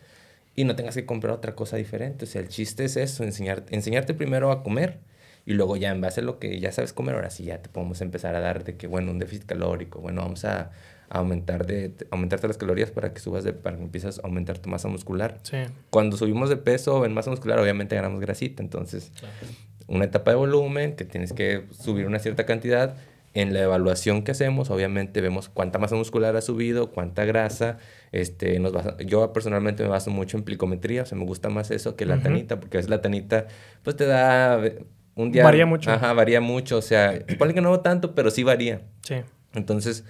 y 0.55 0.63
no 0.63 0.75
tengas 0.75 0.95
que 0.95 1.05
comprar 1.05 1.33
otra 1.33 1.55
cosa 1.55 1.77
diferente. 1.77 2.25
O 2.25 2.27
sea, 2.27 2.41
el 2.41 2.49
chiste 2.49 2.85
es 2.85 2.97
eso, 2.97 3.23
enseñar, 3.23 3.65
enseñarte 3.69 4.13
primero 4.13 4.51
a 4.51 4.63
comer 4.63 4.99
y 5.45 5.53
luego 5.53 5.77
ya 5.77 5.91
en 5.91 6.01
base 6.01 6.21
a 6.21 6.23
lo 6.23 6.39
que 6.39 6.59
ya 6.59 6.71
sabes 6.71 6.93
comer, 6.93 7.15
ahora 7.15 7.29
sí 7.29 7.43
ya 7.43 7.61
te 7.61 7.69
podemos 7.69 8.01
empezar 8.01 8.35
a 8.35 8.39
dar 8.39 8.63
de 8.63 8.75
que, 8.75 8.87
bueno, 8.87 9.11
un 9.11 9.19
déficit 9.19 9.45
calórico, 9.45 9.99
bueno, 9.99 10.21
vamos 10.21 10.45
a, 10.45 10.71
aumentar 11.07 11.67
de, 11.67 11.93
aumentarte 12.09 12.47
las 12.47 12.57
calorías 12.57 12.89
para 12.89 13.13
que 13.13 13.19
subas 13.19 13.43
de, 13.43 13.53
para 13.53 13.77
que 13.77 13.83
empieces 13.83 14.17
a 14.17 14.23
aumentar 14.23 14.57
tu 14.57 14.69
masa 14.69 14.87
muscular. 14.87 15.39
Sí. 15.43 15.57
Cuando 15.91 16.17
subimos 16.17 16.49
de 16.49 16.57
peso 16.57 17.05
en 17.05 17.13
masa 17.13 17.29
muscular, 17.29 17.59
obviamente 17.59 17.95
ganamos 17.95 18.19
grasita, 18.19 18.63
entonces 18.63 19.11
una 19.87 20.05
etapa 20.05 20.31
de 20.31 20.37
volumen 20.37 20.95
que 20.95 21.05
tienes 21.05 21.31
que 21.31 21.65
subir 21.71 22.07
una 22.07 22.17
cierta 22.17 22.45
cantidad. 22.45 22.95
En 23.35 23.53
la 23.53 23.61
evaluación 23.61 24.23
que 24.23 24.31
hacemos, 24.31 24.71
obviamente 24.71 25.19
vemos 25.19 25.49
cuánta 25.49 25.77
masa 25.77 25.95
muscular 25.95 26.35
ha 26.37 26.41
subido, 26.41 26.91
cuánta 26.91 27.25
grasa. 27.25 27.77
Este, 28.13 28.59
nos 28.59 28.73
yo 29.05 29.33
personalmente 29.33 29.83
me 29.83 29.89
baso 29.89 30.09
mucho 30.09 30.37
en 30.37 30.43
plicometría, 30.43 31.03
o 31.03 31.05
sea, 31.05 31.17
me 31.17 31.25
gusta 31.25 31.49
más 31.49 31.69
eso 31.69 31.97
que 31.97 32.05
la 32.05 32.21
tanita, 32.21 32.61
porque 32.61 32.77
es 32.77 32.89
la 32.89 33.01
tanita, 33.01 33.47
pues 33.83 33.97
te 33.97 34.05
da 34.05 34.61
un 35.15 35.33
día... 35.33 35.43
Varía 35.43 35.65
mucho. 35.65 35.91
Ajá, 35.91 36.13
varía 36.13 36.39
mucho, 36.39 36.77
o 36.77 36.81
sea, 36.81 37.19
supone 37.27 37.53
que 37.53 37.59
no 37.61 37.77
tanto, 37.81 38.15
pero 38.15 38.31
sí 38.31 38.43
varía. 38.43 38.83
Sí. 39.01 39.15
Entonces, 39.53 40.05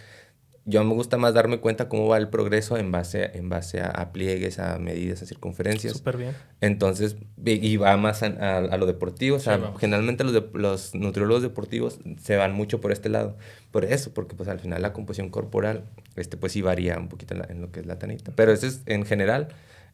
yo 0.68 0.84
me 0.84 0.96
gusta 0.96 1.18
más 1.18 1.36
darme 1.36 1.60
cuenta 1.60 1.88
cómo 1.88 2.08
va 2.08 2.18
el 2.18 2.28
progreso 2.28 2.76
en 2.78 2.92
base, 2.92 3.38
en 3.38 3.50
base 3.50 3.82
a, 3.82 4.12
pliegues, 4.12 4.58
a 4.58 4.80
medidas, 4.80 5.22
a 5.22 5.28
circunferencias. 5.28 5.94
Súper 5.94 6.18
bien. 6.18 6.36
Entonces, 6.60 7.18
y 7.46 7.78
va 7.78 7.96
más 7.98 8.24
a, 8.24 8.58
a, 8.58 8.78
lo 8.78 8.88
deportivo. 8.88 9.38
O 9.38 9.40
sea, 9.40 9.74
generalmente 9.80 10.24
los, 10.24 10.34
los 10.54 10.96
nutriólogos 10.96 11.44
deportivos 11.44 12.00
se 12.20 12.36
van 12.36 12.54
mucho 12.54 12.82
por 12.82 12.92
este 12.92 13.10
lado. 13.10 13.38
Por 13.70 13.86
eso, 13.86 14.12
porque 14.16 14.36
pues 14.36 14.50
al 14.50 14.60
final 14.60 14.82
la 14.82 14.92
composición 14.92 15.30
corporal, 15.30 15.86
este, 16.16 16.36
pues 16.36 16.54
sí 16.54 16.64
varía 16.64 16.98
un 16.98 17.10
poquito 17.10 17.36
en, 17.48 17.62
lo 17.62 17.72
que 17.72 17.82
es 17.82 17.86
la 17.86 18.00
tanita. 18.00 18.32
Pero 18.36 18.52
eso 18.52 18.66
es, 18.66 18.82
en 18.88 19.06
general, 19.06 19.50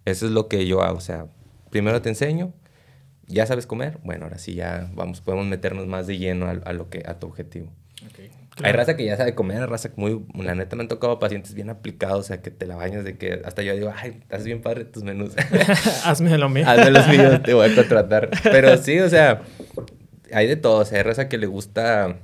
eso 0.06 0.26
es 0.26 0.32
lo 0.32 0.48
que 0.48 0.66
yo 0.66 0.84
hago. 0.84 0.98
O 0.98 1.02
sea, 1.02 1.28
primero 1.70 2.02
te 2.02 2.08
enseño, 2.08 2.54
ya 3.28 3.46
sabes 3.46 3.68
comer, 3.68 4.00
bueno, 4.06 4.24
ahora 4.24 4.38
sí 4.38 4.56
ya 4.56 4.90
vamos, 4.94 5.20
podemos 5.20 5.48
meternos 5.48 5.86
más 5.88 6.08
de 6.08 6.18
lleno 6.18 6.46
a, 6.46 6.52
a 6.52 6.72
lo 6.72 6.90
que, 6.90 7.04
a 7.06 7.20
tu 7.20 7.28
objetivo. 7.28 7.70
Okay. 8.10 8.32
Hay 8.64 8.72
raza 8.72 8.96
que 8.96 9.06
ya 9.06 9.18
sabe 9.18 9.36
comer, 9.36 9.70
raza 9.70 9.90
muy... 9.96 10.24
La 10.36 10.56
neta 10.56 10.76
me 10.76 10.84
han 10.84 10.88
tocado 10.88 11.20
pacientes 11.20 11.54
bien 11.54 11.70
aplicados, 11.70 12.20
o 12.20 12.24
sea, 12.24 12.42
que 12.42 12.52
te 12.52 12.66
la 12.66 12.76
bañas 12.76 13.04
de 13.04 13.18
que 13.18 13.42
hasta 13.46 13.62
yo 13.62 13.74
digo, 13.76 13.94
ay, 13.96 14.18
estás 14.22 14.44
bien 14.44 14.62
padre 14.62 14.86
tus 14.86 15.04
menús. 15.04 15.34
Hazme 16.06 16.38
lo 16.38 16.50
mío. 16.50 16.66
Hazme 16.68 16.92
los 16.92 17.08
míos, 17.08 17.42
te 17.44 17.54
voy 17.54 17.72
a 17.72 17.76
contratar. 17.76 18.30
Pero 18.44 18.78
sí, 18.78 19.00
o 19.00 19.10
sea, 19.10 19.42
hay 20.34 20.48
de 20.48 20.56
todo. 20.56 20.80
O 20.80 20.86
sea, 20.86 20.98
hay 21.00 21.04
raza 21.04 21.30
que 21.30 21.38
le 21.38 21.48
gusta 21.48 22.18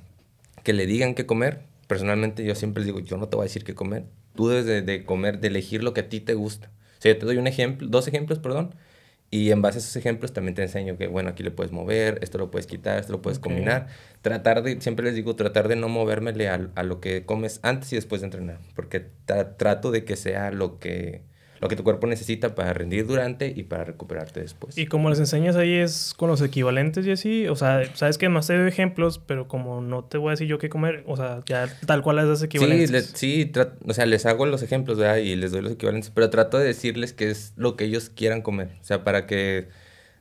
que 0.63 0.73
le 0.73 0.85
digan 0.85 1.15
qué 1.15 1.25
comer. 1.25 1.61
Personalmente 1.87 2.43
yo 2.43 2.55
siempre 2.55 2.83
les 2.83 2.87
digo, 2.87 2.99
yo 2.99 3.17
no 3.17 3.29
te 3.29 3.35
voy 3.35 3.43
a 3.43 3.47
decir 3.47 3.63
qué 3.63 3.73
comer. 3.73 4.05
Tú 4.35 4.49
debes 4.49 4.65
de, 4.65 4.81
de 4.81 5.05
comer, 5.05 5.39
de 5.39 5.47
elegir 5.47 5.83
lo 5.83 5.93
que 5.93 6.01
a 6.01 6.09
ti 6.09 6.19
te 6.19 6.33
gusta. 6.33 6.69
O 6.97 7.01
sea, 7.01 7.13
yo 7.13 7.19
te 7.19 7.25
doy 7.25 7.37
un 7.37 7.47
ejemplo, 7.47 7.87
dos 7.87 8.07
ejemplos, 8.07 8.39
perdón 8.39 8.75
y 9.29 9.51
en 9.51 9.61
base 9.61 9.77
a 9.77 9.81
esos 9.81 9.95
ejemplos 9.95 10.31
también 10.31 10.55
te 10.55 10.61
enseño 10.61 10.97
que, 10.97 11.07
bueno, 11.07 11.29
aquí 11.29 11.43
le 11.43 11.51
puedes 11.51 11.71
mover, 11.73 12.19
esto 12.21 12.37
lo 12.37 12.49
puedes 12.49 12.65
quitar, 12.65 12.97
esto 12.99 13.11
lo 13.11 13.21
puedes 13.21 13.39
combinar. 13.39 13.87
Tratar 14.21 14.63
de, 14.63 14.79
siempre 14.79 15.05
les 15.05 15.15
digo, 15.15 15.35
tratar 15.35 15.67
de 15.67 15.75
no 15.75 15.89
movérmele 15.89 16.47
a, 16.47 16.69
a, 16.75 16.83
lo 16.83 17.01
que 17.01 17.25
comes 17.25 17.59
antes 17.63 17.91
y 17.91 17.95
después 17.97 18.21
de 18.21 18.27
entrenar, 18.27 18.59
porque 18.73 19.05
trato 19.57 19.91
de 19.91 20.05
que 20.05 20.15
sea 20.15 20.51
lo 20.51 20.79
que 20.79 21.23
lo 21.59 21.67
que 21.67 21.75
tu 21.75 21.83
cuerpo 21.83 22.07
necesita 22.07 22.55
para 22.55 22.73
rendir 22.73 23.05
durante 23.07 23.51
y 23.55 23.63
para 23.63 23.83
recuperarte 23.83 24.41
después. 24.41 24.77
Y 24.77 24.85
como 24.85 25.09
les 25.09 25.19
enseñas 25.19 25.55
ahí 25.55 25.73
es 25.73 26.13
con 26.15 26.29
los 26.29 26.41
equivalentes 26.41 27.05
y 27.05 27.11
así, 27.11 27.47
o 27.47 27.55
sea, 27.55 27.83
sabes 27.95 28.17
que 28.17 28.29
más 28.29 28.47
te 28.47 28.57
doy 28.57 28.67
ejemplos, 28.67 29.19
pero 29.19 29.47
como 29.47 29.81
no 29.81 30.03
te 30.03 30.17
voy 30.17 30.29
a 30.29 30.31
decir 30.31 30.47
yo 30.47 30.59
qué 30.59 30.69
comer, 30.69 31.03
o 31.07 31.17
sea, 31.17 31.43
ya 31.45 31.67
tal 31.85 32.01
cual 32.01 32.17
les 32.17 32.27
das 32.27 32.43
equivalentes. 32.43 33.11
Sí, 33.15 33.51
sí 33.53 33.61
o 33.87 33.93
sea, 33.93 34.05
les 34.05 34.25
hago 34.25 34.45
los 34.45 34.61
ejemplos, 34.61 34.97
¿verdad? 34.97 35.17
Y 35.17 35.35
les 35.35 35.51
doy 35.51 35.61
los 35.61 35.73
equivalentes, 35.73 36.11
pero 36.13 36.29
trato 36.29 36.57
de 36.57 36.65
decirles 36.65 37.13
que 37.13 37.29
es 37.29 37.53
lo 37.55 37.75
que 37.75 37.85
ellos 37.85 38.09
quieran 38.09 38.41
comer, 38.41 38.69
o 38.81 38.83
sea, 38.83 39.03
para 39.03 39.25
que 39.25 39.67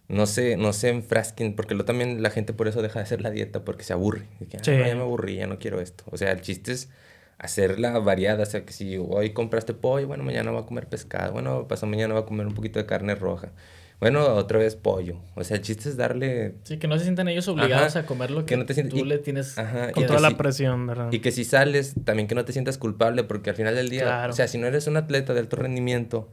no 0.09 0.27
se, 0.27 0.57
no 0.57 0.73
se 0.73 0.91
enfrasquen, 0.91 1.55
porque 1.55 1.75
luego 1.75 1.87
también 1.87 2.23
la 2.23 2.31
gente 2.31 2.53
por 2.53 2.69
eso 2.69 2.83
deja 2.83 3.01
de 3.01 3.05
hacer 3.05 3.21
la 3.21 3.31
dieta, 3.31 3.65
porque 3.65 3.85
se 3.85 3.93
aburre. 3.93 4.27
que, 4.51 4.59
sí. 4.59 4.71
ya 4.71 4.95
me 4.95 5.03
aburrí, 5.03 5.37
ya 5.37 5.47
no 5.47 5.59
quiero 5.59 5.81
esto. 5.81 6.05
O 6.11 6.17
sea, 6.17 6.31
el 6.31 6.41
chiste 6.41 6.73
es 6.73 6.91
hacerla 7.39 7.99
variada, 7.99 8.43
o 8.43 8.47
sea, 8.47 8.65
que 8.65 8.73
si 8.73 8.97
hoy 8.97 9.31
compraste 9.31 9.75
pollo, 9.75 10.07
bueno, 10.07 10.25
mañana 10.25 10.51
va 10.51 10.61
a 10.61 10.67
comer 10.67 10.89
pescado, 10.89 11.33
bueno, 11.33 11.69
pasado 11.69 11.89
mañana 11.89 12.15
va 12.15 12.21
a 12.21 12.27
comer 12.27 12.47
un 12.47 12.55
poquito 12.55 12.79
de 12.79 12.87
carne 12.87 13.15
roja. 13.15 13.53
Bueno, 13.99 14.23
otra 14.35 14.59
vez 14.59 14.77
pollo. 14.77 15.17
O 15.37 15.45
sea, 15.45 15.57
el 15.57 15.63
chiste 15.63 15.89
es 15.89 15.97
darle... 15.97 16.57
Sí, 16.65 16.77
que 16.77 16.87
no 16.87 16.99
se 16.99 17.05
sientan 17.05 17.29
ellos 17.29 17.49
obligados 17.49 17.97
a 17.97 18.05
comer 18.05 18.31
lo 18.31 18.45
que, 18.45 18.57
no 18.59 18.67
te 18.67 18.75
tú 18.85 19.07
le 19.07 19.17
tienes... 19.19 19.57
Ajá, 19.57 19.91
con 19.93 20.05
toda 20.05 20.21
la 20.21 20.37
presión, 20.37 20.87
¿verdad? 20.87 21.11
Y 21.13 21.21
que 21.21 21.33
si 21.33 21.45
sales, 21.45 21.95
también 22.05 22.29
que 22.29 22.35
no 22.35 22.45
te 22.45 22.53
sientas 22.53 22.77
culpable, 22.77 23.25
porque 23.25 23.51
al 23.51 23.57
final 23.57 23.75
del 23.75 23.89
día... 23.89 24.27
O 24.29 24.35
sea, 24.35 24.49
si 24.49 24.59
no 24.59 24.67
eres 24.67 24.87
un 24.87 24.99
atleta 24.99 25.33
de 25.33 25.41
alto 25.41 25.57
rendimiento, 25.57 26.29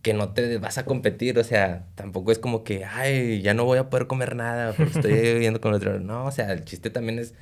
que 0.00 0.14
no 0.14 0.30
te 0.30 0.56
vas 0.56 0.78
a 0.78 0.84
competir, 0.84 1.38
o 1.38 1.44
sea, 1.44 1.84
tampoco 1.94 2.32
es 2.32 2.38
como 2.38 2.64
que, 2.64 2.84
ay, 2.84 3.42
ya 3.42 3.52
no 3.52 3.64
voy 3.64 3.78
a 3.78 3.90
poder 3.90 4.06
comer 4.06 4.34
nada 4.34 4.72
porque 4.72 4.92
estoy 4.92 5.12
viviendo 5.34 5.60
con 5.60 5.74
otro. 5.74 6.00
No, 6.00 6.24
o 6.24 6.30
sea, 6.32 6.52
el 6.52 6.64
chiste 6.64 6.88
también 6.88 7.18
es 7.18 7.34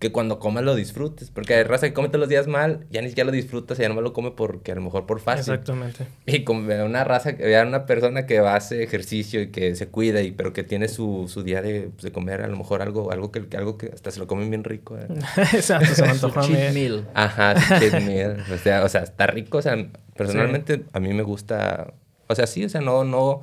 que 0.00 0.10
cuando 0.10 0.38
comas 0.38 0.64
lo 0.64 0.74
disfrutes. 0.74 1.30
Porque 1.30 1.54
hay 1.54 1.62
raza 1.62 1.86
que 1.86 1.92
come 1.92 2.08
todos 2.08 2.20
los 2.20 2.28
días 2.30 2.46
mal, 2.46 2.86
ya 2.90 3.02
ni 3.02 3.08
siquiera 3.08 3.26
lo 3.26 3.32
disfrutas, 3.32 3.76
ya 3.76 3.88
no 3.88 3.94
me 3.94 4.00
lo 4.00 4.14
come 4.14 4.30
porque 4.30 4.72
a 4.72 4.74
lo 4.74 4.80
mejor 4.80 5.04
por 5.04 5.20
fácil. 5.20 5.52
Exactamente. 5.52 6.06
Y 6.24 6.42
como 6.42 6.60
una 6.84 7.04
raza, 7.04 7.34
una 7.66 7.84
persona 7.84 8.24
que 8.24 8.40
va 8.40 8.54
a 8.54 8.56
hacer 8.56 8.80
ejercicio 8.80 9.42
y 9.42 9.48
que 9.48 9.76
se 9.76 9.88
cuida, 9.88 10.22
y, 10.22 10.32
pero 10.32 10.54
que 10.54 10.64
tiene 10.64 10.88
su, 10.88 11.26
su 11.28 11.42
día 11.42 11.60
de, 11.60 11.90
pues, 11.90 12.02
de, 12.02 12.12
comer 12.12 12.40
a 12.40 12.48
lo 12.48 12.56
mejor 12.56 12.80
algo, 12.80 13.12
algo, 13.12 13.30
que, 13.30 13.44
algo 13.56 13.76
que 13.76 13.90
hasta 13.92 14.10
se 14.10 14.18
lo 14.18 14.26
comen 14.26 14.48
bien 14.48 14.64
rico. 14.64 14.96
¿eh? 14.96 15.06
Exacto, 15.52 15.94
se 15.94 16.02
me 16.02 16.08
antoja 16.08 16.40
cheat 16.40 16.72
meal. 16.72 17.06
Ajá, 17.12 17.54
cheat 17.78 18.02
meal. 18.02 18.42
O 18.52 18.56
sea, 18.56 18.82
o 18.84 18.88
sea, 18.88 19.02
está 19.02 19.26
rico. 19.26 19.58
O 19.58 19.62
sea, 19.62 19.76
personalmente 20.16 20.82
a 20.94 21.00
mí 21.00 21.12
me 21.12 21.22
gusta... 21.22 21.92
O 22.26 22.34
sea, 22.34 22.46
sí, 22.46 22.64
o 22.64 22.70
sea, 22.70 22.80
no, 22.80 23.04
no 23.04 23.42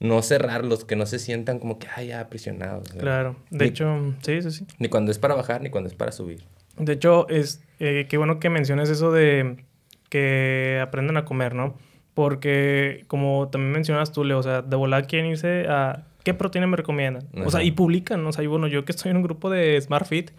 no 0.00 0.22
cerrarlos, 0.22 0.84
que 0.84 0.96
no 0.96 1.06
se 1.06 1.18
sientan 1.18 1.58
como 1.58 1.78
que, 1.78 1.88
ay, 1.94 2.08
ya, 2.08 2.20
aprisionados. 2.20 2.88
Claro, 2.90 3.36
de 3.50 3.64
hecho, 3.66 4.14
sí, 4.22 4.42
sí, 4.42 4.50
sí. 4.50 4.66
Ni 4.78 4.88
cuando 4.88 5.10
es 5.10 5.18
para 5.18 5.34
bajar, 5.34 5.60
ni 5.60 5.70
cuando 5.70 5.88
es 5.88 5.94
para 5.94 6.12
subir. 6.12 6.42
De 6.76 6.92
hecho, 6.92 7.28
es 7.28 7.60
eh, 7.80 8.06
qué 8.08 8.16
bueno 8.16 8.38
que 8.38 8.50
menciones 8.50 8.88
eso 8.88 9.10
de 9.10 9.64
que 10.08 10.80
aprendan 10.82 11.16
a 11.16 11.24
comer, 11.24 11.54
¿no? 11.54 11.76
Porque, 12.14 13.04
como 13.06 13.48
también 13.48 13.72
mencionas 13.72 14.12
tú, 14.12 14.24
Leo, 14.24 14.38
o 14.38 14.42
sea, 14.42 14.62
de 14.62 14.76
volar 14.76 15.06
quieren 15.06 15.30
irse 15.30 15.66
a 15.68 16.04
qué 16.24 16.34
proteína 16.34 16.66
me 16.66 16.76
recomiendan. 16.76 17.28
O 17.44 17.50
sea, 17.50 17.62
y 17.62 17.70
publican, 17.70 18.24
o 18.26 18.32
sea, 18.32 18.44
y 18.44 18.46
bueno, 18.46 18.66
yo 18.66 18.84
que 18.84 18.92
estoy 18.92 19.10
en 19.10 19.16
un 19.18 19.22
grupo 19.22 19.50
de 19.50 19.80
SmartFit, 19.80 20.30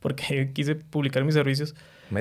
porque 0.00 0.50
quise 0.54 0.74
publicar 0.74 1.24
mis 1.24 1.34
servicios, 1.34 1.74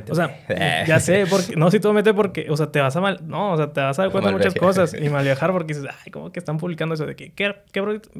o 0.10 0.16
sea, 0.16 0.86
ya 0.86 1.00
sé, 1.00 1.26
porque, 1.30 1.56
no, 1.56 1.70
si 1.70 1.80
tú 1.80 1.92
metes 1.94 2.14
porque, 2.14 2.48
o 2.50 2.58
sea, 2.58 2.72
te 2.72 2.80
vas 2.80 2.96
a 2.96 3.02
mal, 3.02 3.20
no, 3.26 3.54
o 3.54 3.58
sea, 3.58 3.74
te 3.74 3.82
vas 3.82 3.98
a 4.00 4.04
dar 4.04 4.12
cuenta 4.12 4.30
de 4.30 4.38
muchas 4.38 4.56
cosas 4.56 4.94
y 4.94 5.10
mal 5.10 5.24
viajar 5.24 5.52
porque 5.52 5.74
dices, 5.74 5.90
ay, 6.04 6.12
¿cómo 6.12 6.32
que 6.32 6.40
están 6.40 6.58
publicando 6.58 6.96
eso? 6.96 7.06
De 7.06 7.16
que, 7.16 7.32
¿qué, 7.32 7.56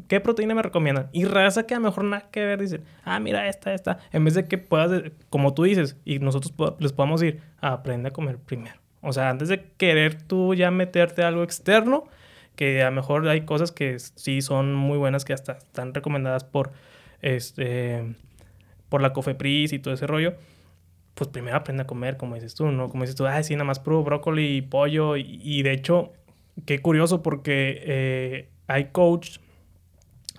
qué, 0.08 0.20
proteína 0.20 0.56
me 0.56 0.62
recomiendan? 0.62 1.10
Y 1.12 1.26
raza 1.26 1.64
que 1.66 1.74
a 1.74 1.78
lo 1.78 1.86
mejor 1.86 2.04
nada 2.06 2.28
que 2.32 2.46
ver, 2.46 2.60
dicen, 2.62 2.84
ah, 3.06 3.20
mira, 3.20 3.48
esta, 3.48 3.74
esta, 3.74 4.00
en 4.12 4.26
vez 4.26 4.34
de 4.34 4.48
que 4.48 4.58
puedas, 4.58 5.04
como 5.30 5.54
tú 5.54 5.64
dices, 5.64 5.98
y 6.06 6.20
nosotros 6.20 6.54
les 6.80 6.94
podamos 6.94 7.22
ir, 7.24 7.42
aprende 7.62 8.10
a 8.10 8.12
comer 8.12 8.38
primero. 8.38 8.76
O 9.02 9.14
sea, 9.14 9.30
antes 9.30 9.50
de 9.50 9.64
querer 9.78 10.22
tú 10.22 10.54
ya 10.54 10.72
meterte 10.72 11.24
algo 11.24 11.44
externo, 11.44 12.06
que 12.56 12.84
a 12.84 12.86
lo 12.86 12.96
mejor 12.96 13.28
hay 13.28 13.42
cosas 13.42 13.72
que 13.72 14.00
sí 14.00 14.42
son 14.42 14.74
muy 14.74 14.98
buenas 14.98 15.26
que 15.26 15.34
hasta 15.34 15.54
están 15.54 15.94
recomendadas 15.94 16.44
por, 16.44 16.72
este, 17.22 18.16
por 18.90 19.02
la 19.02 19.12
COFEPRIS 19.12 19.74
y 19.74 19.80
todo 19.80 19.94
ese 19.94 20.08
rollo 20.08 20.36
pues 21.14 21.30
primero 21.30 21.58
aprende 21.58 21.84
a 21.84 21.88
comer, 21.88 22.18
como 22.18 22.36
dices 22.36 22.56
tú, 22.56 22.72
¿no? 22.72 22.90
Como 22.90 23.04
dices 23.04 23.16
tú, 23.16 23.28
ay, 23.28 23.44
sí, 23.44 23.54
nada 23.54 23.66
más 23.66 23.80
puro 23.80 24.04
brócoli 24.04 24.58
y 24.58 24.62
pollo. 24.62 25.16
Y, 25.16 25.62
de 25.62 25.72
hecho, 25.72 26.12
qué 26.66 26.80
curioso 26.80 27.22
porque 27.22 27.82
eh, 27.86 28.50
hay 28.68 28.86
coach 28.86 29.38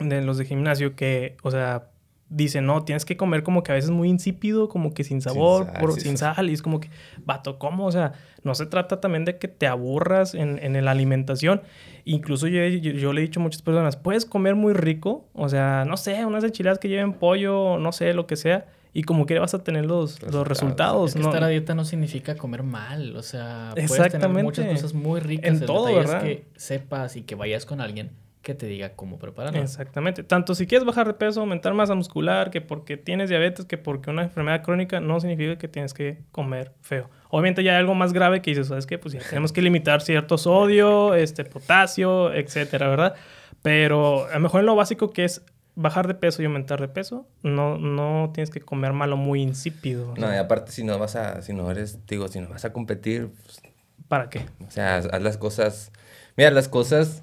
de 0.01 0.23
los 0.23 0.39
de 0.39 0.45
gimnasio 0.45 0.97
que, 0.97 1.37
o 1.43 1.51
sea, 1.53 1.91
dicen, 2.29 2.67
no, 2.67 2.85
tienes 2.85 3.05
que 3.05 3.17
comer 3.17 3.45
como 3.45 3.63
que 3.63 3.71
a 3.71 3.77
veces 3.77 3.91
muy 3.91 4.09
insípido, 4.09 4.69
como 4.69 4.93
que 4.93 5.05
sin 5.05 5.21
sabor, 5.21 5.67
sin 5.67 5.75
sal, 5.75 6.01
sin 6.01 6.19
sal. 6.19 6.51
Y 6.51 6.55
es 6.55 6.63
como 6.63 6.81
que, 6.81 6.91
vato, 7.25 7.61
¿cómo? 7.61 7.87
O 7.87 7.93
sea, 7.93 8.13
no 8.43 8.57
se 8.57 8.67
trata 8.67 9.01
también 9.01 9.25
de 9.25 9.39
que 9.39 9.47
te 9.47 9.69
aburras 9.69 10.35
en, 10.35 10.59
en 10.59 10.85
la 10.85 10.91
alimentación. 10.91 11.63
Incluso 12.05 12.49
yo, 12.49 12.67
yo, 12.67 13.13
le 13.13 13.21
he 13.21 13.25
dicho 13.25 13.39
a 13.39 13.43
muchas 13.45 13.63
personas, 13.63 13.97
puedes 13.97 14.27
comer 14.27 14.57
muy 14.57 14.73
rico, 14.73 15.29
o 15.35 15.49
sea, 15.49 15.85
no 15.87 15.97
sé, 15.97 16.27
unas 16.27 16.43
enchiladas 16.43 16.81
que 16.81 16.89
lleven 16.89 17.15
pollo, 17.15 17.79
no 17.79 17.93
sé, 17.93 18.13
lo 18.13 18.27
que 18.27 18.35
sea 18.37 18.67
y 18.97 19.03
como 19.03 19.27
que 19.27 19.39
vas 19.39 19.53
a 19.55 19.65
tener 19.65 19.85
los 19.85 20.21
resultados. 20.21 20.35
Los 20.35 20.49
resultados 20.49 21.17
¿no? 21.17 21.27
estar 21.27 21.45
a 21.45 21.49
dieta 21.49 21.75
no 21.75 21.85
significa 21.85 22.37
comer 22.37 22.63
mal, 22.63 23.17
o 23.17 23.23
sea, 23.23 23.75
puedes 23.75 24.13
tener 24.13 24.29
muchas 24.31 24.67
cosas 24.67 24.95
muy 24.95 25.21
ricas 25.21 25.61
en 25.61 25.67
todo, 25.67 25.93
¿verdad? 25.93 26.23
que 26.23 26.47
sepas 26.55 27.17
y 27.17 27.23
que 27.23 27.35
vayas 27.35 27.67
con 27.67 27.81
alguien 27.81 28.13
que 28.45 28.55
te 28.55 28.67
diga 28.67 28.91
cómo 28.91 29.19
prepararlo. 29.19 29.61
Exactamente. 29.61 30.23
Tanto 30.23 30.55
si 30.55 30.67
quieres 30.67 30.87
bajar 30.87 31.09
de 31.09 31.15
peso, 31.15 31.41
aumentar 31.41 31.75
masa 31.75 31.95
muscular, 31.95 32.51
que 32.51 32.61
porque 32.61 32.97
tienes 32.97 33.31
diabetes, 33.31 33.65
que 33.65 33.79
porque 33.79 34.11
una 34.11 34.23
enfermedad 34.23 34.63
crónica, 34.63 35.01
no 35.01 35.19
significa 35.19 35.57
que 35.59 35.67
tienes 35.67 35.95
que 35.95 36.19
comer 36.31 36.73
feo. 36.83 37.11
Obviamente 37.31 37.65
ya 37.65 37.73
hay 37.73 37.79
algo 37.79 37.95
más 37.95 38.13
grave 38.13 38.43
que 38.43 38.51
dices, 38.51 38.69
¿sabes 38.69 38.87
qué? 38.87 38.99
Pues 38.99 39.15
ya 39.15 39.21
tenemos 39.29 39.53
que 39.53 39.63
limitar 39.63 40.03
cierto 40.03 40.39
sodio, 40.39 41.15
este, 41.15 41.45
potasio, 41.45 42.33
etcétera, 42.33 42.87
¿verdad? 42.89 43.15
Pero 43.63 44.27
a 44.27 44.35
lo 44.35 44.41
mejor 44.41 44.61
en 44.61 44.67
lo 44.67 44.77
básico 44.77 45.11
que 45.11 45.25
es 45.25 45.43
bajar 45.77 46.07
de 46.07 46.15
peso 46.15 46.43
y 46.43 46.47
aumentar 46.47 46.81
de 46.81 46.89
peso, 46.89 47.27
no, 47.43 47.79
no 47.79 48.31
tienes 48.33 48.51
que 48.51 48.61
comer 48.61 48.93
malo 48.93 49.17
muy 49.17 49.43
insípido. 49.43 50.15
No, 50.17 50.33
y 50.33 50.37
aparte 50.37 50.73
si 50.73 50.85
no 50.85 50.99
vas 50.99 51.17
a, 51.17 51.43
si 51.43 51.53
no 51.53 51.71
eres, 51.71 52.07
digo, 52.07 52.29
si 52.29 52.41
no 52.41 52.49
vas 52.49 52.65
a 52.65 52.73
competir, 52.73 53.31
pues, 53.45 53.61
¿para 54.09 54.31
qué? 54.31 54.47
O 54.67 54.71
sea, 54.71 54.97
haz 54.97 55.23
las 55.23 55.37
cosas, 55.37 55.91
mira, 56.37 56.51
las 56.51 56.69
cosas, 56.69 57.23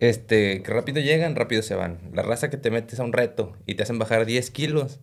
este, 0.00 0.62
que 0.62 0.70
rápido 0.70 1.00
llegan, 1.00 1.36
rápido 1.36 1.62
se 1.62 1.74
van. 1.74 1.98
La 2.12 2.22
raza 2.22 2.50
que 2.50 2.56
te 2.56 2.70
metes 2.70 3.00
a 3.00 3.04
un 3.04 3.12
reto 3.12 3.56
y 3.66 3.74
te 3.74 3.82
hacen 3.82 3.98
bajar 3.98 4.24
10 4.24 4.50
kilos, 4.50 5.00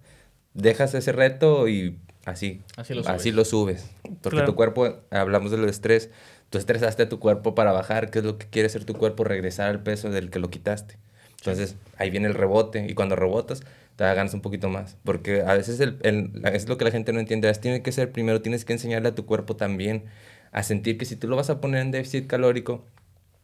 dejas 0.53 0.93
ese 0.95 1.11
reto 1.11 1.67
y 1.67 1.99
así, 2.25 2.61
así 2.77 2.93
lo 2.93 3.03
subes. 3.03 3.15
Así 3.15 3.31
lo 3.31 3.45
subes. 3.45 3.89
Porque 4.21 4.41
tu 4.41 4.55
cuerpo, 4.55 5.01
hablamos 5.11 5.51
de 5.51 5.57
lo 5.57 5.65
de 5.65 5.71
estrés, 5.71 6.09
tú 6.49 6.57
estresaste 6.57 7.03
a 7.03 7.09
tu 7.09 7.19
cuerpo 7.19 7.53
para 7.53 7.71
bajar, 7.71 8.09
¿qué 8.09 8.19
es 8.19 8.25
lo 8.25 8.39
que 8.39 8.47
quiere 8.47 8.65
hacer 8.65 8.85
tu 8.85 8.95
cuerpo? 8.95 9.23
Regresar 9.23 9.69
al 9.69 9.83
peso 9.83 10.09
del 10.09 10.31
que 10.31 10.39
lo 10.39 10.49
quitaste. 10.49 10.97
Entonces, 11.41 11.75
ahí 11.97 12.11
viene 12.11 12.27
el 12.27 12.35
rebote 12.35 12.85
y 12.87 12.93
cuando 12.93 13.15
rebotas, 13.15 13.61
te 13.95 14.03
ganas 14.03 14.33
un 14.33 14.41
poquito 14.41 14.69
más. 14.69 14.97
Porque 15.03 15.41
a 15.41 15.55
veces 15.55 15.79
el, 15.79 15.97
es 16.53 16.69
lo 16.69 16.77
que 16.77 16.85
la 16.85 16.91
gente 16.91 17.13
no 17.13 17.19
entiende. 17.19 17.49
Es, 17.49 17.59
tiene 17.59 17.81
que 17.81 17.91
ser 17.91 18.11
primero, 18.11 18.41
tienes 18.41 18.63
que 18.63 18.73
enseñarle 18.73 19.09
a 19.09 19.15
tu 19.15 19.25
cuerpo 19.25 19.55
también 19.55 20.05
a 20.51 20.63
sentir 20.63 20.97
que 20.97 21.05
si 21.05 21.15
tú 21.15 21.27
lo 21.27 21.35
vas 21.35 21.49
a 21.49 21.59
poner 21.59 21.81
en 21.81 21.91
déficit 21.91 22.27
calórico, 22.27 22.85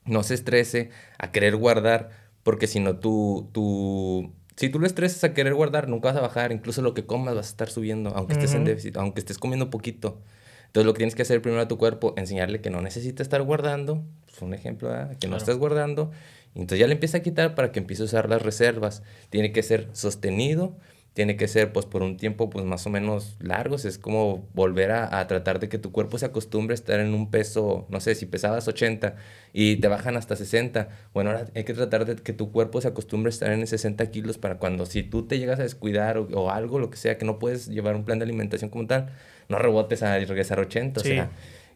no 0.05 0.23
se 0.23 0.35
estrese 0.35 0.89
a 1.17 1.31
querer 1.31 1.55
guardar, 1.55 2.11
porque 2.43 2.67
si 2.67 2.79
no 2.79 2.97
tú, 2.97 3.49
tú, 3.51 4.33
si 4.55 4.69
tú 4.69 4.79
lo 4.79 4.85
estresas 4.85 5.23
a 5.23 5.33
querer 5.33 5.53
guardar, 5.53 5.87
nunca 5.87 6.09
vas 6.09 6.17
a 6.17 6.21
bajar, 6.21 6.51
incluso 6.51 6.81
lo 6.81 6.93
que 6.93 7.05
comas 7.05 7.35
vas 7.35 7.47
a 7.47 7.49
estar 7.49 7.69
subiendo, 7.69 8.11
aunque 8.15 8.33
estés 8.33 8.53
en 8.53 8.63
déficit, 8.63 8.97
aunque 8.97 9.19
estés 9.19 9.37
comiendo 9.37 9.69
poquito. 9.69 10.21
Entonces 10.67 10.85
lo 10.85 10.93
que 10.93 10.99
tienes 10.99 11.15
que 11.15 11.23
hacer 11.23 11.41
primero 11.41 11.61
a 11.61 11.67
tu 11.67 11.77
cuerpo, 11.77 12.13
enseñarle 12.17 12.61
que 12.61 12.69
no 12.69 12.81
necesita 12.81 13.23
estar 13.23 13.41
guardando, 13.41 14.03
es 14.31 14.41
un 14.41 14.53
ejemplo, 14.53 14.89
que 15.19 15.27
no 15.27 15.37
estás 15.37 15.57
guardando, 15.57 16.11
entonces 16.53 16.79
ya 16.79 16.87
le 16.87 16.93
empieza 16.93 17.17
a 17.17 17.21
quitar 17.21 17.55
para 17.55 17.71
que 17.71 17.79
empiece 17.79 18.03
a 18.03 18.05
usar 18.05 18.29
las 18.29 18.41
reservas. 18.41 19.03
Tiene 19.29 19.51
que 19.51 19.63
ser 19.63 19.89
sostenido, 19.93 20.77
tiene 21.17 21.35
que 21.35 21.47
ser 21.47 21.73
pues 21.73 21.87
por 21.87 22.03
un 22.03 22.15
tiempo 22.15 22.47
pues 22.51 22.63
más 22.63 22.85
o 22.85 22.91
menos 22.91 23.37
largos. 23.39 23.85
Es 23.85 23.97
como 23.97 24.47
volver 24.53 24.91
a, 24.91 25.19
a, 25.19 25.25
tratar 25.25 25.59
de 25.59 25.67
que 25.67 25.79
tu 25.79 25.91
cuerpo 25.91 26.19
se 26.19 26.27
acostumbre 26.27 26.73
a 26.73 26.75
estar 26.75 26.99
en 26.99 27.15
un 27.15 27.31
peso, 27.31 27.87
no 27.89 27.99
sé, 28.01 28.13
si 28.13 28.27
pesabas 28.27 28.67
80 28.67 29.15
y 29.51 29.77
te 29.77 29.87
bajan 29.87 30.15
hasta 30.15 30.35
60. 30.35 30.89
Bueno, 31.15 31.31
ahora 31.31 31.47
hay 31.55 31.63
que 31.63 31.73
tratar 31.73 32.05
de 32.05 32.17
que 32.17 32.33
tu 32.33 32.51
cuerpo 32.51 32.81
se 32.81 32.89
acostumbre 32.89 33.29
a 33.29 33.31
estar 33.31 33.51
en 33.51 33.65
60 33.65 34.11
kilos 34.11 34.37
para 34.37 34.59
cuando 34.59 34.85
si 34.85 35.01
tú 35.01 35.25
te 35.25 35.39
llegas 35.39 35.59
a 35.59 35.63
descuidar 35.63 36.19
o, 36.19 36.27
o 36.33 36.51
algo, 36.51 36.77
lo 36.77 36.91
que 36.91 36.97
sea, 36.97 37.17
que 37.17 37.25
no 37.25 37.39
puedes 37.39 37.67
llevar 37.67 37.95
un 37.95 38.05
plan 38.05 38.19
de 38.19 38.25
alimentación 38.25 38.69
como 38.69 38.85
tal, 38.85 39.09
no 39.49 39.57
rebotes 39.57 40.03
a 40.03 40.19
regresar 40.19 40.59
a 40.59 40.61
80. 40.61 41.01
O 41.01 41.03
sea, 41.03 41.31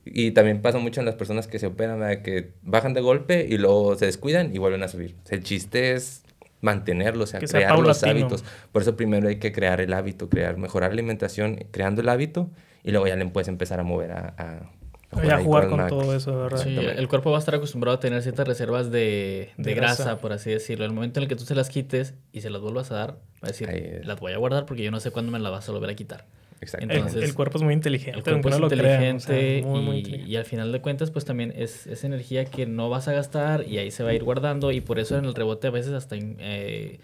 y 0.06 0.32
también 0.32 0.62
pasa 0.62 0.78
mucho 0.78 1.00
en 1.00 1.08
las 1.08 1.16
personas 1.16 1.48
que 1.48 1.58
se 1.58 1.66
operan, 1.66 2.22
que 2.22 2.52
bajan 2.62 2.94
de 2.94 3.02
golpe 3.02 3.48
y 3.50 3.58
luego 3.58 3.96
se 3.96 4.06
descuidan 4.06 4.56
y 4.56 4.60
vuelven 4.60 4.84
a 4.84 4.88
subir. 4.88 5.16
el 5.32 5.42
chiste 5.42 5.94
es 5.94 6.22
mantenerlo, 6.62 7.24
o 7.24 7.28
sea, 7.28 7.39
crear 7.39 7.78
los 7.80 8.03
hábitos. 8.03 8.43
Por 8.72 8.84
eso 8.84 8.95
primero 8.95 9.28
hay 9.28 9.38
que 9.38 9.51
crear 9.51 9.82
el 9.82 9.93
hábito, 9.93 10.30
crear, 10.30 10.57
mejorar 10.57 10.91
la 10.91 10.93
alimentación, 10.93 11.66
creando 11.72 12.01
el 12.01 12.09
hábito 12.09 12.49
y 12.84 12.91
luego 12.91 13.07
ya 13.07 13.16
le 13.16 13.26
puedes 13.28 13.47
empezar 13.47 13.80
a 13.80 13.84
mover 13.84 14.12
a... 14.12 14.36
a 14.38 15.39
jugar, 15.43 15.68
con, 15.68 15.88
todo 15.88 16.16
eso, 16.16 16.38
¿verdad? 16.38 16.64
Sí, 16.64 16.78
el 16.78 17.07
cuerpo 17.07 17.32
va 17.32 17.38
a 17.38 17.39
estar 17.39 17.55
acostumbrado 17.55 17.97
a 17.97 17.99
tener 17.99 18.22
ciertas 18.22 18.47
reservas 18.47 18.91
de, 18.91 19.49
de, 19.57 19.74
grasa, 19.74 20.18
por 20.20 20.34
así 20.34 20.51
decirlo. 20.51 20.86
El 20.86 20.93
momento 20.93 21.20
en 21.20 21.24
el 21.24 21.30
que 21.30 21.36
tú 21.36 21.43
se 21.43 21.55
las 21.55 21.70
quites 21.70 22.14
y 22.32 22.41
se 22.41 22.49
las 22.49 22.62
vuelvas 22.62 22.91
a 22.91 22.95
dar, 22.95 23.12
va 23.43 23.43
a 23.43 23.47
decir, 23.47 24.01
las 24.03 24.20
voy 24.20 24.34
a 24.34 24.38
guardar 24.38 24.66
porque 24.66 24.84
yo 24.84 24.91
no 24.91 24.99
sé 24.99 25.12
cuándo 25.12 25.32
me 25.32 25.39
las 25.39 25.51
vas 25.51 25.68
a 25.68 25.72
volver 25.72 25.89
a 25.89 25.95
quitar. 25.95 26.26
Entonces, 26.62 27.24
el, 27.24 27.34
cuerpo 27.34 27.57
es 27.57 27.64
muy 27.64 27.74
inteligente. 27.74 28.18
El 28.18 28.24
cuerpo 28.24 28.49
es 28.49 28.59
inteligente, 28.59 29.64
y, 30.28 30.36
al 30.36 30.45
final 30.45 30.72
de 30.72 30.80
cuentas, 30.80 31.09
pues 31.09 31.26
también 31.26 31.53
es, 31.55 31.88
es, 31.88 32.03
energía 32.03 32.45
que 32.45 32.68
no 32.68 32.89
vas 32.89 33.07
a 33.07 33.14
gastar 33.14 33.68
y 33.68 33.80
ahí 33.80 33.89
se 33.89 34.03
va 34.03 34.12
a 34.12 34.14
ir 34.14 34.24
guardando 34.24 34.72
y 34.72 34.82
por 34.82 34.99
eso 34.99 35.18
en 35.18 35.26
el 35.26 35.34
rebote 35.34 35.68
a 35.68 35.72
veces 35.72 35.93
hasta 35.93 36.16
eh, 36.20 36.99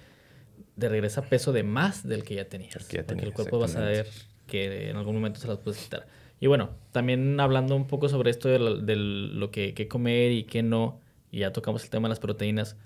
de 0.75 0.89
regresa 0.89 1.23
peso 1.23 1.53
de 1.53 1.63
más 1.63 2.07
del 2.07 2.23
que 2.23 2.35
ya 2.35 2.45
tenías. 2.45 2.87
porque 3.07 3.25
el 3.25 3.33
cuerpo 3.33 3.59
va 3.59 3.65
a 3.65 3.69
saber 3.69 4.07
que 4.45 4.89
en 4.89 4.95
algún 4.95 5.15
momento 5.15 5.39
se 5.39 5.47
las 5.47 5.57
puedes 5.57 5.81
quitar. 5.81 6.07
Y 6.39 6.45
bueno, 6.45 6.69
también 6.91 7.39
hablando 7.39 7.75
un 7.75 7.87
poco 7.87 8.09
sobre 8.09 8.29
esto 8.29 8.47
de, 8.49 8.59
lo, 8.59 8.77
de 8.77 8.95
lo 8.95 9.49
que, 9.49 9.73
que 9.73 9.87
comer 9.87 10.31
y 10.31 10.43
qué 10.43 10.61
no, 10.61 11.01
y 11.31 11.39
ya 11.39 11.51
tocamos 11.51 11.83
el 11.83 11.89
tema 11.89 12.07
de 12.07 12.09
las 12.09 12.19
proteínas. 12.19 12.77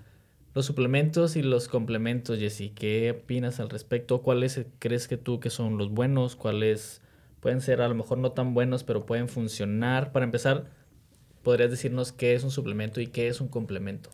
Los 0.54 0.66
suplementos 0.66 1.36
y 1.36 1.42
los 1.42 1.68
complementos, 1.68 2.38
Jessy, 2.38 2.70
¿qué 2.70 3.10
opinas 3.22 3.58
al 3.58 3.70
respecto? 3.70 4.20
¿Cuáles 4.20 4.66
crees 4.78 5.08
que 5.08 5.16
tú 5.16 5.40
que 5.40 5.48
son 5.48 5.78
los 5.78 5.90
buenos? 5.90 6.36
¿Cuáles 6.36 7.00
pueden 7.40 7.62
ser 7.62 7.80
a 7.80 7.88
lo 7.88 7.94
mejor 7.94 8.18
no 8.18 8.32
tan 8.32 8.52
buenos, 8.52 8.84
pero 8.84 9.06
pueden 9.06 9.28
funcionar? 9.28 10.12
Para 10.12 10.26
empezar, 10.26 10.66
¿podrías 11.42 11.70
decirnos 11.70 12.12
qué 12.12 12.34
es 12.34 12.44
un 12.44 12.50
suplemento 12.50 13.00
y 13.00 13.06
qué 13.06 13.28
es 13.28 13.40
un 13.40 13.48
complemento? 13.48 14.10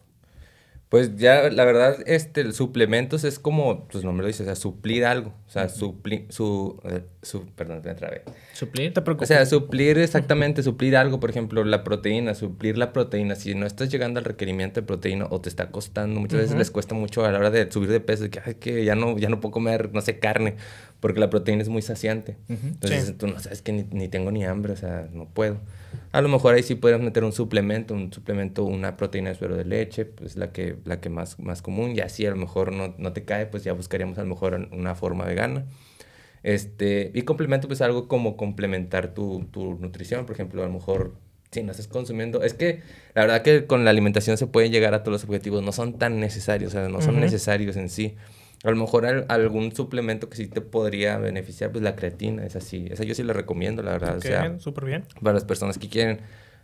Pues 0.88 1.16
ya, 1.16 1.50
la 1.50 1.64
verdad, 1.64 1.98
este, 2.06 2.52
suplementos 2.52 3.24
es 3.24 3.38
como, 3.38 3.86
pues 3.88 4.04
nombre 4.04 4.22
lo 4.22 4.28
dice, 4.28 4.44
o 4.44 4.46
sea, 4.46 4.54
suplir 4.54 5.04
algo. 5.04 5.34
O 5.46 5.50
sea, 5.50 5.68
suplir, 5.68 6.26
su, 6.30 6.80
eh, 6.84 7.04
su, 7.22 7.46
perdón, 7.46 7.82
me 7.84 7.94
trabé. 7.94 8.22
¿Suplir? 8.52 8.94
Te 8.94 9.02
preocupes. 9.02 9.30
O 9.30 9.34
sea, 9.34 9.44
suplir 9.44 9.98
exactamente, 9.98 10.62
suplir 10.62 10.96
algo, 10.96 11.18
por 11.18 11.30
ejemplo, 11.30 11.64
la 11.64 11.82
proteína, 11.82 12.34
suplir 12.34 12.78
la 12.78 12.92
proteína. 12.92 13.34
Si 13.34 13.54
no 13.54 13.66
estás 13.66 13.90
llegando 13.90 14.18
al 14.18 14.24
requerimiento 14.24 14.80
de 14.80 14.86
proteína 14.86 15.26
o 15.30 15.40
te 15.40 15.48
está 15.48 15.70
costando, 15.70 16.20
muchas 16.20 16.40
veces 16.40 16.56
les 16.56 16.70
cuesta 16.70 16.94
mucho 16.94 17.24
a 17.24 17.32
la 17.32 17.38
hora 17.38 17.50
de 17.50 17.70
subir 17.70 17.90
de 17.90 18.00
peso, 18.00 18.30
que, 18.30 18.40
ay, 18.44 18.54
que 18.54 18.84
ya 18.84 18.94
no, 18.94 19.18
ya 19.18 19.28
no 19.28 19.40
puedo 19.40 19.52
comer, 19.52 19.90
no 19.92 20.00
sé, 20.00 20.18
carne, 20.20 20.56
porque 21.00 21.18
la 21.18 21.28
proteína 21.28 21.62
es 21.62 21.68
muy 21.68 21.82
saciante. 21.82 22.36
Entonces, 22.48 23.18
tú 23.18 23.26
no 23.26 23.38
sabes 23.40 23.62
que 23.62 23.72
ni, 23.72 23.82
ni 23.90 24.08
tengo 24.08 24.30
ni 24.30 24.44
hambre, 24.44 24.72
o 24.72 24.76
sea, 24.76 25.08
no 25.12 25.26
puedo. 25.26 25.58
A 26.12 26.20
lo 26.20 26.28
mejor 26.28 26.54
ahí 26.54 26.62
sí 26.62 26.74
podrías 26.76 27.00
meter 27.00 27.24
un 27.24 27.32
suplemento, 27.32 27.94
un 27.94 28.12
suplemento, 28.12 28.64
una 28.64 28.96
proteína 28.96 29.30
de 29.30 29.34
suero 29.34 29.56
de 29.56 29.64
leche, 29.64 30.04
pues 30.04 30.36
la 30.36 30.52
que, 30.52 30.76
la 30.84 31.00
que 31.00 31.08
más, 31.08 31.38
más 31.40 31.62
común, 31.62 31.96
y 31.96 32.00
así 32.00 32.26
a 32.26 32.30
lo 32.30 32.36
mejor 32.36 32.72
no, 32.72 32.94
no 32.96 33.12
te 33.12 33.24
cae, 33.24 33.46
pues 33.46 33.64
ya 33.64 33.72
buscaríamos 33.72 34.18
a 34.18 34.22
lo 34.22 34.28
mejor 34.28 34.68
una 34.70 34.94
forma 34.94 35.24
vegana. 35.24 35.64
Este, 36.42 37.10
y 37.14 37.22
complemento 37.22 37.66
pues 37.68 37.80
algo 37.80 38.08
como 38.08 38.36
complementar 38.36 39.14
tu, 39.14 39.46
tu 39.50 39.74
nutrición, 39.74 40.26
por 40.26 40.34
ejemplo, 40.34 40.62
a 40.62 40.66
lo 40.66 40.72
mejor 40.72 41.14
si 41.50 41.62
no 41.62 41.70
estás 41.70 41.88
consumiendo, 41.88 42.42
es 42.42 42.54
que 42.54 42.82
la 43.14 43.22
verdad 43.22 43.42
que 43.42 43.66
con 43.66 43.84
la 43.84 43.90
alimentación 43.90 44.36
se 44.36 44.46
pueden 44.46 44.70
llegar 44.70 44.94
a 44.94 45.02
todos 45.02 45.22
los 45.22 45.24
objetivos, 45.24 45.62
no 45.62 45.72
son 45.72 45.98
tan 45.98 46.20
necesarios, 46.20 46.74
o 46.74 46.78
sea, 46.78 46.88
no 46.88 47.00
son 47.00 47.20
necesarios 47.20 47.76
en 47.76 47.88
sí. 47.88 48.16
A 48.64 48.70
lo 48.70 48.76
mejor 48.76 49.26
algún 49.28 49.74
suplemento 49.74 50.28
que 50.28 50.36
sí 50.36 50.46
te 50.48 50.60
podría 50.60 51.16
beneficiar, 51.18 51.70
pues 51.70 51.82
la 51.82 51.94
creatina, 51.94 52.44
es 52.44 52.56
así. 52.56 52.86
Esa 52.90 53.04
yo 53.04 53.14
sí 53.14 53.22
la 53.22 53.32
recomiendo, 53.32 53.82
la 53.82 53.92
verdad. 53.92 54.16
o 54.16 54.20
sea, 54.20 54.58
súper 54.58 54.84
bien. 54.84 55.04
Para 55.22 55.34
las 55.34 55.44
personas 55.44 55.78
que 55.78 55.88
quieren 55.88 56.20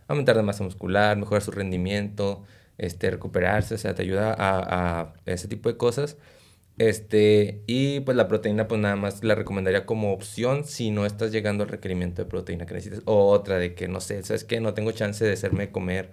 aumentar 0.07 0.35
la 0.35 0.43
masa 0.43 0.63
muscular, 0.63 1.17
mejorar 1.17 1.41
su 1.41 1.51
rendimiento, 1.51 2.43
este, 2.77 3.09
recuperarse, 3.09 3.75
o 3.75 3.77
sea, 3.77 3.95
te 3.95 4.03
ayuda 4.03 4.35
a, 4.37 5.01
a 5.01 5.13
ese 5.25 5.47
tipo 5.47 5.69
de 5.69 5.77
cosas. 5.77 6.17
Este, 6.77 7.61
y 7.67 8.01
pues 8.01 8.17
la 8.17 8.27
proteína, 8.27 8.67
pues 8.67 8.81
nada 8.81 8.97
más 8.97 9.23
la 9.23 9.35
recomendaría 9.35 9.85
como 9.85 10.11
opción 10.11 10.65
si 10.65 10.91
no 10.91 11.05
estás 11.05 11.31
llegando 11.31 11.63
al 11.63 11.69
requerimiento 11.69 12.21
de 12.21 12.29
proteína 12.29 12.65
que 12.65 12.73
necesitas. 12.73 13.01
O 13.05 13.27
otra 13.29 13.57
de 13.57 13.75
que, 13.75 13.87
no 13.87 14.01
sé, 14.01 14.21
¿sabes 14.23 14.43
qué? 14.43 14.59
No 14.59 14.73
tengo 14.73 14.91
chance 14.91 15.23
de 15.23 15.33
hacerme 15.33 15.71
comer 15.71 16.11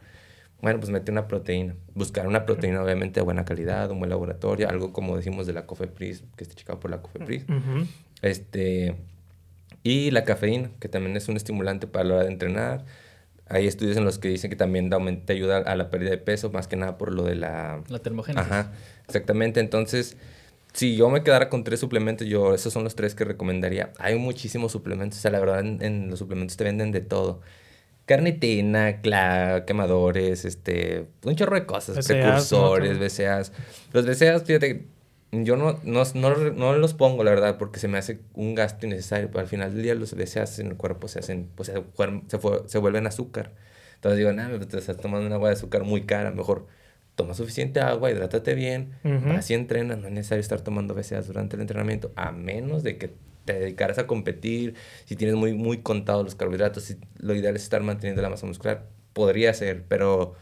bueno, 0.62 0.78
pues 0.78 0.90
mete 0.90 1.10
una 1.10 1.26
proteína. 1.26 1.74
Buscar 1.92 2.28
una 2.28 2.46
proteína 2.46 2.82
obviamente 2.82 3.18
de 3.18 3.24
buena 3.24 3.44
calidad, 3.44 3.90
un 3.90 3.98
buen 3.98 4.10
laboratorio, 4.10 4.68
algo 4.68 4.92
como 4.92 5.16
decimos 5.16 5.44
de 5.44 5.52
la 5.52 5.66
Cofepris, 5.66 6.22
que 6.36 6.44
está 6.44 6.54
checado 6.54 6.78
por 6.78 6.92
la 6.92 7.02
Cofepris. 7.02 7.44
Este, 8.22 8.94
y 9.82 10.12
la 10.12 10.22
cafeína, 10.22 10.70
que 10.78 10.88
también 10.88 11.16
es 11.16 11.28
un 11.28 11.36
estimulante 11.36 11.88
para 11.88 12.04
la 12.04 12.14
hora 12.14 12.22
de 12.22 12.30
entrenar. 12.30 12.84
Hay 13.48 13.66
estudios 13.66 13.96
en 13.96 14.04
los 14.04 14.20
que 14.20 14.28
dicen 14.28 14.50
que 14.50 14.56
también 14.56 14.88
te 15.26 15.32
ayuda 15.32 15.58
a 15.58 15.74
la 15.74 15.90
pérdida 15.90 16.10
de 16.10 16.18
peso, 16.18 16.52
más 16.52 16.68
que 16.68 16.76
nada 16.76 16.96
por 16.96 17.12
lo 17.12 17.24
de 17.24 17.34
la... 17.34 17.82
La 17.88 17.98
termogénesis. 17.98 18.48
Ajá, 18.48 18.70
exactamente. 19.08 19.58
Entonces, 19.58 20.16
si 20.72 20.96
yo 20.96 21.08
me 21.10 21.22
quedara 21.22 21.48
con 21.48 21.64
tres 21.64 21.80
suplementos, 21.80 22.26
yo, 22.26 22.54
esos 22.54 22.72
son 22.72 22.84
los 22.84 22.94
tres 22.94 23.14
que 23.14 23.24
recomendaría. 23.24 23.92
Hay 23.98 24.16
muchísimos 24.18 24.72
suplementos, 24.72 25.18
o 25.18 25.22
sea, 25.22 25.30
la 25.30 25.40
verdad 25.40 25.60
en 25.60 26.10
los 26.10 26.18
suplementos 26.18 26.56
te 26.56 26.64
venden 26.64 26.92
de 26.92 27.00
todo 27.00 27.40
carnitina, 28.06 29.00
quemadores, 29.66 30.44
este, 30.44 31.06
un 31.24 31.36
chorro 31.36 31.54
de 31.54 31.66
cosas, 31.66 32.06
precursores, 32.06 32.98
BCAAs. 32.98 33.52
Los 33.92 34.06
BCAAs, 34.06 34.44
fíjate, 34.44 34.86
yo 35.30 35.56
no, 35.56 35.80
no, 35.84 36.04
no, 36.14 36.72
los 36.74 36.94
pongo, 36.94 37.24
la 37.24 37.30
verdad, 37.30 37.58
porque 37.58 37.78
se 37.78 37.88
me 37.88 37.98
hace 37.98 38.20
un 38.34 38.54
gasto 38.54 38.86
innecesario. 38.86 39.28
Pero 39.28 39.40
al 39.40 39.46
final 39.46 39.72
del 39.72 39.82
día 39.82 39.94
los 39.94 40.14
BCAAs 40.14 40.58
en 40.58 40.68
el 40.68 40.76
cuerpo 40.76 41.08
se 41.08 41.20
hacen, 41.20 41.48
pues 41.54 41.70
se, 41.70 42.38
se, 42.66 42.78
vuelven 42.78 43.06
azúcar. 43.06 43.52
Entonces 43.94 44.18
digo, 44.18 44.32
nada, 44.32 44.58
te 44.58 44.78
estás 44.78 44.96
tomando 44.96 45.26
una 45.26 45.36
agua 45.36 45.48
de 45.48 45.54
azúcar 45.54 45.84
muy 45.84 46.02
cara, 46.02 46.32
mejor 46.32 46.66
toma 47.22 47.34
suficiente 47.34 47.80
agua, 47.80 48.10
hidrátate 48.10 48.54
bien, 48.54 48.92
así 49.36 49.54
entrenas, 49.54 49.98
no 49.98 50.08
es 50.08 50.12
necesario 50.12 50.40
estar 50.40 50.60
tomando 50.60 50.94
BCAAs 50.94 51.26
durante 51.26 51.56
el 51.56 51.62
entrenamiento, 51.62 52.12
a 52.16 52.32
menos 52.32 52.82
de 52.82 52.98
que 52.98 53.10
te 53.44 53.54
dedicaras 53.54 53.98
a 53.98 54.06
competir, 54.06 54.74
si 55.04 55.16
tienes 55.16 55.36
muy, 55.36 55.52
muy 55.52 55.78
contados 55.78 56.24
los 56.24 56.34
carbohidratos, 56.34 56.84
si 56.84 56.96
lo 57.18 57.34
ideal 57.34 57.56
es 57.56 57.62
estar 57.62 57.82
manteniendo 57.82 58.22
la 58.22 58.30
masa 58.30 58.46
muscular, 58.46 58.86
podría 59.12 59.52
ser, 59.54 59.84
pero 59.88 60.34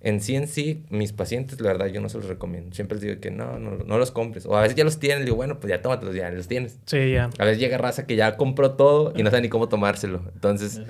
en 0.00 0.20
sí 0.20 0.36
en 0.36 0.46
sí, 0.46 0.84
mis 0.90 1.12
pacientes, 1.12 1.60
la 1.60 1.68
verdad, 1.68 1.86
yo 1.86 2.00
no 2.00 2.08
se 2.08 2.18
los 2.18 2.26
recomiendo. 2.26 2.74
Siempre 2.74 2.96
les 2.96 3.02
digo 3.02 3.20
que 3.20 3.30
no, 3.30 3.58
no, 3.58 3.72
no 3.78 3.98
los 3.98 4.10
compres. 4.12 4.46
O 4.46 4.56
a 4.56 4.60
veces 4.60 4.76
ya 4.76 4.84
los 4.84 5.00
tienen, 5.00 5.24
digo, 5.24 5.36
bueno, 5.36 5.58
pues 5.58 5.70
ya 5.70 5.82
tómatelos, 5.82 6.14
ya 6.14 6.30
los 6.30 6.46
tienes. 6.46 6.78
Sí, 6.86 7.12
ya. 7.12 7.30
A 7.38 7.44
veces 7.44 7.58
llega 7.58 7.78
raza 7.78 8.06
que 8.06 8.14
ya 8.14 8.36
compró 8.36 8.72
todo 8.72 9.12
y 9.16 9.22
no 9.22 9.30
sabe 9.30 9.42
ni 9.42 9.48
cómo 9.48 9.68
tomárselo. 9.68 10.22
Entonces, 10.32 10.80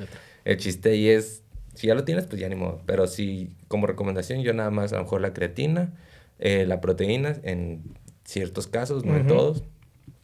el 0.45 0.57
chiste 0.59 0.91
ahí 0.91 1.09
es, 1.09 1.45
si 1.77 1.87
ya 1.87 1.95
lo 1.95 2.05
tienes, 2.05 2.27
pues 2.27 2.41
ya 2.41 2.49
ni 2.49 2.57
modo. 2.57 2.81
Pero 2.87 3.07
si, 3.07 3.51
como 3.68 3.87
recomendación, 3.87 4.43
yo 4.43 4.53
nada 4.55 4.70
más, 4.70 4.93
a 4.93 4.97
lo 4.97 5.03
mejor 5.03 5.20
la 5.20 5.35
creatina, 5.35 5.93
eh, 6.39 6.64
la 6.66 6.81
proteína, 6.81 7.37
en 7.43 7.83
ciertos 8.24 8.66
casos, 8.66 9.05
no 9.05 9.16
en 9.16 9.27
todos. 9.27 9.62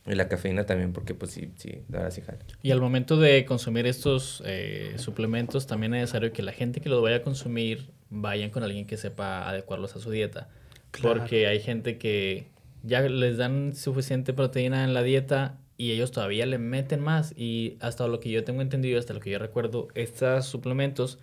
Y 0.06 0.14
la 0.14 0.28
cafeína 0.28 0.66
también, 0.66 0.92
porque 0.92 1.14
pues 1.14 1.30
sí, 1.30 1.52
sí, 1.56 1.82
ahora 1.92 2.10
sí 2.10 2.22
jala. 2.22 2.38
Y 2.60 2.72
al 2.72 2.80
momento 2.80 3.18
de 3.18 3.44
consumir 3.44 3.86
estos 3.86 4.42
eh, 4.44 4.94
suplementos, 4.96 5.68
también 5.68 5.94
es 5.94 6.00
necesario 6.00 6.32
que 6.32 6.42
la 6.42 6.52
gente 6.52 6.80
que 6.80 6.88
los 6.88 7.00
vaya 7.02 7.16
a 7.16 7.22
consumir 7.22 7.90
vayan 8.10 8.50
con 8.50 8.64
alguien 8.64 8.86
que 8.86 8.96
sepa 8.96 9.48
adecuarlos 9.48 9.94
a 9.94 10.00
su 10.00 10.10
dieta. 10.10 10.48
Porque 11.00 11.46
hay 11.46 11.60
gente 11.60 11.98
que 11.98 12.46
ya 12.82 13.02
les 13.02 13.36
dan 13.36 13.76
suficiente 13.76 14.32
proteína 14.32 14.84
en 14.84 14.92
la 14.92 15.02
dieta 15.02 15.58
y 15.76 15.92
ellos 15.92 16.10
todavía 16.10 16.46
le 16.46 16.58
meten 16.58 17.00
más. 17.00 17.32
Y 17.36 17.76
hasta 17.80 18.08
lo 18.08 18.18
que 18.18 18.30
yo 18.30 18.42
tengo 18.42 18.60
entendido, 18.60 18.98
hasta 18.98 19.14
lo 19.14 19.20
que 19.20 19.30
yo 19.30 19.38
recuerdo, 19.38 19.88
estos 19.94 20.46
suplementos 20.46 21.18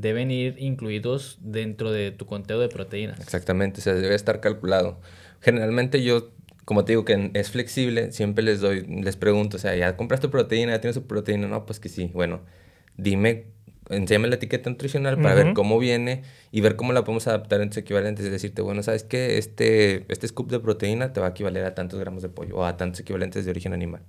deben 0.00 0.30
ir 0.30 0.54
incluidos 0.58 1.38
dentro 1.40 1.90
de 1.90 2.12
tu 2.12 2.24
conteo 2.24 2.60
de 2.60 2.68
proteínas. 2.68 3.18
Exactamente, 3.20 3.80
o 3.80 3.82
sea, 3.82 3.94
debe 3.94 4.14
estar 4.14 4.40
calculado. 4.40 5.00
Generalmente 5.40 6.02
yo, 6.02 6.30
como 6.64 6.84
te 6.84 6.92
digo 6.92 7.04
que 7.04 7.30
es 7.34 7.50
flexible, 7.50 8.12
siempre 8.12 8.44
les 8.44 8.60
doy, 8.60 8.86
les 8.86 9.16
pregunto, 9.16 9.56
o 9.56 9.60
sea, 9.60 9.74
¿ya 9.74 9.96
compraste 9.96 10.28
proteína? 10.28 10.72
¿Ya 10.72 10.80
tienes 10.80 10.94
su 10.94 11.06
proteína? 11.06 11.48
No, 11.48 11.66
pues 11.66 11.80
que 11.80 11.88
sí. 11.88 12.10
Bueno, 12.14 12.42
dime, 12.96 13.46
enséñame 13.90 14.28
la 14.28 14.36
etiqueta 14.36 14.70
nutricional 14.70 15.20
para 15.20 15.34
ver 15.34 15.52
cómo 15.52 15.80
viene 15.80 16.22
y 16.52 16.60
ver 16.60 16.76
cómo 16.76 16.92
la 16.92 17.02
podemos 17.02 17.26
adaptar 17.26 17.60
en 17.60 17.70
sus 17.70 17.78
equivalentes. 17.78 18.24
Es 18.24 18.30
decirte, 18.30 18.62
bueno, 18.62 18.84
¿sabes 18.84 19.02
qué? 19.02 19.36
Este, 19.38 20.04
este 20.12 20.28
scoop 20.28 20.48
de 20.48 20.60
proteína 20.60 21.12
te 21.12 21.18
va 21.18 21.26
a 21.26 21.30
equivaler 21.30 21.64
a 21.64 21.74
tantos 21.74 21.98
gramos 21.98 22.22
de 22.22 22.28
pollo 22.28 22.58
o 22.58 22.64
a 22.64 22.76
tantos 22.76 23.00
equivalentes 23.00 23.44
de 23.44 23.50
origen 23.50 23.72
animal 23.72 24.02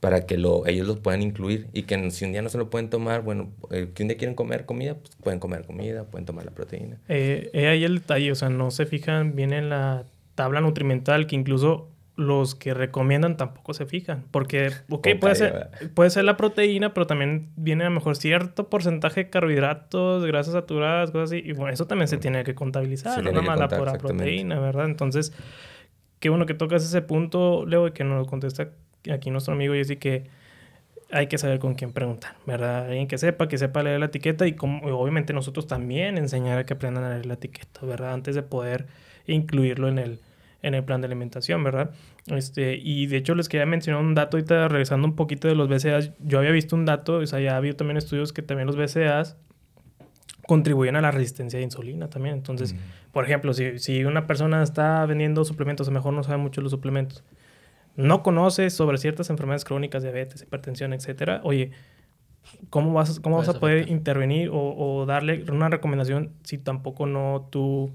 para 0.00 0.26
que 0.26 0.36
lo, 0.36 0.66
ellos 0.66 0.86
los 0.86 1.00
puedan 1.00 1.22
incluir 1.22 1.68
y 1.72 1.82
que 1.82 2.10
si 2.10 2.24
un 2.24 2.32
día 2.32 2.42
no 2.42 2.48
se 2.48 2.58
lo 2.58 2.70
pueden 2.70 2.88
tomar, 2.88 3.22
bueno, 3.22 3.50
eh, 3.70 3.90
que 3.94 4.02
un 4.02 4.08
día 4.08 4.16
quieren 4.16 4.34
comer 4.34 4.64
comida, 4.64 4.94
pues 4.94 5.16
pueden 5.16 5.40
comer 5.40 5.64
comida, 5.64 6.04
pueden 6.04 6.24
tomar 6.24 6.44
la 6.44 6.52
proteína. 6.52 6.98
Eh, 7.08 7.50
ahí 7.54 7.84
el 7.84 7.98
detalle, 7.98 8.30
o 8.30 8.34
sea, 8.34 8.48
no 8.48 8.70
se 8.70 8.86
fijan 8.86 9.34
bien 9.34 9.52
en 9.52 9.68
la 9.68 10.04
tabla 10.34 10.60
nutrimental 10.60 11.26
que 11.26 11.34
incluso 11.34 11.90
los 12.14 12.56
que 12.56 12.74
recomiendan 12.74 13.36
tampoco 13.36 13.74
se 13.74 13.86
fijan. 13.86 14.24
Porque, 14.32 14.70
ok, 14.88 15.08
puede 15.20 15.34
ser, 15.36 15.70
puede 15.94 16.10
ser 16.10 16.24
la 16.24 16.36
proteína, 16.36 16.92
pero 16.92 17.06
también 17.06 17.50
viene 17.56 17.84
a 17.84 17.88
lo 17.88 17.94
mejor 17.94 18.16
cierto 18.16 18.68
porcentaje 18.68 19.24
de 19.24 19.30
carbohidratos, 19.30 20.26
grasas 20.26 20.54
saturadas, 20.54 21.12
cosas 21.12 21.30
así. 21.30 21.42
Y 21.44 21.52
bueno, 21.52 21.72
eso 21.72 21.86
también 21.86 22.08
se 22.08 22.18
tiene 22.18 22.42
que 22.42 22.56
contabilizar, 22.56 23.22
no 23.22 23.30
nada 23.30 23.42
más 23.42 23.58
la 23.58 23.68
pura 23.68 23.92
proteína, 23.94 24.58
¿verdad? 24.58 24.86
Entonces, 24.86 25.32
qué 26.18 26.28
bueno 26.28 26.44
que 26.44 26.54
tocas 26.54 26.84
ese 26.84 27.02
punto, 27.02 27.64
Leo, 27.66 27.86
y 27.86 27.92
que 27.92 28.02
nos 28.02 28.26
contesta 28.26 28.70
aquí 29.12 29.30
nuestro 29.30 29.54
amigo 29.54 29.74
así 29.74 29.96
que 29.96 30.24
hay 31.10 31.26
que 31.26 31.38
saber 31.38 31.58
con 31.58 31.74
quién 31.74 31.92
preguntar, 31.92 32.36
¿verdad? 32.46 32.86
Alguien 32.86 33.08
que 33.08 33.16
sepa, 33.16 33.48
que 33.48 33.56
sepa 33.56 33.82
leer 33.82 34.00
la 34.00 34.06
etiqueta 34.06 34.46
y 34.46 34.52
como, 34.52 34.86
obviamente 34.98 35.32
nosotros 35.32 35.66
también 35.66 36.18
enseñar 36.18 36.58
a 36.58 36.66
que 36.66 36.74
aprendan 36.74 37.04
a 37.04 37.10
leer 37.10 37.26
la 37.26 37.34
etiqueta, 37.34 37.86
¿verdad? 37.86 38.12
Antes 38.12 38.34
de 38.34 38.42
poder 38.42 38.86
incluirlo 39.26 39.88
en 39.88 39.98
el, 39.98 40.20
en 40.62 40.74
el 40.74 40.84
plan 40.84 41.00
de 41.00 41.06
alimentación, 41.06 41.64
¿verdad? 41.64 41.92
Este, 42.26 42.76
y 42.76 43.06
de 43.06 43.16
hecho 43.16 43.34
les 43.34 43.48
quería 43.48 43.64
mencionar 43.64 44.02
un 44.02 44.14
dato 44.14 44.36
ahorita 44.36 44.68
regresando 44.68 45.06
un 45.06 45.16
poquito 45.16 45.48
de 45.48 45.54
los 45.54 45.68
BCAAs. 45.68 46.12
Yo 46.20 46.38
había 46.38 46.50
visto 46.50 46.76
un 46.76 46.84
dato, 46.84 47.16
o 47.16 47.26
sea, 47.26 47.40
ya 47.40 47.54
ha 47.54 47.56
habido 47.56 47.76
también 47.76 47.96
estudios 47.96 48.34
que 48.34 48.42
también 48.42 48.66
los 48.66 48.76
BCAAs 48.76 49.36
contribuyen 50.46 50.96
a 50.96 51.00
la 51.00 51.10
resistencia 51.10 51.58
de 51.58 51.64
insulina 51.64 52.08
también. 52.08 52.34
Entonces, 52.34 52.74
por 53.12 53.24
ejemplo, 53.24 53.52
si, 53.54 53.78
si 53.78 54.04
una 54.04 54.26
persona 54.26 54.62
está 54.62 55.04
vendiendo 55.06 55.44
suplementos, 55.44 55.88
a 55.88 55.90
lo 55.90 55.94
mejor 55.94 56.12
no 56.12 56.22
sabe 56.22 56.38
mucho 56.38 56.60
los 56.60 56.70
suplementos, 56.70 57.22
no 57.98 58.22
conoces 58.22 58.72
sobre 58.72 58.96
ciertas 58.96 59.28
enfermedades 59.28 59.64
crónicas, 59.64 60.02
diabetes, 60.02 60.42
hipertensión, 60.42 60.92
etcétera, 60.92 61.40
oye, 61.44 61.72
¿cómo 62.70 62.92
vas, 62.94 63.20
cómo 63.20 63.36
vas 63.36 63.48
a 63.48 63.58
poder 63.58 63.90
intervenir 63.90 64.48
o, 64.52 65.04
darle 65.06 65.44
una 65.50 65.68
recomendación 65.68 66.32
si 66.44 66.56
tampoco 66.58 67.06
no 67.06 67.48
tú 67.50 67.90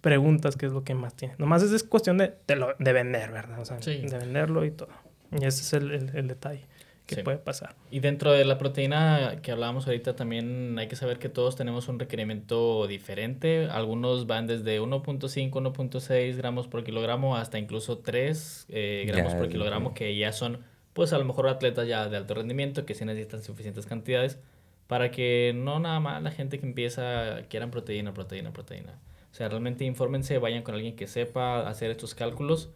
preguntas 0.00 0.56
qué 0.56 0.66
es 0.66 0.72
lo 0.72 0.84
que 0.84 0.94
más 0.94 1.14
tiene? 1.14 1.36
Nomás 1.38 1.62
es, 1.62 1.84
cuestión 1.84 2.18
de, 2.18 2.34
de, 2.46 2.92
vender, 2.92 3.30
¿verdad? 3.30 3.60
O 3.60 3.64
sea, 3.64 3.78
de 3.78 4.18
venderlo 4.18 4.64
y 4.64 4.72
todo. 4.72 4.90
Y 5.30 5.44
ese 5.44 5.62
es 5.62 5.72
el 5.72 6.28
detalle 6.28 6.66
que 7.06 7.22
puede 7.22 7.38
pasar. 7.38 7.74
Y 7.90 8.00
dentro 8.00 8.32
de 8.32 8.44
la 8.44 8.56
proteína 8.58 9.40
que 9.42 9.52
hablábamos 9.52 9.86
ahorita 9.86 10.16
también 10.16 10.78
hay 10.78 10.88
que 10.88 10.96
saber 10.96 11.18
que 11.18 11.28
todos 11.28 11.54
tenemos 11.56 11.88
un 11.88 11.98
requerimiento 11.98 12.86
diferente. 12.86 13.68
Algunos 13.70 14.26
van 14.26 14.46
desde 14.46 14.80
1.5, 14.80 15.50
1.6 15.50 16.36
gramos 16.36 16.66
por 16.66 16.82
kilogramo 16.84 17.36
hasta 17.36 17.58
incluso 17.58 17.98
3 17.98 18.66
eh, 18.70 19.04
gramos 19.06 19.34
por 19.34 19.48
kilogramo 19.48 19.94
que 19.94 20.16
ya 20.16 20.32
son 20.32 20.60
pues 20.94 21.12
a 21.12 21.18
lo 21.18 21.24
mejor 21.24 21.48
atletas 21.48 21.86
ya 21.88 22.08
de 22.08 22.16
alto 22.16 22.34
rendimiento 22.34 22.86
que 22.86 22.94
sí 22.94 23.04
necesitan 23.04 23.42
suficientes 23.42 23.84
cantidades 23.84 24.38
para 24.86 25.10
que 25.10 25.52
no 25.54 25.80
nada 25.80 26.00
más 26.00 26.22
la 26.22 26.30
gente 26.30 26.58
que 26.58 26.66
empieza 26.66 27.42
quieran 27.48 27.70
proteína, 27.70 28.14
proteína, 28.14 28.52
proteína. 28.52 28.98
O 29.30 29.34
sea, 29.34 29.48
realmente 29.48 29.84
infórmense, 29.84 30.38
vayan 30.38 30.62
con 30.62 30.74
alguien 30.74 30.94
que 30.94 31.08
sepa 31.08 31.68
hacer 31.68 31.90
estos 31.90 32.14
cálculos 32.14 32.70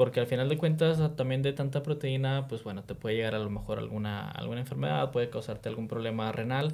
porque 0.00 0.18
al 0.18 0.26
final 0.26 0.48
de 0.48 0.56
cuentas 0.56 0.98
también 1.14 1.42
de 1.42 1.52
tanta 1.52 1.82
proteína, 1.82 2.48
pues 2.48 2.64
bueno, 2.64 2.82
te 2.84 2.94
puede 2.94 3.16
llegar 3.16 3.34
a 3.34 3.38
lo 3.38 3.50
mejor 3.50 3.78
alguna, 3.78 4.30
alguna 4.30 4.60
enfermedad, 4.60 5.10
puede 5.10 5.28
causarte 5.28 5.68
algún 5.68 5.88
problema 5.88 6.32
renal. 6.32 6.72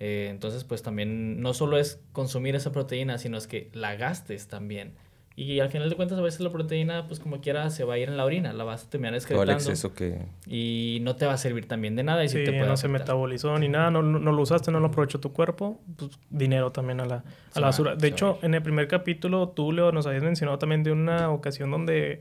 Eh, 0.00 0.26
entonces, 0.28 0.64
pues 0.64 0.82
también 0.82 1.40
no 1.40 1.54
solo 1.54 1.78
es 1.78 2.00
consumir 2.12 2.56
esa 2.56 2.72
proteína, 2.72 3.18
sino 3.18 3.38
es 3.38 3.46
que 3.46 3.70
la 3.74 3.94
gastes 3.94 4.48
también. 4.48 4.94
Y 5.36 5.60
al 5.60 5.68
final 5.68 5.88
de 5.88 5.94
cuentas, 5.94 6.18
a 6.18 6.20
veces 6.20 6.40
la 6.40 6.50
proteína, 6.50 7.06
pues 7.06 7.20
como 7.20 7.40
quiera, 7.40 7.70
se 7.70 7.84
va 7.84 7.94
a 7.94 7.98
ir 7.98 8.08
en 8.08 8.16
la 8.16 8.24
orina, 8.24 8.52
la 8.52 8.64
vas 8.64 8.86
a 8.86 8.90
terminar 8.90 9.14
excretando. 9.14 9.44
Todo 9.44 9.52
el 9.52 9.56
exceso 9.56 9.94
que... 9.94 10.18
Y 10.48 10.98
no 11.02 11.14
te 11.14 11.26
va 11.26 11.34
a 11.34 11.38
servir 11.38 11.68
también 11.68 11.94
de 11.94 12.02
nada. 12.02 12.24
Y 12.24 12.28
sí, 12.28 12.42
te 12.42 12.50
no 12.50 12.76
se 12.76 12.88
metabolizó 12.88 13.56
ni 13.60 13.68
nada, 13.68 13.92
no, 13.92 14.02
no, 14.02 14.32
lo 14.32 14.42
usaste, 14.42 14.72
no 14.72 14.80
lo 14.80 14.88
aprovechó 14.88 15.20
tu 15.20 15.32
cuerpo, 15.32 15.80
pues 15.96 16.10
dinero 16.28 16.72
también 16.72 16.98
a 16.98 17.06
la, 17.06 17.22
a 17.54 17.60
la 17.60 17.66
basura. 17.68 17.94
De 17.94 18.08
hecho, 18.08 18.40
en 18.42 18.54
el 18.54 18.62
primer 18.62 18.88
capítulo, 18.88 19.50
tú, 19.50 19.70
Leo, 19.70 19.92
nos 19.92 20.08
habías 20.08 20.24
mencionado 20.24 20.58
también 20.58 20.82
de 20.82 20.90
una 20.90 21.30
ocasión 21.30 21.70
donde 21.70 22.18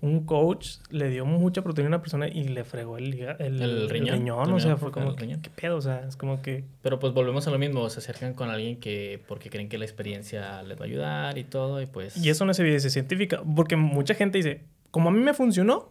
un 0.00 0.26
coach 0.26 0.76
le 0.90 1.08
dio 1.08 1.24
mucha 1.24 1.62
proteína 1.62 1.86
a 1.86 1.90
una 1.90 2.00
persona 2.00 2.28
y 2.28 2.48
le 2.48 2.64
fregó 2.64 2.98
el, 2.98 3.20
el, 3.38 3.88
riñón. 3.88 4.52
o 4.52 4.60
sea, 4.60 4.76
fue 4.76 4.90
como, 4.92 5.16
¿qué 5.16 5.38
pedo? 5.54 5.76
O 5.76 5.80
sea, 5.80 6.04
es 6.06 6.16
como 6.16 6.42
que... 6.42 6.64
Pero 6.82 6.98
pues 6.98 7.14
volvemos 7.14 7.46
a 7.46 7.50
lo 7.50 7.58
mismo, 7.58 7.88
se 7.88 8.00
acercan 8.00 8.34
con 8.34 8.50
alguien 8.50 8.78
que, 8.80 9.22
porque 9.26 9.48
creen 9.48 9.68
que 9.68 9.78
la 9.78 9.86
experiencia 9.86 10.62
les 10.62 10.78
va 10.78 10.82
a 10.82 10.84
ayudar 10.84 11.38
y 11.38 11.44
todo, 11.44 11.80
y 11.80 11.86
pues... 11.86 12.16
Y 12.18 12.28
eso 12.28 12.44
no 12.44 12.52
es 12.52 12.58
evidencia 12.58 12.90
científica, 12.90 13.42
porque 13.56 13.76
mucha 13.76 14.14
gente 14.14 14.38
dice, 14.38 14.60
como 14.90 15.08
a 15.08 15.12
mí 15.12 15.20
me 15.20 15.32
funcionó, 15.32 15.90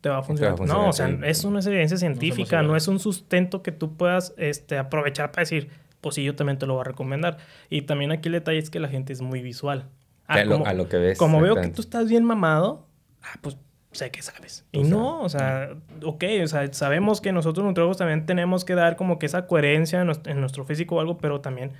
te 0.00 0.08
va 0.08 0.18
a 0.18 0.22
funcionar. 0.22 0.60
no, 0.60 0.88
o 0.88 0.92
sea, 0.92 1.08
eso 1.24 1.50
no 1.50 1.58
es 1.58 1.66
evidencia 1.66 1.96
científica, 1.96 2.62
no, 2.62 2.76
es 2.76 2.86
un 2.86 2.98
sustento 2.98 3.62
que 3.62 3.72
tú 3.72 3.96
puedas 3.96 4.34
este, 4.36 4.76
aprovechar 4.78 5.32
para 5.32 5.42
decir, 5.42 5.70
pues 6.00 6.14
sí, 6.14 6.22
yo 6.22 6.34
también 6.34 6.58
te 6.58 6.66
lo 6.66 6.74
voy 6.74 6.82
a 6.82 6.84
recomendar. 6.84 7.38
Y 7.70 7.82
también 7.82 8.12
aquí 8.12 8.28
el 8.28 8.34
detalle 8.34 8.58
es 8.58 8.70
que 8.70 8.80
la 8.80 8.88
gente 8.88 9.12
es 9.12 9.22
muy 9.22 9.42
visual. 9.42 9.88
a, 10.26 10.44
lo, 10.44 10.66
a, 10.66 10.72
lo, 10.74 10.88
que 10.88 10.98
ves. 10.98 11.18
Como 11.18 11.40
veo 11.40 11.56
que 11.56 11.68
tú 11.68 11.80
estás 11.80 12.08
bien 12.08 12.24
mamado, 12.24 12.87
ah, 13.22 13.38
pues 13.40 13.56
sé 13.92 14.10
que 14.10 14.22
sabes. 14.22 14.64
Y 14.72 14.82
no, 14.82 15.22
o 15.22 15.28
sea, 15.28 15.76
ok, 16.02 16.24
o 16.42 16.46
sea, 16.46 16.72
sabemos 16.72 17.20
que 17.20 17.32
nosotros 17.32 17.64
nutriólogos 17.64 17.98
también 17.98 18.26
tenemos 18.26 18.64
que 18.64 18.74
dar 18.74 18.96
como 18.96 19.18
que 19.18 19.26
esa 19.26 19.46
coherencia 19.46 20.00
en 20.00 20.40
nuestro, 20.40 20.64
físico 20.64 20.96
o 20.96 21.00
algo, 21.00 21.18
pero 21.18 21.40
también 21.40 21.72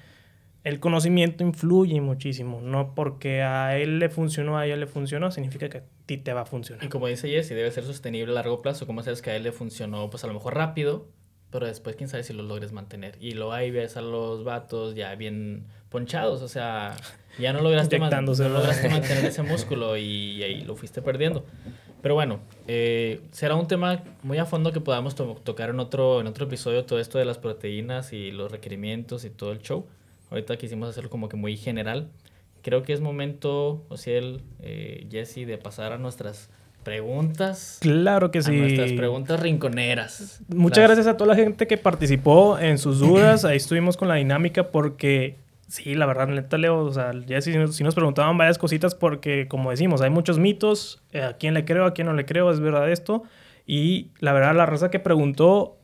el 0.65 0.81
conocimiento 0.81 1.45
influye 1.45 2.01
muchísimo. 2.01 2.61
No 2.61 2.95
porque 2.95 3.43
a 3.43 3.77
él 3.77 3.99
le 3.99 4.09
funcionó, 4.09 4.59
a 4.59 4.67
ella 4.67 4.77
le 4.77 4.87
funcionó, 4.87 5.31
significa 5.31 5.69
que 5.69 5.79
a 5.79 5.83
ti 6.07 6.19
te 6.19 6.33
va 6.33 6.43
a 6.43 6.47
funcionar. 6.47 6.85
Y 6.85 6.89
como 6.89 7.07
dice 7.07 7.29
Jesse, 7.29 7.51
debe 7.51 7.71
ser 7.71 7.85
sostenible 7.85 8.33
a 8.33 8.35
largo 8.35 8.63
plazo. 8.63 8.87
¿Cómo 8.87 9.03
sabes 9.03 9.23
que 9.23 9.31
a 9.31 9.37
él 9.37 9.45
le 9.45 9.53
funcionó? 9.53 10.11
Pues 10.11 10.25
a 10.25 10.27
lo 10.27 10.35
mejor 10.35 10.55
rápido, 10.55 11.09
pero 11.51 11.67
después 11.67 11.97
quién 11.97 12.09
sabe 12.09 12.25
si 12.25 12.33
lo 12.33 12.43
logres 12.43 12.73
mantener. 12.73 13.17
Y 13.21 13.33
lo 13.33 13.53
hay, 13.53 13.71
ves 13.71 13.97
a 13.97 14.03
los 14.03 14.45
vatos 14.45 14.95
ya 14.95 15.15
bien 15.15 15.67
ponchados, 15.89 16.43
o 16.43 16.49
sea, 16.49 16.97
ya 17.39 17.53
no 17.53 17.61
lograste, 17.61 17.99
no 17.99 18.49
lograste 18.49 18.89
mantener 18.89 19.25
ese 19.25 19.43
músculo 19.43 19.97
y, 19.97 20.43
ahí 20.43 20.63
lo 20.63 20.75
fuiste 20.77 21.03
perdiendo. 21.03 21.45
Pero 22.03 22.15
bueno, 22.15 22.41
eh, 22.69 23.21
será 23.33 23.57
un 23.57 23.67
tema 23.67 24.03
muy 24.23 24.39
a 24.39 24.45
fondo 24.45 24.73
que 24.73 24.81
podamos 24.81 25.15
tocar 25.15 25.71
en 25.71 25.81
otro, 25.81 26.21
en 26.21 26.27
otro 26.27 26.47
episodio, 26.47 26.85
todo 26.85 27.01
esto 27.01 27.19
de 27.19 27.25
las 27.25 27.39
proteínas 27.39 28.13
y 28.13 28.31
los 28.31 28.53
requerimientos 28.53 29.25
y 29.25 29.31
todo 29.31 29.53
el 29.53 29.61
show. 29.61 29.87
Ahorita 30.31 30.57
quisimos 30.57 30.89
hacerlo 30.89 31.11
como 31.11 31.29
que 31.29 31.37
muy 31.37 31.57
general. 31.57 32.09
Creo 32.63 32.83
que 32.83 32.93
es 32.93 33.01
momento, 33.01 33.85
Ociel, 33.89 34.43
eh, 34.61 35.07
Jesse, 35.11 35.47
de 35.47 35.59
pasar 35.59 35.93
a 35.93 35.99
nuestras 35.99 36.51
preguntas. 36.85 37.79
Claro 37.81 38.31
que 38.31 38.43
sí. 38.43 38.53
nuestras 38.53 38.93
preguntas 38.93 39.41
rinconeras. 39.41 40.41
Muchas 40.49 40.85
gracias 40.85 41.07
a 41.07 41.17
toda 41.17 41.35
la 41.35 41.37
gente 41.37 41.67
que 41.67 41.77
participó 41.77 42.59
en 42.59 42.79
sus 42.79 43.01
dudas. 43.01 43.45
Ahí 43.45 43.57
estuvimos 43.57 43.97
con 43.97 44.09
la 44.09 44.15
dinámica 44.15 44.71
porque 44.71 45.37
Sí, 45.69 45.95
la 45.95 46.07
verdad, 46.07 46.29
neta, 46.29 46.57
Leo, 46.57 46.79
o 46.79 46.93
sea, 46.93 47.13
ya 47.27 47.43
sí, 47.43 47.53
nos 47.57 47.95
preguntaban 47.95 48.39
varias 48.39 48.57
cositas 48.57 48.95
porque, 48.95 49.49
como 49.49 49.71
decimos, 49.71 50.01
hay 50.01 50.09
muchos 50.09 50.39
mitos, 50.39 51.03
eh, 51.13 51.23
a 51.23 51.35
quién 51.35 51.53
le 51.53 51.67
creo, 51.67 51.85
a 51.85 51.93
quién 51.93 52.07
no 52.07 52.15
le 52.15 52.25
creo, 52.25 52.51
es 52.51 52.59
verdad 52.59 52.91
esto. 52.91 53.23
Y 53.67 54.13
la 54.19 54.33
verdad, 54.33 54.55
la 54.57 54.65
raza 54.65 54.91
que 54.91 54.99
preguntó, 54.99 55.77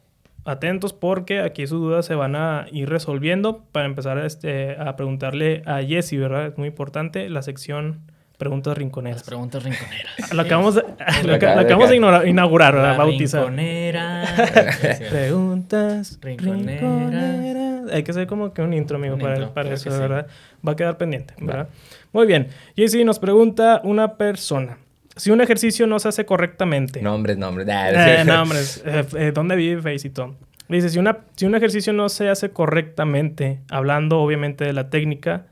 atentos 0.46 0.94
porque 0.94 1.40
aquí 1.40 1.66
sus 1.66 1.80
dudas 1.80 2.06
se 2.06 2.14
van 2.14 2.34
a 2.34 2.66
ir 2.72 2.88
resolviendo. 2.88 3.64
Para 3.72 3.84
empezar 3.84 4.16
este, 4.18 4.76
a 4.78 4.96
preguntarle 4.96 5.62
a 5.66 5.82
Jesse, 5.82 6.18
¿verdad? 6.18 6.46
Es 6.46 6.56
muy 6.56 6.68
importante 6.68 7.28
la 7.28 7.42
sección 7.42 8.00
preguntas 8.38 8.76
rinconeras. 8.76 9.18
Las 9.18 9.26
preguntas 9.26 9.62
rinconeras. 9.62 10.32
Lo 10.32 10.42
acabamos 10.42 10.74
de, 10.76 10.82
lo, 11.24 11.34
acabamos 11.34 11.90
de 11.90 11.96
inaugurar, 12.28 12.74
¿verdad? 12.74 12.96
Bautizar. 12.96 13.42
Rinconera. 13.42 14.24
preguntas 15.10 16.18
rinconeras 16.22 17.63
hay 17.92 18.02
que 18.02 18.10
hacer 18.10 18.26
como 18.26 18.52
que 18.52 18.62
un 18.62 18.72
intro, 18.72 18.96
amigo, 18.96 19.18
para, 19.18 19.52
para 19.52 19.72
eso, 19.72 19.90
¿verdad? 19.90 20.26
Va 20.66 20.72
a 20.72 20.76
quedar 20.76 20.96
pendiente, 20.96 21.34
¿verdad? 21.38 21.68
Muy 22.12 22.26
bien. 22.26 22.48
Jessy 22.76 23.04
nos 23.04 23.18
pregunta 23.18 23.80
una 23.84 24.16
persona. 24.16 24.78
si 25.16 25.30
un 25.30 25.40
ejercicio 25.40 25.86
no 25.86 25.98
se 25.98 26.08
hace 26.08 26.24
correctamente. 26.24 27.02
Nombres, 27.02 27.36
nombres. 27.38 27.66
Eh, 27.68 28.24
nombres. 28.24 28.82
Eh, 28.84 29.04
eh, 29.16 29.32
¿Dónde 29.34 29.56
vive 29.56 29.82
Facetón? 29.82 30.36
Dice, 30.68 30.88
si, 30.88 30.98
una, 30.98 31.18
si 31.36 31.44
un 31.44 31.54
ejercicio 31.54 31.92
no 31.92 32.08
se 32.08 32.28
hace 32.28 32.50
correctamente, 32.50 33.60
hablando 33.68 34.20
obviamente 34.20 34.64
de 34.64 34.72
la 34.72 34.88
técnica, 34.88 35.46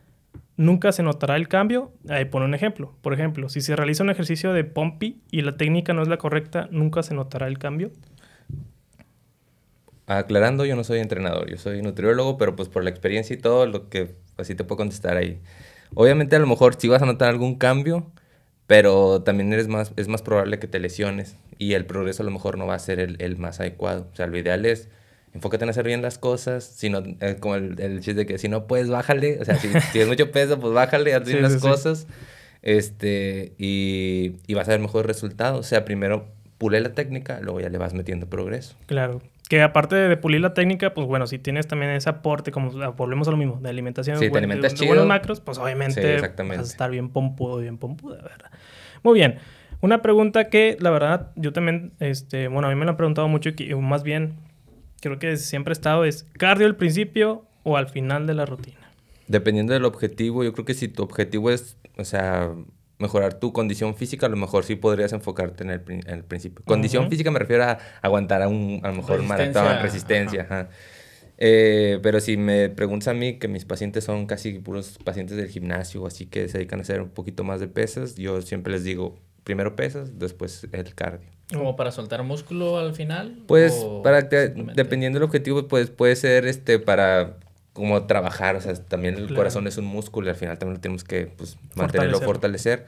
nunca 0.56 0.90
se 0.92 1.02
notará 1.02 1.36
el 1.36 1.48
cambio. 1.48 1.92
Ahí 2.08 2.24
pone 2.24 2.46
un 2.46 2.54
ejemplo. 2.54 2.94
Por 3.02 3.12
ejemplo, 3.12 3.48
si 3.48 3.60
se 3.60 3.76
realiza 3.76 4.02
un 4.02 4.10
ejercicio 4.10 4.52
de 4.52 4.64
Pompi 4.64 5.20
y 5.30 5.42
la 5.42 5.56
técnica 5.56 5.92
no 5.92 6.02
es 6.02 6.08
la 6.08 6.16
correcta, 6.16 6.68
nunca 6.70 7.02
se 7.02 7.14
notará 7.14 7.46
el 7.46 7.58
cambio. 7.58 7.90
Aclarando, 10.18 10.64
yo 10.64 10.76
no 10.76 10.84
soy 10.84 11.00
entrenador, 11.00 11.50
yo 11.50 11.56
soy 11.58 11.82
nutriólogo, 11.82 12.38
pero 12.38 12.56
pues 12.56 12.68
por 12.68 12.84
la 12.84 12.90
experiencia 12.90 13.34
y 13.34 13.38
todo, 13.38 13.66
lo 13.66 13.88
que 13.88 14.14
así 14.36 14.54
te 14.54 14.64
puedo 14.64 14.78
contestar 14.78 15.16
ahí. 15.16 15.40
Obviamente 15.94 16.36
a 16.36 16.38
lo 16.38 16.46
mejor 16.46 16.76
sí 16.78 16.88
vas 16.88 17.02
a 17.02 17.06
notar 17.06 17.28
algún 17.28 17.56
cambio, 17.56 18.10
pero 18.66 19.22
también 19.22 19.52
eres 19.52 19.68
más, 19.68 19.92
es 19.96 20.08
más 20.08 20.22
probable 20.22 20.58
que 20.58 20.66
te 20.66 20.80
lesiones 20.80 21.36
y 21.58 21.74
el 21.74 21.86
progreso 21.86 22.22
a 22.22 22.26
lo 22.26 22.32
mejor 22.32 22.58
no 22.58 22.66
va 22.66 22.74
a 22.74 22.78
ser 22.78 23.00
el, 23.00 23.16
el 23.20 23.36
más 23.36 23.60
adecuado. 23.60 24.08
O 24.12 24.16
sea, 24.16 24.26
lo 24.26 24.38
ideal 24.38 24.66
es 24.66 24.88
enfócate 25.34 25.64
en 25.64 25.70
hacer 25.70 25.86
bien 25.86 26.02
las 26.02 26.18
cosas, 26.18 26.64
sino, 26.64 27.02
eh, 27.20 27.36
como 27.40 27.56
el, 27.56 27.80
el, 27.80 27.96
chiste 28.00 28.14
de 28.14 28.26
que 28.26 28.38
si 28.38 28.48
no 28.48 28.66
puedes, 28.66 28.88
bájale, 28.88 29.40
o 29.40 29.44
sea, 29.44 29.56
si 29.56 29.68
tienes 29.92 30.08
mucho 30.08 30.30
peso, 30.30 30.60
pues 30.60 30.72
bájale, 30.72 31.14
haz 31.14 31.24
bien 31.24 31.42
las 31.42 31.56
cosas, 31.56 32.06
este, 32.60 33.54
y, 33.58 34.36
y, 34.46 34.54
vas 34.54 34.68
a 34.68 34.72
ver 34.72 34.80
mejores 34.80 35.06
resultados. 35.06 35.60
O 35.60 35.68
sea, 35.68 35.84
primero 35.84 36.26
pule 36.58 36.80
la 36.80 36.92
técnica, 36.92 37.40
luego 37.40 37.60
ya 37.60 37.70
le 37.70 37.78
vas 37.78 37.94
metiendo 37.94 38.28
progreso. 38.28 38.76
Claro. 38.86 39.20
Que 39.52 39.60
aparte 39.60 39.96
de 39.96 40.16
pulir 40.16 40.40
la 40.40 40.54
técnica, 40.54 40.94
pues 40.94 41.06
bueno, 41.06 41.26
si 41.26 41.38
tienes 41.38 41.66
también 41.66 41.90
ese 41.90 42.08
aporte, 42.08 42.50
como 42.50 42.70
volvemos 42.92 43.28
a 43.28 43.32
lo 43.32 43.36
mismo, 43.36 43.60
de 43.60 43.68
alimentación, 43.68 44.16
sí, 44.18 44.30
te 44.30 44.38
alimentas 44.38 44.72
de, 44.72 44.78
chido. 44.78 44.88
buenos 44.88 45.06
macros, 45.06 45.42
pues 45.42 45.58
obviamente 45.58 46.22
vas 46.22 46.58
a 46.58 46.62
estar 46.62 46.90
bien 46.90 47.10
pompudo, 47.10 47.58
bien 47.58 47.76
pompuda, 47.76 48.22
¿verdad? 48.22 48.50
Muy 49.02 49.12
bien. 49.12 49.40
Una 49.82 50.00
pregunta 50.00 50.48
que, 50.48 50.78
la 50.80 50.88
verdad, 50.88 51.32
yo 51.36 51.52
también, 51.52 51.92
este, 52.00 52.48
bueno, 52.48 52.66
a 52.66 52.70
mí 52.70 52.76
me 52.76 52.86
lo 52.86 52.92
han 52.92 52.96
preguntado 52.96 53.28
mucho 53.28 53.50
y 53.50 53.74
más 53.74 54.02
bien 54.02 54.36
creo 55.02 55.18
que 55.18 55.36
siempre 55.36 55.72
he 55.72 55.74
estado 55.74 56.06
es 56.06 56.26
cardio 56.38 56.66
al 56.66 56.76
principio 56.76 57.44
o 57.62 57.76
al 57.76 57.90
final 57.90 58.26
de 58.26 58.32
la 58.32 58.46
rutina. 58.46 58.78
Dependiendo 59.28 59.74
del 59.74 59.84
objetivo, 59.84 60.44
yo 60.44 60.54
creo 60.54 60.64
que 60.64 60.72
si 60.72 60.88
tu 60.88 61.02
objetivo 61.02 61.50
es, 61.50 61.76
o 61.98 62.06
sea, 62.06 62.52
mejorar 63.02 63.34
tu 63.34 63.52
condición 63.52 63.94
física, 63.94 64.26
a 64.26 64.28
lo 64.30 64.36
mejor 64.36 64.64
sí 64.64 64.76
podrías 64.76 65.12
enfocarte 65.12 65.64
en 65.64 65.70
el, 65.70 65.82
en 65.86 66.08
el 66.08 66.24
principio. 66.24 66.64
Condición 66.64 67.10
física 67.10 67.30
me 67.30 67.38
refiero 67.38 67.64
a 67.64 67.78
aguantar 68.00 68.40
a, 68.40 68.48
un, 68.48 68.80
a 68.82 68.88
lo 68.88 68.94
mejor 68.94 69.20
un 69.20 69.28
maratón, 69.28 69.82
resistencia. 69.82 70.42
Ajá. 70.42 70.68
Eh, 71.44 71.98
pero 72.02 72.20
si 72.20 72.36
me 72.36 72.68
preguntas 72.68 73.08
a 73.08 73.14
mí, 73.14 73.38
que 73.38 73.48
mis 73.48 73.64
pacientes 73.64 74.04
son 74.04 74.26
casi 74.26 74.60
puros 74.60 74.98
pacientes 75.04 75.36
del 75.36 75.48
gimnasio, 75.48 76.06
así 76.06 76.26
que 76.26 76.48
se 76.48 76.58
dedican 76.58 76.78
a 76.78 76.82
hacer 76.82 77.02
un 77.02 77.10
poquito 77.10 77.42
más 77.42 77.58
de 77.58 77.68
pesas, 77.68 78.14
yo 78.14 78.40
siempre 78.42 78.72
les 78.72 78.84
digo, 78.84 79.16
primero 79.42 79.74
pesas, 79.74 80.18
después 80.18 80.68
el 80.70 80.94
cardio. 80.94 81.28
¿Como 81.52 81.74
para 81.76 81.90
soltar 81.90 82.22
músculo 82.22 82.78
al 82.78 82.94
final? 82.94 83.42
Pues, 83.46 83.84
para 84.02 84.22
dependiendo 84.22 85.18
del 85.18 85.24
objetivo, 85.24 85.66
pues 85.68 85.90
puede 85.90 86.16
ser 86.16 86.46
este 86.46 86.78
para 86.78 87.38
como 87.72 88.06
trabajar, 88.06 88.56
o 88.56 88.60
sea, 88.60 88.74
también 88.74 89.16
el 89.16 89.34
corazón 89.34 89.66
es 89.66 89.78
un 89.78 89.86
músculo 89.86 90.26
y 90.26 90.30
al 90.30 90.36
final 90.36 90.58
también 90.58 90.74
lo 90.74 90.80
tenemos 90.80 91.04
que 91.04 91.26
pues, 91.26 91.56
mantenerlo, 91.74 92.20
fortalecer. 92.20 92.86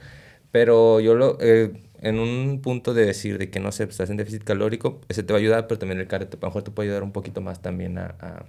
Pero 0.51 0.99
yo 0.99 1.15
lo, 1.15 1.37
eh, 1.41 1.73
en 2.01 2.19
un 2.19 2.61
punto 2.61 2.93
de 2.93 3.05
decir 3.05 3.37
de 3.37 3.49
que 3.49 3.59
no 3.59 3.71
sé, 3.71 3.83
estás 3.83 4.09
en 4.09 4.17
déficit 4.17 4.43
calórico, 4.43 5.01
ese 5.09 5.23
te 5.23 5.33
va 5.33 5.39
a 5.39 5.41
ayudar, 5.41 5.67
pero 5.67 5.79
también 5.79 5.99
el 5.99 6.07
cardio 6.07 6.27
a 6.31 6.37
lo 6.39 6.47
mejor 6.47 6.63
te 6.63 6.71
puede 6.71 6.89
ayudar 6.89 7.03
un 7.03 7.11
poquito 7.11 7.41
más 7.41 7.61
también 7.61 7.97
a, 7.97 8.15
a 8.19 8.45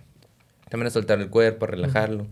también 0.69 0.89
a 0.89 0.91
soltar 0.91 1.21
el 1.21 1.31
cuerpo, 1.31 1.65
a 1.65 1.69
relajarlo. 1.69 2.27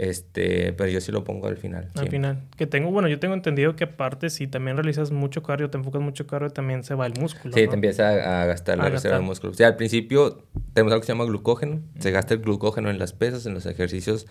Este, 0.00 0.72
pero 0.72 0.88
yo 0.88 0.98
sí 1.02 1.12
lo 1.12 1.24
pongo 1.24 1.46
al 1.46 1.58
final. 1.58 1.90
Al 1.94 2.08
final. 2.08 2.44
Que 2.56 2.66
tengo, 2.66 2.90
bueno, 2.90 3.06
yo 3.08 3.18
tengo 3.18 3.34
entendido 3.34 3.76
que 3.76 3.84
aparte 3.84 4.30
si 4.30 4.46
también 4.46 4.78
realizas 4.78 5.10
mucho 5.10 5.42
cardio, 5.42 5.68
te 5.68 5.76
enfocas 5.76 6.00
mucho 6.00 6.26
cardio, 6.26 6.48
también 6.48 6.84
se 6.84 6.94
va 6.94 7.04
el 7.04 7.12
músculo. 7.20 7.54
Sí, 7.54 7.68
te 7.68 7.74
empieza 7.74 8.08
a, 8.40 8.46
gastar 8.46 8.78
la 8.78 8.88
reserva 8.88 9.18
de 9.18 9.22
músculo. 9.24 9.52
O 9.52 9.54
sea, 9.54 9.66
al 9.66 9.76
principio 9.76 10.46
tenemos 10.72 10.94
algo 10.94 11.02
que 11.02 11.06
se 11.06 11.12
llama 11.12 11.26
glucógeno. 11.26 11.80
Se 11.98 12.12
gasta 12.12 12.32
el 12.32 12.40
glucógeno 12.40 12.88
en 12.88 12.98
las 12.98 13.12
pesas, 13.12 13.44
en 13.44 13.52
los 13.52 13.66
ejercicios 13.66 14.26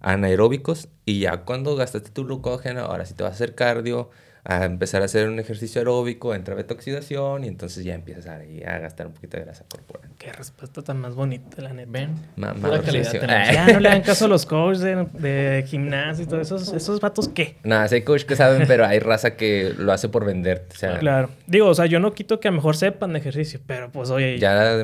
anaeróbicos. 0.00 0.90
Y 1.06 1.20
ya 1.20 1.38
cuando 1.46 1.74
gastaste 1.74 2.10
tu 2.10 2.26
glucógeno, 2.26 2.80
ahora 2.80 3.06
sí 3.06 3.14
te 3.14 3.22
vas 3.22 3.32
a 3.32 3.34
hacer 3.36 3.54
cardio 3.54 4.10
a 4.46 4.66
empezar 4.66 5.00
a 5.00 5.06
hacer 5.06 5.26
un 5.28 5.38
ejercicio 5.38 5.80
aeróbico, 5.80 6.34
entra 6.34 6.54
beta 6.54 6.74
oxidación 6.74 7.44
y 7.44 7.48
entonces 7.48 7.82
ya 7.82 7.94
empiezas 7.94 8.26
a, 8.26 8.34
a, 8.34 8.78
gastar 8.78 9.06
un 9.06 9.14
poquito 9.14 9.38
de 9.38 9.44
grasa 9.44 9.64
corporal. 9.66 10.10
Qué 10.18 10.30
respuesta 10.32 10.82
tan 10.82 11.00
más 11.00 11.14
bonita, 11.14 11.62
la 11.62 11.72
neta. 11.72 11.90
Ven, 11.90 12.14
la 12.36 12.82
calidad 12.82 13.12
Ya 13.52 13.66
no 13.72 13.80
le 13.80 13.88
dan 13.88 14.02
caso 14.02 14.26
a 14.26 14.28
los 14.28 14.44
coaches 14.44 14.80
de, 14.82 14.96
de 15.18 15.64
gimnasio 15.66 16.24
y 16.24 16.28
todo 16.28 16.42
eso. 16.42 16.56
¿Esos 16.56 17.00
vatos 17.00 17.28
qué? 17.28 17.56
Nada, 17.64 17.88
hay 17.90 18.02
coaches 18.02 18.26
que 18.26 18.36
saben, 18.36 18.66
pero 18.68 18.84
hay 18.84 18.98
raza 18.98 19.34
que 19.34 19.72
lo 19.78 19.92
hace 19.92 20.10
por 20.10 20.26
vender. 20.26 20.66
O 20.70 20.76
sea, 20.76 20.98
claro. 20.98 21.30
Digo, 21.46 21.68
o 21.68 21.74
sea, 21.74 21.86
yo 21.86 21.98
no 21.98 22.12
quito 22.12 22.38
que 22.38 22.48
a 22.48 22.50
lo 22.50 22.56
mejor 22.56 22.76
sepan 22.76 23.14
de 23.14 23.20
ejercicio, 23.20 23.60
pero 23.66 23.90
pues 23.90 24.10
oye... 24.10 24.38
Ya 24.38 24.76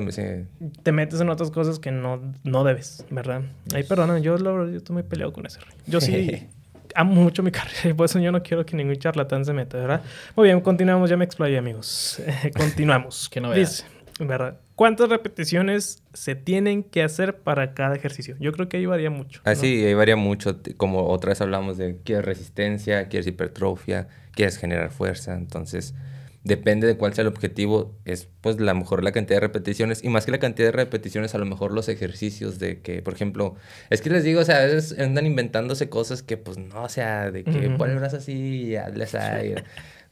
te 0.82 0.92
metes 0.92 1.20
en 1.20 1.28
otras 1.28 1.50
cosas 1.50 1.78
que 1.78 1.90
no, 1.90 2.32
no 2.44 2.64
debes, 2.64 3.04
¿verdad? 3.10 3.42
Ay, 3.74 3.82
perdona, 3.82 4.18
yo, 4.20 4.38
lo, 4.38 4.70
yo 4.70 4.78
estoy 4.78 4.94
muy 4.94 5.02
peleado 5.02 5.34
con 5.34 5.44
eso. 5.44 5.60
Yo 5.86 6.00
sí... 6.00 6.48
amo 6.94 7.14
mucho 7.14 7.42
mi 7.42 7.50
carrera 7.52 7.90
y 7.90 7.92
por 7.92 8.06
eso 8.06 8.18
yo 8.18 8.32
no 8.32 8.42
quiero 8.42 8.64
que 8.64 8.76
ningún 8.76 8.96
charlatán 8.96 9.44
se 9.44 9.52
meta, 9.52 9.78
¿verdad? 9.78 10.02
Muy 10.36 10.48
bien, 10.48 10.60
continuamos, 10.60 11.10
ya 11.10 11.16
me 11.16 11.24
explayé, 11.24 11.58
amigos. 11.58 12.22
continuamos. 12.56 13.28
que 13.30 13.40
no 13.40 13.52
Dice, 13.52 13.84
¿verdad? 14.18 14.58
¿Cuántas 14.74 15.10
repeticiones 15.10 16.02
se 16.14 16.34
tienen 16.34 16.82
que 16.82 17.02
hacer 17.02 17.36
para 17.38 17.74
cada 17.74 17.94
ejercicio? 17.94 18.36
Yo 18.40 18.52
creo 18.52 18.68
que 18.68 18.78
ahí 18.78 18.86
varía 18.86 19.10
mucho. 19.10 19.42
Ah, 19.44 19.54
sí, 19.54 19.84
ahí 19.84 19.92
varía 19.92 20.16
mucho. 20.16 20.58
Como 20.78 21.08
otra 21.08 21.30
vez 21.30 21.40
hablamos 21.42 21.76
de 21.76 21.98
quieres 22.02 22.24
resistencia, 22.24 23.08
quieres 23.08 23.26
hipertrofia, 23.26 24.08
quieres 24.32 24.56
generar 24.56 24.90
fuerza. 24.90 25.34
Entonces, 25.34 25.94
depende 26.42 26.86
de 26.86 26.96
cuál 26.96 27.12
sea 27.12 27.22
el 27.22 27.28
objetivo, 27.28 27.94
es 28.04 28.28
pues 28.40 28.60
la 28.60 28.72
mejor 28.72 29.04
la 29.04 29.12
cantidad 29.12 29.36
de 29.36 29.40
repeticiones 29.40 30.02
y 30.02 30.08
más 30.08 30.24
que 30.24 30.32
la 30.32 30.38
cantidad 30.38 30.68
de 30.68 30.72
repeticiones, 30.72 31.34
a 31.34 31.38
lo 31.38 31.44
mejor 31.44 31.72
los 31.72 31.88
ejercicios 31.88 32.58
de 32.58 32.80
que, 32.80 33.02
por 33.02 33.14
ejemplo, 33.14 33.56
es 33.90 34.00
que 34.00 34.08
les 34.10 34.24
digo, 34.24 34.40
o 34.40 34.44
sea, 34.44 34.58
a 34.58 34.64
veces 34.64 34.98
andan 34.98 35.26
inventándose 35.26 35.90
cosas 35.90 36.22
que 36.22 36.38
pues 36.38 36.56
no, 36.56 36.82
o 36.82 36.88
sea, 36.88 37.30
de 37.30 37.44
que 37.44 37.50
uh 37.50 37.84
el 37.84 37.96
brazo 37.96 38.16
así 38.16 38.32
y 38.68 38.76
hazles 38.76 39.14
ahí. 39.14 39.54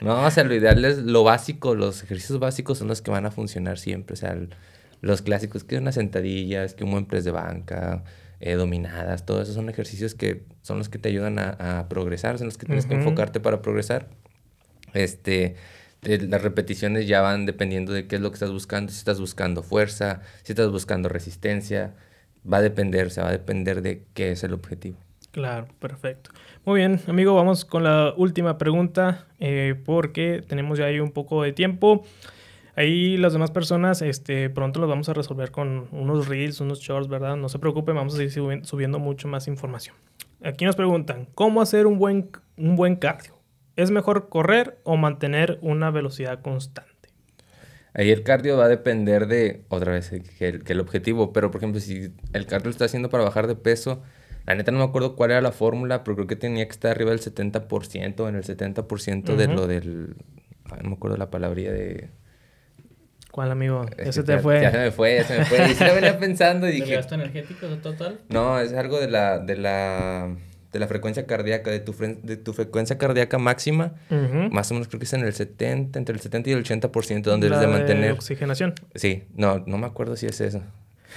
no, 0.00 0.26
o 0.26 0.30
sea, 0.30 0.44
lo 0.44 0.54
ideal 0.54 0.84
es 0.84 0.98
lo 0.98 1.24
básico, 1.24 1.74
los 1.74 2.02
ejercicios 2.02 2.38
básicos 2.38 2.78
son 2.78 2.88
los 2.88 3.00
que 3.00 3.10
van 3.10 3.24
a 3.24 3.30
funcionar 3.30 3.78
siempre, 3.78 4.14
o 4.14 4.16
sea, 4.16 4.36
los 5.00 5.22
clásicos, 5.22 5.64
que 5.64 5.78
unas 5.78 5.94
sentadillas, 5.94 6.74
que 6.74 6.84
un 6.84 6.90
buen 6.90 7.06
press 7.06 7.24
de 7.24 7.30
banca, 7.30 8.04
eh, 8.40 8.54
dominadas, 8.54 9.24
todos 9.24 9.42
esos 9.42 9.54
son 9.54 9.68
ejercicios 9.68 10.14
que 10.14 10.44
son 10.62 10.78
los 10.78 10.88
que 10.88 10.98
te 10.98 11.08
ayudan 11.08 11.38
a, 11.38 11.86
progresar, 11.88 12.38
son 12.38 12.48
los 12.48 12.58
que 12.58 12.66
tienes 12.66 12.86
que 12.86 12.94
enfocarte 12.94 13.40
para 13.40 13.62
progresar. 13.62 14.08
Este, 14.94 15.56
las 16.02 16.42
repeticiones 16.42 17.08
ya 17.08 17.20
van 17.20 17.46
dependiendo 17.46 17.92
de 17.92 18.06
qué 18.06 18.16
es 18.16 18.22
lo 18.22 18.30
que 18.30 18.34
estás 18.34 18.52
buscando. 18.52 18.92
Si 18.92 18.98
estás 18.98 19.20
buscando 19.20 19.62
fuerza, 19.62 20.22
si 20.42 20.52
estás 20.52 20.70
buscando 20.70 21.08
resistencia, 21.08 21.94
va 22.50 22.58
a 22.58 22.62
depender, 22.62 23.08
o 23.08 23.20
va 23.22 23.28
a 23.28 23.32
depender 23.32 23.82
de 23.82 24.04
qué 24.14 24.32
es 24.32 24.44
el 24.44 24.52
objetivo. 24.52 24.98
Claro, 25.30 25.68
perfecto. 25.78 26.30
Muy 26.64 26.80
bien, 26.80 27.00
amigo, 27.06 27.34
vamos 27.34 27.64
con 27.64 27.84
la 27.84 28.14
última 28.16 28.58
pregunta 28.58 29.26
eh, 29.38 29.74
porque 29.84 30.42
tenemos 30.46 30.78
ya 30.78 30.86
ahí 30.86 31.00
un 31.00 31.12
poco 31.12 31.42
de 31.42 31.52
tiempo. 31.52 32.04
Ahí 32.76 33.16
las 33.16 33.32
demás 33.32 33.50
personas, 33.50 34.02
este, 34.02 34.50
pronto 34.50 34.80
los 34.80 34.88
vamos 34.88 35.08
a 35.08 35.12
resolver 35.12 35.50
con 35.50 35.88
unos 35.90 36.28
reels, 36.28 36.60
unos 36.60 36.80
shorts, 36.80 37.08
¿verdad? 37.08 37.36
No 37.36 37.48
se 37.48 37.58
preocupen, 37.58 37.96
vamos 37.96 38.14
a 38.14 38.18
seguir 38.18 38.64
subiendo 38.64 38.98
mucho 38.98 39.26
más 39.28 39.48
información. 39.48 39.96
Aquí 40.44 40.64
nos 40.64 40.76
preguntan, 40.76 41.26
¿cómo 41.34 41.60
hacer 41.60 41.86
un 41.86 41.98
buen, 41.98 42.30
un 42.56 42.76
buen 42.76 42.94
cardio? 42.94 43.37
¿Es 43.78 43.92
mejor 43.92 44.28
correr 44.28 44.80
o 44.82 44.96
mantener 44.96 45.60
una 45.62 45.92
velocidad 45.92 46.42
constante? 46.42 47.10
Ahí 47.94 48.10
el 48.10 48.24
cardio 48.24 48.56
va 48.56 48.64
a 48.64 48.68
depender 48.68 49.28
de, 49.28 49.62
otra 49.68 49.92
vez, 49.92 50.10
que 50.10 50.62
el, 50.66 50.80
objetivo. 50.80 51.32
Pero, 51.32 51.52
por 51.52 51.60
ejemplo, 51.60 51.80
si 51.80 52.12
el 52.32 52.46
cardio 52.46 52.64
lo 52.64 52.70
está 52.72 52.86
haciendo 52.86 53.08
para 53.08 53.22
bajar 53.22 53.46
de 53.46 53.54
peso, 53.54 54.02
la 54.46 54.56
neta 54.56 54.72
no 54.72 54.78
me 54.78 54.84
acuerdo 54.84 55.14
cuál 55.14 55.30
era 55.30 55.40
la 55.40 55.52
fórmula, 55.52 56.02
pero 56.02 56.16
creo 56.16 56.26
que 56.26 56.34
tenía 56.34 56.64
que 56.66 56.72
estar 56.72 56.90
arriba 56.90 57.12
del 57.12 57.20
70%, 57.20 58.28
en 58.28 58.34
el 58.34 58.42
70% 58.42 59.36
de 59.36 59.46
lo 59.46 59.68
del... 59.68 60.16
no 60.82 60.88
me 60.90 60.96
acuerdo 60.96 61.16
la 61.16 61.30
palabría 61.30 61.70
de... 61.70 62.10
¿Cuál, 63.30 63.52
amigo? 63.52 63.86
Ese 63.96 64.24
te 64.24 64.40
fue. 64.40 64.60
Ya 64.60 64.72
se 64.72 64.78
me 64.78 64.90
fue, 64.90 65.18
ya 65.18 65.24
se 65.24 65.38
me 65.38 65.44
fue. 65.44 65.70
Y 65.70 65.74
se 65.74 65.84
venía 65.94 66.18
pensando 66.20 66.68
y 66.68 66.72
dije... 66.72 66.86
¿De 66.86 66.96
gasto 66.96 67.14
energético 67.14 67.68
total? 67.76 68.22
No, 68.28 68.58
es 68.58 68.72
algo 68.72 68.98
de 68.98 69.08
la... 69.08 69.38
De 69.38 69.56
la 69.56 70.36
de 70.72 70.78
la 70.78 70.86
frecuencia 70.86 71.26
cardíaca, 71.26 71.70
de 71.70 71.80
tu, 71.80 71.94
de 71.94 72.36
tu 72.36 72.52
frecuencia 72.52 72.98
cardíaca 72.98 73.38
máxima, 73.38 73.94
más 74.50 74.70
o 74.70 74.74
menos 74.74 74.88
creo 74.88 74.98
que 74.98 75.06
es 75.06 75.12
en 75.12 75.24
el 75.24 75.32
70, 75.32 75.98
entre 75.98 76.14
el 76.14 76.20
70 76.20 76.50
y 76.50 76.52
el 76.52 76.64
80%, 76.64 77.22
donde 77.22 77.46
debes 77.48 77.60
de 77.60 77.66
mantener... 77.66 78.12
oxigenación. 78.12 78.74
Sí, 78.94 79.24
no, 79.34 79.62
no 79.66 79.78
me 79.78 79.86
acuerdo 79.86 80.16
si 80.16 80.26
es 80.26 80.40
eso. 80.40 80.62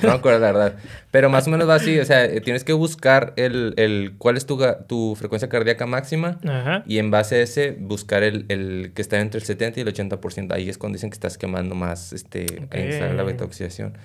No 0.02 0.10
me 0.10 0.16
acuerdo 0.16 0.40
la 0.40 0.52
verdad. 0.52 0.76
Pero 1.12 1.30
más 1.30 1.48
o 1.48 1.52
menos 1.52 1.68
va 1.68 1.76
así, 1.76 2.00
o 2.00 2.06
sea, 2.06 2.26
eh, 2.26 2.40
tienes 2.42 2.64
que 2.64 2.74
buscar 2.74 3.34
el, 3.36 3.74
el 3.78 4.14
cuál 4.18 4.38
es 4.38 4.46
tu, 4.46 4.60
tu 4.88 5.16
frecuencia 5.16 5.50
cardíaca 5.50 5.86
máxima 5.86 6.40
y 6.86 6.98
en 6.98 7.12
base 7.12 7.36
a 7.36 7.42
ese 7.42 7.72
buscar 7.72 8.24
el, 8.24 8.46
el, 8.48 8.94
que 8.96 9.02
está 9.02 9.20
entre 9.20 9.40
el 9.40 9.46
70 9.46 9.80
y 9.80 9.84
el 9.84 9.94
80%. 9.94 10.54
Ahí 10.54 10.70
es 10.70 10.78
cuando 10.78 10.96
dicen 10.96 11.10
que 11.10 11.16
estás 11.16 11.38
quemando 11.38 11.76
más 11.76 12.14
este, 12.14 12.68
la 12.72 13.24
beta 13.24 13.44
oxidación. 13.44 13.98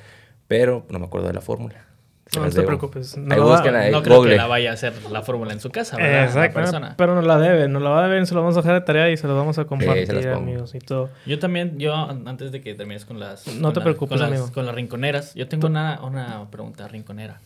Pero 0.49 0.87
no 0.91 0.99
me 0.99 1.07
acuerdo 1.07 1.29
de 1.29 1.35
la 1.35 1.41
fórmula. 1.41 1.87
No, 2.35 2.45
no 2.45 2.51
te 2.51 2.63
preocupes. 2.63 3.17
No, 3.17 3.55
ahí, 3.55 3.93
no 3.93 4.03
creo 4.03 4.23
que 4.23 4.37
la 4.37 4.47
vaya 4.47 4.71
a 4.71 4.75
hacer 4.75 4.93
la 5.11 5.23
fórmula 5.23 5.53
en 5.53 5.61
su 5.61 5.71
casa, 5.71 5.97
¿verdad? 5.97 6.47
Exacto. 6.47 6.95
Pero 6.97 7.15
no 7.15 7.23
la 7.23 7.39
debe, 7.39 7.69
no 7.69 7.79
la 7.79 7.91
va 7.91 8.01
a 8.01 8.09
deber, 8.09 8.27
se 8.27 8.35
lo 8.35 8.41
vamos 8.41 8.57
a 8.57 8.63
dejar 8.63 8.75
de 8.75 8.81
tarea 8.81 9.11
y 9.11 9.17
se 9.17 9.29
lo 9.29 9.37
vamos 9.37 9.59
a 9.59 9.65
compartir, 9.65 10.29
amigos, 10.29 10.75
y 10.75 10.81
todo. 10.81 11.09
Yo 11.25 11.39
también, 11.39 11.79
yo 11.79 11.95
antes 11.95 12.51
de 12.51 12.61
que 12.61 12.75
termines 12.75 13.05
con 13.05 13.21
las... 13.21 13.47
No 13.47 13.73
te 13.73 13.81
preocupes, 13.81 14.19
con 14.19 14.27
amigo. 14.27 14.43
Las, 14.45 14.51
con 14.51 14.67
las 14.67 14.75
rinconeras, 14.75 15.35
yo 15.35 15.47
tengo 15.47 15.69
una, 15.69 16.01
una 16.03 16.51
pregunta 16.51 16.89
rinconera. 16.89 17.41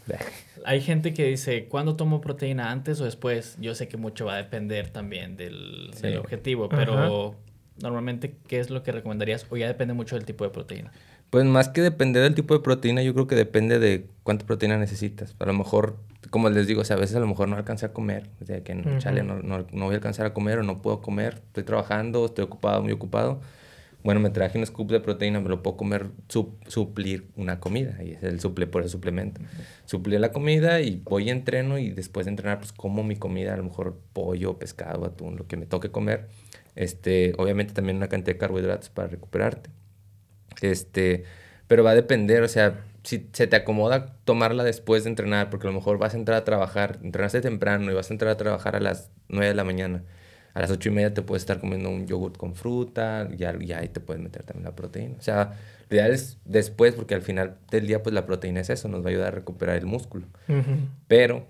Hay 0.64 0.80
gente 0.80 1.12
que 1.12 1.26
dice, 1.26 1.66
¿cuándo 1.66 1.96
tomo 1.96 2.20
proteína? 2.20 2.70
¿Antes 2.70 3.00
o 3.00 3.04
después? 3.04 3.56
Yo 3.60 3.74
sé 3.74 3.86
que 3.88 3.96
mucho 3.96 4.26
va 4.26 4.34
a 4.34 4.36
depender 4.38 4.88
también 4.88 5.36
del, 5.36 5.90
del 6.00 6.18
objetivo, 6.18 6.68
pero 6.68 7.36
normalmente, 7.82 8.34
¿qué 8.46 8.60
es 8.60 8.70
lo 8.70 8.82
que 8.82 8.92
recomendarías? 8.92 9.46
O 9.50 9.56
ya 9.56 9.66
depende 9.66 9.94
mucho 9.94 10.16
del 10.16 10.24
tipo 10.24 10.44
de 10.44 10.50
proteína. 10.50 10.90
Pues 11.30 11.44
más 11.44 11.68
que 11.68 11.80
depender 11.80 12.24
del 12.24 12.34
tipo 12.34 12.54
de 12.54 12.60
proteína, 12.60 13.02
yo 13.02 13.14
creo 13.14 13.28
que 13.28 13.36
depende 13.36 13.78
de 13.78 14.08
cuánta 14.24 14.44
proteína 14.44 14.76
necesitas. 14.78 15.36
A 15.38 15.46
lo 15.46 15.52
mejor, 15.52 15.96
como 16.30 16.50
les 16.50 16.66
digo, 16.66 16.80
o 16.80 16.84
sea, 16.84 16.96
a 16.96 16.98
veces 16.98 17.14
a 17.14 17.20
lo 17.20 17.28
mejor 17.28 17.48
no 17.48 17.56
alcancé 17.56 17.86
a 17.86 17.92
comer. 17.92 18.28
O 18.42 18.44
sea, 18.44 18.64
que 18.64 18.74
no, 18.74 18.98
chale, 18.98 19.22
no, 19.22 19.40
no, 19.40 19.64
no, 19.70 19.84
voy 19.84 19.94
a 19.94 19.96
alcanzar 19.98 20.26
a 20.26 20.34
comer 20.34 20.58
o 20.58 20.64
no 20.64 20.82
puedo 20.82 21.00
comer. 21.00 21.40
Estoy 21.46 21.62
trabajando, 21.62 22.26
estoy 22.26 22.44
ocupado, 22.44 22.82
muy 22.82 22.90
ocupado. 22.90 23.40
Bueno, 24.02 24.18
me 24.18 24.30
traje 24.30 24.58
un 24.58 24.66
scoop 24.66 24.90
de 24.90 24.98
proteína, 24.98 25.40
me 25.40 25.48
lo 25.48 25.62
puedo 25.62 25.76
comer, 25.76 26.06
suplir 26.66 27.28
una 27.36 27.60
comida. 27.60 28.02
Y 28.02 28.12
es 28.12 28.24
el 28.24 28.40
suple, 28.40 28.66
por 28.66 28.82
el 28.82 28.88
suplemento. 28.88 29.40
Suplir 29.84 30.18
la 30.18 30.32
comida 30.32 30.80
y 30.80 31.02
voy 31.04 31.28
y 31.28 31.30
entreno 31.30 31.78
y 31.78 31.90
después 31.90 32.26
de 32.26 32.30
entrenar, 32.30 32.58
pues 32.58 32.72
como 32.72 33.04
mi 33.04 33.14
comida, 33.14 33.54
a 33.54 33.56
lo 33.56 33.64
mejor 33.64 34.00
pollo, 34.12 34.58
pescado, 34.58 35.04
atún, 35.04 35.36
lo 35.36 35.46
que 35.46 35.56
me 35.56 35.66
toque 35.66 35.92
comer. 35.92 36.26
Este, 36.74 37.34
obviamente 37.36 37.72
también 37.72 37.98
una 37.98 38.08
cantidad 38.08 38.34
de 38.34 38.38
carbohidratos 38.38 38.88
para 38.88 39.06
recuperarte. 39.06 39.70
Este, 40.60 41.24
pero 41.66 41.84
va 41.84 41.90
a 41.90 41.94
depender, 41.94 42.42
o 42.42 42.48
sea, 42.48 42.84
si 43.02 43.28
se 43.32 43.46
te 43.46 43.56
acomoda 43.56 44.16
tomarla 44.24 44.64
después 44.64 45.04
de 45.04 45.10
entrenar, 45.10 45.50
porque 45.50 45.66
a 45.66 45.70
lo 45.70 45.76
mejor 45.76 45.98
vas 45.98 46.14
a 46.14 46.16
entrar 46.16 46.38
a 46.38 46.44
trabajar, 46.44 46.98
entrenaste 47.02 47.40
temprano 47.40 47.90
y 47.90 47.94
vas 47.94 48.10
a 48.10 48.14
entrar 48.14 48.30
a 48.30 48.36
trabajar 48.36 48.76
a 48.76 48.80
las 48.80 49.10
9 49.28 49.48
de 49.48 49.54
la 49.54 49.64
mañana. 49.64 50.02
A 50.52 50.60
las 50.60 50.70
8 50.70 50.88
y 50.88 50.92
media 50.92 51.14
te 51.14 51.22
puedes 51.22 51.42
estar 51.42 51.60
comiendo 51.60 51.90
un 51.90 52.06
yogurt 52.06 52.36
con 52.36 52.54
fruta, 52.54 53.28
ya, 53.36 53.56
ya 53.58 53.78
ahí 53.78 53.88
te 53.88 54.00
puedes 54.00 54.22
meter 54.22 54.42
también 54.42 54.64
la 54.64 54.74
proteína. 54.74 55.16
O 55.18 55.22
sea, 55.22 55.52
lo 55.88 55.96
ideal 55.96 56.12
es 56.12 56.38
después, 56.44 56.94
porque 56.94 57.14
al 57.14 57.22
final 57.22 57.56
del 57.70 57.86
día, 57.86 58.02
pues 58.02 58.14
la 58.14 58.26
proteína 58.26 58.60
es 58.60 58.70
eso, 58.70 58.88
nos 58.88 59.02
va 59.02 59.06
a 59.06 59.10
ayudar 59.10 59.28
a 59.28 59.30
recuperar 59.30 59.76
el 59.76 59.86
músculo. 59.86 60.26
Pero 61.06 61.46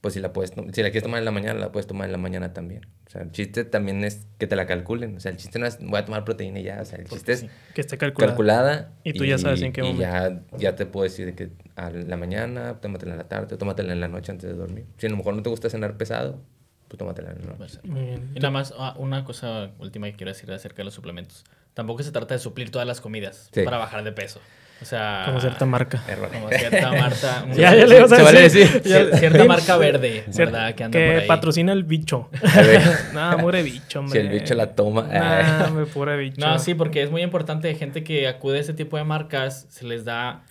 pues 0.00 0.14
si 0.14 0.20
la 0.20 0.32
puedes, 0.32 0.50
si 0.50 0.82
la 0.82 0.90
quieres 0.90 1.02
tomar 1.02 1.18
en 1.18 1.24
la 1.24 1.30
mañana, 1.30 1.60
la 1.60 1.72
puedes 1.72 1.86
tomar 1.86 2.06
en 2.06 2.12
la 2.12 2.18
mañana 2.18 2.52
también. 2.52 2.86
O 3.06 3.10
sea, 3.10 3.22
el 3.22 3.32
chiste 3.32 3.64
también 3.64 4.02
es 4.02 4.26
que 4.38 4.46
te 4.46 4.56
la 4.56 4.66
calculen. 4.66 5.16
O 5.16 5.20
sea, 5.20 5.30
el 5.30 5.36
chiste 5.36 5.58
no 5.58 5.66
es 5.66 5.78
voy 5.80 5.98
a 5.98 6.04
tomar 6.04 6.24
proteína 6.24 6.60
y 6.60 6.62
ya. 6.62 6.80
O 6.80 6.84
sea, 6.84 6.98
el 6.98 7.06
chiste 7.06 7.32
es 7.32 7.46
que 7.74 7.82
esté 7.82 7.98
calculada. 7.98 8.92
y 9.04 9.12
tú 9.12 9.24
ya 9.24 9.36
sabes 9.36 9.60
en 9.60 9.72
qué 9.72 9.82
momento. 9.82 10.02
Y 10.02 10.04
ya, 10.04 10.42
ya 10.56 10.76
te 10.76 10.86
puedo 10.86 11.04
decir 11.04 11.34
que 11.34 11.50
a 11.76 11.90
la 11.90 12.16
mañana, 12.16 12.80
tómatela 12.80 13.12
en 13.12 13.18
la 13.18 13.28
tarde, 13.28 13.56
tómatela 13.56 13.92
en 13.92 14.00
la 14.00 14.08
noche 14.08 14.32
antes 14.32 14.48
de 14.48 14.56
dormir. 14.56 14.86
Si 14.96 15.06
a 15.06 15.10
lo 15.10 15.16
mejor 15.16 15.34
no 15.34 15.42
te 15.42 15.50
gusta 15.50 15.68
cenar 15.68 15.96
pesado, 15.98 16.40
pues 16.88 16.98
tómatela 16.98 17.32
en 17.32 17.46
la 17.46 17.54
noche. 17.54 17.78
Y 17.84 18.38
nada 18.38 18.50
más, 18.50 18.72
ah, 18.78 18.94
una 18.96 19.24
cosa 19.24 19.70
última 19.78 20.06
que 20.06 20.16
quiero 20.16 20.32
decir 20.32 20.50
acerca 20.50 20.78
de 20.78 20.84
los 20.84 20.94
suplementos. 20.94 21.44
Tampoco 21.74 22.02
se 22.02 22.10
trata 22.10 22.34
de 22.34 22.40
suplir 22.40 22.70
todas 22.70 22.86
las 22.86 23.00
comidas 23.00 23.50
para 23.64 23.76
bajar 23.76 24.02
de 24.02 24.12
peso. 24.12 24.40
O 24.82 24.84
sea, 24.84 25.24
como 25.26 25.40
cierta 25.40 25.66
marca. 25.66 26.02
Como 26.32 26.48
cierta 26.48 26.90
marca. 26.92 27.44
ya, 27.54 27.74
ya 27.74 27.86
le 27.86 27.98
ibas 27.98 28.12
a 28.12 28.32
decir. 28.32 28.82
Cierta 28.82 29.44
marca 29.44 29.76
verde, 29.76 30.24
¿verdad? 30.34 30.74
Que, 30.74 30.84
anda 30.84 30.98
por 30.98 31.16
ahí. 31.16 31.26
patrocina 31.26 31.72
el 31.72 31.84
bicho. 31.84 32.28
no, 33.14 33.38
muere 33.38 33.62
bicho, 33.62 34.00
hombre. 34.00 34.20
Si 34.20 34.26
el 34.26 34.32
bicho 34.32 34.54
la 34.54 34.74
toma. 34.74 35.02
No, 35.02 35.74
me 35.74 35.86
pure 35.86 36.16
bicho. 36.16 36.40
No, 36.40 36.58
sí, 36.58 36.74
porque 36.74 37.02
es 37.02 37.10
muy 37.10 37.22
importante. 37.22 37.74
Gente 37.74 38.02
que 38.04 38.26
acude 38.26 38.58
a 38.58 38.60
ese 38.60 38.72
tipo 38.72 38.96
de 38.96 39.04
marcas, 39.04 39.66
se 39.68 39.84
les 39.84 40.04
da 40.04 40.42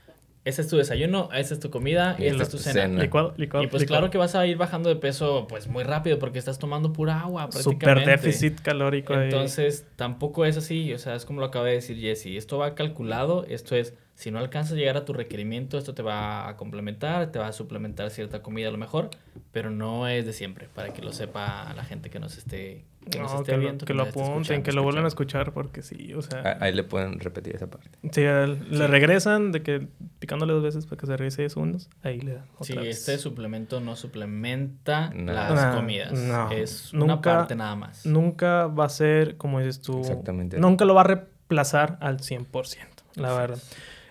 ese 0.45 0.61
es 0.61 0.67
tu 0.67 0.77
desayuno, 0.77 1.29
esa 1.33 1.53
es 1.53 1.59
tu 1.59 1.69
comida 1.69 2.15
y, 2.17 2.25
esta 2.25 2.43
es 2.43 2.49
tu 2.49 2.57
cena. 2.57 2.87
Licuado, 3.01 3.33
licuado, 3.37 3.63
y 3.65 3.67
pues 3.67 3.85
claro 3.85 4.09
que 4.09 4.17
vas 4.17 4.35
a 4.35 4.47
ir 4.47 4.57
bajando 4.57 4.89
de 4.89 4.95
peso 4.95 5.47
pues 5.47 5.67
muy 5.67 5.83
rápido 5.83 6.17
porque 6.17 6.39
estás 6.39 6.57
tomando 6.57 6.93
pura 6.93 7.21
agua 7.21 7.49
prácticamente. 7.49 8.01
Super 8.01 8.05
déficit 8.05 8.61
calórico. 8.61 9.13
Entonces 9.13 9.85
tampoco 9.95 10.45
es 10.45 10.57
así, 10.57 10.93
o 10.93 10.97
sea, 10.97 11.15
es 11.15 11.25
como 11.25 11.41
lo 11.41 11.47
acaba 11.47 11.65
de 11.65 11.73
decir 11.73 11.97
Jesse, 11.99 12.37
esto 12.37 12.57
va 12.57 12.73
calculado, 12.73 13.45
esto 13.49 13.75
es 13.75 13.93
si 14.19 14.31
no 14.31 14.39
alcanzas 14.39 14.73
a 14.73 14.75
llegar 14.75 14.97
a 14.97 15.05
tu 15.05 15.13
requerimiento, 15.13 15.77
esto 15.77 15.93
te 15.93 16.01
va 16.01 16.49
a 16.49 16.57
complementar, 16.57 17.31
te 17.31 17.39
va 17.39 17.47
a 17.47 17.53
suplementar 17.53 18.11
cierta 18.11 18.41
comida 18.41 18.67
a 18.67 18.71
lo 18.71 18.77
mejor, 18.77 19.11
pero 19.53 19.69
no 19.69 20.09
es 20.09 20.25
de 20.25 20.33
siempre, 20.33 20.67
para 20.75 20.91
que 20.91 21.01
lo 21.01 21.13
sepa 21.13 21.73
la 21.73 21.85
gente 21.85 22.09
que 22.09 22.19
nos 22.19 22.37
esté, 22.37 22.83
que 23.09 23.57
viendo. 23.57 23.85
Que, 23.85 23.93
lo 23.93 24.03
apunten, 24.03 24.61
que 24.61 24.73
lo 24.73 24.83
vuelvan 24.83 25.05
a 25.05 25.07
escuchar, 25.07 25.53
porque 25.53 25.83
sí, 25.83 26.13
o 26.13 26.21
sea... 26.21 26.57
Ahí 26.59 26.73
le 26.73 26.83
pueden 26.83 27.17
repetir 27.21 27.55
esa 27.55 27.67
parte. 27.67 27.91
Sí, 28.11 28.23
le 28.23 28.87
regresan, 28.87 29.53
de 29.53 29.63
que 29.63 29.87
picándole 30.19 30.51
dos 30.51 30.63
veces 30.63 30.85
para 30.85 30.99
que 30.99 31.05
se 31.05 31.15
regrese 31.15 31.43
10 31.43 31.53
segundos, 31.53 31.89
ahí 32.03 32.19
le 32.19 32.33
dan 32.33 32.45
Sí, 32.59 32.75
este 32.77 33.17
suplemento 33.19 33.79
no 33.79 33.95
suplementa 33.95 35.13
las 35.13 35.77
comidas. 35.77 36.11
No, 36.11 36.51
es 36.51 36.91
una 36.91 37.21
parte 37.21 37.55
nada 37.55 37.77
más. 37.77 38.05
Nunca 38.05 38.67
va 38.67 38.83
a 38.83 38.89
ser, 38.89 39.37
como 39.37 39.59
dices 39.59 39.81
tú... 39.81 40.01
Exactamente. 40.01 40.59
Nunca 40.59 40.83
lo 40.83 40.93
va 40.93 41.01
a 41.01 41.05
reemplazar 41.05 41.97
al 42.01 42.17
100%, 42.17 42.75
la 43.15 43.33
verdad. 43.33 43.59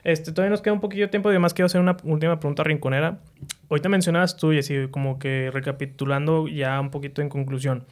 Este, 0.04 0.32
todavía 0.32 0.50
nos 0.50 0.62
queda 0.62 0.74
un 0.74 0.80
poquillo 0.80 1.04
de 1.04 1.08
tiempo 1.08 1.28
y 1.28 1.32
además 1.32 1.54
quiero 1.54 1.66
hacer 1.66 1.80
una 1.80 1.96
última 2.04 2.38
pregunta 2.38 2.64
rinconera. 2.64 3.18
Te 3.82 3.88
mencionabas 3.88 4.36
tú, 4.36 4.52
y 4.52 4.58
así 4.58 4.88
como 4.90 5.18
que 5.18 5.50
recapitulando 5.52 6.48
ya 6.48 6.80
un 6.80 6.90
poquito 6.90 7.22
en 7.22 7.28
conclusión. 7.28 7.84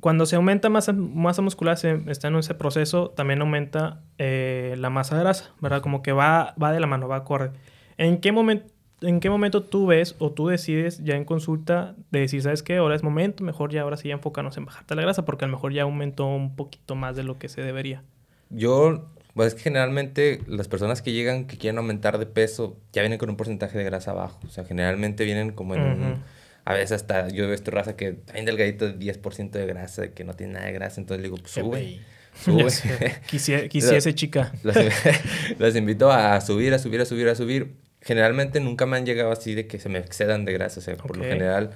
Cuando 0.00 0.26
se 0.26 0.36
aumenta 0.36 0.68
masa, 0.68 0.92
masa 0.92 1.40
muscular, 1.40 1.78
se 1.78 2.00
está 2.08 2.28
en 2.28 2.36
ese 2.36 2.54
proceso, 2.54 3.10
también 3.10 3.40
aumenta 3.40 4.02
eh, 4.18 4.74
la 4.78 4.90
masa 4.90 5.18
grasa, 5.18 5.52
¿verdad? 5.60 5.80
Como 5.80 6.02
que 6.02 6.12
va, 6.12 6.54
va 6.62 6.72
de 6.72 6.80
la 6.80 6.86
mano, 6.86 7.08
va 7.08 7.16
a 7.16 7.24
correr. 7.24 7.52
¿En 7.96 8.18
qué 8.18 8.32
momento 8.32 8.74
¿En 9.00 9.20
qué 9.20 9.28
momento 9.28 9.62
tú 9.62 9.86
ves 9.86 10.16
o 10.18 10.30
tú 10.30 10.48
decides 10.48 11.02
ya 11.04 11.14
en 11.16 11.24
consulta 11.24 11.94
de 12.10 12.20
decir, 12.20 12.40
¿sabes 12.42 12.62
qué? 12.62 12.76
Ahora 12.76 12.94
es 12.94 13.02
momento, 13.02 13.44
mejor 13.44 13.70
ya 13.70 13.82
ahora 13.82 13.96
sí 13.96 14.08
ya 14.08 14.14
enfocarnos 14.14 14.56
en 14.56 14.64
bajarte 14.64 14.94
la 14.94 15.02
grasa 15.02 15.24
porque 15.24 15.44
a 15.44 15.48
lo 15.48 15.52
mejor 15.52 15.72
ya 15.72 15.82
aumentó 15.82 16.26
un 16.26 16.56
poquito 16.56 16.94
más 16.94 17.14
de 17.14 17.22
lo 17.22 17.38
que 17.38 17.48
se 17.48 17.60
debería? 17.60 18.02
Yo 18.48 19.10
pues 19.34 19.48
es 19.48 19.54
que 19.54 19.62
generalmente 19.62 20.40
las 20.46 20.68
personas 20.68 21.02
que 21.02 21.12
llegan 21.12 21.46
que 21.46 21.58
quieren 21.58 21.78
aumentar 21.78 22.18
de 22.18 22.26
peso 22.26 22.78
ya 22.92 23.02
vienen 23.02 23.18
con 23.18 23.30
un 23.30 23.36
porcentaje 23.36 23.76
de 23.76 23.84
grasa 23.84 24.12
bajo. 24.12 24.38
O 24.46 24.50
sea, 24.50 24.64
generalmente 24.64 25.24
vienen 25.24 25.50
como 25.50 25.74
en 25.74 25.82
un... 25.82 26.22
A 26.66 26.72
veces 26.72 26.92
hasta 26.92 27.28
yo 27.28 27.44
veo 27.44 27.52
esta 27.52 27.70
raza 27.72 27.94
que 27.94 28.20
hay 28.32 28.40
un 28.40 28.46
delgadito 28.46 28.86
de 28.90 28.98
10% 28.98 29.50
de 29.50 29.66
grasa, 29.66 30.08
que 30.08 30.24
no 30.24 30.34
tiene 30.34 30.54
nada 30.54 30.66
de 30.66 30.72
grasa. 30.72 31.00
Entonces 31.00 31.20
le 31.20 31.28
digo, 31.28 31.36
pues 31.36 31.52
sube. 31.52 32.00
Sube. 32.40 33.20
quisiese, 33.68 33.68
chica. 34.14 34.52
Los, 35.58 35.76
invito 35.76 36.10
a 36.10 36.40
subir, 36.40 36.72
a 36.72 36.78
subir, 36.78 37.00
a 37.00 37.04
subir, 37.04 37.28
a 37.28 37.34
subir. 37.34 37.74
Generalmente 38.00 38.60
nunca 38.60 38.86
me 38.86 38.96
han 38.96 39.04
llegado 39.04 39.30
así 39.30 39.54
de 39.54 39.66
que 39.66 39.78
se 39.78 39.88
me 39.88 39.98
excedan 39.98 40.44
de 40.44 40.52
grasa. 40.52 40.80
O 40.80 40.82
sea, 40.82 40.96
por 40.96 41.16
lo 41.16 41.24
general 41.24 41.72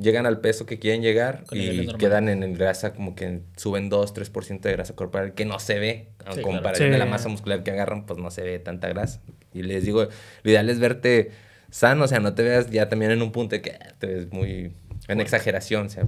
llegan 0.00 0.26
al 0.26 0.40
peso 0.40 0.66
que 0.66 0.78
quieren 0.78 1.02
llegar 1.02 1.44
y 1.52 1.86
quedan 1.94 2.28
en, 2.28 2.54
grasa 2.54 2.94
como 2.94 3.14
que 3.14 3.42
suben 3.56 3.88
2, 3.88 4.14
3% 4.14 4.60
de 4.60 4.72
grasa 4.72 4.96
corporal 4.96 5.34
que 5.34 5.44
no 5.44 5.58
se 5.60 5.78
ve. 5.78 6.08
en 6.26 6.42
comparación 6.42 6.90
de 6.90 6.98
la 6.98 7.06
masa 7.06 7.28
muscular 7.28 7.62
que 7.62 7.70
agarran, 7.70 8.06
pues 8.06 8.18
no 8.18 8.30
se 8.30 8.42
ve 8.42 8.58
tanta 8.58 8.88
grasa. 8.88 9.20
Y 9.52 9.62
les 9.62 9.84
digo, 9.84 10.08
lo 10.42 10.50
ideal 10.50 10.70
es 10.70 10.78
verte 10.78 11.30
sano, 11.70 12.04
o 12.04 12.08
sea, 12.08 12.20
no 12.20 12.34
te 12.34 12.42
veas 12.42 12.70
ya 12.70 12.88
también 12.88 13.10
en 13.10 13.22
un 13.22 13.30
punto 13.30 13.54
de 13.54 13.62
que 13.62 13.78
te 13.98 14.06
ves 14.06 14.32
muy 14.32 14.72
en 15.08 15.20
exageración, 15.20 15.86
o 15.86 15.90
sea, 15.90 16.06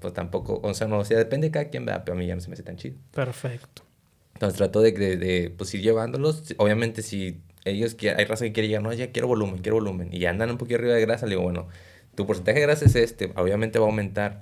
pues 0.00 0.14
tampoco, 0.14 0.60
o 0.62 0.74
sea, 0.74 0.86
no, 0.86 0.98
o 0.98 1.04
sea, 1.04 1.18
depende 1.18 1.48
de 1.48 1.50
cada 1.50 1.68
quien, 1.68 1.84
vea, 1.84 2.04
pero 2.04 2.16
a 2.16 2.18
mí 2.18 2.26
ya 2.26 2.34
no 2.34 2.40
se 2.40 2.48
me 2.48 2.54
hace 2.54 2.62
tan 2.62 2.76
chido. 2.76 2.96
Perfecto. 3.12 3.82
Entonces 4.34 4.56
trato 4.56 4.80
de, 4.80 4.92
de, 4.92 5.50
pues 5.56 5.74
ir 5.74 5.82
llevándolos, 5.82 6.54
obviamente 6.58 7.02
si 7.02 7.40
ellos, 7.64 7.96
hay 8.00 8.24
raza 8.24 8.44
que 8.44 8.52
quiere 8.52 8.68
llegar, 8.68 8.82
no, 8.82 8.92
ya 8.92 9.10
quiero 9.10 9.28
volumen, 9.28 9.58
quiero 9.58 9.76
volumen, 9.76 10.08
y 10.12 10.24
andan 10.26 10.50
un 10.50 10.58
poquito 10.58 10.78
arriba 10.78 10.94
de 10.94 11.00
grasa, 11.00 11.26
le 11.26 11.30
digo, 11.30 11.42
bueno, 11.42 11.68
tu 12.18 12.26
porcentaje 12.26 12.58
de 12.58 12.66
grasa 12.66 12.84
es 12.84 12.96
este, 12.96 13.30
obviamente 13.36 13.78
va 13.78 13.84
a 13.84 13.90
aumentar 13.90 14.40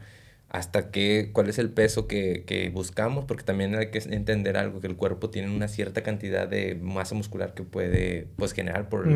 hasta 0.49 0.91
qué, 0.91 1.29
cuál 1.35 1.51
es 1.51 1.59
el 1.59 1.69
peso 1.69 2.07
que, 2.07 2.45
que, 2.47 2.71
buscamos, 2.71 3.27
porque 3.27 3.45
también 3.45 3.75
hay 3.75 3.91
que 3.91 3.99
entender 3.99 4.57
algo, 4.57 4.81
que 4.81 4.87
el 4.87 4.97
cuerpo 4.97 5.29
tiene 5.29 5.55
una 5.55 5.69
cierta 5.69 6.03
cantidad 6.03 6.49
de 6.49 6.75
masa 6.75 7.15
muscular 7.15 7.53
que 7.53 7.65
puede 7.65 8.29
pues, 8.37 8.55
generar, 8.55 8.89
por 8.89 9.07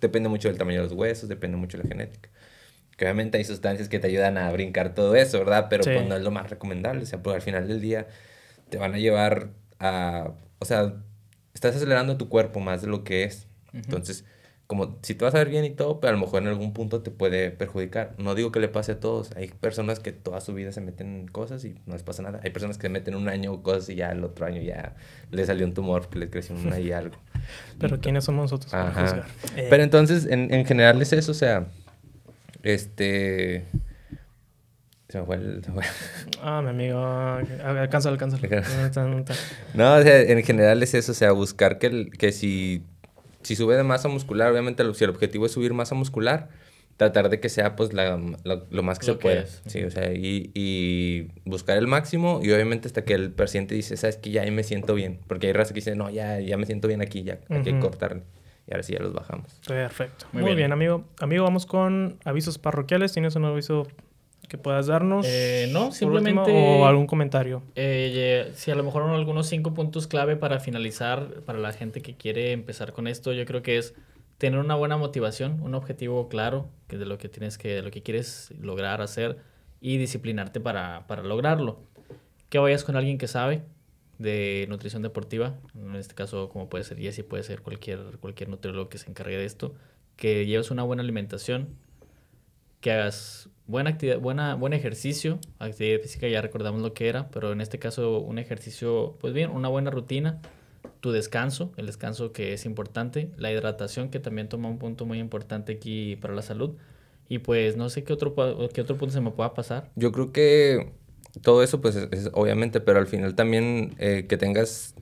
depende 0.00 0.28
mucho 0.28 0.48
del 0.48 0.58
tamaño 0.58 0.78
de 0.78 0.88
los 0.88 0.92
huesos, 0.92 1.28
depende 1.28 1.56
mucho 1.56 1.78
de 1.78 1.84
la 1.84 1.88
genética. 1.88 2.30
Que 2.96 3.04
obviamente 3.04 3.38
hay 3.38 3.44
sustancias 3.44 3.88
que 3.88 4.00
te 4.00 4.08
ayudan 4.08 4.38
a 4.38 4.50
brincar 4.50 4.92
todo 4.92 5.14
eso, 5.14 5.38
¿verdad? 5.38 5.68
Pero 5.70 5.84
pues 5.84 6.08
no 6.08 6.16
es 6.16 6.22
lo 6.22 6.32
más 6.32 6.50
recomendable, 6.50 7.04
o 7.04 7.06
sea, 7.06 7.22
porque 7.22 7.36
al 7.36 7.42
final 7.42 7.68
del 7.68 7.80
día 7.80 8.08
te 8.70 8.76
van 8.76 8.92
a 8.92 8.98
llevar 8.98 9.50
a, 9.78 10.32
o 10.58 10.64
sea, 10.64 10.94
estás 11.54 11.76
acelerando 11.76 12.16
tu 12.16 12.28
cuerpo 12.28 12.58
más 12.58 12.82
de 12.82 12.88
lo 12.88 13.04
que 13.04 13.22
es. 13.22 13.46
Entonces, 13.72 14.24
como 14.70 14.98
si 15.02 15.16
te 15.16 15.24
vas 15.24 15.34
a 15.34 15.38
ver 15.38 15.48
bien 15.48 15.64
y 15.64 15.70
todo, 15.70 15.98
pero 15.98 16.10
a 16.10 16.12
lo 16.12 16.20
mejor 16.20 16.42
en 16.42 16.48
algún 16.48 16.72
punto 16.72 17.02
te 17.02 17.10
puede 17.10 17.50
perjudicar. 17.50 18.14
No 18.18 18.36
digo 18.36 18.52
que 18.52 18.60
le 18.60 18.68
pase 18.68 18.92
a 18.92 19.00
todos. 19.00 19.32
Hay 19.34 19.48
personas 19.48 19.98
que 19.98 20.12
toda 20.12 20.40
su 20.40 20.54
vida 20.54 20.70
se 20.70 20.80
meten 20.80 21.22
en 21.22 21.26
cosas 21.26 21.64
y 21.64 21.74
no 21.86 21.94
les 21.94 22.04
pasa 22.04 22.22
nada. 22.22 22.38
Hay 22.44 22.50
personas 22.50 22.78
que 22.78 22.88
meten 22.88 23.16
un 23.16 23.28
año 23.28 23.64
cosas 23.64 23.88
y 23.88 23.96
ya 23.96 24.12
el 24.12 24.22
otro 24.22 24.46
año 24.46 24.62
ya 24.62 24.94
les 25.32 25.48
salió 25.48 25.66
un 25.66 25.74
tumor 25.74 26.08
que 26.08 26.20
les 26.20 26.30
creció 26.30 26.54
una 26.54 26.78
y 26.78 26.92
algo. 26.92 27.16
pero 27.80 27.98
¿quiénes 27.98 28.22
somos 28.22 28.44
nosotros 28.44 28.70
para 28.70 28.92
juzgar? 28.92 29.26
Eh. 29.56 29.66
Pero 29.68 29.82
entonces, 29.82 30.26
en, 30.26 30.54
en 30.54 30.64
general 30.64 31.02
es 31.02 31.12
eso, 31.14 31.32
o 31.32 31.34
sea, 31.34 31.66
este... 32.62 33.64
Se 35.08 35.18
me 35.18 35.26
fue 35.26 35.34
el... 35.34 35.64
Ah, 36.44 36.62
mi 36.62 36.68
amigo. 36.68 37.04
Alcanza, 37.64 38.08
alcanza. 38.08 38.38
no, 39.74 39.94
o 39.96 40.02
sea, 40.02 40.20
en 40.20 40.44
general 40.44 40.80
es 40.80 40.94
eso, 40.94 41.10
o 41.10 41.14
sea, 41.16 41.32
buscar 41.32 41.80
que, 41.80 42.08
que 42.10 42.30
si 42.30 42.84
si 43.42 43.56
sube 43.56 43.76
de 43.76 43.82
masa 43.82 44.08
muscular, 44.08 44.50
obviamente 44.50 44.82
si 44.94 45.04
el 45.04 45.10
objetivo 45.10 45.46
es 45.46 45.52
subir 45.52 45.72
masa 45.74 45.94
muscular, 45.94 46.48
tratar 46.96 47.30
de 47.30 47.40
que 47.40 47.48
sea 47.48 47.76
pues 47.76 47.94
la, 47.94 48.20
lo 48.44 48.82
más 48.82 48.98
que 48.98 49.06
se 49.06 49.14
pueda. 49.14 49.46
Sí, 49.46 49.82
o 49.84 49.90
sea, 49.90 50.12
y, 50.12 50.50
y, 50.54 51.28
buscar 51.44 51.78
el 51.78 51.86
máximo 51.86 52.40
y 52.42 52.52
obviamente 52.52 52.88
hasta 52.88 53.04
que 53.04 53.14
el 53.14 53.32
paciente 53.32 53.74
dice, 53.74 53.96
sabes 53.96 54.18
que 54.18 54.30
ya 54.30 54.42
ahí 54.42 54.50
me 54.50 54.62
siento 54.62 54.94
bien, 54.94 55.18
porque 55.26 55.46
hay 55.46 55.54
raza 55.54 55.72
que 55.72 55.80
dice, 55.80 55.96
no, 55.96 56.10
ya, 56.10 56.40
ya 56.40 56.58
me 56.58 56.66
siento 56.66 56.88
bien 56.88 57.00
aquí, 57.00 57.22
ya 57.22 57.40
hay 57.48 57.62
que 57.62 57.78
cortarle. 57.78 58.24
Y 58.66 58.72
ahora 58.72 58.82
sí 58.82 58.92
ya 58.92 59.00
los 59.00 59.14
bajamos. 59.14 59.60
Perfecto. 59.66 60.26
Muy, 60.32 60.54
bien. 60.54 60.72
amigo. 60.72 61.04
Amigo, 61.18 61.42
vamos 61.42 61.66
con 61.66 62.18
avisos 62.24 62.58
parroquiales. 62.58 63.12
¿Tienes 63.12 63.34
un 63.34 63.46
aviso 63.46 63.88
que 64.50 64.58
puedas 64.58 64.88
darnos? 64.88 65.24
Eh, 65.28 65.68
no, 65.70 65.92
simplemente... 65.92 66.50
¿O 66.50 66.84
algún 66.84 67.06
comentario? 67.06 67.62
Eh, 67.76 68.50
si 68.56 68.72
a 68.72 68.74
lo 68.74 68.82
mejor 68.82 69.04
algunos 69.04 69.46
cinco 69.46 69.74
puntos 69.74 70.08
clave 70.08 70.34
para 70.34 70.58
finalizar, 70.58 71.42
para 71.46 71.60
la 71.60 71.72
gente 71.72 72.02
que 72.02 72.16
quiere 72.16 72.50
empezar 72.50 72.92
con 72.92 73.06
esto, 73.06 73.32
yo 73.32 73.46
creo 73.46 73.62
que 73.62 73.78
es 73.78 73.94
tener 74.38 74.58
una 74.58 74.74
buena 74.74 74.96
motivación, 74.96 75.60
un 75.62 75.76
objetivo 75.76 76.28
claro 76.28 76.68
que 76.88 76.98
de 76.98 77.06
lo 77.06 77.16
que 77.16 77.28
tienes 77.28 77.58
que, 77.58 77.76
de 77.76 77.82
lo 77.82 77.92
que 77.92 78.02
quieres 78.02 78.52
lograr 78.60 79.00
hacer 79.02 79.38
y 79.80 79.98
disciplinarte 79.98 80.58
para, 80.58 81.06
para 81.06 81.22
lograrlo. 81.22 81.78
Que 82.48 82.58
vayas 82.58 82.82
con 82.82 82.96
alguien 82.96 83.18
que 83.18 83.28
sabe 83.28 83.62
de 84.18 84.66
nutrición 84.68 85.02
deportiva, 85.02 85.54
en 85.76 85.94
este 85.94 86.16
caso 86.16 86.48
como 86.48 86.68
puede 86.68 86.82
ser 86.82 86.98
Jesse, 86.98 87.22
puede 87.22 87.44
ser 87.44 87.62
cualquier, 87.62 88.18
cualquier 88.18 88.48
nutriólogo 88.48 88.88
que 88.88 88.98
se 88.98 89.08
encargue 89.08 89.38
de 89.38 89.44
esto, 89.44 89.76
que 90.16 90.44
lleves 90.44 90.72
una 90.72 90.82
buena 90.82 91.04
alimentación, 91.04 91.68
que 92.80 92.92
hagas 92.92 93.48
buena 93.66 93.90
actividad, 93.90 94.18
buena, 94.18 94.54
buen 94.54 94.72
ejercicio, 94.72 95.38
actividad 95.58 96.00
física 96.00 96.28
ya 96.28 96.42
recordamos 96.42 96.82
lo 96.82 96.92
que 96.92 97.08
era, 97.08 97.28
pero 97.30 97.52
en 97.52 97.60
este 97.60 97.78
caso 97.78 98.18
un 98.18 98.38
ejercicio, 98.38 99.16
pues 99.20 99.32
bien, 99.32 99.50
una 99.50 99.68
buena 99.68 99.90
rutina, 99.90 100.40
tu 101.00 101.12
descanso, 101.12 101.72
el 101.76 101.86
descanso 101.86 102.32
que 102.32 102.52
es 102.52 102.66
importante, 102.66 103.30
la 103.36 103.52
hidratación 103.52 104.10
que 104.10 104.20
también 104.20 104.48
toma 104.48 104.68
un 104.68 104.78
punto 104.78 105.06
muy 105.06 105.18
importante 105.18 105.72
aquí 105.74 106.16
para 106.16 106.34
la 106.34 106.42
salud. 106.42 106.76
Y 107.28 107.38
pues 107.38 107.76
no 107.76 107.88
sé 107.90 108.02
qué 108.02 108.12
otro, 108.12 108.34
qué 108.74 108.80
otro 108.80 108.96
punto 108.96 109.12
se 109.12 109.20
me 109.20 109.30
pueda 109.30 109.54
pasar. 109.54 109.88
Yo 109.94 110.10
creo 110.10 110.32
que 110.32 110.92
todo 111.42 111.62
eso 111.62 111.80
pues 111.80 111.96
es, 111.96 112.30
obviamente, 112.32 112.80
pero 112.80 112.98
al 112.98 113.06
final 113.06 113.34
también 113.34 113.94
eh, 113.98 114.26
que 114.28 114.36
tengas 114.36 114.94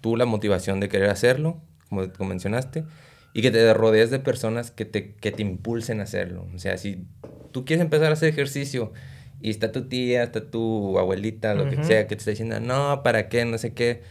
tú 0.00 0.16
la 0.16 0.26
motivación 0.26 0.80
de 0.80 0.88
querer 0.88 1.10
hacerlo, 1.10 1.60
como, 1.88 2.28
mencionaste, 2.28 2.84
y 3.32 3.42
que 3.42 3.50
te 3.50 3.72
rodees 3.74 4.10
de 4.10 4.18
personas 4.18 4.70
que 4.70 4.84
te, 4.84 5.14
que 5.14 5.32
te 5.32 5.42
impulsen 5.42 6.00
a 6.00 6.04
hacerlo. 6.04 6.46
O 6.54 6.58
sea, 6.58 6.76
si 6.76 7.04
tú 7.52 7.64
quieres 7.64 7.84
empezar 7.84 8.10
a 8.10 8.14
hacer 8.14 8.28
ejercicio 8.28 8.92
y 9.40 9.50
está 9.50 9.72
tu 9.72 9.88
tía, 9.88 10.22
está 10.22 10.50
tu 10.50 10.98
abuelita, 10.98 11.54
lo 11.54 11.68
que 11.68 11.82
sea, 11.84 12.06
que 12.06 12.16
te 12.16 12.20
está 12.20 12.30
diciendo, 12.30 12.60
no, 12.60 13.02
¿para 13.02 13.28
qué? 13.28 13.44
No 13.44 13.58
sé 13.58 13.72
qué 13.72 14.02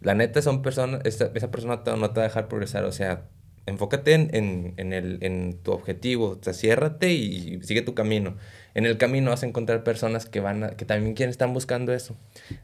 la 0.00 0.14
neta 0.14 0.42
son 0.42 0.62
personas, 0.62 1.02
esa, 1.04 1.30
esa 1.34 1.50
persona 1.50 1.76
no 1.76 2.10
te 2.10 2.20
va 2.20 2.24
a 2.24 2.28
dejar 2.28 2.48
progresar, 2.48 2.84
o 2.84 2.92
sea, 2.92 3.24
enfócate 3.66 4.14
en, 4.14 4.74
en, 4.76 4.92
el, 4.92 5.18
en 5.22 5.58
tu 5.62 5.72
objetivo, 5.72 6.38
o 6.40 6.42
sea, 6.42 6.54
ciérrate 6.54 7.12
y, 7.12 7.60
sigue 7.62 7.82
tu 7.82 7.94
camino. 7.94 8.36
En 8.74 8.86
el 8.86 8.96
camino 8.96 9.30
vas 9.30 9.42
a 9.42 9.46
encontrar 9.46 9.84
personas 9.84 10.26
que 10.26 10.40
van 10.40 10.64
a, 10.64 10.70
que 10.70 10.84
también 10.84 11.14
quieren, 11.14 11.30
están 11.30 11.52
buscando 11.52 11.92
eso. 11.92 12.16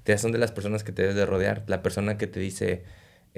Te 0.04 0.16
son 0.18 0.32
de 0.32 0.38
las 0.38 0.52
personas 0.52 0.82
que 0.82 0.92
te 0.92 1.02
debes 1.02 1.16
de 1.16 1.26
rodear, 1.26 1.64
la 1.66 1.82
persona 1.82 2.16
que 2.16 2.26
te 2.26 2.40
dice, 2.40 2.84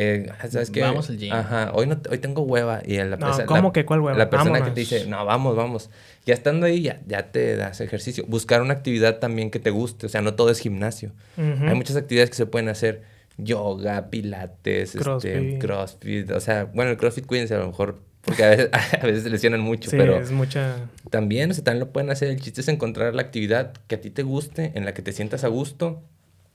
eh, 0.00 0.30
¿sabes 0.48 0.70
qué? 0.70 0.80
Vamos 0.80 1.10
al 1.10 1.18
gym. 1.18 1.32
Ajá, 1.32 1.72
hoy, 1.74 1.88
no, 1.88 2.00
hoy 2.08 2.18
tengo 2.18 2.42
hueva. 2.42 2.80
Y 2.86 2.98
la, 2.98 3.16
no, 3.16 3.32
¿cómo 3.46 3.72
que 3.72 3.84
cuál 3.84 4.00
hueva? 4.00 4.16
La 4.16 4.30
persona 4.30 4.62
que 4.62 4.70
te 4.70 4.80
dice, 4.80 5.06
no, 5.06 5.24
vamos, 5.24 5.56
vamos. 5.56 5.90
Ya 6.24 6.34
estando 6.34 6.66
ahí, 6.66 6.82
ya, 6.82 7.00
ya 7.06 7.32
te 7.32 7.56
das 7.56 7.80
ejercicio. 7.80 8.24
Buscar 8.28 8.62
una 8.62 8.74
actividad 8.74 9.18
también 9.18 9.50
que 9.50 9.58
te 9.58 9.70
guste, 9.70 10.06
o 10.06 10.08
sea, 10.08 10.22
no 10.22 10.34
todo 10.34 10.50
es 10.50 10.60
gimnasio. 10.60 11.10
Hay 11.36 11.74
muchas 11.74 11.96
actividades 11.96 12.30
que 12.30 12.36
se 12.36 12.46
pueden 12.46 12.68
hacer 12.68 13.02
yoga, 13.38 14.08
pilates, 14.10 14.94
este, 14.94 14.98
crossfit. 14.98 15.32
Este, 15.32 15.58
crossfit. 15.58 16.30
O 16.30 16.40
sea, 16.40 16.64
bueno, 16.64 16.92
el 16.92 16.96
crossfit 16.96 17.26
cuídense 17.26 17.54
a 17.54 17.58
lo 17.58 17.66
mejor 17.66 17.98
porque 18.22 18.44
a 18.44 18.48
veces, 18.50 18.70
a 19.02 19.06
veces 19.06 19.30
lesionan 19.30 19.60
mucho, 19.60 19.90
sí, 19.90 19.96
pero 19.96 20.16
es 20.20 20.30
mucha... 20.30 20.88
también, 21.10 21.50
o 21.50 21.54
sea, 21.54 21.64
también 21.64 21.80
lo 21.80 21.92
pueden 21.92 22.10
hacer. 22.10 22.28
El 22.28 22.40
chiste 22.40 22.60
es 22.60 22.68
encontrar 22.68 23.14
la 23.14 23.22
actividad 23.22 23.72
que 23.88 23.96
a 23.96 24.00
ti 24.00 24.10
te 24.10 24.22
guste, 24.22 24.72
en 24.74 24.84
la 24.84 24.94
que 24.94 25.02
te 25.02 25.12
sientas 25.12 25.44
a 25.44 25.48
gusto, 25.48 26.02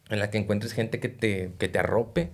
en 0.09 0.19
la 0.19 0.29
que 0.29 0.37
encuentres 0.37 0.73
gente 0.73 0.99
que 0.99 1.09
te, 1.09 1.51
que 1.57 1.67
te 1.67 1.79
arrope. 1.79 2.31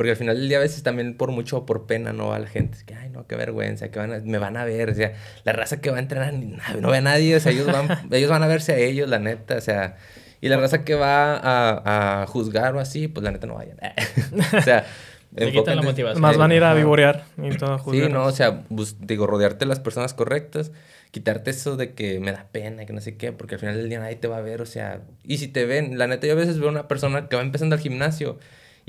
Porque 0.00 0.12
al 0.12 0.16
final 0.16 0.38
del 0.38 0.48
día 0.48 0.56
a 0.56 0.62
veces 0.62 0.82
también 0.82 1.14
por 1.14 1.30
mucho 1.30 1.58
o 1.58 1.66
por 1.66 1.84
pena 1.84 2.14
no 2.14 2.28
va 2.28 2.38
la 2.38 2.46
gente. 2.46 2.78
Es 2.78 2.84
que, 2.84 2.94
ay, 2.94 3.10
no, 3.10 3.26
qué 3.26 3.36
vergüenza, 3.36 3.90
que 3.90 3.98
van 3.98 4.24
me 4.24 4.38
van 4.38 4.56
a 4.56 4.64
ver. 4.64 4.88
O 4.88 4.94
sea, 4.94 5.12
la 5.44 5.52
raza 5.52 5.82
que 5.82 5.90
va 5.90 5.98
a 5.98 6.00
entrenar 6.00 6.32
no 6.32 6.88
ve 6.88 6.96
a 6.96 7.00
nadie. 7.02 7.36
O 7.36 7.40
sea, 7.40 7.52
ellos 7.52 7.66
van, 7.66 7.86
ellos 8.10 8.30
van 8.30 8.42
a 8.42 8.46
verse 8.46 8.72
a 8.72 8.78
ellos, 8.78 9.10
la 9.10 9.18
neta. 9.18 9.56
O 9.56 9.60
sea, 9.60 9.98
y 10.40 10.48
la 10.48 10.56
raza 10.56 10.86
que 10.86 10.94
va 10.94 11.36
a, 11.36 12.22
a 12.22 12.26
juzgar 12.28 12.74
o 12.76 12.80
así, 12.80 13.08
pues 13.08 13.22
la 13.22 13.30
neta 13.30 13.46
no 13.46 13.56
vayan. 13.56 13.76
o 14.58 14.62
sea, 14.62 14.86
la 15.32 15.82
motivación. 15.82 16.22
Más 16.22 16.38
van 16.38 16.50
a 16.50 16.54
ir 16.54 16.64
a 16.64 16.72
vivorear 16.72 17.24
y 17.36 17.54
todo 17.58 17.78
Sí, 17.90 18.00
no, 18.10 18.24
o 18.24 18.32
sea, 18.32 18.64
digo, 19.00 19.26
rodearte 19.26 19.66
de 19.66 19.66
las 19.66 19.80
personas 19.80 20.14
correctas, 20.14 20.72
quitarte 21.10 21.50
eso 21.50 21.76
de 21.76 21.92
que 21.92 22.20
me 22.20 22.32
da 22.32 22.46
pena, 22.50 22.86
que 22.86 22.94
no 22.94 23.02
sé 23.02 23.18
qué, 23.18 23.32
porque 23.32 23.56
al 23.56 23.60
final 23.60 23.76
del 23.76 23.90
día 23.90 24.00
nadie 24.00 24.16
te 24.16 24.28
va 24.28 24.38
a 24.38 24.40
ver, 24.40 24.62
o 24.62 24.66
sea, 24.66 25.02
y 25.24 25.36
si 25.36 25.48
te 25.48 25.66
ven, 25.66 25.98
la 25.98 26.06
neta 26.06 26.26
yo 26.26 26.32
a 26.32 26.36
veces 26.36 26.58
veo 26.58 26.70
una 26.70 26.88
persona 26.88 27.28
que 27.28 27.36
va 27.36 27.42
empezando 27.42 27.74
al 27.74 27.82
gimnasio 27.82 28.38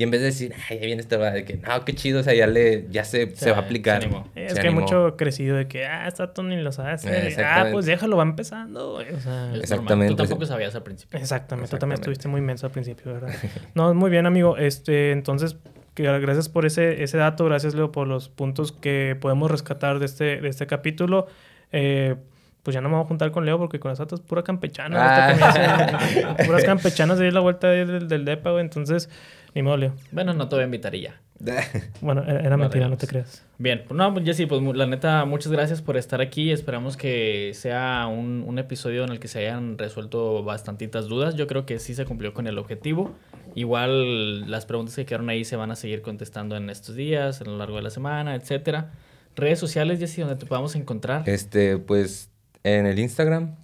y 0.01 0.03
en 0.03 0.09
vez 0.09 0.21
de 0.21 0.25
decir, 0.25 0.55
ay, 0.67 0.79
ya 0.79 0.85
viene 0.87 0.99
este 0.99 1.15
va 1.15 1.29
de 1.29 1.45
que, 1.45 1.57
no, 1.57 1.85
qué 1.85 1.93
chido, 1.93 2.21
o 2.21 2.23
sea, 2.23 2.33
ya, 2.33 2.47
le, 2.47 2.87
ya 2.89 3.03
se, 3.03 3.35
se 3.35 3.51
va 3.51 3.57
a 3.57 3.59
aplicar. 3.59 4.03
es 4.33 4.55
que 4.55 4.67
hay 4.67 4.73
mucho 4.73 5.15
crecido 5.15 5.55
de 5.55 5.67
que, 5.67 5.85
ah, 5.85 6.07
está 6.07 6.33
Tony 6.33 6.59
lo 6.59 6.71
sabe 6.71 6.93
hacer. 6.93 7.39
ah, 7.45 7.67
pues 7.71 7.85
déjalo, 7.85 8.17
va 8.17 8.23
empezando, 8.23 8.93
O 8.93 9.19
sea, 9.19 9.53
Exactamente. 9.53 10.15
Tú 10.15 10.23
tampoco 10.23 10.47
sabías 10.47 10.73
al 10.73 10.81
principio. 10.81 11.19
Exactamente. 11.19 11.69
Tú 11.69 11.77
también 11.77 11.99
estuviste 11.99 12.27
muy 12.27 12.39
inmenso 12.39 12.65
al 12.65 12.71
principio, 12.71 13.13
¿verdad? 13.13 13.29
no, 13.75 13.93
muy 13.93 14.09
bien, 14.09 14.25
amigo. 14.25 14.57
Este, 14.57 15.11
entonces, 15.11 15.55
gracias 15.95 16.49
por 16.49 16.65
ese, 16.65 17.03
ese 17.03 17.19
dato. 17.19 17.45
Gracias, 17.45 17.75
Leo, 17.75 17.91
por 17.91 18.07
los 18.07 18.27
puntos 18.27 18.71
que 18.71 19.15
podemos 19.21 19.51
rescatar 19.51 19.99
de 19.99 20.07
este, 20.07 20.41
de 20.41 20.49
este 20.49 20.65
capítulo. 20.65 21.27
Eh, 21.71 22.15
pues 22.63 22.73
ya 22.73 22.81
no 22.81 22.89
me 22.89 22.95
voy 22.95 23.05
a 23.05 23.07
juntar 23.07 23.29
con 23.31 23.45
Leo 23.45 23.59
porque 23.59 23.79
con 23.79 23.89
nosotros 23.89 24.19
es 24.19 24.25
pura 24.25 24.41
campechana. 24.43 24.97
Ah. 24.99 26.35
puras 26.45 26.63
campechanas 26.63 27.19
de 27.19 27.27
ir 27.27 27.33
la 27.33 27.39
vuelta 27.39 27.67
del, 27.67 28.07
del 28.07 28.25
depa, 28.25 28.49
güey. 28.49 28.63
Entonces, 28.63 29.09
ni 29.53 29.61
modo, 29.61 29.93
Bueno, 30.11 30.33
no 30.33 30.47
te 30.47 30.55
voy 30.55 30.63
a 30.63 30.65
invitar 30.65 30.95
ya. 30.95 31.21
bueno, 32.01 32.23
era 32.23 32.55
mentira, 32.55 32.87
no 32.87 32.97
te 32.97 33.07
creas. 33.07 33.43
Bien, 33.57 33.83
pues 33.87 33.97
no, 33.97 34.13
Jessy, 34.23 34.45
pues 34.45 34.61
la 34.75 34.85
neta, 34.85 35.25
muchas 35.25 35.51
gracias 35.51 35.81
por 35.81 35.97
estar 35.97 36.21
aquí. 36.21 36.51
Esperamos 36.51 36.97
que 36.97 37.51
sea 37.53 38.07
un, 38.07 38.43
un, 38.45 38.59
episodio 38.59 39.03
en 39.03 39.11
el 39.11 39.19
que 39.19 39.27
se 39.27 39.39
hayan 39.39 39.77
resuelto 39.77 40.43
bastantitas 40.43 41.07
dudas. 41.07 41.35
Yo 41.35 41.47
creo 41.47 41.65
que 41.65 41.79
sí 41.79 41.95
se 41.95 42.05
cumplió 42.05 42.33
con 42.33 42.47
el 42.47 42.57
objetivo. 42.57 43.11
Igual 43.55 44.49
las 44.49 44.65
preguntas 44.65 44.95
que 44.95 45.05
quedaron 45.05 45.29
ahí 45.29 45.43
se 45.43 45.55
van 45.55 45.71
a 45.71 45.75
seguir 45.75 46.01
contestando 46.01 46.55
en 46.55 46.69
estos 46.69 46.95
días, 46.95 47.41
a 47.41 47.45
lo 47.45 47.57
largo 47.57 47.77
de 47.77 47.83
la 47.83 47.89
semana, 47.89 48.35
etcétera. 48.35 48.91
Redes 49.35 49.59
sociales, 49.59 49.99
Jessy, 49.99 50.21
donde 50.21 50.35
te 50.35 50.45
podamos 50.45 50.75
encontrar. 50.75 51.27
Este, 51.27 51.77
pues 51.77 52.30
en 52.63 52.85
el 52.85 52.99
Instagram 52.99 53.55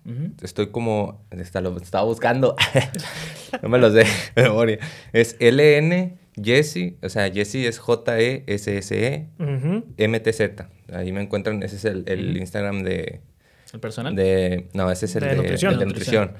estoy 0.41 0.68
como. 0.68 1.26
Está, 1.32 1.62
lo 1.62 1.76
estaba 1.78 2.06
buscando. 2.06 2.56
no 3.62 3.70
me 3.70 3.78
lo 3.78 3.91
sé 3.91 4.06
de 4.36 4.43
memoria. 4.43 4.80
Es 5.14 5.36
LN 5.39 6.18
Jesse. 6.41 6.95
O 7.02 7.10
sea, 7.10 7.32
Jesse 7.32 7.56
es 7.56 7.80
J-E-S-S-E. 7.80 9.28
M-T-Z. 9.98 10.70
Ahí 10.93 11.12
me 11.12 11.22
encuentran. 11.22 11.64
Ese 11.64 11.76
es 11.76 11.86
el, 11.86 12.04
el 12.08 12.38
Instagram 12.38 12.84
de. 12.84 13.22
¿El 13.74 13.80
personal? 13.80 14.16
De, 14.16 14.70
no, 14.74 14.89
ese 14.89 15.06
es 15.06 15.16
el 15.18 15.24
de, 15.24 15.36
nutrición. 15.36 15.74
El 15.74 15.80
de 15.80 15.86
nutrición. 15.86 16.34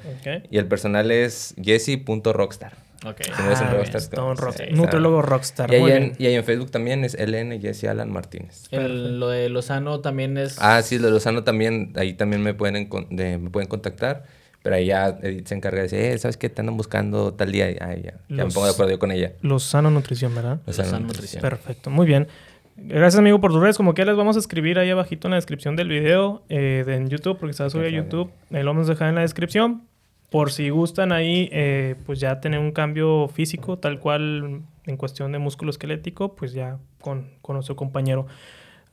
Y 0.50 0.58
el 0.58 0.68
personal 0.68 1.12
es 1.12 1.56
jesse.rockstar. 1.62 2.87
Ok. 3.06 3.22
Ah, 3.34 3.84
rockstar. 3.84 4.72
Nutrólogo 4.72 5.22
rockstar. 5.22 5.72
Y 5.72 5.76
ahí, 5.76 5.92
en, 5.92 6.14
y 6.18 6.26
ahí, 6.26 6.36
en, 6.36 6.44
Facebook 6.44 6.72
también 6.72 7.04
es 7.04 7.16
LN 7.16 7.60
Jesse 7.62 7.86
Alan 7.86 8.12
Martínez. 8.12 8.68
El, 8.72 9.20
lo 9.20 9.30
de 9.30 9.50
Lozano 9.50 10.00
también 10.00 10.38
es... 10.38 10.58
Ah, 10.60 10.82
sí, 10.82 10.98
lo 10.98 11.08
de 11.08 11.14
Lozano 11.14 11.44
también, 11.44 11.94
ahí 11.96 12.14
también 12.14 12.42
me 12.42 12.54
pueden, 12.54 12.90
de, 13.12 13.38
me 13.38 13.50
pueden 13.50 13.70
contactar. 13.70 14.26
Pero 14.64 14.76
ahí 14.76 14.88
ya 14.88 15.18
Edith 15.22 15.48
se 15.48 15.56
encarga 15.56 15.78
de 15.78 15.84
decir, 15.84 16.00
eh, 16.00 16.18
¿sabes 16.18 16.36
qué? 16.36 16.50
Te 16.50 16.62
andan 16.62 16.76
buscando 16.76 17.34
tal 17.34 17.52
día. 17.52 17.72
ya, 17.72 17.96
ya 17.96 18.14
me 18.28 18.46
pongo 18.46 18.66
de 18.66 18.72
acuerdo 18.72 18.92
yo 18.92 19.00
con 19.00 19.12
ella. 19.12 19.34
Lozano 19.42 19.92
Nutrición, 19.92 20.34
¿verdad? 20.36 20.60
Lozano, 20.66 21.00
Nutrición. 21.00 21.42
Perfecto, 21.42 21.90
muy 21.90 22.06
bien. 22.06 22.28
Gracias, 22.76 23.18
amigo, 23.20 23.40
por 23.40 23.52
tus 23.52 23.62
redes. 23.62 23.78
Como 23.78 23.94
que 23.94 24.04
les 24.04 24.16
vamos 24.16 24.36
a 24.36 24.40
escribir 24.40 24.78
ahí 24.78 24.90
abajito 24.90 25.28
en 25.28 25.32
la 25.32 25.38
descripción 25.38 25.76
del 25.76 25.88
video 25.88 26.44
eh, 26.50 26.84
de 26.86 26.96
en 26.96 27.10
YouTube, 27.10 27.38
porque 27.38 27.52
está 27.52 27.70
subido 27.70 27.88
a 27.88 27.92
YouTube. 27.92 28.32
Ahí 28.52 28.62
lo 28.62 28.72
vamos 28.72 28.88
a 28.88 28.92
dejar 28.92 29.10
en 29.10 29.16
la 29.16 29.22
descripción 29.22 29.84
por 30.30 30.52
si 30.52 30.70
gustan 30.70 31.12
ahí, 31.12 31.50
eh, 31.52 31.96
pues 32.06 32.20
ya 32.20 32.40
tener 32.42 32.60
un 32.60 32.72
cambio 32.72 33.28
físico, 33.28 33.78
tal 33.78 34.00
cual 34.00 34.62
en 34.86 34.98
cuestión 34.98 35.32
de 35.32 35.40
músculo 35.40 35.72
esquelético, 35.72 36.36
pues 36.36 36.54
ya 36.54 36.80
con, 37.02 37.30
con 37.42 37.56
nuestro 37.56 37.76
compañero. 37.76 38.28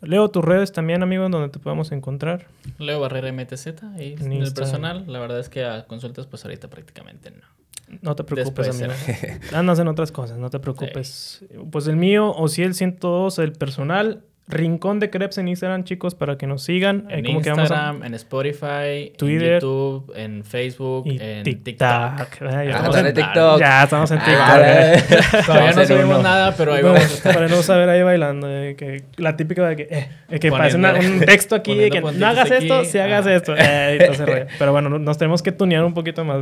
Leo 0.00 0.30
tus 0.30 0.44
redes 0.44 0.72
también, 0.72 1.02
amigo, 1.02 1.28
donde 1.28 1.48
te 1.48 1.58
podemos 1.58 1.90
encontrar. 1.92 2.46
Leo 2.78 3.00
Barrera 3.00 3.32
MTZ 3.32 3.66
y 3.98 4.14
en 4.22 4.32
el 4.32 4.52
personal. 4.52 5.04
La 5.06 5.18
verdad 5.18 5.40
es 5.40 5.48
que 5.48 5.64
a 5.64 5.86
consultas, 5.86 6.26
pues 6.26 6.44
ahorita 6.44 6.68
prácticamente 6.68 7.30
no. 7.30 7.98
No 8.02 8.14
te 8.14 8.24
preocupes, 8.24 8.68
amigo. 8.68 8.92
Andas 9.52 9.78
en 9.78 9.88
otras 9.88 10.12
cosas, 10.12 10.38
no 10.38 10.50
te 10.50 10.58
preocupes. 10.58 11.44
Pues 11.70 11.86
el 11.86 11.96
mío, 11.96 12.34
o 12.34 12.48
si 12.48 12.62
el 12.62 12.74
102, 12.74 13.38
el 13.38 13.52
personal, 13.52 14.24
Rincón 14.46 15.00
de 15.00 15.08
Crepes 15.08 15.38
en 15.38 15.48
Instagram, 15.48 15.84
chicos, 15.84 16.14
para 16.14 16.36
que 16.36 16.46
nos 16.46 16.62
sigan. 16.62 17.06
En 17.08 17.20
Eh, 17.20 17.28
¿cómo 17.28 17.40
que 17.40 17.48
vamos 17.48 17.70
a- 17.70 17.74
Instagram, 17.74 18.04
en 18.04 18.14
Spotify, 18.14 19.12
Twitter. 19.16 19.42
en 19.54 19.60
YouTube, 19.60 20.12
en 20.14 20.44
Facebook, 20.44 21.06
y 21.06 21.18
en 21.18 21.42
TikTok. 21.44 21.64
TikTok. 21.64 21.86
Ah, 21.88 22.26
ya, 22.42 22.58
Ah, 22.58 22.62
estamos 22.64 22.96
en, 22.98 23.14
TikTok. 23.14 23.58
ya 23.60 23.84
estamos 23.84 24.10
en 24.10 24.18
TikTok. 24.18 24.36
Ah, 24.38 24.92
Todavía 25.46 25.72
no 25.72 25.80
en 25.80 25.86
subimos 25.88 26.22
nada, 26.22 26.54
pero 26.56 26.74
ahí 26.74 26.82
vamos 26.82 27.00
a 27.00 27.04
estar. 27.04 27.34
Para 27.34 27.48
no 27.48 27.62
saber 27.62 27.88
ahí 27.88 28.02
bailando. 28.02 28.46
eh, 28.50 28.76
que 28.76 29.04
la 29.16 29.34
típica 29.36 29.66
de 29.66 29.76
que, 29.76 29.88
eh, 30.30 30.38
que 30.38 30.50
parece 30.50 30.76
una- 30.76 30.92
un 30.92 31.20
texto 31.20 31.54
aquí 31.54 31.74
de 31.74 31.88
que 31.90 32.02
no 32.02 32.26
hagas 32.26 32.50
esto, 32.50 32.84
si 32.84 32.98
hagas 32.98 33.26
Ah. 33.26 33.34
esto. 33.34 33.54
Eh. 33.56 34.46
Pero 34.58 34.72
bueno, 34.72 34.90
no- 34.90 34.98
nos 34.98 35.16
tenemos 35.16 35.42
que 35.42 35.52
tunear 35.52 35.84
un 35.84 35.94
poquito 35.94 36.22
más. 36.24 36.38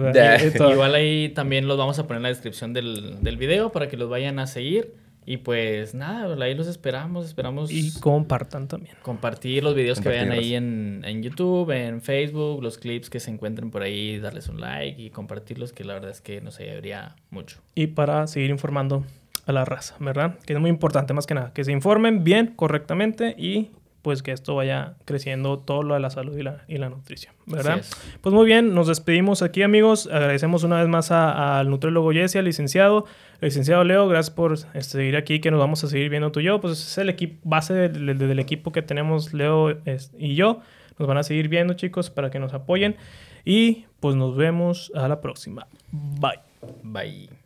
Igual 0.73 0.95
ahí 0.97 1.29
también 1.29 1.69
los 1.69 1.79
vamos 1.79 1.99
a 2.01 2.03
poner 2.09 2.17
en 2.19 2.23
la 2.25 2.29
descripción 2.31 2.73
del, 2.73 3.23
del 3.23 3.37
video 3.37 3.71
para 3.71 3.89
que 3.89 3.97
los 3.97 4.09
vayan 4.11 4.41
a 4.41 4.49
seguir. 4.49 4.93
Y 5.25 5.37
pues 5.39 5.95
nada, 5.95 6.35
ahí 6.45 6.55
los 6.55 6.66
esperamos. 6.66 7.27
Esperamos 7.27 7.70
Y 7.70 7.93
compartan 8.01 8.66
también. 8.68 8.97
compartir 9.03 9.62
los 9.62 9.75
videos 9.75 10.01
que 10.01 10.09
vean 10.09 10.33
ahí 10.33 10.55
en, 10.55 11.03
en 11.07 11.23
YouTube, 11.23 11.70
en 11.70 12.01
Facebook, 12.01 12.62
los 12.62 12.77
clips 12.79 13.09
que 13.09 13.20
se 13.20 13.31
encuentren 13.31 13.70
por 13.70 13.83
ahí, 13.83 14.18
darles 14.18 14.49
un 14.49 14.61
like 14.61 15.01
y 15.01 15.11
compartirlos, 15.11 15.73
que 15.73 15.85
la 15.85 15.95
verdad 15.95 16.11
es 16.11 16.20
que 16.20 16.41
nos 16.41 16.59
ayudaría 16.59 17.14
mucho. 17.31 17.59
y 17.75 17.87
para 17.89 18.27
seguir 18.27 18.51
informando 18.51 19.05
a 19.47 19.53
la 19.53 19.64
raza, 19.64 19.97
¿verdad? 20.01 20.39
Que 20.47 20.53
es 20.55 20.59
muy 20.61 20.70
importante 20.70 21.14
más 21.14 21.27
que 21.27 21.35
nada, 21.35 21.53
que 21.53 21.64
se 21.64 21.73
informen 21.73 22.23
bien, 22.25 22.49
correctamente 22.55 23.35
y 23.39 23.70
pues 24.03 24.23
que 24.25 24.33
esto 24.33 24.57
vaya 24.57 24.95
creciendo 25.05 25.59
todo 25.61 25.85
lo 25.85 25.95
de 25.95 26.01
la 26.01 26.11
salud 26.11 26.37
y 26.37 26.43
la, 26.43 26.64
y 26.66 26.77
la 26.79 26.89
nutrición, 26.89 27.35
¿verdad? 27.47 27.83
Pues 28.20 28.35
muy 28.35 28.45
bien, 28.47 28.75
nos 28.75 28.89
despedimos 28.89 29.43
aquí 29.43 29.62
amigos, 29.62 30.09
agradecemos 30.11 30.64
una 30.64 30.79
vez 30.81 30.89
más 30.89 31.12
a- 31.12 31.61
al 31.61 31.70
nutriólogo 31.70 32.11
Jesse, 32.12 32.37
al 32.37 32.45
licenciado, 32.47 33.05
licenciado 33.43 33.84
Leo, 33.84 34.09
gracias 34.09 34.34
por 34.34 34.53
este, 34.55 34.80
seguir 34.82 35.16
aquí, 35.16 35.40
que 35.40 35.51
nos 35.51 35.61
vamos 35.61 35.82
a 35.84 35.88
seguir 35.88 36.09
viendo 36.09 36.32
tú 36.32 36.40
y 36.40 36.45
yo, 36.45 36.61
pues 36.61 36.72
es 36.80 36.99
el 36.99 37.09
equipo, 37.09 37.38
base 37.49 37.74
del, 37.74 38.16
del- 38.18 38.38
equipo 38.38 38.72
que 38.72 38.82
tenemos 38.82 39.34
Leo 39.34 39.76
y 40.18 40.34
yo, 40.34 40.61
nos 40.99 41.09
van 41.09 41.18
a 41.18 41.22
seguir 41.22 41.49
viendo 41.49 41.74
chicos 41.74 42.09
para 42.11 42.30
que 42.30 42.38
nos 42.38 42.55
apoyen 42.55 42.97
y 43.45 43.84
pues 44.01 44.14
nos 44.16 44.36
vemos 44.36 44.90
a 44.95 45.09
la 45.09 45.20
próxima, 45.20 45.66
bye. 45.90 46.38
Bye. 46.82 47.41